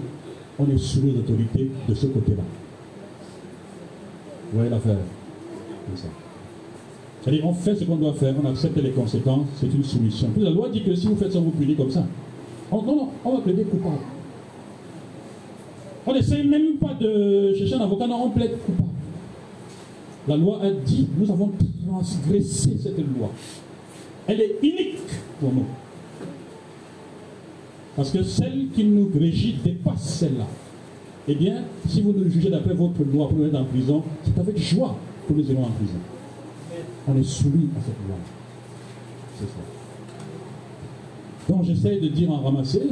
on 0.58 0.68
est 0.68 0.78
sous 0.78 1.02
les 1.02 1.18
autorités 1.18 1.70
de 1.88 1.94
ce 1.94 2.06
côté-là. 2.06 2.42
Vous 4.50 4.58
voyez 4.58 4.70
l'affaire? 4.70 4.96
C'est-à-dire, 7.20 7.46
on 7.46 7.52
fait 7.52 7.74
ce 7.74 7.84
qu'on 7.84 7.96
doit 7.96 8.14
faire, 8.14 8.34
on 8.42 8.48
accepte 8.48 8.76
les 8.78 8.90
conséquences, 8.90 9.46
c'est 9.56 9.66
une 9.66 9.84
soumission. 9.84 10.28
Puis 10.34 10.42
la 10.42 10.50
loi 10.50 10.68
dit 10.68 10.82
que 10.82 10.94
si 10.94 11.06
vous 11.06 11.16
faites 11.16 11.32
ça, 11.32 11.40
vous 11.40 11.50
punissez 11.50 11.76
comme 11.76 11.90
ça. 11.90 12.06
non, 12.72 12.82
non, 12.82 13.08
on 13.24 13.36
va 13.36 13.40
plaider 13.42 13.64
coupable. 13.64 13.98
On 16.06 16.12
n'essaie 16.14 16.42
même 16.42 16.76
pas 16.76 16.94
de 16.94 17.52
chercher 17.54 17.74
un 17.74 17.80
avocat, 17.80 18.06
non, 18.06 18.24
on 18.26 18.30
plaide 18.30 18.56
coupable. 18.64 18.88
La 20.28 20.36
loi 20.36 20.60
a 20.62 20.70
dit, 20.70 21.08
nous 21.16 21.30
avons 21.30 21.50
transgressé 21.86 22.76
cette 22.82 22.98
loi. 22.98 23.30
Elle 24.26 24.42
est 24.42 24.56
unique 24.62 24.98
pour 25.40 25.52
nous. 25.52 25.64
Parce 27.96 28.10
que 28.10 28.22
celle 28.22 28.68
qui 28.74 28.84
nous 28.84 29.10
régit 29.18 29.56
dépasse 29.64 30.02
celle-là. 30.02 30.46
Eh 31.26 31.34
bien, 31.34 31.62
si 31.88 32.02
vous 32.02 32.12
nous 32.12 32.30
jugez 32.30 32.50
d'après 32.50 32.74
votre 32.74 33.02
loi 33.04 33.28
pour 33.28 33.38
nous 33.38 33.44
mettre 33.44 33.58
en 33.58 33.64
prison, 33.64 34.02
c'est 34.22 34.38
avec 34.38 34.58
joie 34.58 34.96
que 35.26 35.32
nous 35.32 35.50
irons 35.50 35.64
en 35.64 35.70
prison. 35.70 35.98
On 37.08 37.16
est 37.16 37.24
soumis 37.24 37.68
à 37.76 37.80
cette 37.80 38.06
loi. 38.06 38.16
C'est 39.38 39.46
ça. 39.46 39.62
Donc 41.48 41.64
j'essaie 41.64 41.98
de 42.00 42.08
dire 42.08 42.30
en 42.30 42.42
ramasser, 42.42 42.82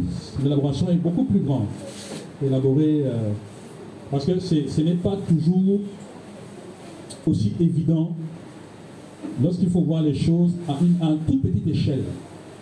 l'élaboration 0.42 0.88
est 0.88 0.94
beaucoup 0.94 1.24
plus 1.24 1.40
grande. 1.40 1.66
Élaborer, 2.44 3.02
euh, 3.04 3.32
parce 4.10 4.24
que 4.24 4.38
ce 4.40 4.80
n'est 4.80 4.94
pas 4.94 5.16
toujours 5.28 5.80
aussi 7.26 7.52
évident 7.60 8.12
lorsqu'il 9.42 9.70
faut 9.70 9.80
voir 9.80 10.02
les 10.02 10.14
choses 10.14 10.52
à 10.68 10.76
une, 10.80 11.18
toute 11.26 11.42
petite 11.42 11.66
échelle. 11.66 12.04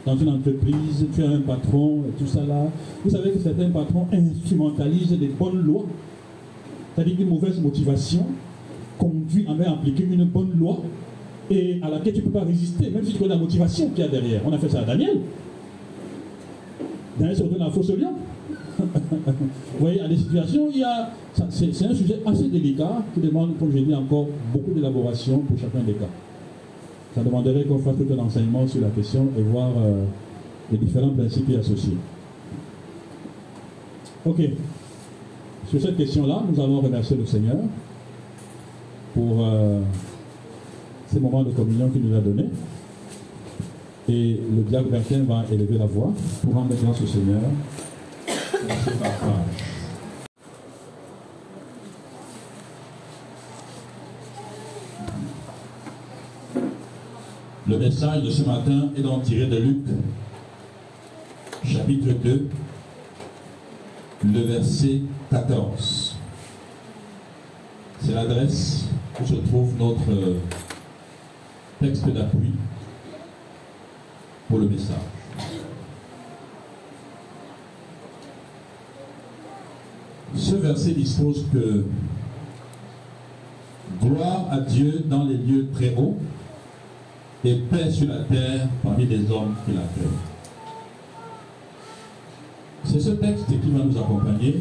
Dans 0.04 0.16
une 0.16 0.28
entreprise, 0.28 1.06
tu 1.14 1.22
as 1.22 1.30
un 1.30 1.40
patron 1.40 2.02
et 2.08 2.12
tout 2.18 2.26
ça 2.26 2.40
là. 2.46 2.66
Vous 3.02 3.10
savez 3.10 3.30
que 3.30 3.38
certains 3.38 3.70
patrons 3.70 4.06
instrumentalisent 4.12 5.18
des 5.18 5.28
bonnes 5.28 5.62
lois. 5.62 5.86
C'est-à-dire 6.94 7.16
qu'une 7.16 7.28
mauvaise 7.28 7.58
motivation 7.60 8.26
conduit 8.98 9.46
à 9.46 9.72
appliquer 9.72 10.04
une 10.04 10.24
bonne 10.24 10.52
loi 10.58 10.80
et 11.50 11.78
à 11.82 11.90
laquelle 11.90 12.12
tu 12.12 12.20
ne 12.20 12.24
peux 12.26 12.38
pas 12.38 12.44
résister, 12.44 12.90
même 12.90 13.04
si 13.04 13.12
tu 13.12 13.18
connais 13.18 13.34
la 13.34 13.40
motivation 13.40 13.88
qu'il 13.90 14.04
y 14.04 14.06
a 14.06 14.10
derrière. 14.10 14.40
On 14.46 14.52
a 14.52 14.58
fait 14.58 14.68
ça 14.68 14.80
à 14.80 14.84
Daniel. 14.84 15.20
Daniel 17.18 17.36
se 17.36 17.42
retrouve 17.42 17.58
dans 17.58 17.66
la 17.66 17.70
fausse 17.70 17.90
lion. 17.90 18.12
Vous 18.78 19.80
voyez, 19.80 20.00
à 20.00 20.08
des 20.08 20.16
situations, 20.16 20.68
il 20.70 20.78
y 20.78 20.84
a. 20.84 21.10
C'est 21.50 21.86
un 21.86 21.94
sujet 21.94 22.20
assez 22.24 22.48
délicat 22.48 23.02
qui 23.12 23.20
demande, 23.20 23.58
comme 23.58 23.70
je 23.72 23.78
dit 23.78 23.94
encore, 23.94 24.28
beaucoup 24.52 24.72
d'élaboration 24.72 25.38
pour 25.40 25.58
chacun 25.58 25.80
des 25.84 25.94
cas. 25.94 26.06
Ça 27.14 27.22
demanderait 27.22 27.64
qu'on 27.64 27.78
fasse 27.78 27.96
tout 27.96 28.12
un 28.12 28.18
enseignement 28.18 28.66
sur 28.66 28.80
la 28.80 28.88
question 28.88 29.28
et 29.38 29.42
voir 29.42 29.70
euh, 29.78 30.04
les 30.72 30.78
différents 30.78 31.10
principes 31.10 31.48
y 31.48 31.56
associés. 31.56 31.96
Ok. 34.26 34.40
Sur 35.68 35.80
cette 35.80 35.96
question-là, 35.96 36.42
nous 36.50 36.62
allons 36.62 36.80
remercier 36.80 37.16
le 37.16 37.26
Seigneur 37.26 37.56
pour 39.14 39.36
euh, 39.40 39.80
ces 41.06 41.20
moments 41.20 41.42
de 41.42 41.50
communion 41.50 41.88
qu'il 41.88 42.02
nous 42.02 42.16
a 42.16 42.20
donnés. 42.20 42.48
Et 44.08 44.40
le 44.54 44.62
diable 44.62 44.88
va 44.90 45.44
élever 45.50 45.78
la 45.78 45.86
voix 45.86 46.12
pour 46.42 46.54
rendre 46.54 46.74
grâce 46.74 47.00
au 47.00 47.06
Seigneur. 47.06 47.40
Le 57.66 57.78
message 57.78 58.22
de 58.22 58.30
ce 58.30 58.42
matin 58.42 58.90
est 58.96 59.02
donc 59.02 59.24
tiré 59.24 59.46
de 59.46 59.56
Luc, 59.56 59.84
chapitre 61.64 62.12
2, 62.22 62.48
le 64.24 64.40
verset 64.40 65.00
14. 65.30 66.16
C'est 68.00 68.12
l'adresse 68.12 68.84
où 69.20 69.26
se 69.26 69.34
trouve 69.34 69.76
notre 69.78 70.36
texte 71.80 72.06
d'appui 72.08 72.52
pour 74.48 74.58
le 74.58 74.68
message. 74.68 75.13
Ce 80.36 80.56
verset 80.56 80.92
dispose 80.92 81.44
que 81.52 81.84
gloire 84.02 84.46
à 84.50 84.60
Dieu 84.60 85.04
dans 85.06 85.24
les 85.24 85.36
lieux 85.36 85.68
très 85.72 85.94
hauts 85.94 86.16
et 87.44 87.54
paix 87.54 87.90
sur 87.90 88.08
la 88.08 88.20
terre 88.24 88.68
parmi 88.82 89.06
les 89.06 89.30
hommes 89.30 89.54
qui 89.64 89.72
l'accueillent. 89.72 90.18
C'est 92.84 93.00
ce 93.00 93.10
texte 93.10 93.46
qui 93.46 93.70
va 93.70 93.84
nous 93.84 93.96
accompagner 93.96 94.60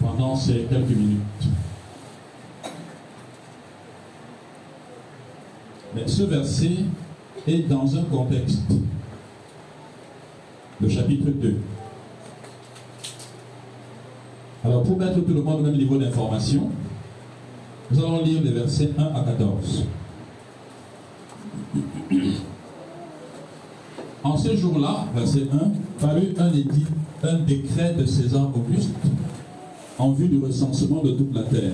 pendant 0.00 0.34
ces 0.34 0.66
quelques 0.68 0.90
minutes. 0.90 1.20
Mais 5.94 6.06
ce 6.06 6.22
verset 6.24 6.76
est 7.46 7.68
dans 7.68 7.96
un 7.96 8.02
contexte. 8.04 8.72
Le 10.80 10.88
chapitre 10.88 11.30
2. 11.30 11.56
Alors 14.62 14.82
pour 14.82 14.98
mettre 14.98 15.20
tout 15.24 15.32
le 15.32 15.42
monde 15.42 15.60
au 15.60 15.62
même 15.62 15.76
niveau 15.76 15.96
d'information, 15.96 16.68
nous 17.90 17.98
allons 17.98 18.22
lire 18.22 18.42
les 18.42 18.52
versets 18.52 18.90
1 18.96 19.02
à 19.02 19.24
14. 19.24 19.84
En 24.22 24.36
ce 24.36 24.54
jour-là, 24.54 25.06
verset 25.14 25.46
1, 25.50 25.56
parut 25.98 26.34
un 26.38 27.38
décret 27.38 27.94
de 27.94 28.04
César 28.04 28.50
Auguste 28.54 28.90
en 29.98 30.12
vue 30.12 30.28
du 30.28 30.38
recensement 30.38 31.02
de 31.02 31.12
toute 31.12 31.34
la 31.34 31.44
terre. 31.44 31.72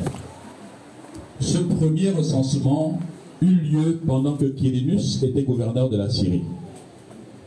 Ce 1.40 1.58
premier 1.58 2.10
recensement 2.10 3.00
eut 3.42 3.46
lieu 3.46 4.00
pendant 4.06 4.34
que 4.34 4.44
Quirinus 4.44 5.22
était 5.24 5.42
gouverneur 5.42 5.88
de 5.88 5.96
la 5.96 6.08
Syrie. 6.08 6.44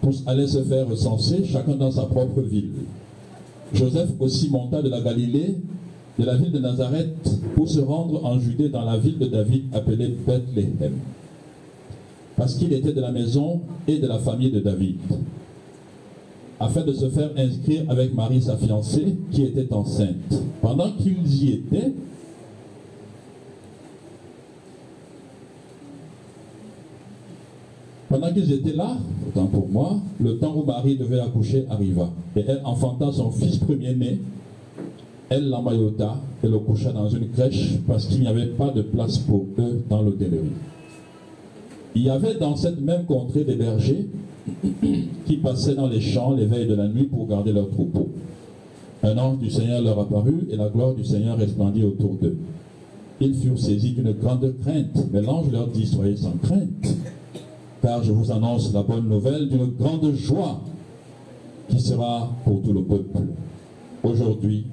Tous 0.01 0.21
allaient 0.27 0.47
se 0.47 0.63
faire 0.63 0.87
recenser, 0.87 1.45
chacun 1.45 1.75
dans 1.75 1.91
sa 1.91 2.03
propre 2.03 2.41
ville. 2.41 2.71
Joseph 3.73 4.09
aussi 4.19 4.49
monta 4.49 4.81
de 4.81 4.89
la 4.89 5.01
Galilée, 5.01 5.55
de 6.17 6.25
la 6.25 6.35
ville 6.35 6.51
de 6.51 6.59
Nazareth, 6.59 7.15
pour 7.55 7.69
se 7.69 7.79
rendre 7.79 8.25
en 8.25 8.39
Judée 8.39 8.69
dans 8.69 8.83
la 8.83 8.97
ville 8.97 9.17
de 9.17 9.27
David 9.27 9.63
appelée 9.73 10.15
Bethléem 10.25 10.93
parce 12.39 12.55
qu'il 12.55 12.71
était 12.71 12.93
de 12.93 13.01
la 13.01 13.11
maison 13.11 13.59
et 13.85 13.97
de 13.97 14.07
la 14.07 14.17
famille 14.17 14.49
de 14.49 14.61
David, 14.61 14.97
afin 16.57 16.83
de 16.83 16.93
se 16.93 17.09
faire 17.09 17.31
inscrire 17.35 17.83
avec 17.89 18.15
Marie, 18.15 18.41
sa 18.41 18.55
fiancée, 18.55 19.17
qui 19.29 19.43
était 19.43 19.71
enceinte. 19.73 20.41
Pendant 20.61 20.89
qu'ils 20.93 21.43
y 21.43 21.53
étaient, 21.53 21.91
Pendant 28.10 28.34
qu'ils 28.34 28.52
étaient 28.52 28.73
là, 28.73 28.98
autant 29.27 29.45
pour 29.45 29.69
moi, 29.69 29.98
le 30.19 30.40
temps 30.40 30.56
où 30.56 30.64
Marie 30.64 30.98
devait 30.98 31.19
accoucher 31.19 31.65
arriva. 31.69 32.10
Et 32.36 32.44
elle 32.48 32.61
enfanta 32.65 33.11
son 33.11 33.30
fils 33.30 33.57
premier-né. 33.57 34.19
Elle 35.30 35.48
l'emmaillota 35.48 36.15
et 36.44 36.48
le 36.48 36.57
coucha 36.57 36.91
dans 36.91 37.07
une 37.07 37.30
crèche 37.30 37.77
parce 37.88 38.07
qu'il 38.07 38.22
n'y 38.22 38.27
avait 38.27 38.48
pas 38.48 38.72
de 38.72 38.81
place 38.81 39.19
pour 39.19 39.45
eux 39.60 39.84
dans 39.88 40.02
l'hôtellerie. 40.02 40.53
Il 41.94 42.02
y 42.02 42.10
avait 42.10 42.34
dans 42.34 42.56
cette 42.56 42.81
même 42.81 43.06
contrée 43.06 43.44
des 43.44 43.56
bergers 43.56 44.07
qui 45.27 45.38
passaient 45.38 45.76
dans 45.76 45.88
les 45.88 46.02
champs 46.02 46.34
les 46.34 46.48
veilles 46.48 46.68
de 46.68 46.73
la 46.73 46.88
nuit 46.88 47.03
pour 47.03 47.27
garder 47.27 47.53
leurs 47.53 47.69
troupeaux. 47.69 48.10
Un 49.03 49.18
ange 49.19 49.38
du 49.38 49.52
Seigneur 49.52 49.84
leur 49.84 49.99
apparut 49.99 50.48
et 50.49 50.56
la 50.56 50.69
gloire 50.69 50.95
du 50.95 51.06
Seigneur 51.06 51.38
resplendit 51.38 51.84
autour 51.84 52.15
d'eux. 52.15 52.38
ils 53.22 53.36
furent 53.36 53.60
saisis 53.60 53.91
d'une 53.91 54.14
grande 54.14 54.52
crainte. 54.64 55.06
Mais 55.14 55.22
l'ange 55.22 55.52
leur 55.52 55.68
dit, 55.68 55.86
soyez 55.86 56.18
sans 56.18 56.34
crainte, 56.41 56.95
car 57.81 58.03
je 58.03 58.11
vous 58.11 58.31
annonce 58.31 58.73
la 58.73 58.84
bonne 58.84 59.07
nouvelle 59.07 59.47
d'une 59.47 59.72
grande 59.80 60.14
joie 60.15 60.61
qui 61.69 61.80
sera 61.80 62.30
pour 62.43 62.61
tout 62.61 62.73
le 62.73 62.81
peuple. 62.81 63.19
Aujourd'hui, 64.03 64.65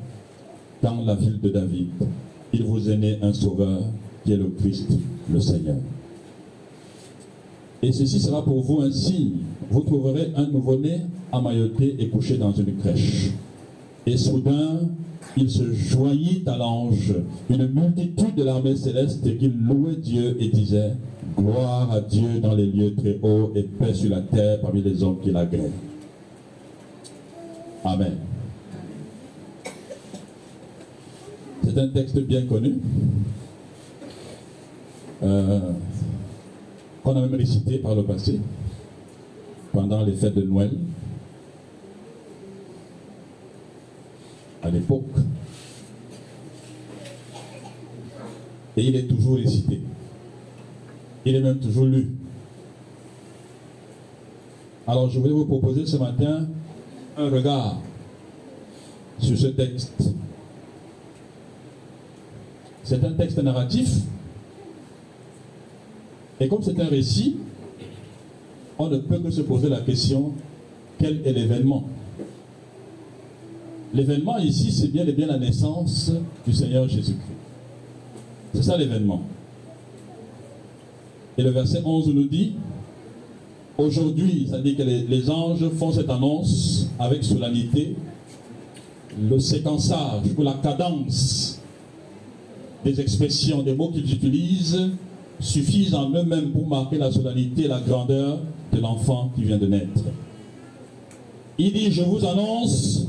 dans 0.82 1.02
la 1.04 1.14
ville 1.14 1.40
de 1.40 1.48
David, 1.48 1.88
il 2.52 2.64
vous 2.64 2.88
est 2.90 2.96
né 2.96 3.18
un 3.22 3.32
sauveur 3.32 3.80
qui 4.24 4.32
est 4.32 4.36
le 4.36 4.52
Christ, 4.58 4.88
le 5.32 5.40
Seigneur. 5.40 5.76
Et 7.82 7.92
ceci 7.92 8.18
sera 8.18 8.44
pour 8.44 8.62
vous 8.62 8.80
un 8.80 8.90
signe. 8.90 9.38
Vous 9.70 9.80
trouverez 9.80 10.32
un 10.34 10.46
nouveau-né 10.46 11.02
amailloté 11.32 11.96
et 11.98 12.08
couché 12.08 12.38
dans 12.38 12.52
une 12.52 12.76
crèche. 12.76 13.30
Et 14.06 14.16
soudain, 14.16 14.80
il 15.36 15.50
se 15.50 15.72
joignit 15.72 16.46
à 16.46 16.56
l'ange, 16.56 17.14
une 17.50 17.68
multitude 17.68 18.34
de 18.36 18.44
l'armée 18.44 18.76
céleste 18.76 19.22
qui 19.38 19.48
louait 19.48 19.96
Dieu 19.96 20.36
et 20.40 20.48
disait 20.48 20.92
Gloire 21.36 21.92
à 21.92 22.00
Dieu 22.00 22.40
dans 22.40 22.54
les 22.54 22.66
lieux 22.66 22.94
très 22.94 23.18
hauts 23.22 23.52
et 23.54 23.62
paix 23.62 23.92
sur 23.92 24.10
la 24.10 24.20
terre 24.20 24.60
parmi 24.60 24.82
les 24.82 25.02
hommes 25.02 25.20
qui 25.20 25.30
l'agréent. 25.30 25.70
Amen. 27.84 28.16
C'est 31.62 31.78
un 31.78 31.88
texte 31.88 32.18
bien 32.20 32.46
connu, 32.46 32.78
euh, 35.22 35.72
qu'on 37.02 37.16
a 37.16 37.20
même 37.20 37.34
récité 37.34 37.78
par 37.78 37.94
le 37.94 38.04
passé, 38.04 38.40
pendant 39.72 40.04
les 40.04 40.12
fêtes 40.12 40.34
de 40.34 40.42
Noël. 40.42 40.70
à 44.66 44.70
l'époque. 44.70 45.04
Et 48.76 48.82
il 48.82 48.96
est 48.96 49.06
toujours 49.06 49.36
récité. 49.36 49.80
Il 51.26 51.34
est 51.34 51.40
même 51.40 51.58
toujours 51.58 51.86
lu. 51.86 52.12
Alors 54.86 55.10
je 55.10 55.18
voulais 55.18 55.32
vous 55.32 55.44
proposer 55.44 55.84
ce 55.84 55.96
matin 55.96 56.46
un 57.16 57.28
regard 57.28 57.80
sur 59.18 59.36
ce 59.36 59.48
texte. 59.48 60.14
C'est 62.84 63.02
un 63.02 63.12
texte 63.14 63.38
narratif. 63.38 63.88
Et 66.38 66.46
comme 66.46 66.62
c'est 66.62 66.78
un 66.78 66.86
récit, 66.86 67.38
on 68.78 68.88
ne 68.88 68.98
peut 68.98 69.18
que 69.18 69.30
se 69.30 69.40
poser 69.40 69.68
la 69.68 69.80
question, 69.80 70.32
quel 70.96 71.26
est 71.26 71.32
l'événement? 71.32 71.88
L'événement 73.92 74.38
ici, 74.38 74.70
c'est 74.70 74.88
bien 74.88 75.04
et 75.04 75.12
bien 75.12 75.26
la 75.26 75.38
naissance 75.38 76.12
du 76.46 76.52
Seigneur 76.52 76.88
Jésus-Christ. 76.88 77.32
C'est 78.54 78.62
ça 78.62 78.76
l'événement. 78.76 79.22
Et 81.38 81.42
le 81.42 81.50
verset 81.50 81.82
11 81.84 82.08
nous 82.14 82.26
dit, 82.26 82.54
aujourd'hui, 83.76 84.48
ça 84.50 84.58
dit 84.58 84.74
que 84.74 84.82
les, 84.82 85.02
les, 85.02 85.30
anges 85.30 85.68
font 85.78 85.92
cette 85.92 86.08
annonce 86.08 86.88
avec 86.98 87.22
solennité, 87.24 87.94
le 89.20 89.38
séquençage 89.38 90.22
ou 90.36 90.42
la 90.42 90.54
cadence 90.54 91.60
des 92.84 93.00
expressions, 93.00 93.62
des 93.62 93.74
mots 93.74 93.90
qu'ils 93.90 94.12
utilisent 94.12 94.90
suffisent 95.40 95.94
en 95.94 96.10
eux-mêmes 96.10 96.50
pour 96.50 96.66
marquer 96.66 96.96
la 96.96 97.10
solennité 97.10 97.64
et 97.64 97.68
la 97.68 97.80
grandeur 97.80 98.38
de 98.72 98.80
l'enfant 98.80 99.30
qui 99.34 99.44
vient 99.44 99.58
de 99.58 99.66
naître. 99.66 100.02
Il 101.58 101.72
dit, 101.72 101.90
je 101.90 102.02
vous 102.02 102.24
annonce 102.24 103.08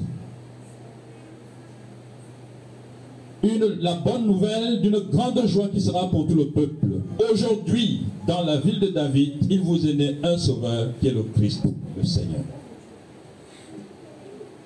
la 3.43 3.95
bonne 3.95 4.25
nouvelle 4.25 4.81
d'une 4.81 4.99
grande 5.11 5.45
joie 5.47 5.67
qui 5.67 5.81
sera 5.81 6.09
pour 6.09 6.27
tout 6.27 6.35
le 6.35 6.47
peuple. 6.47 6.87
Aujourd'hui, 7.31 8.01
dans 8.27 8.43
la 8.43 8.57
ville 8.57 8.79
de 8.79 8.87
David, 8.87 9.33
il 9.49 9.61
vous 9.61 9.85
est 9.87 9.93
né 9.93 10.17
un 10.23 10.37
sauveur 10.37 10.89
qui 10.99 11.07
est 11.07 11.13
le 11.13 11.23
Christ, 11.35 11.63
le 11.97 12.03
Seigneur. 12.03 12.41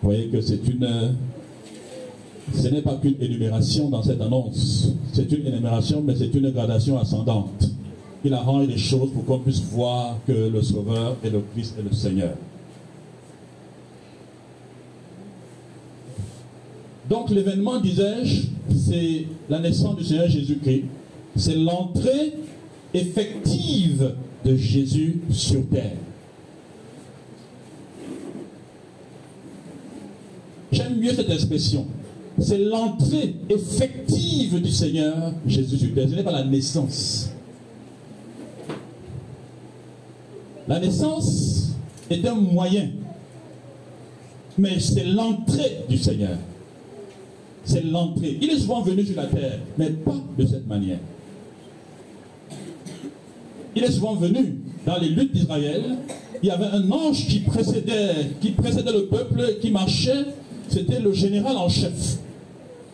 Vous 0.01 0.09
voyez 0.09 0.27
que 0.27 0.41
c'est 0.41 0.67
une... 0.67 1.15
Ce 2.53 2.67
n'est 2.67 2.81
pas 2.81 2.95
qu'une 2.95 3.15
énumération 3.21 3.89
dans 3.89 4.03
cette 4.03 4.19
annonce. 4.19 4.89
C'est 5.13 5.31
une 5.31 5.45
énumération, 5.45 6.01
mais 6.05 6.15
c'est 6.15 6.33
une 6.33 6.49
gradation 6.49 6.99
ascendante. 6.99 7.69
Il 8.23 8.33
arrange 8.33 8.67
les 8.67 8.77
choses 8.77 9.11
pour 9.11 9.25
qu'on 9.25 9.39
puisse 9.39 9.61
voir 9.61 10.17
que 10.27 10.49
le 10.49 10.61
Sauveur 10.61 11.15
est 11.23 11.29
le 11.29 11.41
Christ 11.53 11.75
et 11.79 11.83
le 11.83 11.95
Seigneur. 11.95 12.33
Donc 17.11 17.29
l'événement, 17.29 17.81
disais-je, 17.81 18.43
c'est 18.73 19.25
la 19.49 19.59
naissance 19.59 19.97
du 19.97 20.05
Seigneur 20.05 20.29
Jésus-Christ. 20.29 20.85
C'est 21.35 21.55
l'entrée 21.55 22.35
effective 22.93 24.13
de 24.45 24.55
Jésus 24.55 25.19
sur 25.29 25.67
terre. 25.67 25.97
J'aime 30.71 31.01
mieux 31.01 31.13
cette 31.13 31.29
expression. 31.29 31.85
C'est 32.39 32.59
l'entrée 32.59 33.35
effective 33.49 34.61
du 34.61 34.71
Seigneur 34.71 35.33
Jésus 35.45 35.79
sur 35.79 35.93
terre. 35.93 36.07
Ce 36.09 36.15
n'est 36.15 36.23
pas 36.23 36.31
la 36.31 36.45
naissance. 36.45 37.29
La 40.65 40.79
naissance 40.79 41.71
est 42.09 42.25
un 42.25 42.35
moyen. 42.35 42.87
Mais 44.57 44.79
c'est 44.79 45.03
l'entrée 45.03 45.79
du 45.89 45.97
Seigneur 45.97 46.37
c'est 47.63 47.83
l'entrée. 47.83 48.37
Il 48.41 48.49
est 48.49 48.59
souvent 48.59 48.81
venu 48.81 49.05
sur 49.05 49.15
la 49.15 49.25
terre, 49.25 49.59
mais 49.77 49.89
pas 49.89 50.17
de 50.37 50.45
cette 50.45 50.67
manière. 50.67 50.99
Il 53.75 53.83
est 53.83 53.91
souvent 53.91 54.15
venu 54.15 54.57
dans 54.85 54.97
les 54.97 55.09
luttes 55.09 55.33
d'Israël. 55.33 55.97
Il 56.43 56.49
y 56.49 56.51
avait 56.51 56.65
un 56.65 56.91
ange 56.91 57.27
qui 57.27 57.39
précédait, 57.39 58.31
qui 58.41 58.51
précédait 58.51 58.91
le 58.91 59.05
peuple, 59.05 59.57
qui 59.61 59.71
marchait. 59.71 60.25
C'était 60.67 60.99
le 60.99 61.13
général 61.13 61.57
en 61.57 61.67
chef, 61.67 62.17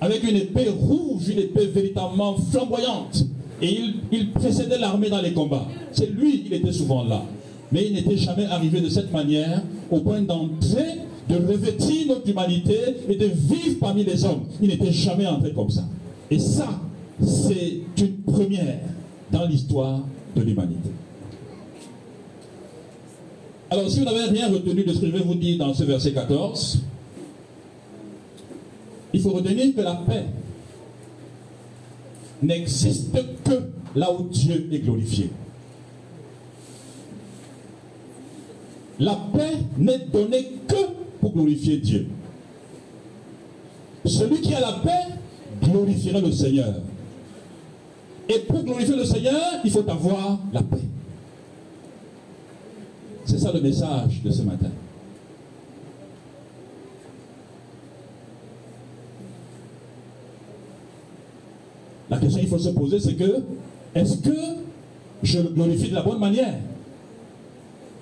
avec 0.01 0.23
une 0.23 0.35
épée 0.35 0.69
rouge, 0.69 1.29
une 1.29 1.39
épée 1.39 1.67
véritablement 1.67 2.35
flamboyante. 2.35 3.25
Et 3.61 3.79
il, 4.11 4.31
précédait 4.31 4.77
l'armée 4.79 5.09
dans 5.09 5.21
les 5.21 5.33
combats. 5.33 5.67
C'est 5.91 6.09
lui, 6.09 6.43
il 6.45 6.53
était 6.53 6.71
souvent 6.71 7.03
là. 7.03 7.23
Mais 7.71 7.85
il 7.87 7.93
n'était 7.93 8.17
jamais 8.17 8.45
arrivé 8.45 8.81
de 8.81 8.89
cette 8.89 9.11
manière 9.11 9.61
au 9.91 9.99
point 9.99 10.21
d'entrer 10.21 10.99
de 11.29 11.35
revêtir 11.35 12.07
notre 12.07 12.29
humanité 12.29 12.77
et 13.07 13.15
de 13.15 13.25
vivre 13.25 13.79
parmi 13.79 14.03
les 14.03 14.23
hommes. 14.23 14.43
Il 14.61 14.69
n'était 14.69 14.91
jamais 14.91 15.27
entré 15.27 15.51
comme 15.51 15.69
ça. 15.69 15.83
Et 16.31 16.39
ça, 16.39 16.69
c'est 17.21 17.81
une 17.97 18.17
première 18.25 18.79
dans 19.31 19.45
l'histoire 19.45 20.01
de 20.35 20.41
l'humanité. 20.41 20.89
Alors, 23.69 23.89
si 23.89 23.99
vous 23.99 24.05
n'avez 24.05 24.23
rien 24.29 24.49
retenu 24.49 24.83
de 24.83 24.93
ce 24.93 24.99
que 24.99 25.07
je 25.07 25.11
vais 25.11 25.23
vous 25.23 25.35
dire 25.35 25.57
dans 25.57 25.73
ce 25.73 25.83
verset 25.83 26.13
14, 26.13 26.79
il 29.13 29.21
faut 29.21 29.31
retenir 29.31 29.75
que 29.75 29.81
la 29.81 29.95
paix 29.95 30.25
n'existe 32.41 33.11
que 33.43 33.69
là 33.95 34.11
où 34.13 34.23
Dieu 34.29 34.69
est 34.71 34.79
glorifié. 34.79 35.29
La 38.99 39.15
paix 39.33 39.53
n'est 39.77 40.05
donnée 40.11 40.47
que 40.67 40.96
pour 41.19 41.33
glorifier 41.33 41.77
Dieu. 41.77 42.07
Celui 44.05 44.41
qui 44.41 44.53
a 44.53 44.59
la 44.59 44.73
paix 44.73 45.13
glorifiera 45.61 46.19
le 46.21 46.31
Seigneur. 46.31 46.75
Et 48.29 48.39
pour 48.39 48.63
glorifier 48.63 48.95
le 48.95 49.05
Seigneur, 49.05 49.41
il 49.63 49.71
faut 49.71 49.89
avoir 49.89 50.39
la 50.53 50.61
paix. 50.61 50.77
C'est 53.25 53.39
ça 53.39 53.51
le 53.51 53.61
message 53.61 54.21
de 54.23 54.31
ce 54.31 54.41
matin. 54.41 54.69
La 62.09 62.17
question 62.17 62.39
qu'il 62.39 62.49
faut 62.49 62.57
se 62.57 62.69
poser, 62.69 62.99
c'est 62.99 63.15
que, 63.15 63.43
est-ce 63.93 64.17
que 64.17 64.31
je 65.23 65.39
le 65.39 65.49
glorifie 65.49 65.89
de 65.89 65.95
la 65.95 66.03
bonne 66.03 66.19
manière? 66.19 66.55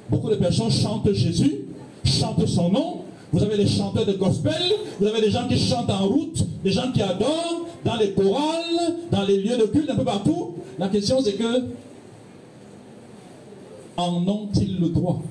Beaucoup 0.10 0.30
de 0.30 0.36
personnes 0.36 0.70
chantent 0.70 1.12
Jésus, 1.12 1.62
chantent 2.04 2.46
son 2.46 2.70
nom, 2.70 3.05
vous 3.32 3.44
avez 3.44 3.58
les 3.58 3.68
chanteurs 3.68 4.06
de 4.06 4.14
gospel, 4.14 4.54
vous 5.00 5.08
avez 5.08 5.22
des 5.22 5.32
gens 5.32 5.48
qui 5.48 5.58
chantent 5.58 5.90
en 5.90 6.08
route, 6.08 6.44
des 6.64 6.72
gens 6.72 6.92
qui 6.92 7.02
adorent, 7.02 7.68
dans 7.84 7.96
les 7.96 8.12
chorales, 8.12 8.96
dans 9.12 9.24
les 9.24 9.38
lieux 9.38 9.58
de 9.58 9.66
culte, 9.66 9.90
un 9.90 9.96
peu 9.96 10.06
partout. 10.06 10.56
La 10.80 10.88
question 10.88 11.22
c'est 11.22 11.34
que, 11.34 11.66
en 13.98 14.28
ont-ils 14.28 14.80
le 14.80 14.90
droit? 14.90 15.22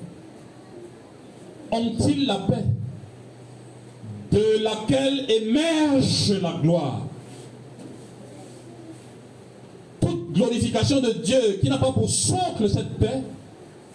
Ont-ils 1.71 2.25
la 2.25 2.35
paix 2.35 2.65
de 4.31 4.63
laquelle 4.63 5.25
émerge 5.29 6.33
la 6.41 6.53
gloire? 6.61 7.01
Toute 9.99 10.33
glorification 10.33 11.01
de 11.01 11.11
Dieu 11.23 11.59
qui 11.61 11.69
n'a 11.69 11.77
pas 11.77 11.91
pour 11.91 12.09
socle 12.09 12.69
cette 12.69 12.97
paix 12.99 13.21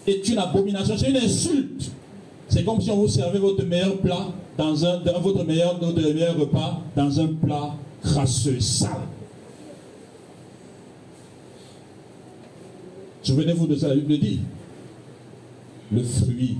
est 0.07 0.29
une 0.29 0.39
abomination, 0.39 0.97
c'est 0.99 1.11
une 1.11 1.17
insulte 1.17 1.91
c'est 2.51 2.65
comme 2.65 2.81
si 2.81 2.91
on 2.91 2.97
vous 2.97 3.09
servait 3.09 3.39
votre 3.39 3.65
meilleur 3.65 3.97
plat 3.99 4.27
dans 4.59 4.85
un, 4.85 4.99
dans 5.01 5.21
votre 5.21 5.45
meilleur, 5.45 5.81
meilleur 5.95 6.37
repas 6.37 6.81
dans 6.97 7.21
un 7.21 7.29
plat 7.29 7.75
crasseux, 8.03 8.59
sale. 8.59 8.91
Souvenez-vous 13.23 13.69
de 13.69 13.77
ça, 13.77 13.89
la 13.89 13.95
Bible 13.95 14.19
dit 14.19 14.41
le 15.93 16.03
fruit 16.03 16.59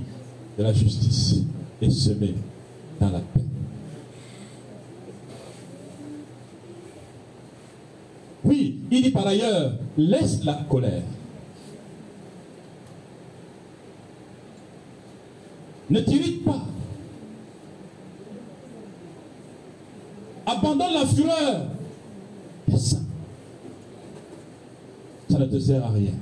de 0.57 0.63
la 0.63 0.73
justice 0.73 1.41
est 1.81 1.89
semé 1.89 2.35
dans 2.99 3.09
la 3.09 3.19
paix. 3.19 3.41
Oui, 8.45 8.79
il 8.89 9.03
dit 9.03 9.11
par 9.11 9.27
ailleurs, 9.27 9.73
laisse 9.97 10.43
la 10.45 10.53
colère. 10.69 11.03
Ne 15.91 15.99
t'irrite 15.99 16.45
pas. 16.45 16.61
Abandonne 20.45 20.93
la 20.93 21.05
fureur. 21.05 21.65
Et 22.71 22.77
ça, 22.77 22.97
ça 25.29 25.37
ne 25.37 25.45
te 25.45 25.59
sert 25.59 25.83
à 25.83 25.89
rien. 25.89 26.13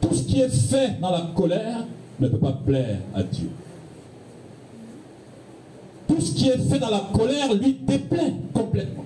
Tout 0.00 0.14
ce 0.14 0.22
qui 0.22 0.40
est 0.40 0.48
fait 0.48 0.98
dans 0.98 1.10
la 1.10 1.30
colère 1.36 1.84
ne 2.18 2.28
peut 2.28 2.38
pas 2.38 2.52
plaire 2.52 3.00
à 3.14 3.22
Dieu. 3.22 3.50
Tout 6.08 6.20
ce 6.22 6.32
qui 6.32 6.48
est 6.48 6.58
fait 6.58 6.78
dans 6.78 6.90
la 6.90 7.02
colère 7.12 7.52
lui 7.52 7.74
déplaît 7.74 8.32
complètement. 8.54 9.04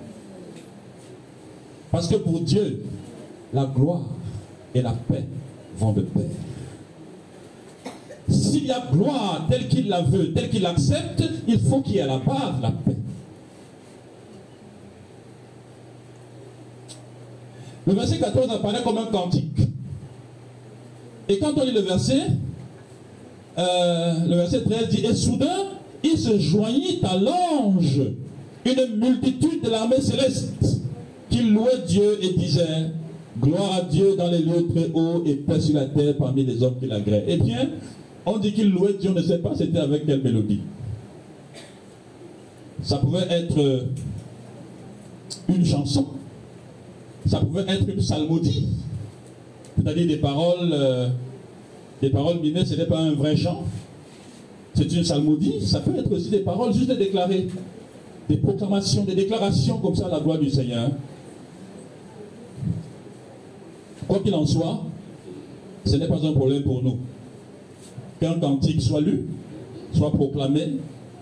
Parce 1.91 2.07
que 2.07 2.15
pour 2.15 2.39
Dieu, 2.39 2.85
la 3.51 3.65
gloire 3.65 4.05
et 4.73 4.81
la 4.81 4.93
paix 4.93 5.25
vont 5.77 5.91
de 5.91 6.01
pair. 6.01 6.23
S'il 8.29 8.65
y 8.65 8.71
a 8.71 8.83
gloire 8.91 9.47
telle 9.49 9.67
qu'il 9.67 9.87
la 9.87 10.01
veut, 10.01 10.33
telle 10.33 10.49
qu'il 10.49 10.61
l'accepte, 10.61 11.23
il 11.47 11.59
faut 11.59 11.81
qu'il 11.81 11.95
y 11.95 11.97
ait 11.97 12.01
à 12.01 12.07
la 12.07 12.17
base 12.19 12.61
la 12.61 12.71
paix. 12.71 12.95
Le 17.87 17.93
verset 17.93 18.19
14 18.19 18.51
apparaît 18.51 18.83
comme 18.83 18.99
un 18.99 19.05
cantique. 19.05 19.57
Et 21.27 21.39
quand 21.39 21.53
on 21.57 21.63
lit 21.63 21.71
le 21.71 21.81
verset, 21.81 22.21
euh, 23.57 24.13
le 24.27 24.35
verset 24.35 24.61
13 24.61 24.89
dit, 24.89 25.05
et 25.05 25.13
soudain, 25.15 25.65
il 26.03 26.17
se 26.17 26.37
joignit 26.37 27.01
à 27.03 27.17
l'ange, 27.17 28.01
une 28.65 28.97
multitude 28.97 29.63
de 29.63 29.69
l'armée 29.69 30.01
céleste, 30.01 30.81
qui 31.29 31.41
louait 31.41 31.83
Dieu 31.87 32.23
et 32.23 32.33
disait, 32.33 32.91
gloire 33.39 33.75
à 33.75 33.81
Dieu 33.81 34.15
dans 34.15 34.29
les 34.29 34.39
lieux 34.39 34.67
très 34.73 34.91
hauts 34.93 35.23
et 35.25 35.35
paix 35.35 35.59
sur 35.59 35.75
la 35.75 35.85
terre 35.85 36.15
parmi 36.17 36.43
les 36.43 36.61
hommes 36.61 36.77
qui 36.79 36.87
l'agréent. 36.87 37.23
Eh 37.27 37.37
bien, 37.37 37.69
on 38.29 38.37
dit 38.37 38.53
qu'il 38.53 38.69
louait 38.69 38.93
Dieu, 38.93 39.11
ne 39.11 39.21
sait 39.21 39.39
pas 39.39 39.55
c'était 39.55 39.79
avec 39.79 40.05
quelle 40.05 40.21
mélodie. 40.21 40.61
Ça 42.83 42.97
pouvait 42.97 43.27
être 43.29 43.85
une 45.49 45.65
chanson, 45.65 46.05
ça 47.25 47.39
pouvait 47.39 47.65
être 47.67 47.89
une 47.89 47.97
psalmodie, 47.97 48.67
c'est-à-dire 49.75 50.07
des 50.07 50.17
paroles, 50.17 50.69
euh, 50.71 51.09
des 52.01 52.09
paroles 52.09 52.39
minées, 52.39 52.63
ce 52.65 52.75
n'est 52.75 52.85
pas 52.85 52.99
un 52.99 53.13
vrai 53.13 53.35
chant, 53.35 53.63
c'est 54.75 54.91
une 54.93 55.01
psalmodie, 55.01 55.65
ça 55.65 55.79
peut 55.79 55.95
être 55.97 56.11
aussi 56.11 56.29
des 56.29 56.39
paroles 56.39 56.73
juste 56.73 56.91
déclarées, 56.91 57.47
des 58.29 58.37
proclamations, 58.37 59.03
des 59.05 59.15
déclarations 59.15 59.79
comme 59.79 59.95
ça 59.95 60.05
à 60.05 60.09
la 60.09 60.19
gloire 60.19 60.37
du 60.37 60.49
Seigneur. 60.49 60.91
Quoi 64.07 64.19
qu'il 64.19 64.33
en 64.33 64.45
soit, 64.45 64.83
ce 65.83 65.95
n'est 65.95 66.07
pas 66.07 66.23
un 66.25 66.33
problème 66.33 66.63
pour 66.63 66.81
nous 66.83 66.99
qu'un 68.19 68.39
cantique 68.39 68.81
soit 68.81 69.01
lu, 69.01 69.25
soit 69.93 70.11
proclamé, 70.11 70.77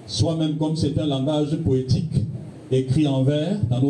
soit 0.05 0.35
même 0.35 0.57
comme 0.57 0.75
c'est 0.75 0.97
un 0.99 1.05
langage 1.05 1.55
poétique 1.57 2.11
écrit 2.71 3.07
en 3.07 3.23
vers 3.23 3.57
dans, 3.69 3.81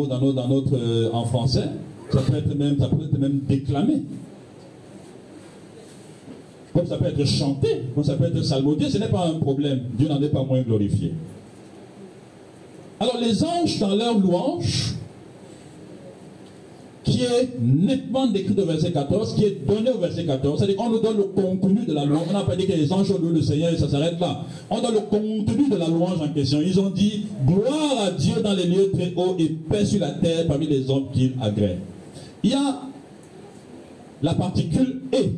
notre, 0.48 0.76
euh, 0.76 1.10
en 1.12 1.24
français, 1.24 1.68
ça 2.10 2.20
peut, 2.20 2.36
être 2.36 2.54
même, 2.56 2.78
ça 2.78 2.88
peut 2.88 3.04
être 3.04 3.18
même 3.18 3.40
déclamé. 3.48 4.02
Comme 6.72 6.86
ça 6.86 6.96
peut 6.96 7.06
être 7.06 7.24
chanté, 7.24 7.68
comme 7.94 8.04
ça 8.04 8.14
peut 8.14 8.26
être 8.26 8.42
salmodié, 8.42 8.88
ce 8.88 8.98
n'est 8.98 9.08
pas 9.08 9.26
un 9.26 9.38
problème. 9.38 9.80
Dieu 9.94 10.08
n'en 10.08 10.22
est 10.22 10.28
pas 10.28 10.44
moins 10.44 10.62
glorifié. 10.62 11.12
Alors 13.00 13.18
les 13.20 13.42
anges, 13.42 13.78
dans 13.78 13.94
leur 13.94 14.18
louange, 14.18 14.94
qui 17.04 17.22
est 17.22 17.58
nettement 17.60 18.26
décrit 18.26 18.54
au 18.60 18.66
verset 18.66 18.92
14, 18.92 19.34
qui 19.34 19.44
est 19.44 19.66
donné 19.66 19.90
au 19.90 19.98
verset 19.98 20.24
14. 20.24 20.58
C'est-à-dire 20.58 20.76
qu'on 20.76 20.90
nous 20.90 21.00
donne 21.00 21.16
le 21.16 21.24
contenu 21.24 21.86
de 21.86 21.92
la 21.92 22.04
louange. 22.04 22.26
On 22.28 22.32
n'a 22.32 22.42
pas 22.42 22.56
dit 22.56 22.66
que 22.66 22.72
les 22.72 22.92
anges 22.92 23.10
ont 23.10 23.18
loué 23.18 23.32
le 23.34 23.42
Seigneur 23.42 23.72
et 23.72 23.76
ça 23.76 23.88
s'arrête 23.88 24.18
là. 24.20 24.42
On 24.68 24.80
donne 24.80 24.94
le 24.94 25.00
contenu 25.00 25.68
de 25.70 25.76
la 25.76 25.86
louange 25.86 26.20
en 26.20 26.28
question. 26.28 26.60
Ils 26.60 26.78
ont 26.80 26.90
dit 26.90 27.26
gloire 27.46 28.02
à 28.06 28.10
Dieu 28.10 28.34
dans 28.42 28.52
les 28.52 28.64
lieux 28.64 28.90
très 28.92 29.12
hauts 29.16 29.36
et 29.38 29.48
paix 29.70 29.84
sur 29.84 30.00
la 30.00 30.10
terre 30.10 30.46
parmi 30.46 30.66
les 30.66 30.90
hommes 30.90 31.06
qu'il 31.12 31.34
agrée. 31.40 31.78
Il 32.42 32.50
y 32.50 32.54
a 32.54 32.82
la 34.22 34.34
particule 34.34 35.02
et 35.12 35.32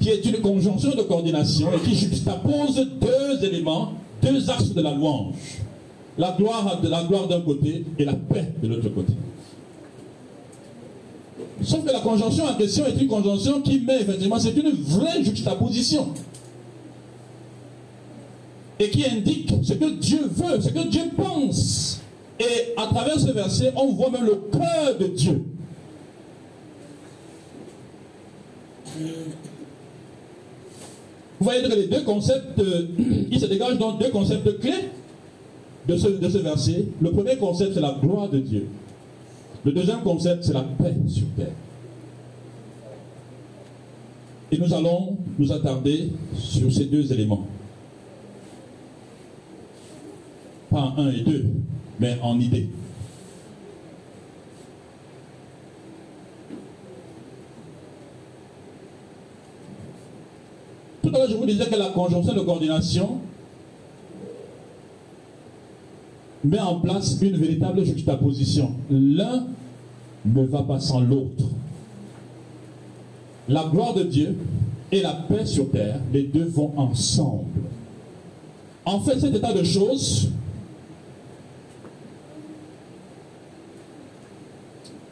qui 0.00 0.08
est 0.08 0.24
une 0.24 0.40
conjonction 0.40 0.90
de 0.90 1.02
coordination 1.02 1.68
et 1.74 1.88
qui 1.88 1.94
juxtapose 1.94 2.86
deux 3.00 3.44
éléments, 3.44 3.92
deux 4.22 4.50
axes 4.50 4.72
de 4.74 4.80
la 4.80 4.94
louange. 4.94 5.34
La 6.18 6.32
gloire 6.32 6.80
de 6.82 6.88
la 6.88 7.04
gloire 7.04 7.28
d'un 7.28 7.40
côté 7.40 7.84
et 7.98 8.04
la 8.04 8.14
paix 8.14 8.52
de 8.62 8.68
l'autre 8.68 8.88
côté. 8.88 9.12
Sauf 11.62 11.84
que 11.84 11.92
la 11.92 12.00
conjonction 12.00 12.44
en 12.44 12.54
question 12.54 12.86
est 12.86 13.00
une 13.00 13.08
conjonction 13.08 13.60
qui 13.60 13.80
met 13.80 14.00
effectivement, 14.00 14.38
c'est 14.38 14.56
une 14.56 14.70
vraie 14.70 15.22
juxtaposition. 15.22 16.08
Et 18.78 18.88
qui 18.88 19.04
indique 19.04 19.52
ce 19.62 19.74
que 19.74 19.90
Dieu 19.98 20.20
veut, 20.30 20.60
ce 20.60 20.68
que 20.70 20.88
Dieu 20.88 21.02
pense. 21.16 22.00
Et 22.38 22.72
à 22.78 22.86
travers 22.86 23.20
ce 23.20 23.30
verset, 23.30 23.72
on 23.76 23.88
voit 23.92 24.10
même 24.10 24.24
le 24.24 24.36
cœur 24.50 24.96
de 24.98 25.06
Dieu. 25.08 25.44
Vous 31.38 31.44
voyez 31.44 31.62
que 31.62 31.74
les 31.74 31.86
deux 31.86 32.02
concepts, 32.02 32.58
euh, 32.58 32.86
il 33.30 33.38
se 33.38 33.46
dégagent 33.46 33.78
donc 33.78 33.98
deux 33.98 34.10
concepts 34.10 34.60
clés 34.60 34.90
de 35.86 35.96
ce, 35.96 36.08
de 36.08 36.28
ce 36.28 36.38
verset. 36.38 36.86
Le 37.00 37.10
premier 37.10 37.36
concept, 37.36 37.74
c'est 37.74 37.80
la 37.80 37.96
gloire 38.00 38.28
de 38.28 38.38
Dieu. 38.38 38.66
Le 39.64 39.72
deuxième 39.72 40.00
concept, 40.00 40.44
c'est 40.44 40.54
la 40.54 40.62
paix 40.62 40.94
sur 41.06 41.26
terre. 41.36 41.52
Et 44.52 44.58
nous 44.58 44.72
allons 44.72 45.16
nous 45.38 45.52
attarder 45.52 46.12
sur 46.34 46.72
ces 46.72 46.86
deux 46.86 47.12
éléments. 47.12 47.46
Pas 50.70 50.80
en 50.80 50.98
un 50.98 51.10
et 51.10 51.20
deux, 51.20 51.46
mais 51.98 52.18
en 52.22 52.38
idée. 52.40 52.68
Tout 61.02 61.08
à 61.08 61.18
l'heure, 61.18 61.30
je 61.30 61.36
vous 61.36 61.46
disais 61.46 61.66
que 61.66 61.76
la 61.76 61.90
conjonction 61.90 62.34
de 62.34 62.40
coordination 62.40 63.20
met 66.44 66.60
en 66.60 66.80
place 66.80 67.18
une 67.20 67.36
véritable 67.36 67.84
juxtaposition. 67.84 68.72
L'un 68.90 69.46
ne 70.24 70.44
va 70.44 70.62
pas 70.62 70.80
sans 70.80 71.00
l'autre. 71.00 71.44
La 73.48 73.64
gloire 73.64 73.94
de 73.94 74.04
Dieu 74.04 74.36
et 74.92 75.02
la 75.02 75.12
paix 75.12 75.44
sur 75.44 75.70
terre, 75.70 76.00
les 76.12 76.24
deux 76.24 76.44
vont 76.44 76.72
ensemble. 76.76 77.44
En 78.84 79.00
fait, 79.00 79.20
cet 79.20 79.34
état 79.34 79.52
de 79.52 79.62
choses 79.62 80.30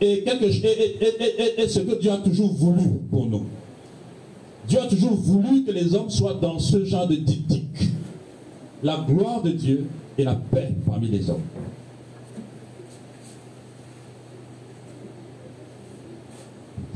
est, 0.01 0.25
quelque, 0.25 0.51
ce 0.51 1.81
que 1.81 2.01
Dieu 2.01 2.11
a 2.11 2.19
toujours 2.19 2.53
voulu 2.53 2.89
pour 3.11 3.27
nous. 3.27 3.45
Dieu 4.69 4.81
a 4.81 4.87
toujours 4.87 5.15
voulu 5.15 5.65
que 5.65 5.71
les 5.71 5.95
hommes 5.95 6.11
soient 6.11 6.35
dans 6.35 6.59
ce 6.59 6.85
genre 6.85 7.07
de 7.07 7.17
diptyque. 7.17 7.91
La 8.83 9.05
gloire 9.09 9.43
de 9.43 9.51
Dieu 9.51 9.87
et 10.19 10.25
la 10.25 10.35
paix 10.35 10.75
parmi 10.85 11.07
les 11.07 11.31
hommes. 11.31 11.43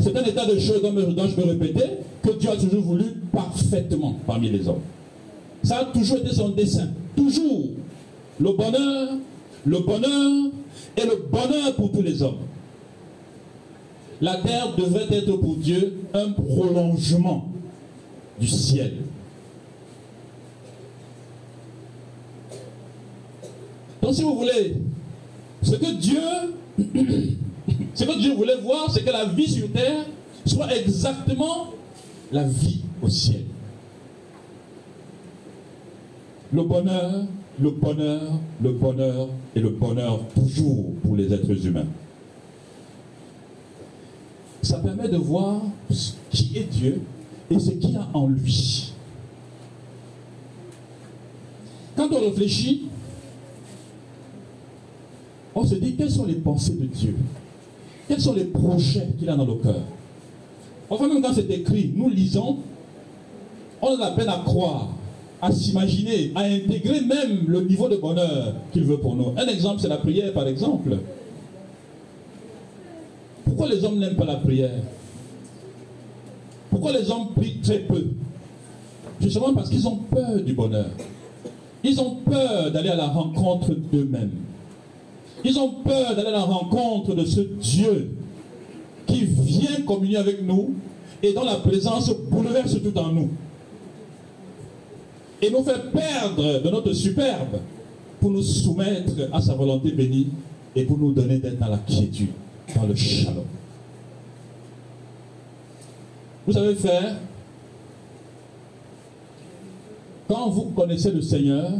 C'est 0.00 0.16
un 0.16 0.24
état 0.24 0.44
de 0.44 0.58
choses 0.58 0.82
dont 0.82 1.28
je 1.28 1.34
peux 1.34 1.48
répéter 1.48 1.84
que 2.22 2.32
Dieu 2.32 2.50
a 2.50 2.56
toujours 2.56 2.82
voulu 2.82 3.04
parfaitement 3.32 4.16
parmi 4.26 4.50
les 4.50 4.66
hommes. 4.66 4.82
Ça 5.62 5.78
a 5.78 5.84
toujours 5.86 6.18
été 6.18 6.34
son 6.34 6.48
dessein. 6.48 6.88
Toujours. 7.14 7.68
Le 8.40 8.52
bonheur, 8.52 9.10
le 9.64 9.78
bonheur 9.78 10.50
et 10.96 11.02
le 11.02 11.24
bonheur 11.30 11.76
pour 11.76 11.92
tous 11.92 12.02
les 12.02 12.20
hommes. 12.22 12.38
La 14.20 14.36
terre 14.36 14.74
devrait 14.76 15.06
être 15.10 15.36
pour 15.36 15.56
Dieu 15.56 16.00
un 16.14 16.30
prolongement 16.32 17.48
du 18.40 18.48
ciel. 18.48 18.94
Donc 24.02 24.14
si 24.14 24.22
vous 24.22 24.34
voulez, 24.34 24.76
ce 25.62 25.76
que 25.76 25.94
Dieu, 25.94 26.20
ce 27.94 28.04
que 28.04 28.18
Dieu 28.18 28.34
voulait 28.34 28.60
voir, 28.60 28.90
c'est 28.90 29.04
que 29.04 29.10
la 29.10 29.26
vie 29.26 29.48
sur 29.48 29.70
terre 29.70 30.04
soit 30.44 30.74
exactement 30.76 31.68
la 32.32 32.42
vie 32.42 32.80
au 33.00 33.08
ciel. 33.08 33.44
Le 36.52 36.62
bonheur, 36.64 37.24
le 37.60 37.70
bonheur, 37.70 38.32
le 38.60 38.72
bonheur 38.72 39.28
et 39.54 39.60
le 39.60 39.70
bonheur 39.70 40.20
toujours 40.34 40.92
pour 41.02 41.16
les 41.16 41.32
êtres 41.32 41.66
humains. 41.66 41.86
ça 44.62 44.78
permet 44.78 45.08
de 45.08 45.16
voir 45.16 45.60
qui 46.30 46.56
est 46.56 46.70
Dieu 46.70 47.02
et 47.50 47.58
ce 47.58 47.70
qu'il 47.72 47.90
y 47.90 47.96
a 47.96 48.08
en 48.14 48.28
lui. 48.28 48.92
Quand 51.96 52.08
on 52.10 52.20
réfléchit, 52.20 52.84
on 55.54 55.64
se 55.64 55.74
dit 55.74 55.94
quelles 55.94 56.10
sont 56.10 56.26
les 56.26 56.34
pensées 56.34 56.74
de 56.74 56.86
Dieu? 56.86 57.16
Quels 58.08 58.20
sont 58.20 58.34
les 58.34 58.44
projets 58.44 59.08
qu'il 59.18 59.28
a 59.30 59.36
dans 59.36 59.46
nos 59.46 59.56
cœurs? 59.56 59.84
Enfin, 60.90 61.08
même 61.08 61.22
quand 61.22 61.32
c'est 61.32 61.50
écrit, 61.50 61.92
nous 61.94 62.10
lisons, 62.10 62.58
on 63.80 63.94
a 63.94 63.98
la 63.98 64.10
peine 64.10 64.28
à 64.28 64.42
croire, 64.44 64.88
à 65.40 65.50
s'imaginer, 65.50 66.32
à 66.34 66.42
intégrer 66.42 67.00
même 67.00 67.44
le 67.48 67.62
niveau 67.62 67.88
de 67.88 67.96
bonheur 67.96 68.54
qu'il 68.72 68.84
veut 68.84 68.98
pour 68.98 69.16
nous. 69.16 69.32
Un 69.36 69.46
exemple, 69.46 69.80
c'est 69.80 69.88
la 69.88 69.96
prière, 69.96 70.32
par 70.32 70.46
exemple. 70.46 70.98
Pourquoi 73.44 73.68
les 73.68 73.84
hommes 73.84 73.98
n'aiment 73.98 74.16
pas 74.16 74.24
la 74.24 74.36
prière? 74.36 74.82
Pourquoi 76.70 76.92
les 76.92 77.10
hommes 77.10 77.28
prient 77.34 77.58
très 77.62 77.80
peu? 77.80 78.06
Justement 79.20 79.52
parce 79.54 79.68
qu'ils 79.68 79.86
ont 79.86 79.96
peur 79.96 80.40
du 80.44 80.52
bonheur. 80.52 80.90
Ils 81.84 82.00
ont 82.00 82.16
peur 82.16 82.70
d'aller 82.70 82.88
à 82.88 82.96
la 82.96 83.06
rencontre 83.06 83.74
d'eux-mêmes. 83.74 84.30
Ils 85.44 85.58
ont 85.58 85.70
peur 85.84 86.14
d'aller 86.14 86.28
à 86.28 86.32
la 86.32 86.40
rencontre 86.42 87.14
de 87.14 87.24
ce 87.24 87.40
Dieu 87.40 88.10
qui 89.06 89.24
vient 89.24 89.82
communier 89.86 90.16
avec 90.16 90.42
nous 90.42 90.74
et 91.22 91.32
dont 91.32 91.44
la 91.44 91.56
présence 91.56 92.10
bouleverse 92.30 92.80
tout 92.82 92.96
en 92.98 93.08
nous. 93.12 93.30
Et 95.40 95.50
nous 95.50 95.64
fait 95.64 95.90
perdre 95.92 96.62
de 96.62 96.70
notre 96.70 96.92
superbe 96.92 97.58
pour 98.20 98.30
nous 98.30 98.42
soumettre 98.42 99.28
à 99.32 99.40
sa 99.40 99.54
volonté 99.54 99.90
bénie 99.90 100.28
et 100.76 100.84
pour 100.84 100.98
nous 100.98 101.12
donner 101.12 101.38
d'être 101.38 101.58
dans 101.58 101.68
la 101.68 101.78
quiétude, 101.78 102.28
dans 102.76 102.86
le 102.86 102.94
shalom. 102.94 103.44
Vous 106.46 106.52
savez 106.52 106.74
faire, 106.76 107.16
quand 110.28 110.50
vous 110.50 110.70
connaissez 110.70 111.10
le 111.10 111.20
Seigneur, 111.20 111.72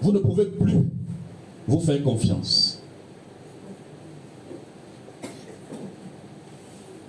vous 0.00 0.12
ne 0.12 0.18
pouvez 0.18 0.46
plus 0.46 0.84
vous 1.70 1.78
faire 1.78 2.02
confiance. 2.02 2.82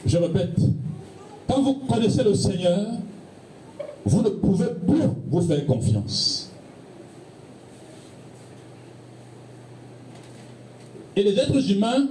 Je 0.06 0.18
répète, 0.18 0.56
quand 1.48 1.62
vous 1.64 1.74
connaissez 1.90 2.24
le 2.24 2.36
Seigneur, 2.36 2.92
vous 4.06 4.22
ne 4.22 4.30
pouvez 4.30 4.68
plus 4.88 5.02
vous 5.32 5.42
faire 5.42 5.66
confiance. 5.66 6.52
Et 11.16 11.24
les 11.24 11.38
êtres 11.40 11.72
humains, 11.72 12.08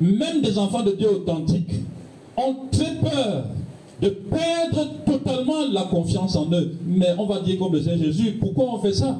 même 0.00 0.42
des 0.42 0.56
enfants 0.58 0.82
de 0.84 0.92
Dieu 0.92 1.10
authentiques, 1.10 1.72
ont 2.36 2.54
très 2.70 2.94
peur 2.96 3.46
de 4.00 4.08
perdre 4.08 5.04
totalement 5.04 5.66
la 5.72 5.82
confiance 5.82 6.36
en 6.36 6.50
eux. 6.52 6.72
Mais 6.86 7.14
on 7.18 7.26
va 7.26 7.40
dire 7.40 7.58
comme 7.58 7.72
le 7.72 7.82
Seigneur 7.82 7.98
Jésus, 7.98 8.36
pourquoi 8.40 8.74
on 8.74 8.80
fait 8.80 8.94
ça? 8.94 9.18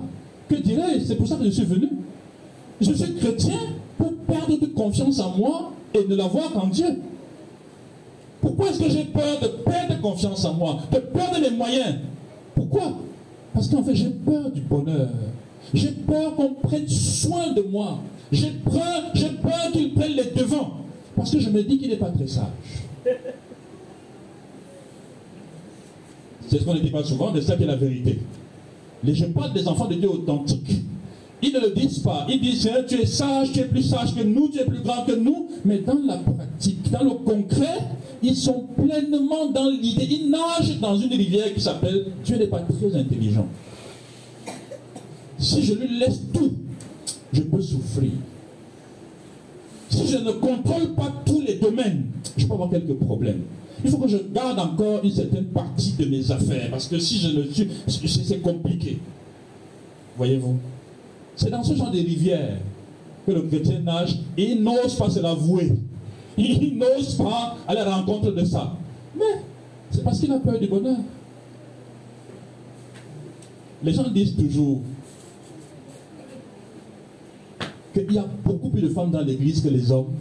Que 0.49 0.55
dirais-je? 0.55 1.05
C'est 1.05 1.17
pour 1.17 1.27
ça 1.27 1.37
que 1.37 1.45
je 1.45 1.51
suis 1.51 1.65
venu. 1.65 1.89
Je 2.83 2.93
suis 2.93 3.15
chrétien 3.15 3.59
pour 3.97 4.13
perdre 4.27 4.59
toute 4.59 4.75
confiance 4.75 5.21
en 5.21 5.37
moi 5.37 5.73
et 5.95 6.05
ne 6.07 6.17
l'avoir 6.17 6.53
qu'en 6.53 6.67
Dieu. 6.67 6.99
Pourquoi 8.41 8.71
est-ce 8.71 8.81
que 8.81 8.91
j'ai 8.91 9.05
peur 9.05 9.39
de 9.41 9.47
perdre 9.47 10.01
confiance 10.01 10.45
en 10.45 10.55
moi, 10.55 10.79
de 10.91 10.99
perdre 10.99 11.39
les 11.41 11.51
moyens? 11.51 11.97
Pourquoi? 12.57 12.99
Parce 13.55 13.69
qu'en 13.69 13.85
fait, 13.85 13.95
j'ai 13.95 14.11
peur 14.11 14.51
du 14.51 14.61
bonheur. 14.63 15.09
J'ai 15.73 15.93
peur 15.93 16.35
qu'on 16.35 16.55
prenne 16.55 16.89
soin 16.89 17.53
de 17.53 17.63
moi. 17.63 18.01
J'ai 18.33 18.51
peur, 18.51 19.11
j'ai 19.15 19.29
peur 19.29 19.71
qu'il 19.73 19.95
prenne 19.95 20.13
les 20.13 20.25
devants. 20.25 20.79
Parce 21.15 21.31
que 21.31 21.39
je 21.39 21.51
me 21.51 21.63
dis 21.63 21.79
qu'il 21.79 21.91
n'est 21.91 21.97
pas 21.97 22.11
très 22.11 22.27
sage. 22.27 22.47
C'est 26.49 26.59
ce 26.59 26.65
qu'on 26.65 26.75
ne 26.75 26.81
dit 26.81 26.91
pas 26.91 27.05
souvent, 27.05 27.31
mais 27.33 27.41
c'est 27.41 27.49
ça 27.49 27.57
qui 27.57 27.63
est 27.63 27.67
la 27.67 27.77
vérité. 27.77 28.19
Les, 29.05 29.15
je 29.15 29.27
parle 29.27 29.53
des 29.53 29.67
enfants 29.69 29.87
de 29.87 29.95
Dieu 29.95 30.11
authentiques. 30.11 30.83
Ils 31.43 31.53
ne 31.53 31.61
le 31.61 31.71
disent 31.71 31.99
pas. 31.99 32.27
Ils 32.29 32.41
disent, 32.41 32.71
tu 32.89 32.95
es 33.01 33.07
sage, 33.07 33.53
tu 33.53 33.61
es 33.61 33.65
plus 33.65 33.83
sage 33.83 34.15
que 34.15 34.23
nous, 34.23 34.49
tu 34.49 34.61
es 34.61 34.65
plus 34.65 34.81
grand 34.81 35.05
que 35.05 35.13
nous. 35.13 35.49
Mais 35.65 35.79
dans 35.79 35.99
la 36.07 36.17
pratique, 36.19 36.91
dans 36.91 37.03
le 37.03 37.11
concret, 37.11 37.79
ils 38.23 38.37
sont 38.37 38.65
pleinement 38.77 39.51
dans 39.51 39.69
l'idée. 39.69 40.07
Ils 40.09 40.31
nagent 40.31 40.79
dans 40.81 40.97
une 40.97 41.11
rivière 41.11 41.53
qui 41.53 41.61
s'appelle 41.61 42.07
Dieu 42.25 42.37
n'est 42.37 42.47
pas 42.47 42.61
très 42.61 42.97
intelligent. 42.97 43.49
Si 45.39 45.63
je 45.65 45.75
lui 45.75 45.99
laisse 45.99 46.21
tout, 46.33 46.53
je 47.33 47.43
peux 47.43 47.61
souffrir. 47.61 48.13
Si 49.91 50.07
je 50.07 50.19
ne 50.19 50.31
contrôle 50.33 50.95
pas 50.95 51.13
tous 51.27 51.41
les 51.41 51.55
domaines, 51.55 52.05
je 52.37 52.47
peux 52.47 52.55
avoir 52.55 52.71
quelques 52.71 52.95
problèmes. 52.95 53.43
Il 53.85 53.91
faut 53.91 53.99
que 53.99 54.09
je 54.09 54.19
garde 54.33 54.61
encore 54.61 55.01
une 55.03 55.11
certaine 55.11 55.47
partie 55.47 55.93
de 55.99 56.05
mes 56.05 56.31
affaires, 56.31 56.71
parce 56.71 56.87
que 56.87 57.01
si 57.01 57.19
je 57.19 57.37
ne 57.37 57.43
suis, 57.51 57.69
c'est 57.89 58.41
compliqué. 58.41 59.01
Voyez-vous? 60.17 60.57
C'est 61.43 61.51
dans 61.51 61.65
ce 61.65 61.75
genre 61.75 61.91
de 61.91 61.99
rivière 61.99 62.59
que 63.27 63.33
le 63.33 63.43
chrétien 63.43 63.81
nage 63.81 64.17
et 64.37 64.53
il 64.53 64.63
n'ose 64.63 64.95
pas 64.95 65.11
se 65.11 65.19
l'avouer. 65.19 65.73
Il 66.39 66.79
n'ose 66.79 67.17
pas 67.17 67.57
aller 67.67 67.81
à 67.81 67.85
la 67.85 67.97
rencontre 67.97 68.31
de 68.31 68.45
ça. 68.45 68.77
Mais 69.17 69.43
c'est 69.91 70.05
parce 70.05 70.21
qu'il 70.21 70.31
a 70.31 70.39
peur 70.39 70.61
du 70.61 70.69
bonheur. 70.69 70.99
Les 73.83 73.93
gens 73.93 74.09
disent 74.09 74.37
toujours 74.37 74.83
qu'il 77.93 78.13
y 78.13 78.19
a 78.19 78.25
beaucoup 78.45 78.69
plus 78.69 78.83
de 78.83 78.89
femmes 78.91 79.11
dans 79.11 79.21
l'église 79.23 79.61
que 79.61 79.69
les 79.69 79.91
hommes. 79.91 80.13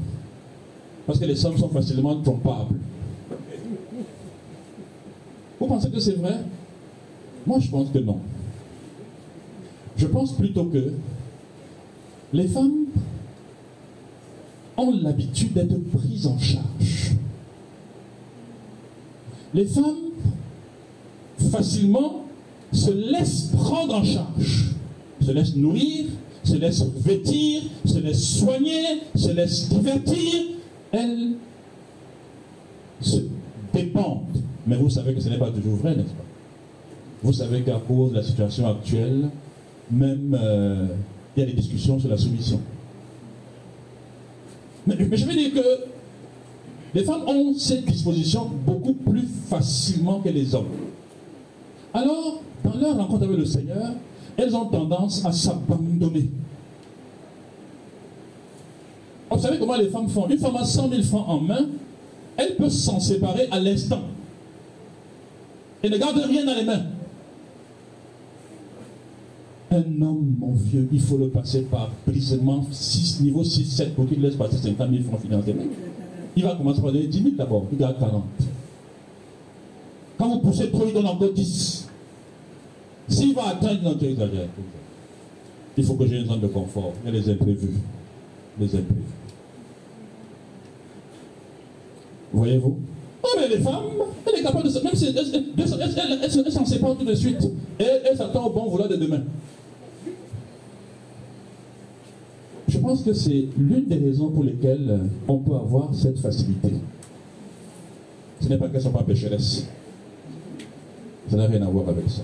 Parce 1.06 1.20
que 1.20 1.26
les 1.26 1.46
hommes 1.46 1.58
sont 1.58 1.70
facilement 1.70 2.20
trompables. 2.20 2.80
Vous 5.60 5.68
pensez 5.68 5.92
que 5.92 6.00
c'est 6.00 6.16
vrai? 6.16 6.40
Moi, 7.46 7.60
je 7.60 7.70
pense 7.70 7.90
que 7.92 8.00
non. 8.00 8.18
Je 9.98 10.08
pense 10.08 10.32
plutôt 10.32 10.64
que 10.66 10.94
les 12.34 12.48
femmes 12.48 12.86
ont 14.78 14.92
l'habitude 15.02 15.54
d'être 15.54 15.78
prises 15.92 16.28
en 16.28 16.40
charge. 16.40 17.12
Les 19.54 19.66
femmes, 19.66 20.12
facilement, 21.52 22.26
se 22.72 22.92
laissent 22.92 23.52
prendre 23.54 23.96
en 23.96 24.04
charge, 24.04 24.72
se 25.22 25.32
laissent 25.32 25.56
nourrir, 25.56 26.06
se 26.44 26.56
laissent 26.56 26.86
vêtir, 26.98 27.64
se 27.86 28.00
laissent 28.00 28.40
soigner, 28.40 29.02
se 29.14 29.32
laissent 29.32 29.70
divertir. 29.70 30.44
Elles 30.94 31.34
se 33.02 33.18
dépendent. 33.74 34.42
Mais 34.68 34.78
vous 34.78 34.90
savez 34.90 35.14
que 35.14 35.20
ce 35.20 35.30
n'est 35.30 35.38
pas 35.38 35.52
toujours 35.52 35.76
vrai, 35.76 35.96
n'est-ce 35.96 36.14
pas? 36.14 36.26
Vous 37.24 37.34
savez 37.34 37.62
qu'à 37.62 37.80
cause 37.88 38.12
de 38.12 38.18
la 38.18 38.24
situation 38.24 38.68
actuelle, 38.68 39.30
même 39.92 40.38
euh, 40.40 40.88
il 41.36 41.40
y 41.40 41.44
a 41.44 41.46
des 41.46 41.54
discussions 41.54 42.00
sur 42.00 42.10
la 42.10 42.18
soumission. 42.18 42.60
Mais, 44.86 44.96
je 45.00 45.26
veux 45.26 45.34
dire 45.34 45.54
que 45.54 45.86
les 46.94 47.04
femmes 47.04 47.24
ont 47.28 47.54
cette 47.54 47.86
disposition 47.86 48.50
beaucoup 48.66 48.94
plus 48.94 49.28
facilement 49.48 50.20
que 50.20 50.30
les 50.30 50.54
hommes. 50.54 50.72
Alors, 51.94 52.42
dans 52.64 52.76
leur 52.76 52.98
rencontre 52.98 53.24
avec 53.24 53.38
le 53.38 53.46
Seigneur, 53.46 53.94
elles 54.38 54.56
ont 54.56 54.66
tendance 54.66 55.24
à 55.26 55.32
s'abandonner. 55.32 56.30
Vous 59.30 59.40
savez 59.40 59.60
comment 59.60 59.76
les 59.76 59.90
femmes 59.90 60.10
font? 60.10 60.28
Une 60.28 60.38
femme 60.38 60.58
a 60.58 60.66
100 60.66 60.90
000 60.90 61.04
francs 61.04 61.26
en 61.28 61.40
main, 61.40 61.66
elle 62.36 62.56
peut 62.56 62.70
s'en 62.70 63.00
séparer 63.00 63.48
à 63.52 63.60
l'instant. 63.60 64.02
Elle 65.82 65.92
ne 65.92 65.98
garde 65.98 66.18
rien 66.18 66.46
dans 66.46 66.54
les 66.54 66.64
mains. 66.64 66.84
Un 69.74 70.02
homme, 70.02 70.36
mon 70.38 70.52
vieux, 70.52 70.90
il 70.92 71.00
faut 71.00 71.18
le 71.18 71.30
passer 71.30 71.62
par 71.62 71.90
brisement 72.06 72.66
6, 72.70 73.22
niveau 73.22 73.42
6, 73.42 73.66
7 73.66 73.96
pour 73.96 74.06
qu'il 74.06 74.22
laisse 74.22 74.36
passer 74.36 74.58
50 74.58 74.90
000 74.92 75.04
francs 75.04 75.22
financiers. 75.22 75.56
Il 76.36 76.44
va 76.44 76.56
commencer 76.56 76.82
par 76.82 76.92
donner 76.92 77.08
10 77.08 77.24
000 77.24 77.36
d'abord, 77.38 77.66
il 77.72 77.78
garde 77.78 77.98
40. 77.98 78.24
Quand 80.18 80.30
vous 80.30 80.40
poussez 80.40 80.70
trop, 80.70 80.84
il 80.88 80.94
donne 80.94 81.08
encore 81.08 81.32
10. 81.32 81.88
S'il 83.08 83.34
va 83.34 83.48
atteindre 83.48 83.82
notre 83.84 84.04
exagère, 84.04 84.50
il 85.78 85.84
faut 85.86 85.94
que 85.94 86.06
j'ai 86.06 86.20
une 86.20 86.28
zone 86.28 86.42
de 86.42 86.48
confort. 86.48 86.92
Il 87.06 87.14
y 87.14 87.18
a 87.18 87.22
les 87.22 87.30
imprévus. 87.30 87.80
Les 88.60 88.66
imprévus. 88.68 89.02
Voyez-vous? 92.34 92.78
Oh, 93.24 93.28
mais 93.38 93.48
les 93.48 93.60
femmes, 93.60 93.84
elle 94.26 94.40
est 94.40 94.44
capable 94.44 94.70
de. 94.70 94.80
Même 94.80 94.96
si 94.96 95.08
elle, 95.08 96.52
s'en 96.52 96.66
sépare 96.66 96.98
tout 96.98 97.06
de 97.06 97.16
suite. 97.16 97.42
Et 97.80 97.86
elle 98.10 98.18
s'attend 98.18 98.48
au 98.48 98.50
bon 98.50 98.70
vouloir 98.70 98.90
de 98.90 98.98
demain. 98.98 99.24
Je 102.72 102.78
pense 102.78 103.04
que 103.04 103.12
c'est 103.12 103.48
l'une 103.58 103.84
des 103.86 103.98
raisons 103.98 104.30
pour 104.30 104.46
lesquelles 104.46 105.02
on 105.28 105.40
peut 105.40 105.56
avoir 105.56 105.94
cette 105.94 106.18
facilité. 106.20 106.70
Ce 108.40 108.48
n'est 108.48 108.58
pas 108.58 108.68
qu'elles 108.68 108.78
ne 108.78 108.84
sont 108.84 108.92
pas 108.92 109.04
pécheresses. 109.04 109.68
Ça 111.30 111.36
n'a 111.36 111.48
rien 111.48 111.62
à 111.64 111.66
voir 111.70 111.90
avec 111.90 112.10
ça. 112.10 112.22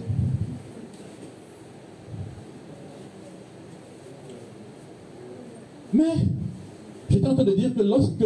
Mais, 5.94 6.04
J'étais 7.10 7.28
en 7.28 7.36
train 7.36 7.44
de 7.44 7.54
dire 7.54 7.74
que 7.76 7.82
lorsque 7.82 8.26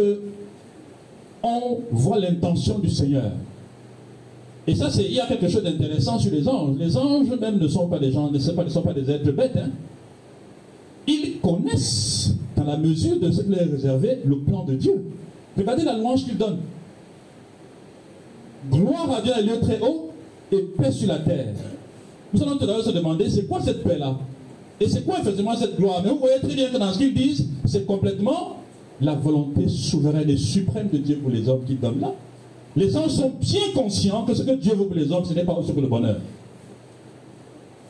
on 1.42 1.80
voit 1.90 2.18
l'intention 2.20 2.78
du 2.78 2.88
Seigneur, 2.88 3.32
et 4.66 4.76
ça, 4.76 4.88
il 4.96 5.12
y 5.12 5.20
a 5.20 5.26
quelque 5.26 5.48
chose 5.48 5.64
d'intéressant 5.64 6.20
sur 6.20 6.30
les 6.30 6.46
anges. 6.48 6.76
Les 6.78 6.96
anges 6.96 7.26
même 7.40 7.58
ne 7.58 7.66
sont 7.66 7.88
pas 7.88 7.98
des 7.98 8.12
gens, 8.12 8.30
ne 8.30 8.38
sont 8.38 8.54
pas, 8.54 8.62
ne 8.64 8.68
sont 8.68 8.82
pas 8.82 8.92
des 8.92 9.10
êtres 9.10 9.32
bêtes. 9.32 9.56
hein. 9.56 9.70
Ils 11.06 11.40
connaissent, 11.40 12.34
dans 12.56 12.64
la 12.64 12.76
mesure 12.76 13.18
de 13.18 13.30
ce 13.30 13.42
qui 13.42 13.50
leur 13.50 14.04
est 14.04 14.20
le 14.24 14.38
plan 14.38 14.64
de 14.64 14.74
Dieu. 14.74 15.04
Regardez 15.56 15.84
la 15.84 15.96
louange 15.96 16.24
qu'ils 16.24 16.38
donnent. 16.38 16.60
Gloire 18.70 19.10
à 19.10 19.20
Dieu 19.20 19.32
à 19.34 19.40
lieu 19.40 19.58
très 19.60 19.80
haut 19.80 20.10
et 20.52 20.58
paix 20.58 20.92
sur 20.92 21.08
la 21.08 21.18
terre. 21.18 21.54
Nous 22.32 22.42
allons 22.42 22.56
tout 22.56 22.66
l'heure 22.66 22.82
se 22.82 22.90
demander, 22.90 23.28
c'est 23.28 23.46
quoi 23.46 23.60
cette 23.60 23.82
paix-là? 23.82 24.16
Et 24.80 24.88
c'est 24.88 25.04
quoi 25.04 25.18
effectivement 25.20 25.54
cette 25.56 25.76
gloire? 25.76 26.00
Mais 26.02 26.10
vous 26.10 26.18
voyez 26.18 26.38
très 26.38 26.54
bien 26.54 26.70
que 26.70 26.78
dans 26.78 26.92
ce 26.92 26.98
qu'ils 26.98 27.14
disent, 27.14 27.46
c'est 27.66 27.84
complètement 27.86 28.56
la 29.00 29.14
volonté 29.14 29.68
souveraine 29.68 30.30
et 30.30 30.36
suprême 30.36 30.88
de 30.92 30.98
Dieu 30.98 31.16
pour 31.16 31.30
les 31.30 31.48
hommes 31.48 31.64
qui 31.66 31.74
donnent 31.74 32.00
là. 32.00 32.12
Les 32.74 32.96
anges 32.96 33.10
sont 33.10 33.32
bien 33.40 33.60
conscients 33.74 34.24
que 34.24 34.34
ce 34.34 34.42
que 34.42 34.52
Dieu 34.52 34.74
veut 34.74 34.86
pour 34.86 34.96
les 34.96 35.10
hommes, 35.12 35.24
ce 35.24 35.34
n'est 35.34 35.44
pas 35.44 35.52
autre 35.52 35.74
que 35.74 35.80
le 35.80 35.88
bonheur. 35.88 36.16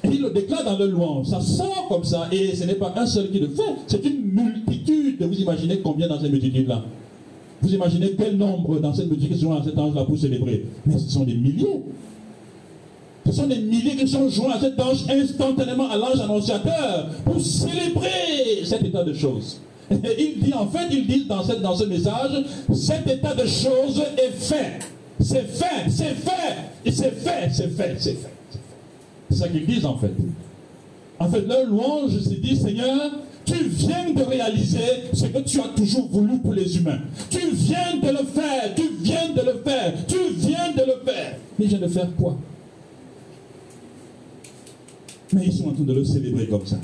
Ils 0.04 0.20
le 0.20 0.30
déclarent 0.30 0.64
dans 0.64 0.76
leur 0.76 0.88
louange. 0.88 1.26
Ça 1.28 1.40
sort 1.40 1.86
comme 1.88 2.04
ça. 2.04 2.28
Et 2.32 2.54
ce 2.54 2.64
n'est 2.64 2.74
pas 2.74 2.92
un 2.96 3.06
seul 3.06 3.30
qui 3.30 3.38
le 3.38 3.48
fait. 3.48 3.62
C'est 3.86 4.04
une 4.04 4.22
multitude. 4.32 5.22
Vous 5.22 5.40
imaginez 5.40 5.78
combien 5.78 6.08
dans 6.08 6.20
cette 6.20 6.30
multitude-là? 6.30 6.82
Vous 7.60 7.72
imaginez 7.72 8.12
quel 8.18 8.36
nombre 8.36 8.80
dans 8.80 8.92
cette 8.92 9.08
multitude 9.08 9.36
qui 9.36 9.40
sont 9.40 9.52
à 9.52 9.62
cet 9.62 9.78
ange-là 9.78 10.04
pour 10.04 10.18
célébrer? 10.18 10.66
Mais 10.84 10.98
ce 10.98 11.08
sont 11.08 11.24
des 11.24 11.34
milliers. 11.34 11.80
Ce 13.24 13.32
sont 13.32 13.46
des 13.46 13.58
milliers 13.60 13.94
qui 13.94 14.08
sont 14.08 14.28
joints 14.28 14.54
à 14.54 14.60
cet 14.60 14.80
ange 14.80 15.04
instantanément 15.08 15.88
à 15.88 15.96
l'ange 15.96 16.20
annonciateur 16.20 17.08
pour 17.24 17.40
célébrer 17.40 18.64
cet 18.64 18.82
état 18.84 19.04
de 19.04 19.12
choses. 19.12 19.60
Et 19.90 20.34
il 20.34 20.42
dit, 20.42 20.52
en 20.52 20.66
fait, 20.66 20.88
il 20.90 21.06
dit 21.06 21.26
dans, 21.26 21.44
dans 21.62 21.76
ce 21.76 21.84
message, 21.84 22.44
cet 22.72 23.06
état 23.06 23.34
de 23.34 23.46
choses 23.46 24.02
est 24.18 24.32
fait. 24.32 24.80
C'est 25.20 25.46
fait, 25.46 25.88
c'est 25.88 26.14
fait, 26.14 26.56
et 26.84 26.90
c'est 26.90 27.12
fait, 27.12 27.48
c'est 27.52 27.68
fait, 27.68 27.94
c'est 27.98 28.14
fait. 28.14 28.30
C'est 29.32 29.38
ça 29.38 29.48
qu'ils 29.48 29.64
disent 29.64 29.86
en 29.86 29.96
fait. 29.96 30.12
En 31.18 31.30
fait, 31.30 31.40
leur 31.46 31.66
louange 31.66 32.18
se 32.18 32.34
dit, 32.34 32.54
Seigneur, 32.54 33.12
tu 33.46 33.64
viens 33.64 34.10
de 34.12 34.22
réaliser 34.22 35.08
ce 35.14 35.24
que 35.26 35.38
tu 35.38 35.58
as 35.58 35.68
toujours 35.74 36.06
voulu 36.08 36.38
pour 36.38 36.52
les 36.52 36.76
humains. 36.76 36.98
Tu 37.30 37.38
viens 37.50 37.96
de 38.02 38.08
le 38.08 38.26
faire, 38.26 38.74
tu 38.76 38.82
viens 39.00 39.30
de 39.30 39.40
le 39.40 39.62
faire, 39.64 39.94
tu 40.06 40.16
viens 40.36 40.72
de 40.72 40.82
le 40.82 41.04
faire. 41.04 41.36
Mais 41.58 41.64
je 41.64 41.76
viens 41.76 41.86
de 41.86 41.88
faire 41.88 42.14
quoi? 42.14 42.36
Mais 45.32 45.46
ils 45.46 45.52
sont 45.52 45.68
en 45.68 45.72
train 45.72 45.84
de 45.84 45.94
le 45.94 46.04
célébrer 46.04 46.46
comme 46.48 46.66
ça. 46.66 46.78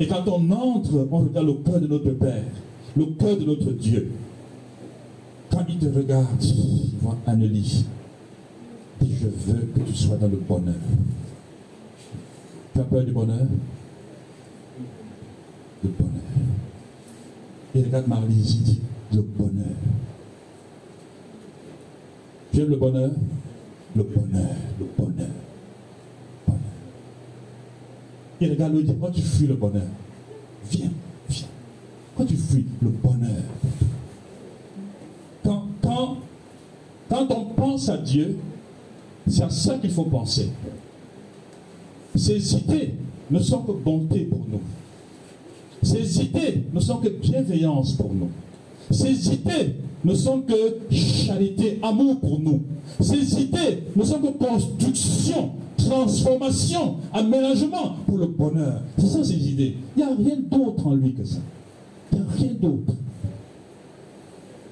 Et 0.00 0.08
quand 0.08 0.26
on 0.26 0.50
entre, 0.50 1.06
on 1.08 1.18
regarde 1.18 1.46
le 1.46 1.54
cœur 1.54 1.80
de 1.80 1.86
notre 1.86 2.10
Père, 2.10 2.42
le 2.96 3.04
cœur 3.06 3.36
de 3.36 3.44
notre 3.44 3.70
Dieu. 3.70 4.10
Quand 5.52 5.64
il 5.68 5.76
te 5.78 5.86
regarde, 5.86 6.42
il 6.42 6.90
voit 7.00 7.16
Annelie. 7.26 7.84
Je 9.02 9.26
veux 9.26 9.66
que 9.74 9.80
tu 9.80 9.94
sois 9.94 10.16
dans 10.16 10.28
le 10.28 10.36
bonheur. 10.36 10.74
Tu 12.72 12.80
as 12.80 12.84
peur 12.84 13.04
du 13.04 13.12
bonheur? 13.12 13.46
Le 15.82 15.90
bonheur. 15.90 16.22
Il 17.74 17.84
regarde 17.84 18.06
Marlise, 18.06 18.54
il 18.54 18.62
dit, 18.62 18.80
le 19.12 19.22
bonheur. 19.22 19.76
Tu 22.52 22.60
aimes 22.60 22.68
le 22.68 22.76
bonheur? 22.76 23.10
Le 23.96 24.02
bonheur, 24.02 24.50
le 24.78 24.86
bonheur. 24.96 25.28
bonheur. 26.46 26.60
Il 28.40 28.50
regarde 28.50 28.74
il 28.76 28.86
dit, 28.86 28.94
quand 29.00 29.10
tu 29.10 29.22
fuis 29.22 29.46
le 29.46 29.54
bonheur, 29.54 29.88
viens, 30.70 30.90
viens. 31.28 31.46
Quand 32.16 32.24
tu 32.24 32.36
fuis 32.36 32.66
le 32.80 32.88
bonheur, 32.90 33.42
quand, 35.42 35.66
quand, 35.82 36.16
quand 37.08 37.30
on 37.30 37.44
pense 37.54 37.88
à 37.88 37.96
Dieu, 37.96 38.38
c'est 39.26 39.42
à 39.42 39.50
ça 39.50 39.78
qu'il 39.78 39.90
faut 39.90 40.04
penser. 40.04 40.50
Ces 42.14 42.54
idées 42.54 42.94
ne 43.30 43.38
sont 43.38 43.60
que 43.62 43.72
bonté 43.72 44.20
pour 44.20 44.44
nous. 44.48 44.60
Ces 45.82 46.20
idées 46.20 46.64
ne 46.72 46.80
sont 46.80 46.96
que 46.98 47.08
bienveillance 47.08 47.92
pour 47.94 48.12
nous. 48.12 48.30
Ces 48.90 49.32
idées 49.32 49.76
ne 50.04 50.14
sont 50.14 50.42
que 50.42 50.94
charité, 50.94 51.78
amour 51.82 52.20
pour 52.20 52.40
nous. 52.40 52.62
Ces 53.00 53.40
idées 53.40 53.84
ne 53.96 54.04
sont 54.04 54.18
que 54.18 54.44
construction, 54.44 55.52
transformation, 55.76 56.96
aménagement 57.12 57.96
pour 58.06 58.18
le 58.18 58.26
bonheur. 58.26 58.82
C'est 58.98 59.06
ça 59.06 59.24
ces 59.24 59.48
idées. 59.48 59.76
Il 59.96 60.04
n'y 60.04 60.10
a 60.10 60.14
rien 60.14 60.36
d'autre 60.40 60.86
en 60.86 60.94
lui 60.94 61.14
que 61.14 61.24
ça. 61.24 61.38
Il 62.12 62.18
n'y 62.18 62.24
a 62.24 62.30
rien 62.30 62.52
d'autre. 62.60 62.94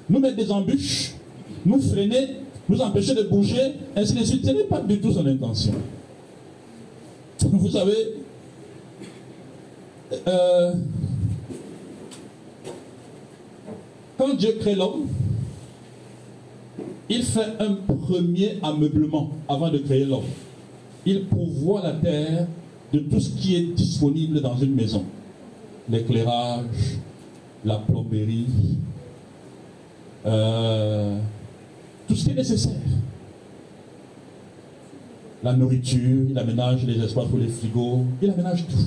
Nous 0.09 0.19
mettre 0.19 0.35
des 0.35 0.51
embûches, 0.51 1.15
nous 1.65 1.81
freiner, 1.81 2.27
nous 2.71 2.81
empêcher 2.81 3.13
de 3.13 3.23
bouger, 3.23 3.73
ainsi 3.95 4.13
de 4.13 4.23
suite. 4.23 4.45
Ce 4.45 4.51
n'est 4.51 4.63
pas 4.63 4.79
du 4.79 4.99
tout 4.99 5.11
son 5.11 5.25
intention. 5.25 5.73
Vous 7.43 7.69
savez, 7.69 8.15
euh, 10.27 10.73
quand 14.17 14.33
Dieu 14.35 14.55
crée 14.59 14.75
l'homme, 14.75 15.07
il 17.09 17.23
fait 17.23 17.57
un 17.59 17.73
premier 17.73 18.57
ameublement 18.63 19.31
avant 19.49 19.69
de 19.69 19.79
créer 19.79 20.05
l'homme. 20.05 20.23
Il 21.05 21.25
pourvoit 21.25 21.81
la 21.81 21.93
terre 21.93 22.47
de 22.93 22.99
tout 22.99 23.19
ce 23.19 23.29
qui 23.31 23.55
est 23.55 23.73
disponible 23.73 24.39
dans 24.39 24.55
une 24.57 24.75
maison. 24.75 25.03
L'éclairage, 25.89 26.65
la 27.65 27.77
plomberie, 27.77 28.45
euh, 30.25 31.17
ce 32.15 32.25
qui 32.25 32.31
est 32.31 32.35
nécessaire. 32.35 32.73
La 35.43 35.53
nourriture, 35.53 36.27
il 36.29 36.37
aménage 36.37 36.85
les 36.85 37.03
espaces 37.03 37.25
pour 37.25 37.39
les 37.39 37.47
frigos, 37.47 38.05
il 38.21 38.29
aménage 38.29 38.65
tout. 38.67 38.77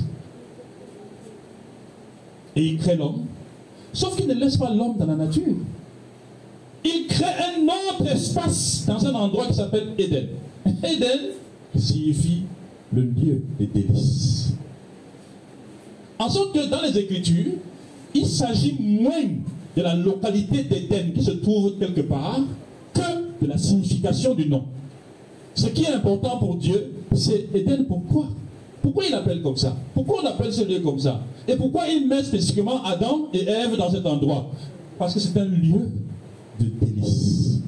Et 2.56 2.64
il 2.64 2.78
crée 2.78 2.96
l'homme. 2.96 3.24
Sauf 3.92 4.16
qu'il 4.16 4.28
ne 4.28 4.34
laisse 4.34 4.56
pas 4.56 4.72
l'homme 4.72 4.96
dans 4.96 5.06
la 5.06 5.16
nature. 5.16 5.56
Il 6.84 7.06
crée 7.09 7.24
un 7.24 7.64
autre 7.64 8.12
espace 8.12 8.84
dans 8.86 9.05
un 9.05 9.14
endroit 9.14 9.46
qui 9.46 9.55
s'appelle 9.55 9.88
Éden. 9.98 10.26
Éden 10.66 11.18
signifie 11.76 12.42
le 12.92 13.02
lieu 13.02 13.42
des 13.59 13.66
délices. 13.66 14.52
En 16.18 16.28
sorte 16.28 16.55
que 16.55 16.68
dans 16.68 16.82
les 16.82 16.96
Écritures, 16.96 17.55
il 18.14 18.26
s'agit 18.26 18.76
moins 18.78 19.24
de 19.76 19.82
la 19.82 19.94
localité 19.94 20.62
d'Éden 20.62 21.12
qui 21.12 21.24
se 21.24 21.32
trouve 21.32 21.78
quelque 21.78 22.02
part 22.02 22.40
de 23.40 23.47
la 23.47 23.59
signification 23.59 24.35
du 24.35 24.48
nom. 24.48 24.65
Ce 25.55 25.66
qui 25.66 25.85
est 25.85 25.93
important 25.93 26.39
pour 26.39 26.56
Dieu, 26.56 26.93
c'est 27.12 27.48
Éden. 27.55 27.85
Pourquoi? 27.86 28.27
Pourquoi 28.82 29.05
il 29.06 29.12
l'appelle 29.12 29.40
comme 29.40 29.56
ça? 29.56 29.77
Pourquoi 29.94 30.23
on 30.23 30.27
appelle 30.27 30.52
ce 30.52 30.62
lieu 30.62 30.81
comme 30.81 30.98
ça? 30.98 31.20
Et 31.48 31.56
pourquoi 31.56 31.89
il 31.89 32.06
met 32.06 32.23
spécifiquement 32.23 32.82
Adam 32.85 33.28
et 33.32 33.48
Ève 33.48 33.77
dans 33.77 33.90
cet 33.90 34.05
endroit? 34.05 34.51
Parce 34.98 35.15
que 35.15 35.20
c'est 35.20 35.39
un 35.39 35.44
lieu 35.44 35.89
de 36.61 36.66
délices. 36.66 37.61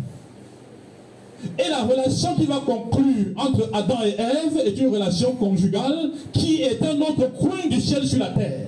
Et 1.58 1.68
la 1.70 1.84
relation 1.84 2.34
qui 2.34 2.44
va 2.44 2.60
conclure 2.64 3.32
entre 3.36 3.70
Adam 3.72 3.98
et 4.04 4.14
Ève 4.20 4.58
est 4.64 4.78
une 4.78 4.88
relation 4.88 5.32
conjugale 5.32 6.10
qui 6.32 6.62
est 6.62 6.82
un 6.82 7.00
autre 7.00 7.32
coin 7.38 7.66
du 7.70 7.80
ciel 7.80 8.06
sur 8.06 8.18
la 8.18 8.30
terre. 8.30 8.66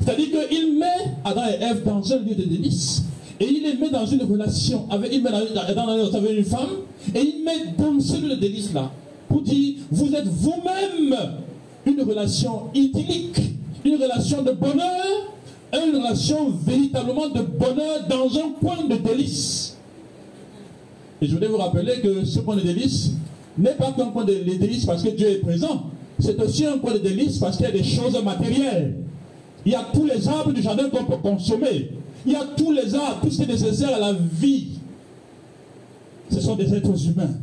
C'est-à-dire 0.00 0.48
qu'il 0.48 0.78
met 0.78 1.14
Adam 1.24 1.42
et 1.46 1.62
Ève 1.62 1.84
dans 1.84 2.12
un 2.12 2.18
lieu 2.18 2.34
de 2.34 2.42
délices. 2.42 3.04
Et 3.40 3.46
il 3.48 3.62
les 3.62 3.74
met 3.74 3.90
dans 3.90 4.06
une 4.06 4.22
relation 4.22 4.86
avec, 4.90 5.12
il 5.12 5.22
met 5.22 5.30
dans, 5.30 5.74
dans, 5.74 6.14
avec 6.14 6.38
une 6.38 6.44
femme, 6.44 6.68
et 7.14 7.20
il 7.20 7.44
met 7.44 7.72
dans 7.76 7.98
ce 7.98 8.16
lieu 8.16 8.28
de 8.30 8.34
délices-là, 8.36 8.90
pour 9.28 9.42
dire, 9.42 9.74
vous 9.90 10.14
êtes 10.14 10.26
vous-même 10.26 11.16
une 11.86 12.00
relation 12.02 12.64
idyllique, 12.74 13.40
une 13.84 13.96
relation 13.96 14.42
de 14.42 14.52
bonheur, 14.52 15.34
une 15.72 15.96
relation 15.96 16.50
véritablement 16.64 17.28
de 17.28 17.42
bonheur 17.42 18.06
dans 18.08 18.38
un 18.38 18.50
point 18.60 18.84
de 18.88 18.96
délices. 18.96 19.76
Et 21.20 21.26
je 21.26 21.32
voudrais 21.32 21.48
vous 21.48 21.56
rappeler 21.56 22.00
que 22.00 22.24
ce 22.24 22.40
point 22.40 22.56
de 22.56 22.60
délices 22.62 23.12
n'est 23.58 23.74
pas 23.74 23.92
qu'un 23.92 24.06
point 24.06 24.24
de 24.24 24.34
délices 24.34 24.84
parce 24.84 25.02
que 25.02 25.10
Dieu 25.10 25.28
est 25.28 25.38
présent, 25.38 25.90
c'est 26.18 26.40
aussi 26.40 26.64
un 26.66 26.78
point 26.78 26.92
de 26.92 26.98
délices 26.98 27.38
parce 27.38 27.56
qu'il 27.56 27.66
y 27.66 27.68
a 27.68 27.72
des 27.72 27.84
choses 27.84 28.16
matérielles. 28.22 28.96
Il 29.66 29.72
y 29.72 29.74
a 29.74 29.84
tous 29.92 30.04
les 30.04 30.28
arbres 30.28 30.52
du 30.52 30.62
jardin 30.62 30.88
qu'on 30.88 31.04
peut 31.04 31.16
consommer. 31.16 31.90
Il 32.26 32.32
y 32.32 32.36
a 32.36 32.44
tous 32.56 32.72
les 32.72 32.94
arbres, 32.94 33.20
tout 33.22 33.30
ce 33.30 33.36
qui 33.36 33.42
est 33.42 33.52
nécessaire 33.52 33.94
à 33.94 33.98
la 33.98 34.12
vie. 34.12 34.68
Ce 36.30 36.40
sont 36.40 36.56
des 36.56 36.72
êtres 36.74 37.06
humains. 37.06 37.34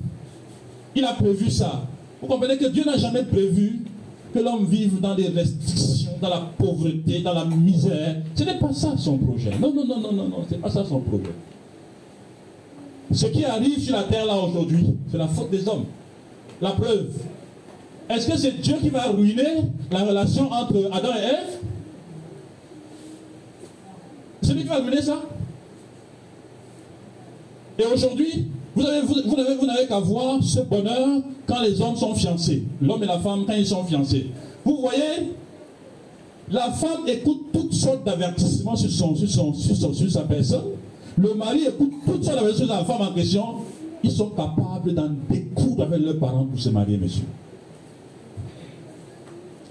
Il 0.95 1.05
a 1.05 1.13
prévu 1.13 1.49
ça. 1.49 1.83
Vous 2.21 2.27
comprenez 2.27 2.57
que 2.57 2.65
Dieu 2.65 2.83
n'a 2.83 2.97
jamais 2.97 3.23
prévu 3.23 3.81
que 4.33 4.39
l'homme 4.39 4.65
vive 4.65 4.99
dans 4.99 5.15
des 5.15 5.27
restrictions, 5.27 6.11
dans 6.21 6.29
la 6.29 6.49
pauvreté, 6.57 7.21
dans 7.21 7.33
la 7.33 7.45
misère. 7.45 8.17
Ce 8.35 8.43
n'est 8.43 8.57
pas 8.57 8.73
ça 8.73 8.95
son 8.97 9.17
projet. 9.17 9.51
Non, 9.59 9.73
non, 9.73 9.85
non, 9.85 9.99
non, 9.99 10.13
non, 10.13 10.27
non, 10.27 10.45
c'est 10.49 10.59
pas 10.59 10.69
ça 10.69 10.83
son 10.85 10.99
projet. 10.99 11.31
Ce 13.11 13.25
qui 13.25 13.43
arrive 13.43 13.79
sur 13.79 13.95
la 13.95 14.03
terre 14.03 14.25
là 14.25 14.37
aujourd'hui, 14.37 14.85
c'est 15.11 15.17
la 15.17 15.27
faute 15.27 15.51
des 15.51 15.67
hommes. 15.67 15.85
La 16.61 16.71
preuve. 16.71 17.09
Est-ce 18.09 18.27
que 18.27 18.37
c'est 18.37 18.61
Dieu 18.61 18.75
qui 18.81 18.89
va 18.89 19.03
ruiner 19.09 19.63
la 19.91 19.99
relation 20.03 20.51
entre 20.51 20.89
Adam 20.91 21.09
et 21.09 21.25
Ève? 21.25 21.59
Qui 24.55 24.63
va 24.67 24.81
mener 24.81 25.01
ça 25.01 25.21
Et 27.79 27.83
aujourd'hui, 27.85 28.47
vous 28.75 28.83
n'avez 28.83 29.87
qu'à 29.87 29.99
voir 29.99 30.43
ce 30.43 30.59
bonheur 30.61 31.21
quand 31.45 31.61
les 31.61 31.81
hommes 31.81 31.95
sont 31.95 32.13
fiancés. 32.15 32.63
L'homme 32.81 33.03
et 33.03 33.07
la 33.07 33.19
femme 33.19 33.45
quand 33.45 33.53
ils 33.53 33.65
sont 33.67 33.83
fiancés. 33.83 34.27
Vous 34.63 34.77
voyez, 34.77 35.31
la 36.49 36.71
femme 36.71 37.07
écoute 37.07 37.45
toutes 37.53 37.73
sortes 37.73 38.03
d'avertissements 38.05 38.75
sur, 38.75 38.89
son, 38.91 39.15
sur, 39.15 39.29
son- 39.29 39.93
sur 39.93 40.11
sa 40.11 40.21
personne. 40.21 40.65
Le 41.17 41.33
mari 41.33 41.63
écoute 41.67 41.91
toutes 42.05 42.23
sortes 42.23 42.37
d'avertissements 42.37 42.67
sur 42.67 42.75
la 42.77 42.85
femme 42.85 43.01
en 43.01 43.13
question. 43.13 43.45
Ils 44.03 44.11
sont 44.11 44.29
capables 44.29 44.93
d'en 44.93 45.09
découdre 45.29 45.83
avec 45.83 46.01
leurs 46.01 46.17
parents 46.17 46.45
pour 46.45 46.59
se 46.59 46.69
marier, 46.69 46.97
monsieur. 46.97 47.23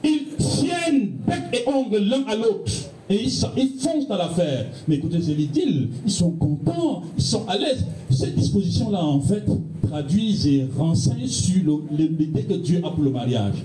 Ils 0.04 0.26
tiennent 0.38 1.10
bec 1.26 1.42
et 1.52 1.68
ongle 1.68 1.98
l'un 1.98 2.22
à 2.28 2.36
l'autre. 2.36 2.70
Et 3.10 3.24
ils, 3.24 3.44
ils 3.56 3.80
foncent 3.80 4.06
dans 4.06 4.16
l'affaire. 4.16 4.66
Mais 4.86 4.94
écoutez, 4.94 5.20
c'est 5.20 5.34
l'idylle. 5.34 5.88
Ils 6.06 6.12
sont 6.12 6.30
contents, 6.30 7.02
ils 7.18 7.22
sont 7.22 7.46
à 7.48 7.58
l'aise. 7.58 7.84
Ces 8.08 8.30
dispositions-là, 8.30 9.04
en 9.04 9.20
fait, 9.20 9.42
traduisent 9.82 10.46
et 10.46 10.66
renseignent 10.78 11.26
sur 11.26 11.82
l'idée 11.90 12.44
que 12.44 12.54
Dieu 12.54 12.80
a 12.84 12.90
pour 12.90 13.02
le 13.02 13.10
mariage. 13.10 13.56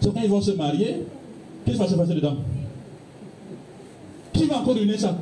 C'est 0.00 0.12
quand 0.12 0.22
ils 0.22 0.30
vont 0.30 0.40
se 0.40 0.52
marier, 0.52 1.02
qu'est-ce 1.64 1.76
qui 1.76 1.82
va 1.82 1.88
se 1.88 1.94
passer 1.94 2.14
dedans? 2.14 2.36
Qui 4.32 4.46
va 4.46 4.60
encore 4.60 4.74
donner 4.74 4.96
ça? 4.96 5.18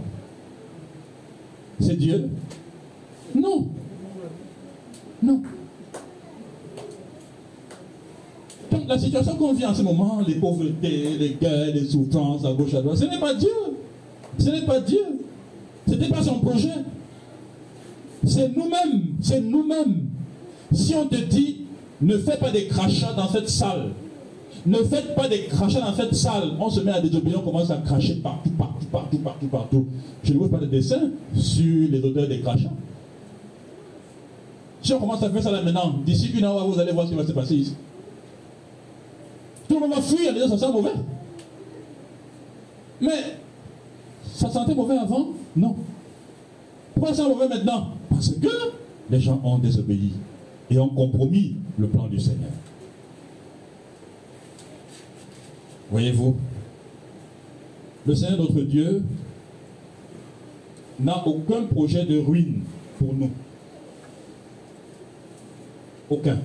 C'est 1.80 1.96
Dieu? 1.96 2.28
Non. 3.34 3.66
Non. 5.22 5.42
Donc 8.72 8.88
la 8.88 8.98
situation 8.98 9.36
qu'on 9.36 9.52
vit 9.52 9.66
en 9.66 9.74
ce 9.74 9.82
moment, 9.82 10.22
les 10.26 10.36
pauvretés, 10.36 11.16
les 11.18 11.36
guerres, 11.40 11.74
les 11.74 11.84
souffrances 11.84 12.44
à 12.46 12.52
gauche, 12.52 12.72
à 12.72 12.80
droite, 12.80 12.96
ce 12.96 13.04
n'est 13.04 13.20
pas 13.20 13.34
Dieu. 13.34 13.50
Ce 14.38 14.48
n'est 14.48 14.62
pas 14.62 14.80
Dieu. 14.80 15.04
Ce 15.86 15.92
n'était 15.92 16.08
pas 16.08 16.22
son 16.22 16.38
projet. 16.38 16.72
C'est 18.24 18.56
nous-mêmes. 18.56 19.02
C'est 19.20 19.42
nous-mêmes. 19.42 20.08
Si 20.72 20.94
on 20.94 21.06
te 21.06 21.16
dit, 21.16 21.58
ne 22.00 22.16
fais 22.16 22.38
pas 22.38 22.50
des 22.50 22.66
crachats 22.66 23.12
dans 23.12 23.28
cette 23.28 23.50
salle, 23.50 23.90
ne 24.64 24.78
faites 24.78 25.14
pas 25.14 25.28
des 25.28 25.44
crachats 25.44 25.80
dans 25.80 25.94
cette 25.94 26.14
salle, 26.14 26.52
on 26.58 26.70
se 26.70 26.80
met 26.80 26.92
à 26.92 27.00
désobéir, 27.00 27.40
on 27.40 27.42
commence 27.42 27.70
à 27.70 27.76
cracher 27.76 28.14
partout, 28.14 28.50
partout, 28.50 28.86
partout, 28.90 29.18
partout, 29.18 29.46
partout. 29.48 29.86
Je 30.24 30.32
ne 30.32 30.38
vois 30.38 30.48
pas 30.48 30.58
de 30.58 30.66
dessin 30.66 31.10
sur 31.34 31.90
les 31.90 32.00
auteurs 32.02 32.26
des 32.26 32.40
crachats. 32.40 32.72
Si 34.82 34.94
on 34.94 34.98
commence 34.98 35.22
à 35.22 35.30
faire 35.30 35.42
ça 35.42 35.50
là 35.50 35.62
maintenant, 35.62 35.94
d'ici 36.06 36.30
une 36.34 36.44
heure, 36.44 36.66
vous 36.66 36.78
allez 36.80 36.92
voir 36.92 37.06
ce 37.06 37.10
qui 37.10 37.16
va 37.16 37.26
se 37.26 37.32
passer 37.32 37.54
ici. 37.56 37.74
Tout 39.68 39.74
le 39.74 39.80
monde 39.80 39.94
va 39.94 40.02
fuir 40.02 40.32
disant 40.32 40.48
ça 40.48 40.58
sent 40.58 40.72
mauvais. 40.72 40.92
Mais 43.00 43.36
ça 44.34 44.50
sentait 44.50 44.74
mauvais 44.74 44.98
avant? 44.98 45.28
Non. 45.56 45.76
Pourquoi 46.94 47.14
ça 47.14 47.22
sent 47.22 47.28
mauvais 47.28 47.48
maintenant? 47.48 47.88
Parce 48.10 48.30
que 48.30 48.72
les 49.10 49.20
gens 49.20 49.40
ont 49.44 49.58
désobéi 49.58 50.12
et 50.70 50.78
ont 50.78 50.88
compromis 50.88 51.56
le 51.78 51.88
plan 51.88 52.06
du 52.06 52.18
Seigneur. 52.18 52.50
Voyez-vous, 55.90 56.36
le 58.06 58.14
Seigneur 58.14 58.38
notre 58.38 58.62
Dieu 58.62 59.02
n'a 60.98 61.26
aucun 61.26 61.64
projet 61.64 62.04
de 62.04 62.18
ruine 62.18 62.62
pour 62.98 63.12
nous. 63.12 63.30
Aucun. 66.08 66.38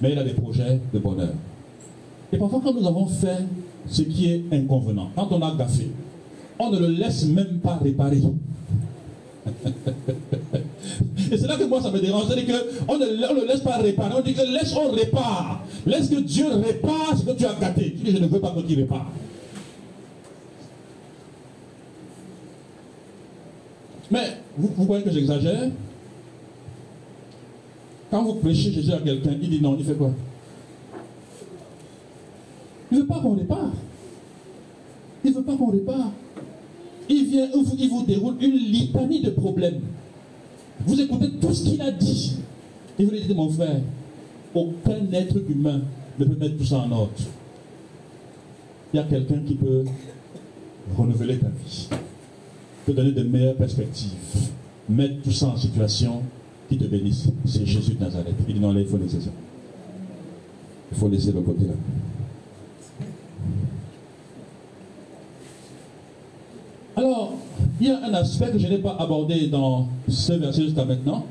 Mais 0.00 0.12
il 0.12 0.18
a 0.18 0.24
des 0.24 0.32
projets 0.32 0.80
de 0.92 0.98
bonheur. 0.98 1.34
Et 2.32 2.38
parfois, 2.38 2.60
quand 2.62 2.72
nous 2.72 2.86
avons 2.86 3.06
fait 3.06 3.44
ce 3.86 4.02
qui 4.02 4.30
est 4.30 4.44
inconvenant, 4.52 5.10
quand 5.14 5.28
on 5.30 5.42
a 5.42 5.54
gaffé, 5.56 5.90
on 6.58 6.70
ne 6.70 6.78
le 6.78 6.88
laisse 6.88 7.24
même 7.26 7.58
pas 7.62 7.76
réparer. 7.76 8.22
Et 11.32 11.36
c'est 11.36 11.46
là 11.46 11.56
que 11.56 11.64
moi 11.64 11.80
ça 11.80 11.90
me 11.90 11.98
dérange. 11.98 12.26
C'est-à-dire 12.28 12.64
qu'on 12.86 12.98
ne, 12.98 13.04
ne 13.06 13.46
laisse 13.46 13.60
pas 13.60 13.78
réparer. 13.78 14.14
On 14.16 14.22
dit 14.22 14.34
que 14.34 14.42
laisse, 14.42 14.74
on 14.76 14.90
répare. 14.90 15.64
Laisse 15.86 16.08
que 16.08 16.20
Dieu 16.20 16.46
répare 16.48 17.16
ce 17.18 17.24
que 17.24 17.32
tu 17.36 17.46
as 17.46 17.54
gâté. 17.54 17.94
Tu 17.96 18.04
dis, 18.04 18.12
je 18.12 18.18
ne 18.18 18.26
veux 18.26 18.40
pas 18.40 18.50
que 18.50 18.60
tu 18.60 18.74
répares. 18.74 19.10
Mais 24.10 24.38
vous, 24.56 24.70
vous 24.76 24.84
croyez 24.84 25.04
que 25.04 25.10
j'exagère? 25.10 25.70
Quand 28.10 28.24
vous 28.24 28.34
prêchez 28.34 28.72
Jésus 28.72 28.92
à 28.92 28.98
quelqu'un, 28.98 29.36
il 29.40 29.50
dit 29.50 29.60
non, 29.60 29.76
il 29.78 29.84
fait 29.84 29.94
quoi? 29.94 30.10
Il 32.90 32.96
ne 32.96 33.02
veut 33.02 33.06
pas 33.06 33.20
qu'on 33.20 33.36
répare. 33.36 33.70
Il 35.24 35.30
ne 35.30 35.36
veut 35.36 35.44
pas 35.44 35.56
qu'on 35.56 35.70
répare. 35.70 36.10
Il 37.08 37.26
vient, 37.26 37.48
il 37.78 37.88
vous, 37.88 38.02
déroule 38.04 38.34
une 38.40 38.56
litanie 38.56 39.20
de 39.20 39.30
problèmes. 39.30 39.80
Vous 40.86 41.00
écoutez 41.00 41.30
tout 41.40 41.52
ce 41.52 41.64
qu'il 41.64 41.80
a 41.82 41.90
dit. 41.92 42.36
Et 42.98 43.04
vous 43.04 43.10
lui 43.10 43.20
dites, 43.20 43.34
mon 43.34 43.48
frère, 43.48 43.80
aucun 44.54 45.12
être 45.12 45.36
humain 45.48 45.82
ne 46.18 46.24
peut 46.24 46.36
mettre 46.36 46.56
tout 46.56 46.64
ça 46.64 46.78
en 46.78 46.90
ordre. 46.90 47.12
Il 48.92 48.96
y 48.96 49.00
a 49.00 49.04
quelqu'un 49.04 49.40
qui 49.46 49.54
peut 49.54 49.84
renouveler 50.96 51.38
ta 51.38 51.46
vie, 51.46 51.88
te 52.86 52.90
donner 52.90 53.12
de 53.12 53.22
meilleures 53.22 53.54
perspectives, 53.54 54.10
mettre 54.88 55.22
tout 55.22 55.30
ça 55.30 55.46
en 55.46 55.56
situation 55.56 56.22
qui 56.70 56.78
te 56.78 56.84
bénisse. 56.84 57.26
C'est 57.44 57.66
Jésus 57.66 57.94
de 57.94 58.04
Nazareth. 58.04 58.34
Il 58.48 58.54
dit 58.54 58.60
non, 58.60 58.72
là, 58.72 58.80
il 58.80 58.86
faut 58.86 58.96
laisser 58.96 59.20
ça. 59.20 59.30
Il 60.92 60.96
faut 60.96 61.08
laisser 61.08 61.32
le 61.32 61.40
côté 61.40 61.66
là. 61.66 61.74
Alors, 66.96 67.34
il 67.80 67.88
y 67.88 67.90
a 67.90 68.04
un 68.04 68.14
aspect 68.14 68.52
que 68.52 68.58
je 68.58 68.68
n'ai 68.68 68.78
pas 68.78 68.96
abordé 68.98 69.48
dans 69.48 69.88
ce 70.08 70.32
verset 70.34 70.62
jusqu'à 70.62 70.84
maintenant. 70.84 71.26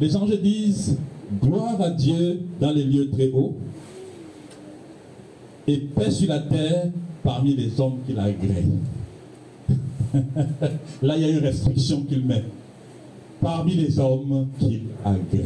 Les 0.00 0.16
anges 0.16 0.40
disent 0.40 0.98
Gloire 1.42 1.80
à 1.80 1.90
Dieu 1.90 2.40
dans 2.60 2.70
les 2.70 2.84
lieux 2.84 3.10
très 3.10 3.30
hauts 3.32 3.54
et 5.66 5.78
paix 5.78 6.10
sur 6.10 6.28
la 6.28 6.38
terre 6.40 6.90
parmi 7.22 7.54
les 7.56 7.80
hommes 7.80 7.98
qui 8.06 8.12
l'agréent. 8.12 8.78
Là, 11.02 11.16
il 11.16 11.22
y 11.22 11.24
a 11.24 11.28
une 11.28 11.38
restriction 11.38 12.02
qu'il 12.02 12.24
met. 12.24 12.44
Parmi 13.40 13.74
les 13.74 13.98
hommes 13.98 14.48
qu'il 14.58 14.82
agrée. 15.04 15.44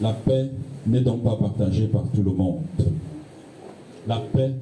La 0.00 0.12
paix 0.12 0.50
n'est 0.86 1.00
donc 1.00 1.22
pas 1.22 1.36
partagée 1.36 1.86
par 1.86 2.04
tout 2.14 2.22
le 2.22 2.32
monde. 2.32 2.62
La 4.06 4.18
paix 4.32 4.52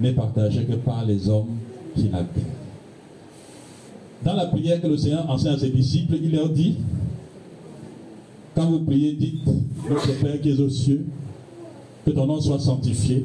n'est 0.00 0.12
partagée 0.12 0.64
que 0.64 0.74
par 0.74 1.04
les 1.04 1.28
hommes 1.28 1.58
qui 1.94 2.04
l'agréent. 2.04 2.44
Dans 4.24 4.34
la 4.34 4.46
prière 4.46 4.80
que 4.80 4.88
le 4.88 4.96
Seigneur 4.96 5.28
enseigne 5.30 5.54
à 5.54 5.58
ses 5.58 5.70
disciples, 5.70 6.16
il 6.20 6.32
leur 6.32 6.48
dit 6.48 6.76
quand 8.58 8.66
vous 8.66 8.80
priez, 8.80 9.12
dites 9.12 9.46
Notre 9.88 10.20
Père 10.20 10.40
qui 10.40 10.50
es 10.50 10.60
aux 10.60 10.68
cieux, 10.68 11.06
que 12.04 12.10
ton 12.10 12.26
nom 12.26 12.40
soit 12.40 12.58
sanctifié, 12.58 13.24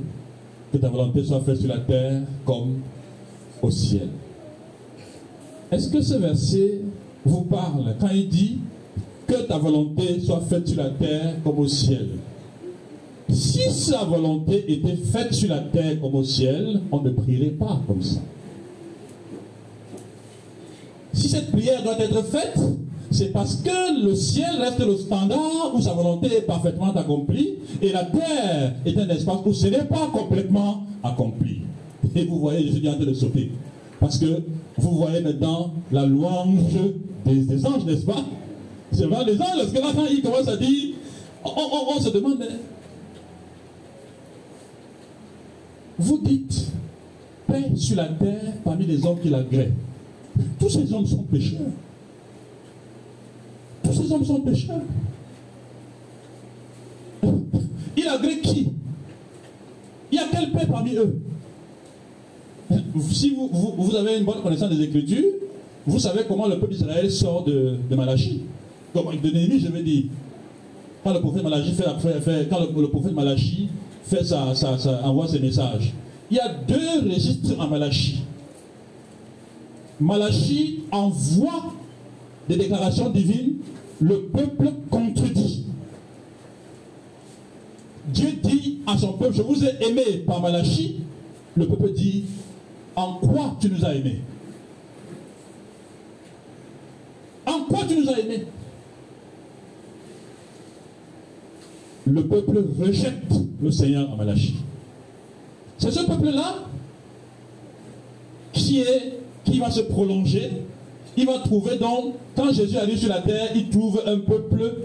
que 0.71 0.77
ta 0.77 0.89
volonté 0.89 1.23
soit 1.23 1.41
faite 1.41 1.57
sur 1.57 1.69
la 1.69 1.79
terre 1.79 2.21
comme 2.45 2.81
au 3.59 3.71
ciel. 3.71 4.09
Est-ce 5.71 5.89
que 5.89 6.01
ce 6.01 6.13
verset 6.13 6.81
vous 7.25 7.41
parle 7.41 7.95
quand 7.99 8.09
il 8.13 8.27
dit 8.27 8.57
que 9.27 9.35
ta 9.47 9.57
volonté 9.57 10.19
soit 10.19 10.41
faite 10.41 10.67
sur 10.67 10.77
la 10.77 10.89
terre 10.89 11.35
comme 11.43 11.59
au 11.59 11.67
ciel 11.67 12.09
Si 13.29 13.71
sa 13.71 14.03
volonté 14.03 14.71
était 14.71 14.95
faite 14.95 15.33
sur 15.33 15.49
la 15.49 15.59
terre 15.59 15.99
comme 16.01 16.15
au 16.15 16.23
ciel, 16.23 16.81
on 16.91 17.01
ne 17.01 17.09
prierait 17.11 17.51
pas 17.51 17.81
comme 17.87 18.01
ça. 18.01 18.19
Si 21.13 21.29
cette 21.29 21.51
prière 21.51 21.83
doit 21.83 21.99
être 21.99 22.23
faite, 22.25 22.59
c'est 23.11 23.31
parce 23.31 23.57
que 23.57 24.03
le 24.03 24.15
ciel 24.15 24.59
reste 24.59 24.79
le 24.79 24.97
standard 24.97 25.71
où 25.73 25.79
sa 25.79 25.93
volonté 25.93 26.35
est 26.35 26.41
parfaitement 26.41 26.91
accomplie 26.93 27.53
et 27.81 27.91
la 27.91 28.05
terre 28.05 28.73
est 28.85 28.97
un 28.97 29.07
espace 29.09 29.37
où 29.45 29.53
ce 29.53 29.67
n'est 29.67 29.85
pas 29.85 30.09
complètement 30.11 30.83
accompli. 31.03 31.61
Et 32.15 32.25
vous 32.25 32.39
voyez, 32.39 32.67
je 32.67 32.77
suis 32.77 32.89
en 32.89 32.95
train 32.95 33.05
de 33.05 33.13
sauter. 33.13 33.51
Parce 33.99 34.17
que 34.17 34.41
vous 34.77 34.97
voyez 34.97 35.21
maintenant 35.21 35.73
la 35.91 36.05
louange 36.05 36.57
des, 37.25 37.35
des 37.35 37.65
anges, 37.65 37.85
n'est-ce 37.85 38.05
pas? 38.05 38.23
C'est 38.91 39.05
vrai, 39.05 39.25
les 39.25 39.39
anges, 39.39 39.57
parce 39.57 39.71
que 39.71 39.79
là, 39.79 39.91
quand 39.95 40.05
ils 40.05 40.21
commencent 40.21 40.47
à 40.47 40.57
dire, 40.57 40.95
on, 41.43 41.99
se 41.99 42.09
demande, 42.09 42.43
vous 45.97 46.17
dites, 46.19 46.67
paix 47.47 47.71
sur 47.75 47.97
la 47.97 48.05
terre 48.05 48.53
parmi 48.63 48.85
les 48.85 49.05
hommes 49.05 49.19
qui 49.19 49.29
l'agréent. 49.29 49.71
Tous 50.59 50.69
ces 50.69 50.91
hommes 50.93 51.05
sont 51.05 51.23
pécheurs. 51.23 51.59
Tous 53.83 53.93
ces 53.93 54.11
hommes 54.11 54.25
sont 54.25 54.41
pécheurs. 54.41 54.81
Il 57.95 58.07
agrée 58.07 58.39
qui? 58.39 58.71
Il 60.11 60.15
y 60.15 60.19
a 60.19 60.27
quelle 60.31 60.51
paix 60.51 60.65
parmi 60.67 60.95
eux? 60.95 61.19
Si 63.11 63.29
vous, 63.31 63.49
vous- 63.51 63.73
avez 63.95 64.17
une 64.17 64.23
bonne 64.25 64.41
connaissance 64.41 64.69
des 64.69 64.81
Écritures, 64.83 65.23
vous 65.85 65.99
savez 65.99 66.21
comment 66.27 66.47
le 66.47 66.59
peuple 66.59 66.73
d'Israël 66.73 67.09
sort 67.11 67.43
de, 67.43 67.75
de 67.89 67.95
Malachie. 67.95 68.41
Comme 68.93 69.07
de 69.21 69.29
je 69.59 69.67
veux 69.67 69.81
dire. 69.83 70.03
Quand 71.03 71.13
le 71.13 71.19
prophète 71.19 71.43
Malachie 71.43 71.73
fait, 71.73 71.85
envoie 75.03 75.27
ses 75.27 75.39
messages, 75.39 75.93
il 76.31 76.37
y 76.37 76.39
a 76.39 76.47
deux 76.67 77.09
registres 77.11 77.59
en 77.59 77.67
Malachie. 77.67 78.23
Malachie 79.99 80.79
envoie 80.91 81.73
des 82.47 82.55
déclarations 82.55 83.09
divines, 83.09 83.55
le 83.99 84.21
peuple 84.21 84.69
contredit. 84.89 85.65
Dieu 88.07 88.29
dit 88.43 88.79
à 88.85 88.97
son 88.97 89.13
peuple, 89.13 89.33
je 89.35 89.41
vous 89.41 89.63
ai 89.63 89.71
aimé 89.89 90.23
par 90.25 90.41
Malachie. 90.41 90.97
Le 91.55 91.67
peuple 91.67 91.93
dit, 91.93 92.25
en 92.95 93.13
quoi 93.15 93.55
tu 93.59 93.69
nous 93.69 93.83
as 93.85 93.95
aimés? 93.95 94.21
En 97.45 97.61
quoi 97.63 97.79
tu 97.87 97.97
nous 97.97 98.09
as 98.09 98.19
aimés? 98.19 98.45
Le 102.05 102.27
peuple 102.27 102.63
rejette 102.79 103.23
le 103.61 103.71
Seigneur 103.71 104.09
en. 104.11 104.55
C'est 105.77 105.91
ce 105.91 106.05
peuple-là 106.05 106.55
qui, 108.51 108.81
est, 108.81 109.19
qui 109.43 109.59
va 109.59 109.71
se 109.71 109.81
prolonger. 109.81 110.51
Il 111.15 111.25
va 111.25 111.39
trouver 111.39 111.77
donc, 111.77 112.15
quand 112.35 112.51
Jésus 112.51 112.77
arrive 112.77 112.97
sur 112.97 113.09
la 113.09 113.21
terre, 113.21 113.49
il 113.55 113.69
trouve 113.69 114.01
un 114.05 114.19
peuple 114.19 114.75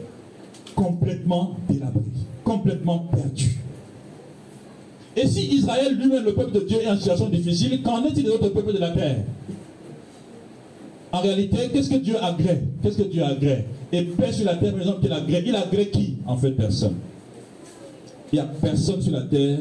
complètement 0.75 1.57
délabré, 1.69 2.03
complètement 2.45 2.99
perdu. 2.99 3.59
Et 5.19 5.27
si 5.27 5.47
Israël 5.53 5.97
lui-même, 5.97 6.25
le 6.25 6.33
peuple 6.33 6.53
de 6.53 6.61
Dieu, 6.61 6.79
est 6.81 6.89
en 6.89 6.97
situation 6.97 7.29
difficile, 7.29 7.83
qu'en 7.83 8.05
est-il 8.05 8.23
des 8.23 8.31
autres 8.31 8.51
peuples 8.51 8.73
de 8.73 8.79
la 8.79 8.91
terre? 8.91 9.25
En 11.11 11.21
réalité, 11.21 11.57
qu'est-ce 11.73 11.91
que 11.91 11.97
Dieu 11.97 12.15
agrée 12.23 12.61
Qu'est-ce 12.83 12.99
que 12.99 13.09
Dieu 13.09 13.25
agrée 13.25 13.65
Et 13.93 14.03
paix 14.03 14.31
sur 14.31 14.45
la 14.45 14.55
terre, 14.55 14.71
par 14.73 14.81
exemple, 14.81 15.01
qu'il 15.01 15.13
agrée. 15.13 15.43
Il 15.45 15.57
agrée 15.57 15.89
qui 15.89 16.19
En 16.25 16.37
fait, 16.37 16.53
personne? 16.53 16.95
Il 18.33 18.37
n'y 18.37 18.41
a 18.41 18.45
personne 18.45 19.03
sur 19.03 19.13
la 19.13 19.23
terre 19.23 19.59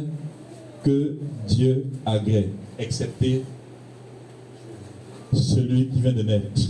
que 0.83 1.15
Dieu 1.47 1.85
agrée, 2.05 2.49
excepté 2.77 3.41
celui 5.33 5.87
qui 5.87 6.01
vient 6.01 6.13
de 6.13 6.21
naître. 6.21 6.61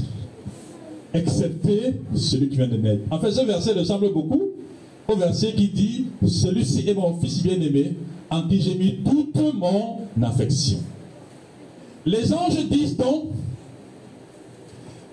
Excepté 1.13 1.93
celui 2.15 2.47
qui 2.47 2.55
vient 2.55 2.67
de 2.67 2.77
naître. 2.77 3.01
En 3.11 3.19
fait, 3.19 3.31
ce 3.31 3.41
verset 3.41 3.73
ressemble 3.73 4.13
beaucoup 4.13 4.43
au 5.09 5.15
verset 5.15 5.51
qui 5.53 5.67
dit 5.67 6.05
Celui-ci 6.25 6.87
est 6.87 6.93
mon 6.93 7.17
fils 7.19 7.43
bien-aimé, 7.43 7.95
en 8.29 8.47
qui 8.47 8.61
j'ai 8.61 8.75
mis 8.75 8.99
toute 9.03 9.53
mon 9.53 10.07
affection. 10.21 10.79
Les 12.05 12.33
anges 12.33 12.67
disent 12.69 12.97
donc 12.97 13.31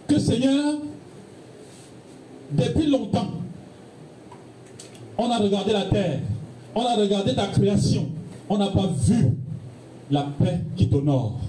que 0.07 0.19
Seigneur, 0.19 0.75
depuis 2.53 2.87
longtemps, 2.87 3.31
on 5.19 5.31
a 5.31 5.39
regardé 5.39 5.73
la 5.73 5.87
terre, 5.87 6.21
on 6.75 6.83
a 6.83 6.95
regardé 6.95 7.35
ta 7.35 7.47
création, 7.47 8.09
on 8.49 8.59
n'a 8.59 8.69
pas 8.69 8.87
vu 8.87 9.37
la 10.11 10.23
paix 10.23 10.61
qui 10.77 10.89
t'honore. 10.89 11.41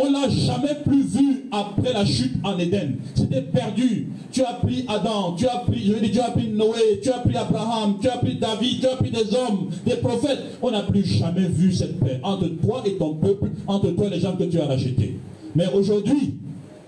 On 0.00 0.12
l'a 0.12 0.28
jamais 0.28 0.76
plus 0.84 1.02
vu 1.02 1.46
après 1.50 1.92
la 1.92 2.04
chute 2.04 2.34
en 2.44 2.56
Éden. 2.56 2.98
C'était 3.16 3.42
perdu. 3.42 4.06
Tu 4.30 4.42
as 4.42 4.52
pris 4.52 4.84
Adam, 4.86 5.34
tu 5.36 5.46
as 5.46 5.58
pris, 5.58 5.86
je 5.86 5.94
tu 6.06 6.20
as 6.20 6.30
pris 6.30 6.48
Noé, 6.48 7.00
tu 7.02 7.10
as 7.10 7.18
pris 7.18 7.36
Abraham, 7.36 7.96
tu 8.00 8.08
as 8.08 8.18
pris 8.18 8.36
David, 8.36 8.80
tu 8.80 8.86
as 8.86 8.94
pris 8.94 9.10
des 9.10 9.34
hommes, 9.34 9.70
des 9.84 9.96
prophètes. 9.96 10.38
On 10.62 10.70
n'a 10.70 10.82
plus 10.82 11.04
jamais 11.04 11.48
vu 11.48 11.72
cette 11.72 11.98
paix 11.98 12.20
entre 12.22 12.46
toi 12.46 12.84
et 12.86 12.92
ton 12.92 13.14
peuple, 13.14 13.50
entre 13.66 13.90
toi 13.90 14.06
et 14.06 14.10
les 14.10 14.20
gens 14.20 14.36
que 14.36 14.44
tu 14.44 14.60
as 14.60 14.66
rachetés. 14.66 15.18
Mais 15.56 15.66
aujourd'hui, 15.74 16.36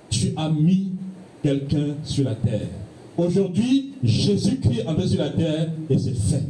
tu 0.09 0.33
as 0.37 0.49
mis 0.49 0.91
quelqu'un 1.43 1.97
sur 2.05 2.25
la 2.25 2.37
terre. 2.37 2.69
Aujourd'hui, 3.17 3.95
Jésus-Christ 4.05 4.85
est 4.87 5.07
sur 5.09 5.19
la 5.19 5.31
terre 5.31 5.69
et 5.89 5.99
c'est 5.99 6.15
fait. 6.15 6.45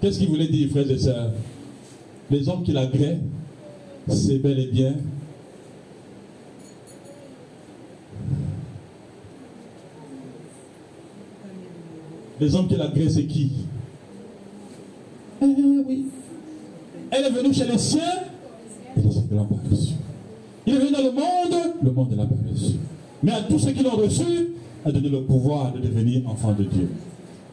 Qu'est-ce 0.00 0.18
qu'il 0.18 0.28
voulait 0.28 0.48
dire, 0.48 0.68
frères 0.70 0.90
et 0.90 0.98
sœurs? 0.98 1.30
Les 2.30 2.48
hommes 2.48 2.62
qui 2.62 2.72
l'agréent, 2.72 3.20
c'est 4.08 4.38
bel 4.38 4.58
et 4.58 4.66
bien 4.66 4.94
Les 12.38 12.54
hommes 12.54 12.68
qui 12.68 12.76
l'agréent, 12.76 13.08
c'est 13.08 13.24
qui? 13.24 13.50
Eh 15.40 15.44
oui. 15.86 16.06
Elle 17.10 17.24
est 17.24 17.30
venue 17.30 17.54
chez 17.54 17.64
les 17.64 17.78
siens 17.78 18.02
et 18.96 19.00
les 19.00 19.10
siens 19.10 19.22
l'ont 19.30 19.44
pas 19.44 19.56
reçu. 19.70 19.94
Il 20.66 20.74
est 20.74 20.78
venu 20.78 20.90
dans 20.90 21.02
le 21.02 21.12
monde, 21.12 21.74
le 21.82 21.90
monde 21.92 22.10
ne 22.10 22.16
l'a 22.16 22.26
pas 22.26 22.34
reçu. 22.50 22.74
Mais 23.22 23.32
à 23.32 23.42
tous 23.42 23.58
ceux 23.58 23.70
qui 23.70 23.82
l'ont 23.82 23.96
reçu, 23.96 24.48
a 24.84 24.92
donné 24.92 25.08
le 25.08 25.22
pouvoir 25.22 25.72
de 25.72 25.80
devenir 25.80 26.28
enfants 26.28 26.52
de 26.52 26.64
Dieu. 26.64 26.90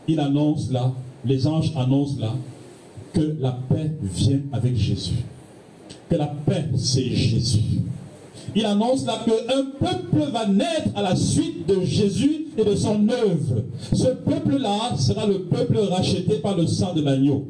Il 0.07 0.19
annonce 0.19 0.71
là, 0.71 0.91
les 1.25 1.47
anges 1.47 1.71
annoncent 1.75 2.19
là, 2.19 2.33
que 3.13 3.35
la 3.39 3.51
paix 3.51 3.91
vient 4.01 4.39
avec 4.51 4.75
Jésus. 4.75 5.23
Que 6.09 6.15
la 6.15 6.27
paix, 6.27 6.65
c'est 6.75 7.09
Jésus. 7.09 7.81
Il 8.55 8.65
annonce 8.65 9.05
là 9.05 9.19
qu'un 9.25 9.65
peuple 9.79 10.31
va 10.31 10.47
naître 10.47 10.89
à 10.95 11.01
la 11.01 11.15
suite 11.15 11.67
de 11.67 11.81
Jésus 11.83 12.47
et 12.57 12.63
de 12.63 12.75
son 12.75 13.07
œuvre. 13.09 13.63
Ce 13.93 14.07
peuple-là 14.07 14.95
sera 14.97 15.25
le 15.25 15.43
peuple 15.43 15.77
racheté 15.79 16.35
par 16.35 16.55
le 16.55 16.67
sang 16.67 16.93
de 16.93 17.01
l'agneau. 17.01 17.45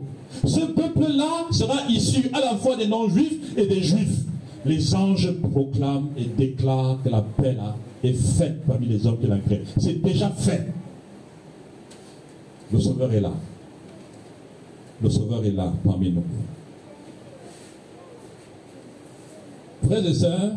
Ce 0.45 0.61
peuple-là 0.61 1.47
sera 1.51 1.75
issu 1.89 2.29
à 2.33 2.39
la 2.39 2.55
fois 2.55 2.75
des 2.75 2.87
non-juifs 2.87 3.57
et 3.57 3.65
des 3.65 3.81
juifs. 3.81 4.19
Les 4.65 4.95
anges 4.95 5.31
proclament 5.51 6.09
et 6.17 6.23
déclarent 6.23 6.99
que 7.03 7.09
la 7.09 7.21
paix 7.21 7.53
là 7.53 7.75
est 8.03 8.13
faite 8.13 8.65
parmi 8.65 8.87
les 8.87 9.05
hommes 9.05 9.19
de 9.21 9.27
la 9.27 9.39
créent. 9.39 9.63
C'est 9.77 10.01
déjà 10.01 10.29
fait. 10.29 10.67
Le 12.71 12.79
Sauveur 12.79 13.11
est 13.13 13.21
là. 13.21 13.33
Le 15.01 15.09
Sauveur 15.09 15.43
est 15.45 15.51
là 15.51 15.71
parmi 15.83 16.11
nous. 16.11 16.23
Frères 19.85 20.05
et 20.05 20.13
sœurs, 20.13 20.51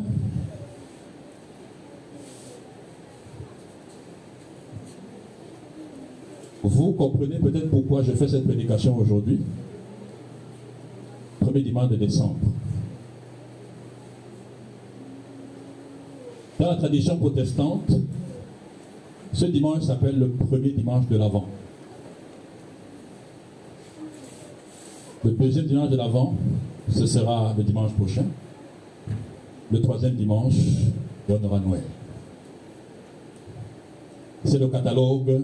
vous 6.63 6.93
comprenez 6.93 7.39
peut-être 7.39 7.71
pourquoi 7.71 8.03
je 8.03 8.13
fais 8.13 8.29
cette 8.29 8.45
prédication 8.45 8.97
aujourd'hui, 8.97 9.41
premier 11.41 11.63
dimanche 11.63 11.91
de 11.91 11.97
décembre. 11.97 12.39
Dans 16.61 16.71
la 16.71 16.77
tradition 16.77 17.17
protestante, 17.19 17.91
ce 19.33 19.45
dimanche 19.45 19.83
s'appelle 19.83 20.19
le 20.19 20.29
premier 20.29 20.71
dimanche 20.71 21.07
de 21.09 21.17
l'Avent. 21.17 21.47
Le 25.27 25.33
deuxième 25.33 25.67
dimanche 25.67 25.91
de 25.91 25.97
l'Avent, 25.97 26.37
ce 26.89 27.05
sera 27.05 27.53
le 27.59 27.65
dimanche 27.65 27.91
prochain. 27.95 28.27
Le 29.73 29.81
troisième 29.81 30.15
dimanche, 30.15 30.55
on 31.29 31.45
aura 31.45 31.59
Noël. 31.59 31.83
C'est 34.45 34.61
le 34.61 34.69
catalogue 34.69 35.43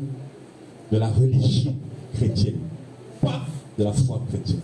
de 0.93 0.97
la 0.97 1.09
religion 1.09 1.75
chrétienne, 2.15 2.61
pas 3.21 3.41
de 3.77 3.83
la 3.83 3.93
foi 3.93 4.23
chrétienne. 4.29 4.61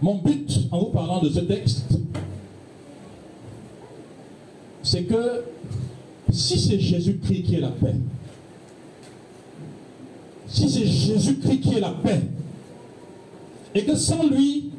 Mon 0.00 0.14
but 0.22 0.58
en 0.70 0.78
vous 0.78 0.86
parlant 0.86 1.20
de 1.20 1.28
ce 1.28 1.40
texte, 1.40 1.98
c'est 4.82 5.02
que 5.02 5.44
si 6.30 6.58
c'est 6.58 6.80
Jésus-Christ 6.80 7.42
qui 7.42 7.56
est 7.56 7.60
la 7.60 7.68
paix, 7.68 7.96
si 10.54 10.70
c'est 10.70 10.86
Jésus-Christ 10.86 11.60
qui 11.60 11.74
est 11.74 11.80
la 11.80 11.90
paix, 11.90 12.20
et 13.74 13.84
que 13.84 13.96
sans 13.96 14.24
lui, 14.28 14.70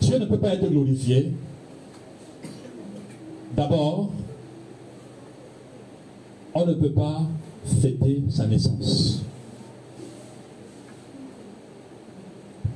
Dieu 0.00 0.18
ne 0.18 0.24
peut 0.24 0.38
pas 0.38 0.54
être 0.54 0.70
glorifié, 0.70 1.32
d'abord, 3.56 4.10
on 6.54 6.64
ne 6.64 6.74
peut 6.74 6.92
pas 6.92 7.22
fêter 7.82 8.22
sa 8.30 8.46
naissance. 8.46 9.22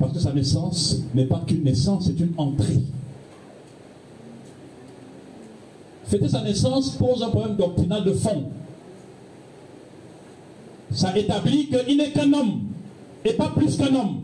Parce 0.01 0.13
que 0.13 0.19
sa 0.19 0.33
naissance 0.33 1.03
n'est 1.15 1.27
pas 1.27 1.45
qu'une 1.47 1.63
naissance, 1.63 2.07
c'est 2.07 2.19
une 2.19 2.33
entrée. 2.37 2.81
Fêter 6.07 6.29
sa 6.29 6.43
naissance 6.43 6.97
pose 6.97 7.23
un 7.23 7.29
problème 7.29 7.57
doctrinal 7.57 8.03
de 8.03 8.13
fond. 8.13 8.47
Ça 10.93 11.17
établit 11.17 11.69
qu'il 11.69 11.97
n'est 11.97 12.11
qu'un 12.11 12.33
homme 12.33 12.62
et 13.25 13.33
pas 13.33 13.49
plus 13.49 13.77
qu'un 13.77 13.95
homme. 13.95 14.21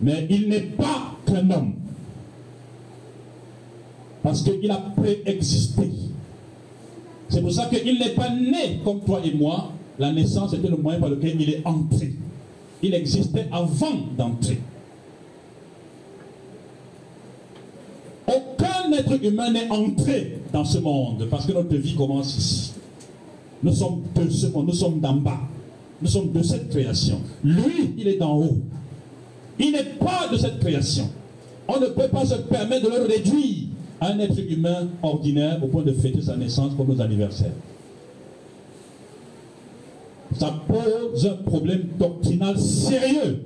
Mais 0.00 0.26
il 0.30 0.48
n'est 0.48 0.60
pas 0.60 1.16
qu'un 1.26 1.50
homme. 1.50 1.74
Parce 4.22 4.42
qu'il 4.42 4.70
a 4.70 4.76
préexisté. 4.76 5.90
C'est 7.28 7.40
pour 7.40 7.52
ça 7.52 7.66
qu'il 7.66 7.98
n'est 7.98 8.10
pas 8.10 8.30
né 8.30 8.80
comme 8.84 9.00
toi 9.00 9.20
et 9.24 9.32
moi. 9.32 9.72
La 9.98 10.12
naissance 10.12 10.54
était 10.54 10.68
le 10.68 10.76
moyen 10.76 11.00
par 11.00 11.08
lequel 11.08 11.40
il 11.40 11.50
est 11.50 11.62
entré. 11.64 12.14
Il 12.82 12.94
existait 12.94 13.46
avant 13.50 13.94
d'entrer. 14.16 14.60
Aucun 18.26 18.92
être 18.92 19.24
humain 19.24 19.50
n'est 19.50 19.70
entré 19.70 20.38
dans 20.52 20.64
ce 20.64 20.78
monde 20.78 21.26
parce 21.30 21.46
que 21.46 21.52
notre 21.52 21.74
vie 21.76 21.94
commence 21.94 22.36
ici. 22.36 22.72
Nous 23.64 23.72
sommes 23.72 24.02
de 24.14 24.28
ce 24.28 24.46
monde, 24.48 24.66
nous 24.66 24.74
sommes 24.74 25.00
d'en 25.00 25.14
bas. 25.14 25.40
Nous 26.02 26.08
sommes 26.08 26.32
de 26.32 26.42
cette 26.42 26.68
création. 26.68 27.18
Lui, 27.42 27.94
il 27.96 28.06
est 28.06 28.18
d'en 28.18 28.36
haut. 28.36 28.58
Il 29.58 29.72
n'est 29.72 29.84
pas 29.98 30.28
de 30.30 30.36
cette 30.36 30.60
création. 30.60 31.08
On 31.66 31.80
ne 31.80 31.86
peut 31.86 32.08
pas 32.08 32.26
se 32.26 32.34
permettre 32.34 32.90
de 32.90 32.94
le 32.94 33.02
réduire 33.06 33.68
à 34.02 34.08
un 34.08 34.18
être 34.18 34.38
humain 34.38 34.88
ordinaire 35.02 35.64
au 35.64 35.68
point 35.68 35.82
de 35.82 35.92
fêter 35.92 36.20
sa 36.20 36.36
naissance 36.36 36.72
comme 36.76 36.88
nos 36.88 37.00
anniversaires. 37.00 37.54
Ça 40.38 40.54
pose 40.68 41.26
un 41.26 41.42
problème 41.48 41.84
doctrinal 41.98 42.58
sérieux 42.58 43.44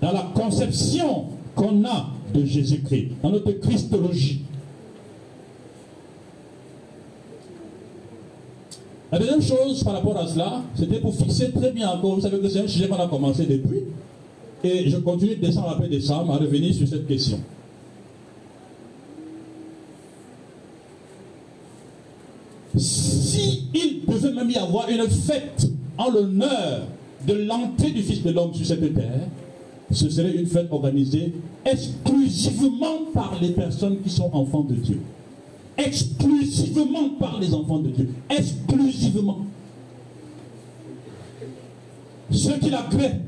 dans 0.00 0.10
la 0.10 0.28
conception 0.34 1.26
qu'on 1.54 1.84
a 1.84 2.08
de 2.34 2.44
Jésus-Christ, 2.44 3.10
dans 3.22 3.30
notre 3.30 3.52
Christologie. 3.52 4.40
La 9.12 9.18
deuxième 9.18 9.42
chose 9.42 9.84
par 9.84 9.92
rapport 9.92 10.16
à 10.16 10.26
cela, 10.26 10.62
c'était 10.74 10.98
pour 10.98 11.14
fixer 11.14 11.50
très 11.50 11.70
bien 11.70 11.90
encore, 11.90 12.14
vous 12.14 12.22
savez 12.22 12.38
que 12.38 12.48
c'est 12.48 12.60
un 12.60 12.66
sujet 12.66 12.88
qu'on 12.88 12.96
a 12.96 13.06
commencé 13.06 13.44
depuis, 13.44 13.82
et 14.64 14.88
je 14.88 14.96
continue 14.96 15.36
de 15.36 15.46
descendre 15.46 15.68
après 15.68 15.88
décembre 15.88 16.32
à 16.32 16.38
revenir 16.38 16.74
sur 16.74 16.88
cette 16.88 17.06
question. 17.06 17.38
Si 22.74 23.42
devait 24.22 24.32
même 24.32 24.50
y 24.50 24.56
avoir 24.56 24.88
une 24.88 25.06
fête 25.08 25.68
en 25.98 26.10
l'honneur 26.10 26.86
de 27.26 27.34
l'entrée 27.34 27.90
du 27.90 28.02
Fils 28.02 28.22
de 28.22 28.30
l'homme 28.30 28.54
sur 28.54 28.66
cette 28.66 28.94
terre, 28.94 29.28
ce 29.90 30.08
serait 30.08 30.32
une 30.32 30.46
fête 30.46 30.68
organisée 30.70 31.34
exclusivement 31.66 33.10
par 33.12 33.36
les 33.40 33.50
personnes 33.50 34.00
qui 34.02 34.10
sont 34.10 34.30
enfants 34.32 34.62
de 34.62 34.74
Dieu. 34.74 35.00
Exclusivement 35.78 37.10
par 37.18 37.40
les 37.40 37.52
enfants 37.54 37.78
de 37.78 37.88
Dieu. 37.88 38.08
Exclusivement. 38.28 39.38
Ceux 42.30 42.58
qui 42.58 42.70
la 42.70 42.82
créent. 42.90 43.20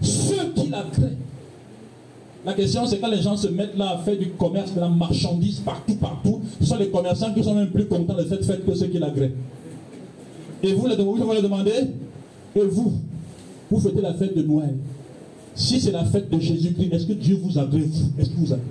Ceux 0.00 0.52
qui 0.54 0.68
la 0.68 0.82
créent. 0.82 1.16
La 2.44 2.54
question, 2.54 2.86
c'est 2.86 2.98
quand 2.98 3.10
les 3.10 3.20
gens 3.20 3.36
se 3.36 3.48
mettent 3.48 3.76
là 3.76 3.90
à 3.90 3.98
faire 3.98 4.16
du 4.16 4.30
commerce 4.30 4.72
de 4.72 4.78
la 4.78 4.88
marchandise 4.88 5.58
partout, 5.60 5.96
partout, 5.96 6.40
ce 6.60 6.66
sont 6.66 6.76
les 6.76 6.90
commerçants 6.90 7.34
qui 7.34 7.42
sont 7.42 7.54
même 7.54 7.70
plus 7.70 7.86
contents 7.86 8.14
de 8.14 8.24
cette 8.28 8.44
fête 8.44 8.64
que 8.64 8.74
ceux 8.74 8.86
qui 8.86 8.98
la 8.98 9.10
créent. 9.10 9.32
Et 10.62 10.72
vous, 10.72 10.82
vous 10.82 11.30
allez 11.30 11.42
demander, 11.42 11.72
et 12.54 12.60
vous, 12.60 12.92
vous 13.68 13.80
fêtez 13.80 14.00
la 14.00 14.14
fête 14.14 14.36
de 14.36 14.42
Noël. 14.42 14.76
Si 15.56 15.80
c'est 15.80 15.90
la 15.90 16.04
fête 16.04 16.30
de 16.30 16.38
Jésus-Christ, 16.38 16.92
est-ce 16.92 17.06
que 17.06 17.14
Dieu 17.14 17.40
vous 17.42 17.58
agrée, 17.58 17.80
vous? 17.80 18.12
Est-ce 18.18 18.30
que 18.30 18.36
vous 18.36 18.52
agrée? 18.52 18.64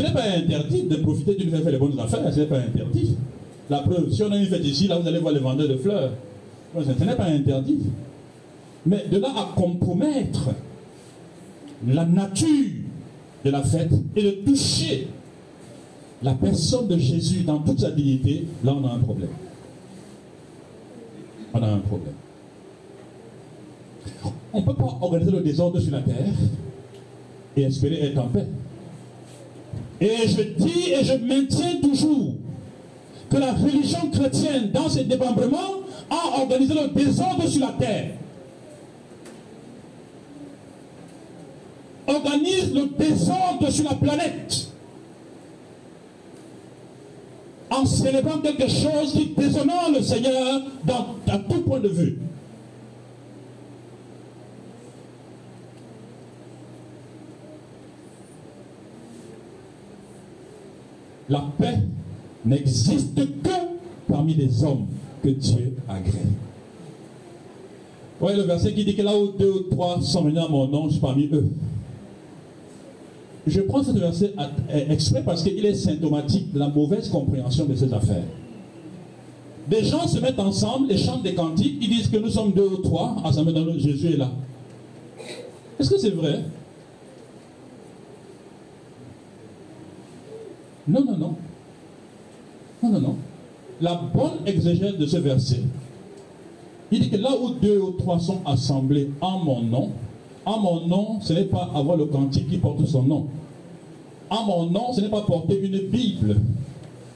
Ce 0.00 0.06
n'est 0.06 0.12
pas 0.14 0.22
interdit 0.34 0.84
de 0.84 0.96
profiter 0.96 1.34
d'une 1.34 1.50
fête 1.50 1.62
faire 1.62 1.72
les 1.72 1.78
bonnes 1.78 1.98
affaires, 2.00 2.32
ce 2.32 2.40
n'est 2.40 2.46
pas 2.46 2.58
interdit. 2.58 3.16
La 3.68 3.80
preuve, 3.80 4.10
si 4.10 4.22
on 4.22 4.32
a 4.32 4.36
une 4.38 4.46
fête 4.46 4.64
ici, 4.64 4.88
là 4.88 4.98
vous 4.98 5.06
allez 5.06 5.18
voir 5.18 5.34
les 5.34 5.40
vendeurs 5.40 5.68
de 5.68 5.76
fleurs. 5.76 6.12
Ce 6.74 7.04
n'est 7.04 7.14
pas 7.16 7.24
interdit. 7.24 7.80
Mais 8.86 9.04
de 9.12 9.18
là 9.18 9.28
à 9.36 9.54
compromettre 9.54 10.48
la 11.86 12.06
nature 12.06 12.70
de 13.44 13.50
la 13.50 13.62
fête 13.62 13.90
et 14.16 14.22
de 14.22 14.30
toucher 14.30 15.08
la 16.22 16.32
personne 16.32 16.88
de 16.88 16.96
Jésus 16.96 17.42
dans 17.42 17.58
toute 17.58 17.80
sa 17.80 17.90
dignité, 17.90 18.46
là 18.64 18.74
on 18.74 18.86
a 18.86 18.92
un 18.92 19.00
problème. 19.00 19.30
On 21.52 21.62
a 21.62 21.68
un 21.68 21.78
problème. 21.78 22.14
On 24.54 24.60
ne 24.60 24.64
peut 24.64 24.74
pas 24.74 24.98
organiser 25.02 25.30
le 25.30 25.40
désordre 25.40 25.78
sur 25.78 25.92
la 25.92 26.00
terre 26.00 26.32
et 27.54 27.62
espérer 27.64 28.06
être 28.06 28.18
en 28.18 28.28
paix. 28.28 28.46
Et 30.00 30.26
je 30.26 30.42
dis 30.42 30.92
et 30.92 31.04
je 31.04 31.14
maintiens 31.14 31.76
toujours 31.82 32.34
que 33.30 33.36
la 33.36 33.52
religion 33.52 34.10
chrétienne, 34.10 34.70
dans 34.72 34.88
ses 34.88 35.04
démembrements, 35.04 35.80
a 36.10 36.40
organisé 36.40 36.74
le 36.74 36.88
désordre 36.88 37.46
sur 37.46 37.60
la 37.60 37.72
terre. 37.78 38.10
Organise 42.06 42.74
le 42.74 42.86
désordre 42.98 43.70
sur 43.70 43.84
la 43.84 43.94
planète. 43.94 44.68
En 47.70 47.86
célébrant 47.86 48.38
quelque 48.38 48.68
chose 48.68 49.12
qui 49.12 49.26
déshonore 49.36 49.92
le 49.94 50.02
Seigneur 50.02 50.62
dans, 50.84 51.38
tout 51.48 51.60
point 51.60 51.78
de 51.78 51.88
vue. 51.88 52.18
La 61.30 61.44
paix 61.58 61.78
n'existe 62.44 63.14
que 63.14 63.50
parmi 64.08 64.34
les 64.34 64.64
hommes 64.64 64.86
que 65.22 65.28
Dieu 65.28 65.76
agrée. 65.88 66.26
Oui, 68.20 68.32
le 68.36 68.42
verset 68.42 68.74
qui 68.74 68.84
dit 68.84 68.94
que 68.96 69.02
là 69.02 69.16
où 69.16 69.28
deux 69.28 69.50
ou 69.50 69.60
trois 69.70 70.02
sont 70.02 70.24
venus 70.24 70.42
à 70.42 70.48
mon 70.48 70.90
suis 70.90 71.00
parmi 71.00 71.28
eux. 71.32 71.48
Je 73.46 73.60
prends 73.62 73.82
ce 73.82 73.92
verset 73.92 74.34
exprès 74.88 75.22
parce 75.24 75.42
qu'il 75.42 75.64
est 75.64 75.74
symptomatique 75.74 76.52
de 76.52 76.58
la 76.58 76.68
mauvaise 76.68 77.08
compréhension 77.08 77.64
de 77.64 77.74
ces 77.74 77.94
affaires. 77.94 78.24
Des 79.68 79.84
gens 79.84 80.06
se 80.08 80.18
mettent 80.18 80.40
ensemble 80.40 80.90
et 80.90 80.98
chantent 80.98 81.22
des 81.22 81.34
cantiques, 81.34 81.78
ils 81.80 81.88
disent 81.88 82.08
que 82.08 82.16
nous 82.16 82.28
sommes 82.28 82.52
deux 82.52 82.66
ou 82.66 82.76
trois, 82.78 83.16
ah 83.24 83.32
ça 83.32 83.44
me 83.44 83.52
donne 83.52 83.78
Jésus 83.78 84.14
est 84.14 84.16
là. 84.16 84.30
Est-ce 85.78 85.88
que 85.88 85.98
c'est 85.98 86.10
vrai? 86.10 86.44
Non, 90.90 91.04
non, 91.04 91.16
non. 91.16 91.34
Non, 92.82 92.90
non, 92.90 93.00
non. 93.00 93.16
La 93.80 93.94
bonne 93.94 94.46
exégèse 94.46 94.96
de 94.96 95.06
ce 95.06 95.16
verset, 95.18 95.62
il 96.90 97.00
dit 97.00 97.10
que 97.10 97.16
là 97.16 97.30
où 97.40 97.50
deux 97.50 97.80
ou 97.80 97.92
trois 97.92 98.18
sont 98.18 98.40
assemblés 98.44 99.10
en 99.20 99.38
mon 99.38 99.62
nom, 99.62 99.90
en 100.44 100.58
mon 100.58 100.86
nom, 100.86 101.20
ce 101.20 101.32
n'est 101.32 101.44
pas 101.44 101.70
avoir 101.74 101.96
le 101.96 102.06
cantique 102.06 102.48
qui 102.50 102.58
porte 102.58 102.84
son 102.86 103.02
nom. 103.04 103.26
En 104.28 104.44
mon 104.44 104.66
nom, 104.66 104.92
ce 104.92 105.00
n'est 105.00 105.08
pas 105.08 105.22
porter 105.22 105.60
une 105.60 105.88
Bible. 105.88 106.36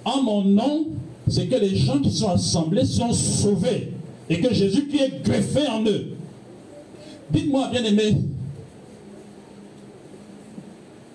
En 0.05 0.23
mon 0.23 0.43
nom, 0.45 0.87
c'est 1.27 1.47
que 1.49 1.57
les 1.57 1.75
gens 1.75 1.99
qui 1.99 2.11
sont 2.11 2.29
assemblés 2.29 2.85
sont 2.85 3.13
sauvés 3.13 3.93
et 4.29 4.41
que 4.41 4.55
Jésus 4.55 4.87
qui 4.87 4.99
est 4.99 5.23
greffé 5.25 5.67
en 5.67 5.83
eux. 5.85 6.13
Dites-moi, 7.31 7.69
bien 7.73 7.83
aimé, 7.83 8.19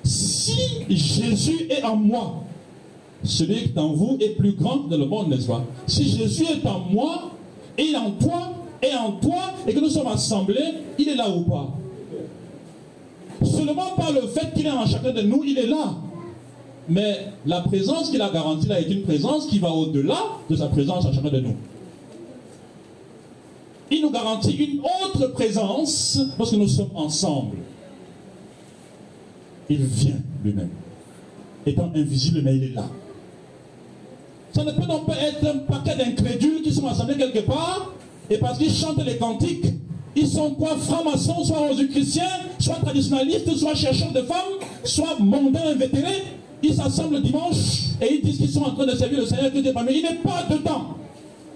si 0.03 0.57
Jésus 0.89 1.67
est 1.69 1.83
en 1.83 1.95
moi, 1.95 2.43
celui 3.23 3.55
qui 3.55 3.73
est 3.75 3.77
en 3.77 3.93
vous 3.93 4.17
est 4.19 4.35
plus 4.35 4.53
grand 4.53 4.79
que 4.79 4.95
le 4.95 5.05
monde, 5.05 5.29
n'est-ce 5.29 5.47
pas? 5.47 5.63
Si 5.87 6.09
Jésus 6.09 6.45
est 6.45 6.67
en 6.67 6.79
moi, 6.79 7.31
et 7.77 7.95
en 7.95 8.11
toi, 8.11 8.53
et 8.81 8.93
en 8.95 9.13
toi, 9.13 9.53
et 9.67 9.73
que 9.73 9.79
nous 9.79 9.89
sommes 9.89 10.07
assemblés, 10.07 10.73
il 10.97 11.09
est 11.09 11.15
là 11.15 11.29
ou 11.29 11.41
pas? 11.41 11.69
Seulement 13.43 13.91
par 13.95 14.11
le 14.11 14.21
fait 14.21 14.53
qu'il 14.53 14.65
est 14.65 14.71
en 14.71 14.85
chacun 14.85 15.11
de 15.11 15.21
nous, 15.21 15.43
il 15.45 15.57
est 15.57 15.67
là. 15.67 15.95
Mais 16.87 17.27
la 17.45 17.61
présence 17.61 18.09
qu'il 18.09 18.21
a 18.21 18.29
garantie 18.29 18.67
là 18.67 18.79
est 18.79 18.89
une 18.89 19.03
présence 19.03 19.45
qui 19.45 19.59
va 19.59 19.69
au-delà 19.69 20.17
de 20.49 20.55
sa 20.55 20.67
présence 20.67 21.05
en 21.05 21.13
chacun 21.13 21.29
de 21.29 21.39
nous. 21.39 21.55
Il 23.91 24.01
nous 24.01 24.11
garantit 24.11 24.53
une 24.53 24.79
autre 24.79 25.27
présence 25.33 26.19
parce 26.37 26.51
que 26.51 26.55
nous 26.55 26.67
sommes 26.67 26.91
ensemble. 26.95 27.57
Il 29.69 29.83
vient 29.83 30.19
lui-même. 30.43 30.69
Étant 31.65 31.91
invisible, 31.95 32.41
mais 32.43 32.55
il 32.55 32.63
est 32.65 32.73
là. 32.73 32.85
Ça 34.51 34.63
ne 34.63 34.71
peut 34.71 34.87
donc 34.87 35.05
pas 35.05 35.15
être 35.21 35.45
un 35.45 35.59
paquet 35.59 35.95
d'incrédules 35.95 36.61
qui 36.63 36.73
sont 36.73 36.87
assemblés 36.87 37.17
quelque 37.17 37.39
part 37.39 37.93
et 38.29 38.37
parce 38.37 38.57
qu'ils 38.57 38.73
chantent 38.73 39.03
les 39.05 39.17
cantiques, 39.17 39.65
ils 40.15 40.27
sont 40.27 40.51
quoi 40.51 40.75
francs-maçons, 40.77 41.43
soit 41.43 41.69
chrétiens, 41.91 42.23
soit 42.59 42.75
traditionnalistes, 42.75 43.55
soit 43.55 43.75
chercheurs 43.75 44.11
de 44.11 44.21
femmes, 44.21 44.59
soit 44.83 45.17
mondains 45.19 45.71
invétérés. 45.71 46.23
Ils 46.61 46.73
s'assemblent 46.73 47.15
le 47.15 47.21
dimanche 47.21 47.55
et 48.01 48.15
ils 48.15 48.21
disent 48.21 48.37
qu'ils 48.37 48.49
sont 48.49 48.63
en 48.63 48.71
train 48.71 48.85
de 48.85 48.95
servir 48.95 49.19
le 49.19 49.25
Seigneur 49.25 49.49
Dieu 49.51 49.61
Mais 49.85 49.95
il 49.95 50.03
n'est 50.03 50.15
pas 50.15 50.43
dedans. 50.49 50.95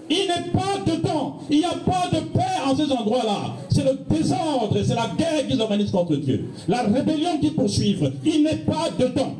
Il 0.08 0.26
n'est 0.28 0.50
pas 0.50 0.78
dedans. 0.86 1.38
Il 1.50 1.58
n'y 1.58 1.64
a 1.64 1.70
pas 1.70 2.08
de 2.12 2.20
paix 2.20 2.40
en 2.66 2.76
ces 2.76 2.90
endroits-là. 2.90 3.54
C'est 3.70 3.84
le 3.84 3.98
désordre, 4.08 4.76
c'est 4.82 4.94
la 4.94 5.10
guerre 5.16 5.46
qu'ils 5.46 5.60
organisent 5.60 5.90
contre 5.90 6.16
Dieu. 6.16 6.46
La 6.68 6.82
rébellion 6.82 7.38
qu'ils 7.40 7.54
poursuivent. 7.54 8.12
Il 8.24 8.42
n'est 8.44 8.56
pas 8.56 8.88
dedans. 8.98 9.34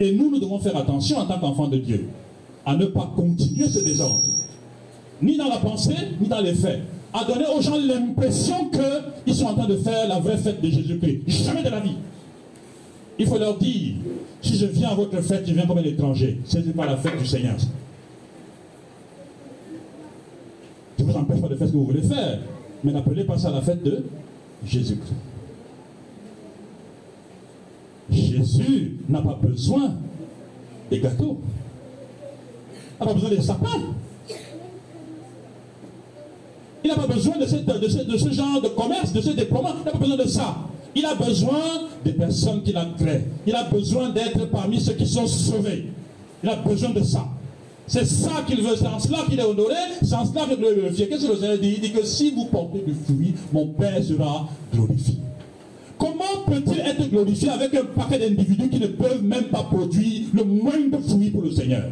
Et 0.00 0.12
nous, 0.12 0.30
nous 0.30 0.38
devons 0.38 0.58
faire 0.58 0.76
attention 0.76 1.18
en 1.18 1.26
tant 1.26 1.38
qu'enfants 1.38 1.68
de 1.68 1.78
Dieu 1.78 2.08
à 2.64 2.76
ne 2.76 2.86
pas 2.86 3.10
continuer 3.16 3.66
ce 3.66 3.80
désordre, 3.80 4.26
ni 5.22 5.36
dans 5.36 5.48
la 5.48 5.56
pensée, 5.56 5.96
ni 6.20 6.28
dans 6.28 6.40
les 6.40 6.54
faits, 6.54 6.80
à 7.12 7.24
donner 7.24 7.46
aux 7.46 7.60
gens 7.62 7.78
l'impression 7.78 8.70
qu'ils 9.24 9.34
sont 9.34 9.46
en 9.46 9.54
train 9.54 9.66
de 9.66 9.76
faire 9.76 10.06
la 10.06 10.18
vraie 10.18 10.36
fête 10.36 10.60
de 10.60 10.68
Jésus-Christ. 10.68 11.22
Jamais 11.26 11.62
de 11.62 11.70
la 11.70 11.80
vie. 11.80 11.96
Il 13.18 13.26
faut 13.26 13.38
leur 13.38 13.56
dire, 13.58 13.94
si 14.42 14.56
je 14.56 14.66
viens 14.66 14.90
à 14.90 14.94
votre 14.94 15.20
fête, 15.22 15.44
je 15.46 15.52
viens 15.54 15.66
comme 15.66 15.78
un 15.78 15.82
étranger. 15.82 16.38
Ce 16.44 16.58
n'est 16.58 16.72
pas 16.72 16.86
la 16.86 16.96
fête 16.98 17.18
du 17.18 17.26
Seigneur. 17.26 17.56
Je 20.98 21.04
ne 21.04 21.10
vous 21.10 21.16
empêche 21.16 21.40
pas 21.40 21.48
de 21.48 21.56
faire 21.56 21.66
ce 21.66 21.72
que 21.72 21.78
vous 21.78 21.86
voulez 21.86 22.02
faire, 22.02 22.38
mais 22.84 22.92
n'appelez 22.92 23.24
pas 23.24 23.38
ça 23.38 23.50
la 23.50 23.62
fête 23.62 23.82
de 23.82 24.04
Jésus-Christ. 24.64 25.14
Jésus 28.10 28.98
n'a 29.08 29.20
pas 29.20 29.38
besoin 29.40 29.94
des 30.90 31.00
gâteaux. 31.00 31.38
Il 33.00 33.04
n'a 33.04 33.06
pas 33.06 33.14
besoin 33.14 33.30
des 33.30 33.42
sapins. 33.42 33.68
Il 36.84 36.88
n'a 36.88 36.96
pas 36.96 37.06
besoin 37.06 37.36
de, 37.38 37.46
ce 37.46 38.32
genre 38.32 38.62
de 38.62 38.68
commerce, 38.68 39.12
de 39.12 39.20
ce 39.20 39.30
déploiement. 39.30 39.70
Il 39.80 39.84
n'a 39.84 39.90
pas 39.92 39.98
besoin 39.98 40.16
de 40.16 40.28
ça. 40.28 40.56
Il 40.94 41.04
a 41.04 41.14
besoin 41.14 41.60
des 42.04 42.12
personnes 42.12 42.62
qu'il 42.62 42.76
a 42.76 42.86
créées. 42.98 43.24
Il 43.46 43.54
a 43.54 43.64
besoin 43.64 44.08
d'être 44.10 44.46
parmi 44.46 44.80
ceux 44.80 44.94
qui 44.94 45.06
sont 45.06 45.26
sauvés. 45.26 45.86
Il 46.42 46.48
a 46.48 46.56
besoin 46.56 46.90
de 46.90 47.02
ça. 47.02 47.26
C'est 47.86 48.04
ça 48.04 48.44
qu'il 48.46 48.60
veut, 48.62 48.76
c'est 48.76 48.86
en 48.86 48.98
cela 48.98 49.20
qu'il 49.28 49.40
est 49.40 49.44
honoré, 49.44 49.74
c'est 50.02 50.14
en 50.14 50.26
cela 50.26 50.44
qu'il 50.44 50.52
est 50.52 50.74
glorifié. 50.74 51.08
Qu'est-ce 51.08 51.26
que 51.26 51.32
le 51.32 51.38
Seigneur 51.38 51.58
dit 51.58 51.74
Il 51.76 51.80
dit 51.80 51.92
que 51.92 52.04
si 52.04 52.30
vous 52.32 52.44
portez 52.44 52.80
du 52.86 52.92
fruit, 52.92 53.34
mon 53.50 53.66
Père 53.68 54.02
sera 54.04 54.46
glorifié. 54.74 55.16
Comment 55.98 56.44
peut-il 56.46 56.80
être 56.80 57.10
glorifié 57.10 57.50
avec 57.50 57.74
un 57.74 57.84
paquet 57.84 58.18
d'individus 58.18 58.68
qui 58.68 58.78
ne 58.78 58.86
peuvent 58.86 59.22
même 59.22 59.44
pas 59.44 59.64
produire 59.64 60.28
le 60.32 60.44
moindre 60.44 61.00
fruit 61.00 61.30
pour 61.30 61.42
le 61.42 61.50
Seigneur? 61.50 61.90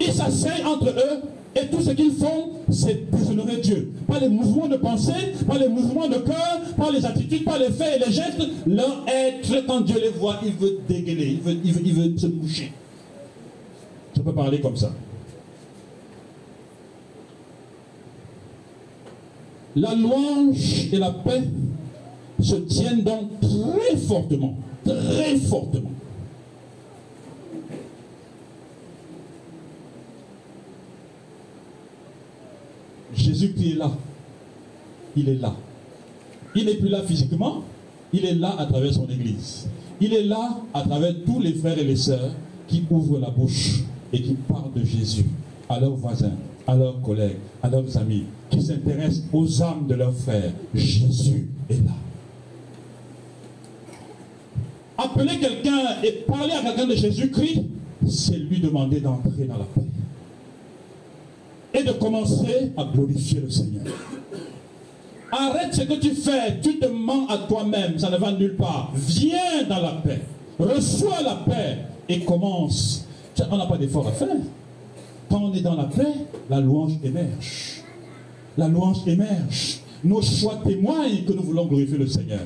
Ils 0.00 0.12
s'asseyent 0.12 0.64
entre 0.64 0.88
eux 0.88 1.22
et 1.56 1.66
tout 1.66 1.80
ce 1.80 1.90
qu'ils 1.90 2.12
font, 2.12 2.50
c'est 2.70 3.10
déshonorer 3.10 3.56
Dieu. 3.56 3.92
Par 4.06 4.20
les 4.20 4.28
mouvements 4.28 4.68
de 4.68 4.76
pensée, 4.76 5.34
par 5.46 5.58
les 5.58 5.68
mouvements 5.68 6.06
de 6.06 6.18
cœur, 6.18 6.60
par 6.76 6.92
les 6.92 7.04
attitudes, 7.04 7.44
par 7.44 7.58
les 7.58 7.70
faits 7.70 7.96
et 7.96 8.06
les 8.06 8.12
gestes, 8.12 8.42
leur 8.66 9.04
être, 9.08 9.66
quand 9.66 9.80
Dieu 9.80 9.96
les 10.00 10.10
voit, 10.10 10.38
il 10.44 10.52
veut 10.52 10.78
dégainer, 10.88 11.26
il 11.26 11.40
veut, 11.40 11.56
il 11.64 12.20
se 12.20 12.26
moucher. 12.26 12.72
Je 14.14 14.20
peux 14.20 14.32
parler 14.32 14.60
comme 14.60 14.76
ça. 14.76 14.92
La 19.76 19.94
louange 19.94 20.88
et 20.92 20.96
la 20.96 21.10
paix 21.10 21.44
se 22.40 22.56
tiennent 22.56 23.02
donc 23.02 23.40
très 23.40 23.96
fortement, 23.96 24.54
très 24.84 25.36
fortement. 25.36 25.90
Jésus-Christ 33.14 33.72
est 33.72 33.78
là. 33.78 33.90
Il 35.16 35.28
est 35.28 35.36
là. 35.36 35.54
Il 36.54 36.66
n'est 36.66 36.74
plus 36.74 36.88
là 36.88 37.02
physiquement, 37.02 37.62
il 38.12 38.24
est 38.24 38.34
là 38.34 38.54
à 38.58 38.66
travers 38.66 38.92
son 38.92 39.08
Église. 39.08 39.68
Il 40.00 40.14
est 40.14 40.24
là 40.24 40.58
à 40.72 40.82
travers 40.82 41.14
tous 41.24 41.40
les 41.40 41.52
frères 41.54 41.78
et 41.78 41.84
les 41.84 41.96
sœurs 41.96 42.32
qui 42.66 42.84
ouvrent 42.90 43.18
la 43.18 43.30
bouche 43.30 43.82
et 44.12 44.22
qui 44.22 44.34
parlent 44.34 44.72
de 44.74 44.84
Jésus 44.84 45.26
à 45.68 45.78
leurs 45.78 45.94
voisins, 45.94 46.32
à 46.68 46.76
leurs 46.76 47.00
collègues, 47.00 47.38
à 47.62 47.70
leurs 47.70 47.96
amis, 47.96 48.24
qui 48.50 48.60
s'intéressent 48.62 49.24
aux 49.32 49.62
âmes 49.62 49.86
de 49.88 49.94
leurs 49.94 50.14
frères. 50.14 50.52
Jésus 50.74 51.48
est 51.70 51.82
là. 51.84 51.92
Appeler 54.98 55.38
quelqu'un 55.40 56.02
et 56.04 56.12
parler 56.26 56.52
à 56.52 56.62
quelqu'un 56.62 56.86
de 56.86 56.94
Jésus-Christ, 56.94 57.62
c'est 58.06 58.36
lui 58.36 58.60
demander 58.60 59.00
d'entrer 59.00 59.44
dans 59.44 59.56
la 59.56 59.64
paix. 59.64 59.80
Et 61.72 61.82
de 61.82 61.92
commencer 61.92 62.72
à 62.76 62.84
glorifier 62.84 63.40
le 63.40 63.50
Seigneur. 63.50 63.84
Arrête 65.32 65.74
ce 65.74 65.82
que 65.82 65.94
tu 65.94 66.10
fais, 66.10 66.60
tu 66.60 66.78
te 66.78 66.86
mens 66.86 67.28
à 67.28 67.38
toi-même, 67.38 67.98
ça 67.98 68.10
ne 68.10 68.16
va 68.18 68.32
nulle 68.32 68.56
part. 68.56 68.92
Viens 68.94 69.64
dans 69.68 69.80
la 69.80 69.92
paix, 69.92 70.20
reçois 70.58 71.22
la 71.22 71.36
paix 71.36 71.78
et 72.10 72.20
commence. 72.20 73.06
On 73.50 73.56
n'a 73.56 73.66
pas 73.66 73.78
d'effort 73.78 74.08
à 74.08 74.12
faire. 74.12 74.36
Quand 75.28 75.42
on 75.42 75.52
est 75.52 75.60
dans 75.60 75.74
la 75.74 75.84
paix, 75.84 76.14
la 76.48 76.60
louange 76.60 76.98
émerge. 77.02 77.82
La 78.56 78.68
louange 78.68 79.06
émerge. 79.06 79.80
Nos 80.02 80.22
choix 80.22 80.60
témoignent 80.64 81.24
que 81.24 81.32
nous 81.32 81.42
voulons 81.42 81.66
glorifier 81.66 81.98
le 81.98 82.06
Seigneur. 82.06 82.40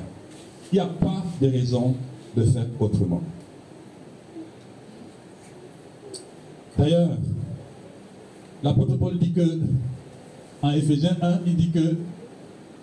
Il 0.71 0.75
n'y 0.75 0.79
a 0.81 0.85
pas 0.85 1.23
de 1.41 1.47
raison 1.47 1.95
de 2.35 2.43
faire 2.43 2.65
autrement. 2.79 3.21
D'ailleurs, 6.77 7.11
l'apôtre 8.63 8.97
Paul 8.97 9.19
dit 9.19 9.31
que, 9.31 9.59
en 10.61 10.71
Éphésiens 10.71 11.17
1, 11.21 11.39
il 11.45 11.55
dit 11.55 11.69
que, 11.69 11.95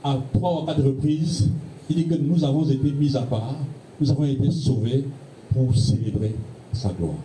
à 0.05 0.16
trois 0.32 0.62
ou 0.62 0.66
quatre 0.66 0.82
reprises, 0.82 1.51
il 1.90 1.97
dit 1.97 2.06
que 2.06 2.14
nous 2.14 2.43
avons 2.44 2.64
été 2.70 2.93
mis 2.93 3.16
à 3.16 3.22
part, 3.22 3.56
nous 4.01 4.10
avons 4.10 4.24
été 4.24 4.51
sauvés 4.51 5.05
pour 5.52 5.77
célébrer 5.77 6.36
sa 6.72 6.90
gloire, 6.90 7.18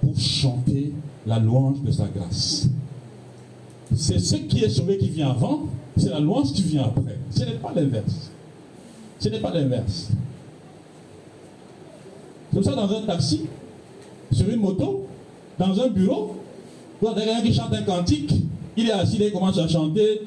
pour 0.00 0.18
chanter 0.18 0.92
la 1.26 1.38
louange 1.38 1.82
de 1.82 1.90
sa 1.90 2.04
grâce. 2.06 2.68
C'est 3.94 4.18
ce 4.18 4.36
qui 4.36 4.64
est 4.64 4.68
sauvé 4.68 4.98
qui 4.98 5.08
vient 5.08 5.30
avant, 5.30 5.64
c'est 5.96 6.10
la 6.10 6.20
louange 6.20 6.52
qui 6.52 6.62
vient 6.62 6.84
après. 6.84 7.18
Ce 7.30 7.40
n'est 7.40 7.52
pas 7.52 7.72
l'inverse. 7.74 8.30
Ce 9.18 9.28
n'est 9.28 9.40
pas 9.40 9.52
l'inverse. 9.52 10.08
Comme 12.52 12.62
ça, 12.62 12.74
dans 12.74 12.90
un 12.90 13.02
taxi, 13.02 13.46
sur 14.32 14.48
une 14.48 14.60
moto, 14.60 15.06
dans 15.58 15.80
un 15.80 15.88
bureau, 15.88 16.36
vous 17.00 17.08
avez 17.08 17.22
quelqu'un 17.22 17.42
qui 17.42 17.54
chante 17.54 17.72
un 17.74 17.82
cantique, 17.82 18.32
il 18.76 18.88
est 18.88 18.92
assis, 18.92 19.18
il 19.20 19.32
commence 19.32 19.58
à 19.58 19.68
chanter. 19.68 20.22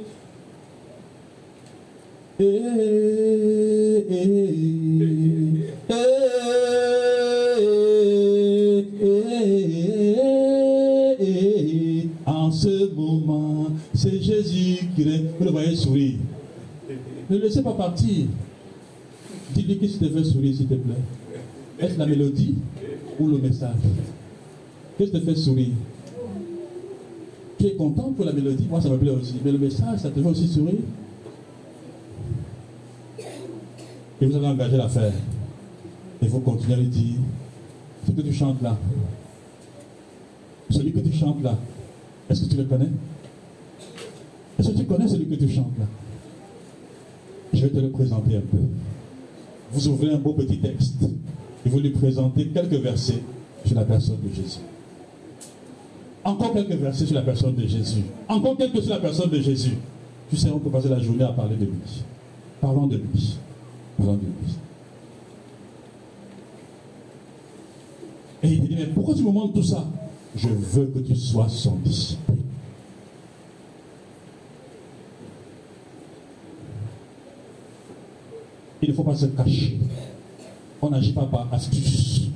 C'est 13.93 14.21
Jésus 14.21 14.87
qui 14.95 15.03
Vous 15.03 15.45
le 15.45 15.51
voyez 15.51 15.75
sourire. 15.75 16.17
Ne 17.29 17.37
le 17.37 17.43
laissez 17.43 17.61
pas 17.61 17.73
partir. 17.73 18.25
Dis-lui 19.53 19.77
qu'il 19.77 19.97
te 19.97 20.09
fait 20.09 20.23
sourire, 20.23 20.55
s'il 20.55 20.67
te 20.67 20.75
plaît. 20.75 20.93
Est-ce 21.79 21.97
la 21.97 22.05
mélodie 22.05 22.55
ou 23.19 23.27
le 23.27 23.37
message? 23.37 23.75
Qu'est-ce 24.97 25.11
qui 25.11 25.19
te 25.19 25.25
fait 25.25 25.35
sourire 25.35 25.73
Tu 27.57 27.67
es 27.67 27.75
content 27.75 28.11
pour 28.11 28.25
la 28.25 28.33
mélodie? 28.33 28.67
Moi, 28.69 28.81
ça 28.81 28.89
me 28.89 28.97
plaît 28.97 29.11
aussi. 29.11 29.35
Mais 29.43 29.51
le 29.51 29.57
message, 29.57 29.99
ça 29.99 30.09
te 30.09 30.21
fait 30.21 30.29
aussi 30.29 30.47
sourire? 30.47 30.81
Et 34.21 34.25
vous 34.25 34.35
avez 34.35 34.47
engagé 34.47 34.77
l'affaire. 34.77 35.13
Il 36.21 36.29
faut 36.29 36.39
continuer 36.39 36.73
à 36.73 36.77
lui 36.77 36.87
dire 36.87 37.15
ce 38.05 38.11
que 38.11 38.21
tu 38.21 38.33
chantes 38.33 38.61
là. 38.61 38.77
Celui 40.69 40.91
que 40.91 40.99
tu 40.99 41.13
chantes 41.13 41.41
là, 41.41 41.57
est-ce 42.29 42.43
que 42.43 42.49
tu 42.49 42.57
le 42.57 42.65
connais? 42.65 42.89
Est-ce 44.59 44.71
que 44.71 44.77
tu 44.77 44.85
connais 44.85 45.07
celui 45.07 45.25
que 45.25 45.35
tu 45.35 45.49
chantes 45.49 45.77
là? 45.79 45.85
Je 47.53 47.61
vais 47.61 47.69
te 47.69 47.79
le 47.79 47.89
présenter 47.89 48.35
un 48.35 48.41
peu. 48.41 48.57
Vous 49.71 49.87
ouvrez 49.87 50.11
un 50.13 50.17
beau 50.17 50.33
petit 50.33 50.59
texte 50.59 51.01
et 51.65 51.69
vous 51.69 51.79
lui 51.79 51.91
présentez 51.91 52.47
quelques 52.47 52.81
versets 52.81 53.23
sur 53.65 53.75
la 53.75 53.85
personne 53.85 54.17
de 54.21 54.33
Jésus. 54.33 54.59
Encore 56.25 56.53
quelques 56.53 56.75
versets 56.75 57.05
sur 57.05 57.15
la 57.15 57.21
personne 57.21 57.55
de 57.55 57.65
Jésus. 57.65 58.03
Encore 58.27 58.57
quelques 58.57 58.81
sur 58.81 58.91
la 58.91 58.99
personne 58.99 59.29
de 59.29 59.39
Jésus. 59.39 59.77
Tu 60.29 60.35
sais, 60.35 60.49
on 60.49 60.59
peut 60.59 60.69
passer 60.69 60.89
la 60.89 60.99
journée 60.99 61.23
à 61.23 61.31
parler 61.31 61.55
de 61.55 61.65
lui. 61.65 62.03
Parlons 62.59 62.87
de 62.87 62.97
lui. 62.97 63.37
Parlons 63.97 64.15
de 64.15 64.19
lui. 64.19 64.55
Et 68.43 68.53
il 68.53 68.67
dit, 68.67 68.75
mais 68.75 68.85
pourquoi 68.87 69.15
tu 69.15 69.23
me 69.23 69.31
montres 69.31 69.53
tout 69.53 69.63
ça? 69.63 69.87
Je 70.35 70.49
veux 70.49 70.85
que 70.87 70.99
tu 70.99 71.15
sois 71.15 71.47
son 71.47 71.75
disciple. 71.77 72.33
Il 78.81 78.89
ne 78.89 78.93
faut 78.93 79.03
pas 79.03 79.15
se 79.15 79.25
cacher. 79.27 79.79
On 80.81 80.89
n'agit 80.89 81.13
pas 81.13 81.25
par 81.25 81.47
astuce. 81.51 82.27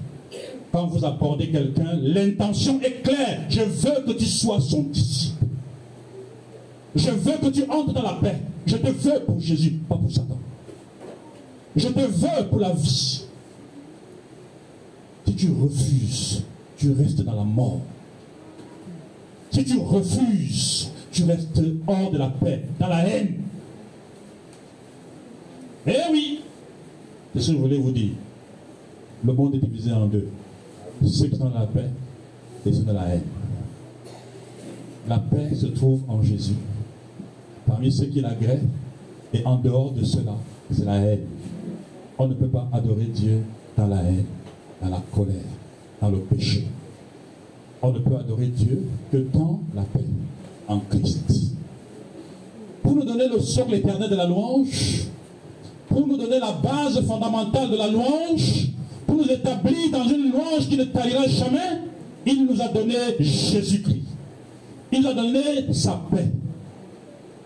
Quand 0.71 0.87
vous 0.87 1.05
abordez 1.05 1.49
quelqu'un, 1.49 1.93
l'intention 2.01 2.79
est 2.81 3.03
claire. 3.03 3.41
Je 3.49 3.61
veux 3.61 4.05
que 4.05 4.11
tu 4.17 4.25
sois 4.25 4.59
son 4.59 4.83
disciple. 4.83 5.45
Je 6.95 7.11
veux 7.11 7.37
que 7.37 7.47
tu 7.47 7.63
entres 7.69 7.93
dans 7.93 8.01
la 8.01 8.13
paix. 8.13 8.37
Je 8.65 8.77
te 8.77 8.87
veux 8.87 9.19
pour 9.25 9.39
Jésus, 9.39 9.71
pas 9.87 9.95
pour 9.95 10.11
Satan. 10.11 10.39
Je 11.75 11.87
te 11.87 11.99
veux 11.99 12.49
pour 12.49 12.59
la 12.59 12.71
vie. 12.71 13.23
Si 15.25 15.35
tu 15.35 15.51
refuses, 15.51 16.43
tu 16.77 16.91
restes 16.91 17.21
dans 17.21 17.35
la 17.35 17.43
mort. 17.43 17.81
Si 19.51 19.63
tu 19.63 19.77
refuses, 19.77 20.91
tu 21.11 21.23
restes 21.23 21.61
hors 21.87 22.11
de 22.11 22.17
la 22.17 22.29
paix, 22.29 22.63
dans 22.79 22.87
la 22.87 23.07
haine. 23.07 23.35
Eh 25.85 25.91
oui, 26.11 26.41
c'est 27.33 27.41
ce 27.41 27.47
que 27.47 27.53
je 27.53 27.61
voulais 27.61 27.77
vous 27.77 27.91
dire? 27.91 28.13
Le 29.25 29.33
monde 29.33 29.55
est 29.55 29.57
divisé 29.57 29.91
en 29.91 30.05
deux. 30.05 30.29
Ceux 31.05 31.27
qui 31.27 31.35
sont 31.35 31.49
dans 31.49 31.59
la 31.59 31.65
paix 31.65 31.89
et 32.65 32.71
ceux 32.71 32.83
dans 32.83 32.93
la 32.93 33.15
haine. 33.15 33.23
La 35.07 35.19
paix 35.19 35.53
se 35.53 35.65
trouve 35.67 36.01
en 36.07 36.21
Jésus. 36.21 36.55
Parmi 37.65 37.91
ceux 37.91 38.05
qui 38.05 38.21
l'agréent 38.21 38.59
et 39.33 39.45
en 39.45 39.57
dehors 39.57 39.91
de 39.91 40.03
cela, 40.05 40.35
c'est 40.71 40.85
la 40.85 40.95
haine. 40.97 41.25
On 42.17 42.27
ne 42.27 42.33
peut 42.33 42.47
pas 42.47 42.69
adorer 42.71 43.05
Dieu 43.05 43.41
dans 43.75 43.87
la 43.87 44.03
haine, 44.03 44.25
dans 44.81 44.89
la 44.89 45.01
colère, 45.13 45.35
dans 46.01 46.09
le 46.09 46.19
péché. 46.19 46.67
On 47.81 47.91
ne 47.91 47.99
peut 47.99 48.15
adorer 48.15 48.47
Dieu 48.47 48.83
que 49.11 49.17
dans 49.17 49.59
la 49.75 49.81
paix, 49.81 50.05
en 50.69 50.79
Christ. 50.79 51.51
Pour 52.81 52.95
nous 52.95 53.03
donner 53.03 53.27
le 53.27 53.41
socle 53.41 53.73
éternel 53.73 54.09
de 54.09 54.15
la 54.15 54.27
louange, 54.27 55.07
pour 55.93 56.07
nous 56.07 56.17
donner 56.17 56.39
la 56.39 56.51
base 56.53 57.05
fondamentale 57.05 57.69
de 57.69 57.77
la 57.77 57.87
louange, 57.87 58.69
pour 59.05 59.17
nous 59.17 59.29
établir 59.29 59.91
dans 59.91 60.05
une 60.05 60.31
louange 60.31 60.67
qui 60.67 60.75
ne 60.75 60.85
tarira 60.85 61.27
jamais, 61.27 61.81
il 62.25 62.47
nous 62.47 62.59
a 62.59 62.67
donné 62.67 62.95
Jésus-Christ. 63.19 64.01
Il 64.91 65.01
nous 65.01 65.07
a 65.07 65.13
donné 65.13 65.71
sa 65.71 66.01
paix. 66.09 66.31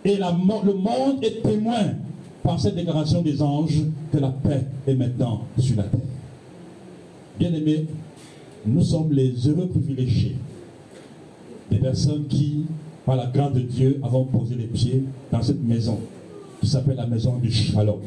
Et 0.05 0.15
le 0.15 0.73
monde 0.73 1.21
est 1.23 1.41
témoin 1.43 1.95
par 2.41 2.57
cette 2.57 2.75
déclaration 2.75 3.21
des 3.21 3.41
anges 3.41 3.81
que 4.13 4.17
la 4.17 4.29
paix 4.29 4.65
est 4.87 4.95
maintenant 4.95 5.41
sur 5.59 5.75
la 5.75 5.83
terre. 5.83 5.99
Bien-aimés, 7.37 7.85
nous 8.65 8.81
sommes 8.81 9.11
les 9.11 9.33
heureux 9.45 9.67
privilégiés 9.67 10.37
des 11.69 11.79
personnes 11.79 12.27
qui, 12.27 12.63
par 13.05 13.17
la 13.17 13.25
grâce 13.25 13.53
de 13.53 13.59
Dieu, 13.59 13.99
avons 14.03 14.23
posé 14.23 14.55
les 14.55 14.67
pieds 14.67 15.03
dans 15.33 15.41
cette 15.41 15.61
maison 15.61 15.99
qui 16.61 16.67
s'appelle 16.67 16.95
la 16.95 17.07
maison 17.07 17.37
du 17.37 17.51
Shalom. 17.51 17.99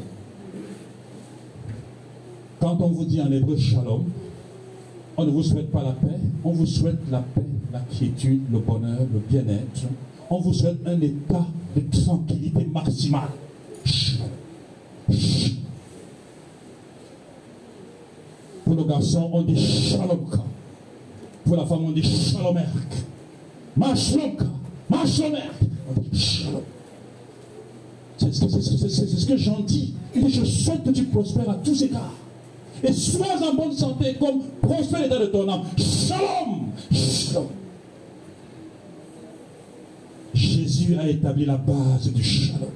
Quand 2.61 2.77
on 2.79 2.89
vous 2.89 3.05
dit 3.05 3.19
en 3.19 3.31
hébreu 3.31 3.57
Shalom, 3.57 4.03
on 5.17 5.25
ne 5.25 5.31
vous 5.31 5.41
souhaite 5.41 5.71
pas 5.71 5.81
la 5.81 5.93
paix, 5.93 6.19
on 6.43 6.51
vous 6.51 6.67
souhaite 6.67 6.99
la 7.09 7.19
paix, 7.19 7.41
la 7.73 7.79
quiétude, 7.79 8.43
le 8.51 8.59
bonheur, 8.59 8.99
le 9.11 9.19
bien-être. 9.19 9.81
On 10.29 10.39
vous 10.39 10.53
souhaite 10.53 10.77
un 10.85 11.01
état 11.01 11.47
de 11.75 11.81
tranquillité 12.03 12.65
maximale. 12.71 13.29
Pour 18.63 18.75
nos 18.75 18.85
garçons, 18.85 19.29
on 19.33 19.41
dit 19.41 19.57
Shalomka. 19.57 20.43
Pour 21.43 21.57
la 21.57 21.65
femme, 21.65 21.83
on 21.83 21.91
dit 21.91 22.03
Shalomerk. 22.03 22.93
Mashlomka. 23.75 24.45
Mashlomerk. 24.87 25.55
On 25.89 25.99
dit 25.99 26.19
Shalom. 26.19 26.61
C'est 28.17 28.31
ce 28.31 29.25
que 29.25 29.35
j'en 29.35 29.61
dis. 29.61 29.95
Dit, 30.15 30.29
je 30.29 30.45
souhaite 30.45 30.83
que 30.83 30.91
tu 30.91 31.05
prospères 31.05 31.49
à 31.49 31.55
tous 31.55 31.81
égards. 31.81 32.20
Et 32.83 32.93
sois 32.93 33.37
en 33.41 33.53
bonne 33.53 33.73
santé 33.73 34.15
comme 34.19 34.41
prospère 34.61 35.01
l'état 35.01 35.19
de 35.19 35.27
ton 35.27 35.47
âme. 35.47 35.63
Shalom. 35.77 36.71
Shalom. 36.91 37.47
Jésus 40.33 40.97
a 40.99 41.07
établi 41.07 41.45
la 41.45 41.57
base 41.57 42.11
du 42.11 42.23
shalom. 42.23 42.69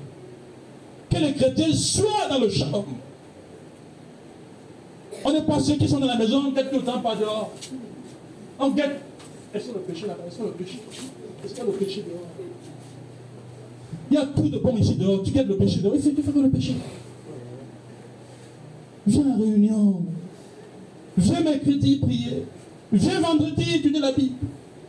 Que 1.09 1.17
les 1.17 1.33
chrétiens 1.33 1.73
soient 1.73 2.27
dans 2.29 2.39
le 2.39 2.49
shalom. 2.49 2.85
On 5.23 5.33
n'est 5.33 5.41
pas 5.41 5.59
ceux 5.59 5.75
qui 5.75 5.87
sont 5.87 5.99
dans 5.99 6.05
la 6.05 6.17
maison, 6.17 6.43
on 6.47 6.51
guette 6.51 6.69
tout 6.69 6.77
le 6.77 6.83
temps 6.83 6.99
pas 6.99 7.15
dehors. 7.15 7.51
On 8.59 8.69
guette. 8.69 9.01
Est-ce 9.53 9.67
le 9.69 9.79
péché 9.79 10.05
là-bas 10.05 10.23
Est-ce 10.27 10.43
le 10.43 10.51
péché 10.51 10.79
Est-ce 11.43 11.53
qu'il 11.53 11.63
y 11.63 11.67
a 11.67 11.71
le 11.71 11.71
péché 11.71 12.05
dehors? 12.07 12.27
Il 14.11 14.13
y 14.13 14.17
a 14.17 14.25
tout 14.25 14.49
de 14.49 14.59
bon 14.59 14.77
ici 14.77 14.95
dehors. 14.95 15.23
Tu 15.23 15.31
guettes 15.31 15.47
le 15.47 15.57
péché 15.57 15.79
dehors. 15.79 15.95
Il 15.95 16.01
faut 16.01 16.11
que 16.11 16.21
fasses 16.21 16.35
le 16.35 16.49
péché. 16.49 16.75
Viens 19.07 19.21
à 19.21 19.27
la 19.29 19.35
réunion. 19.35 20.03
Viens 21.17 21.41
mercredi 21.41 21.97
prier. 21.97 22.45
Viens 22.91 23.19
vendredi 23.19 23.75
étudier 23.75 23.99
la 23.99 24.11
Bible. 24.11 24.35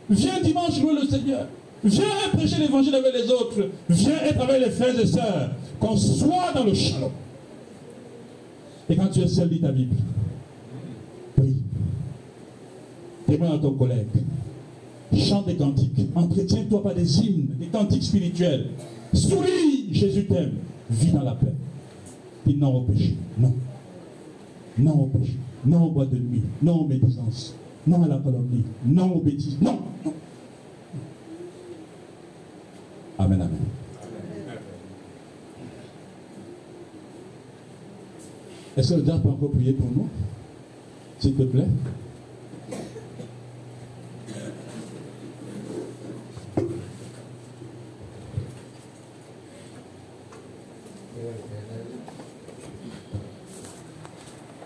Viens 0.09 0.41
dimanche 0.41 0.81
louer 0.81 0.93
le 1.01 1.07
Seigneur. 1.07 1.47
Viens 1.83 2.05
prêcher 2.33 2.57
l'évangile 2.59 2.95
avec 2.95 3.13
les 3.13 3.31
autres. 3.31 3.69
Viens 3.89 4.19
être 4.23 4.41
avec 4.41 4.65
les 4.65 4.71
frères 4.71 4.99
et 4.99 5.05
sœurs. 5.05 5.51
Qu'on 5.79 5.95
soit 5.95 6.51
dans 6.55 6.63
le 6.63 6.73
shalom. 6.73 7.11
Et 8.89 8.95
quand 8.95 9.07
tu 9.07 9.21
es 9.21 9.27
seul, 9.27 9.49
lis 9.49 9.59
ta 9.59 9.71
Bible. 9.71 9.95
Prie. 11.35 11.57
Témoigne 13.27 13.53
à 13.53 13.57
ton 13.59 13.71
collègue. 13.71 14.07
Chante 15.15 15.47
des 15.47 15.55
cantiques. 15.55 16.07
Entretiens-toi 16.15 16.83
par 16.83 16.93
des 16.93 17.19
hymnes, 17.19 17.47
des 17.59 17.67
cantiques 17.67 18.03
spirituels. 18.03 18.67
Souris, 19.13 19.87
Jésus 19.91 20.25
t'aime. 20.25 20.53
Vis 20.89 21.11
dans 21.11 21.23
la 21.23 21.33
paix. 21.33 21.53
Non 22.55 22.75
au 22.75 22.81
péché. 22.81 23.15
Non. 23.37 23.53
Non 24.79 24.93
au 24.93 25.05
péché. 25.07 25.37
Non 25.65 25.83
au 25.85 25.91
bois 25.91 26.05
de 26.05 26.17
nuit. 26.17 26.43
Non 26.61 26.81
aux 26.81 26.87
médisances. 26.87 27.55
Non 27.85 28.03
à 28.03 28.07
la 28.07 28.17
calomnie. 28.17 28.63
Non 28.85 29.13
aux 29.13 29.21
bêtises. 29.21 29.57
Non. 29.61 29.79
non. 30.05 30.13
Amen, 33.17 33.41
amen. 33.41 33.59
Est-ce 38.77 38.89
que 38.89 38.95
le 38.95 39.01
diable 39.01 39.23
peut 39.23 39.29
encore 39.29 39.51
prier 39.51 39.73
pour 39.73 39.87
nous 39.87 40.07
S'il 41.19 41.33
te 41.33 41.43
plaît? 41.43 41.67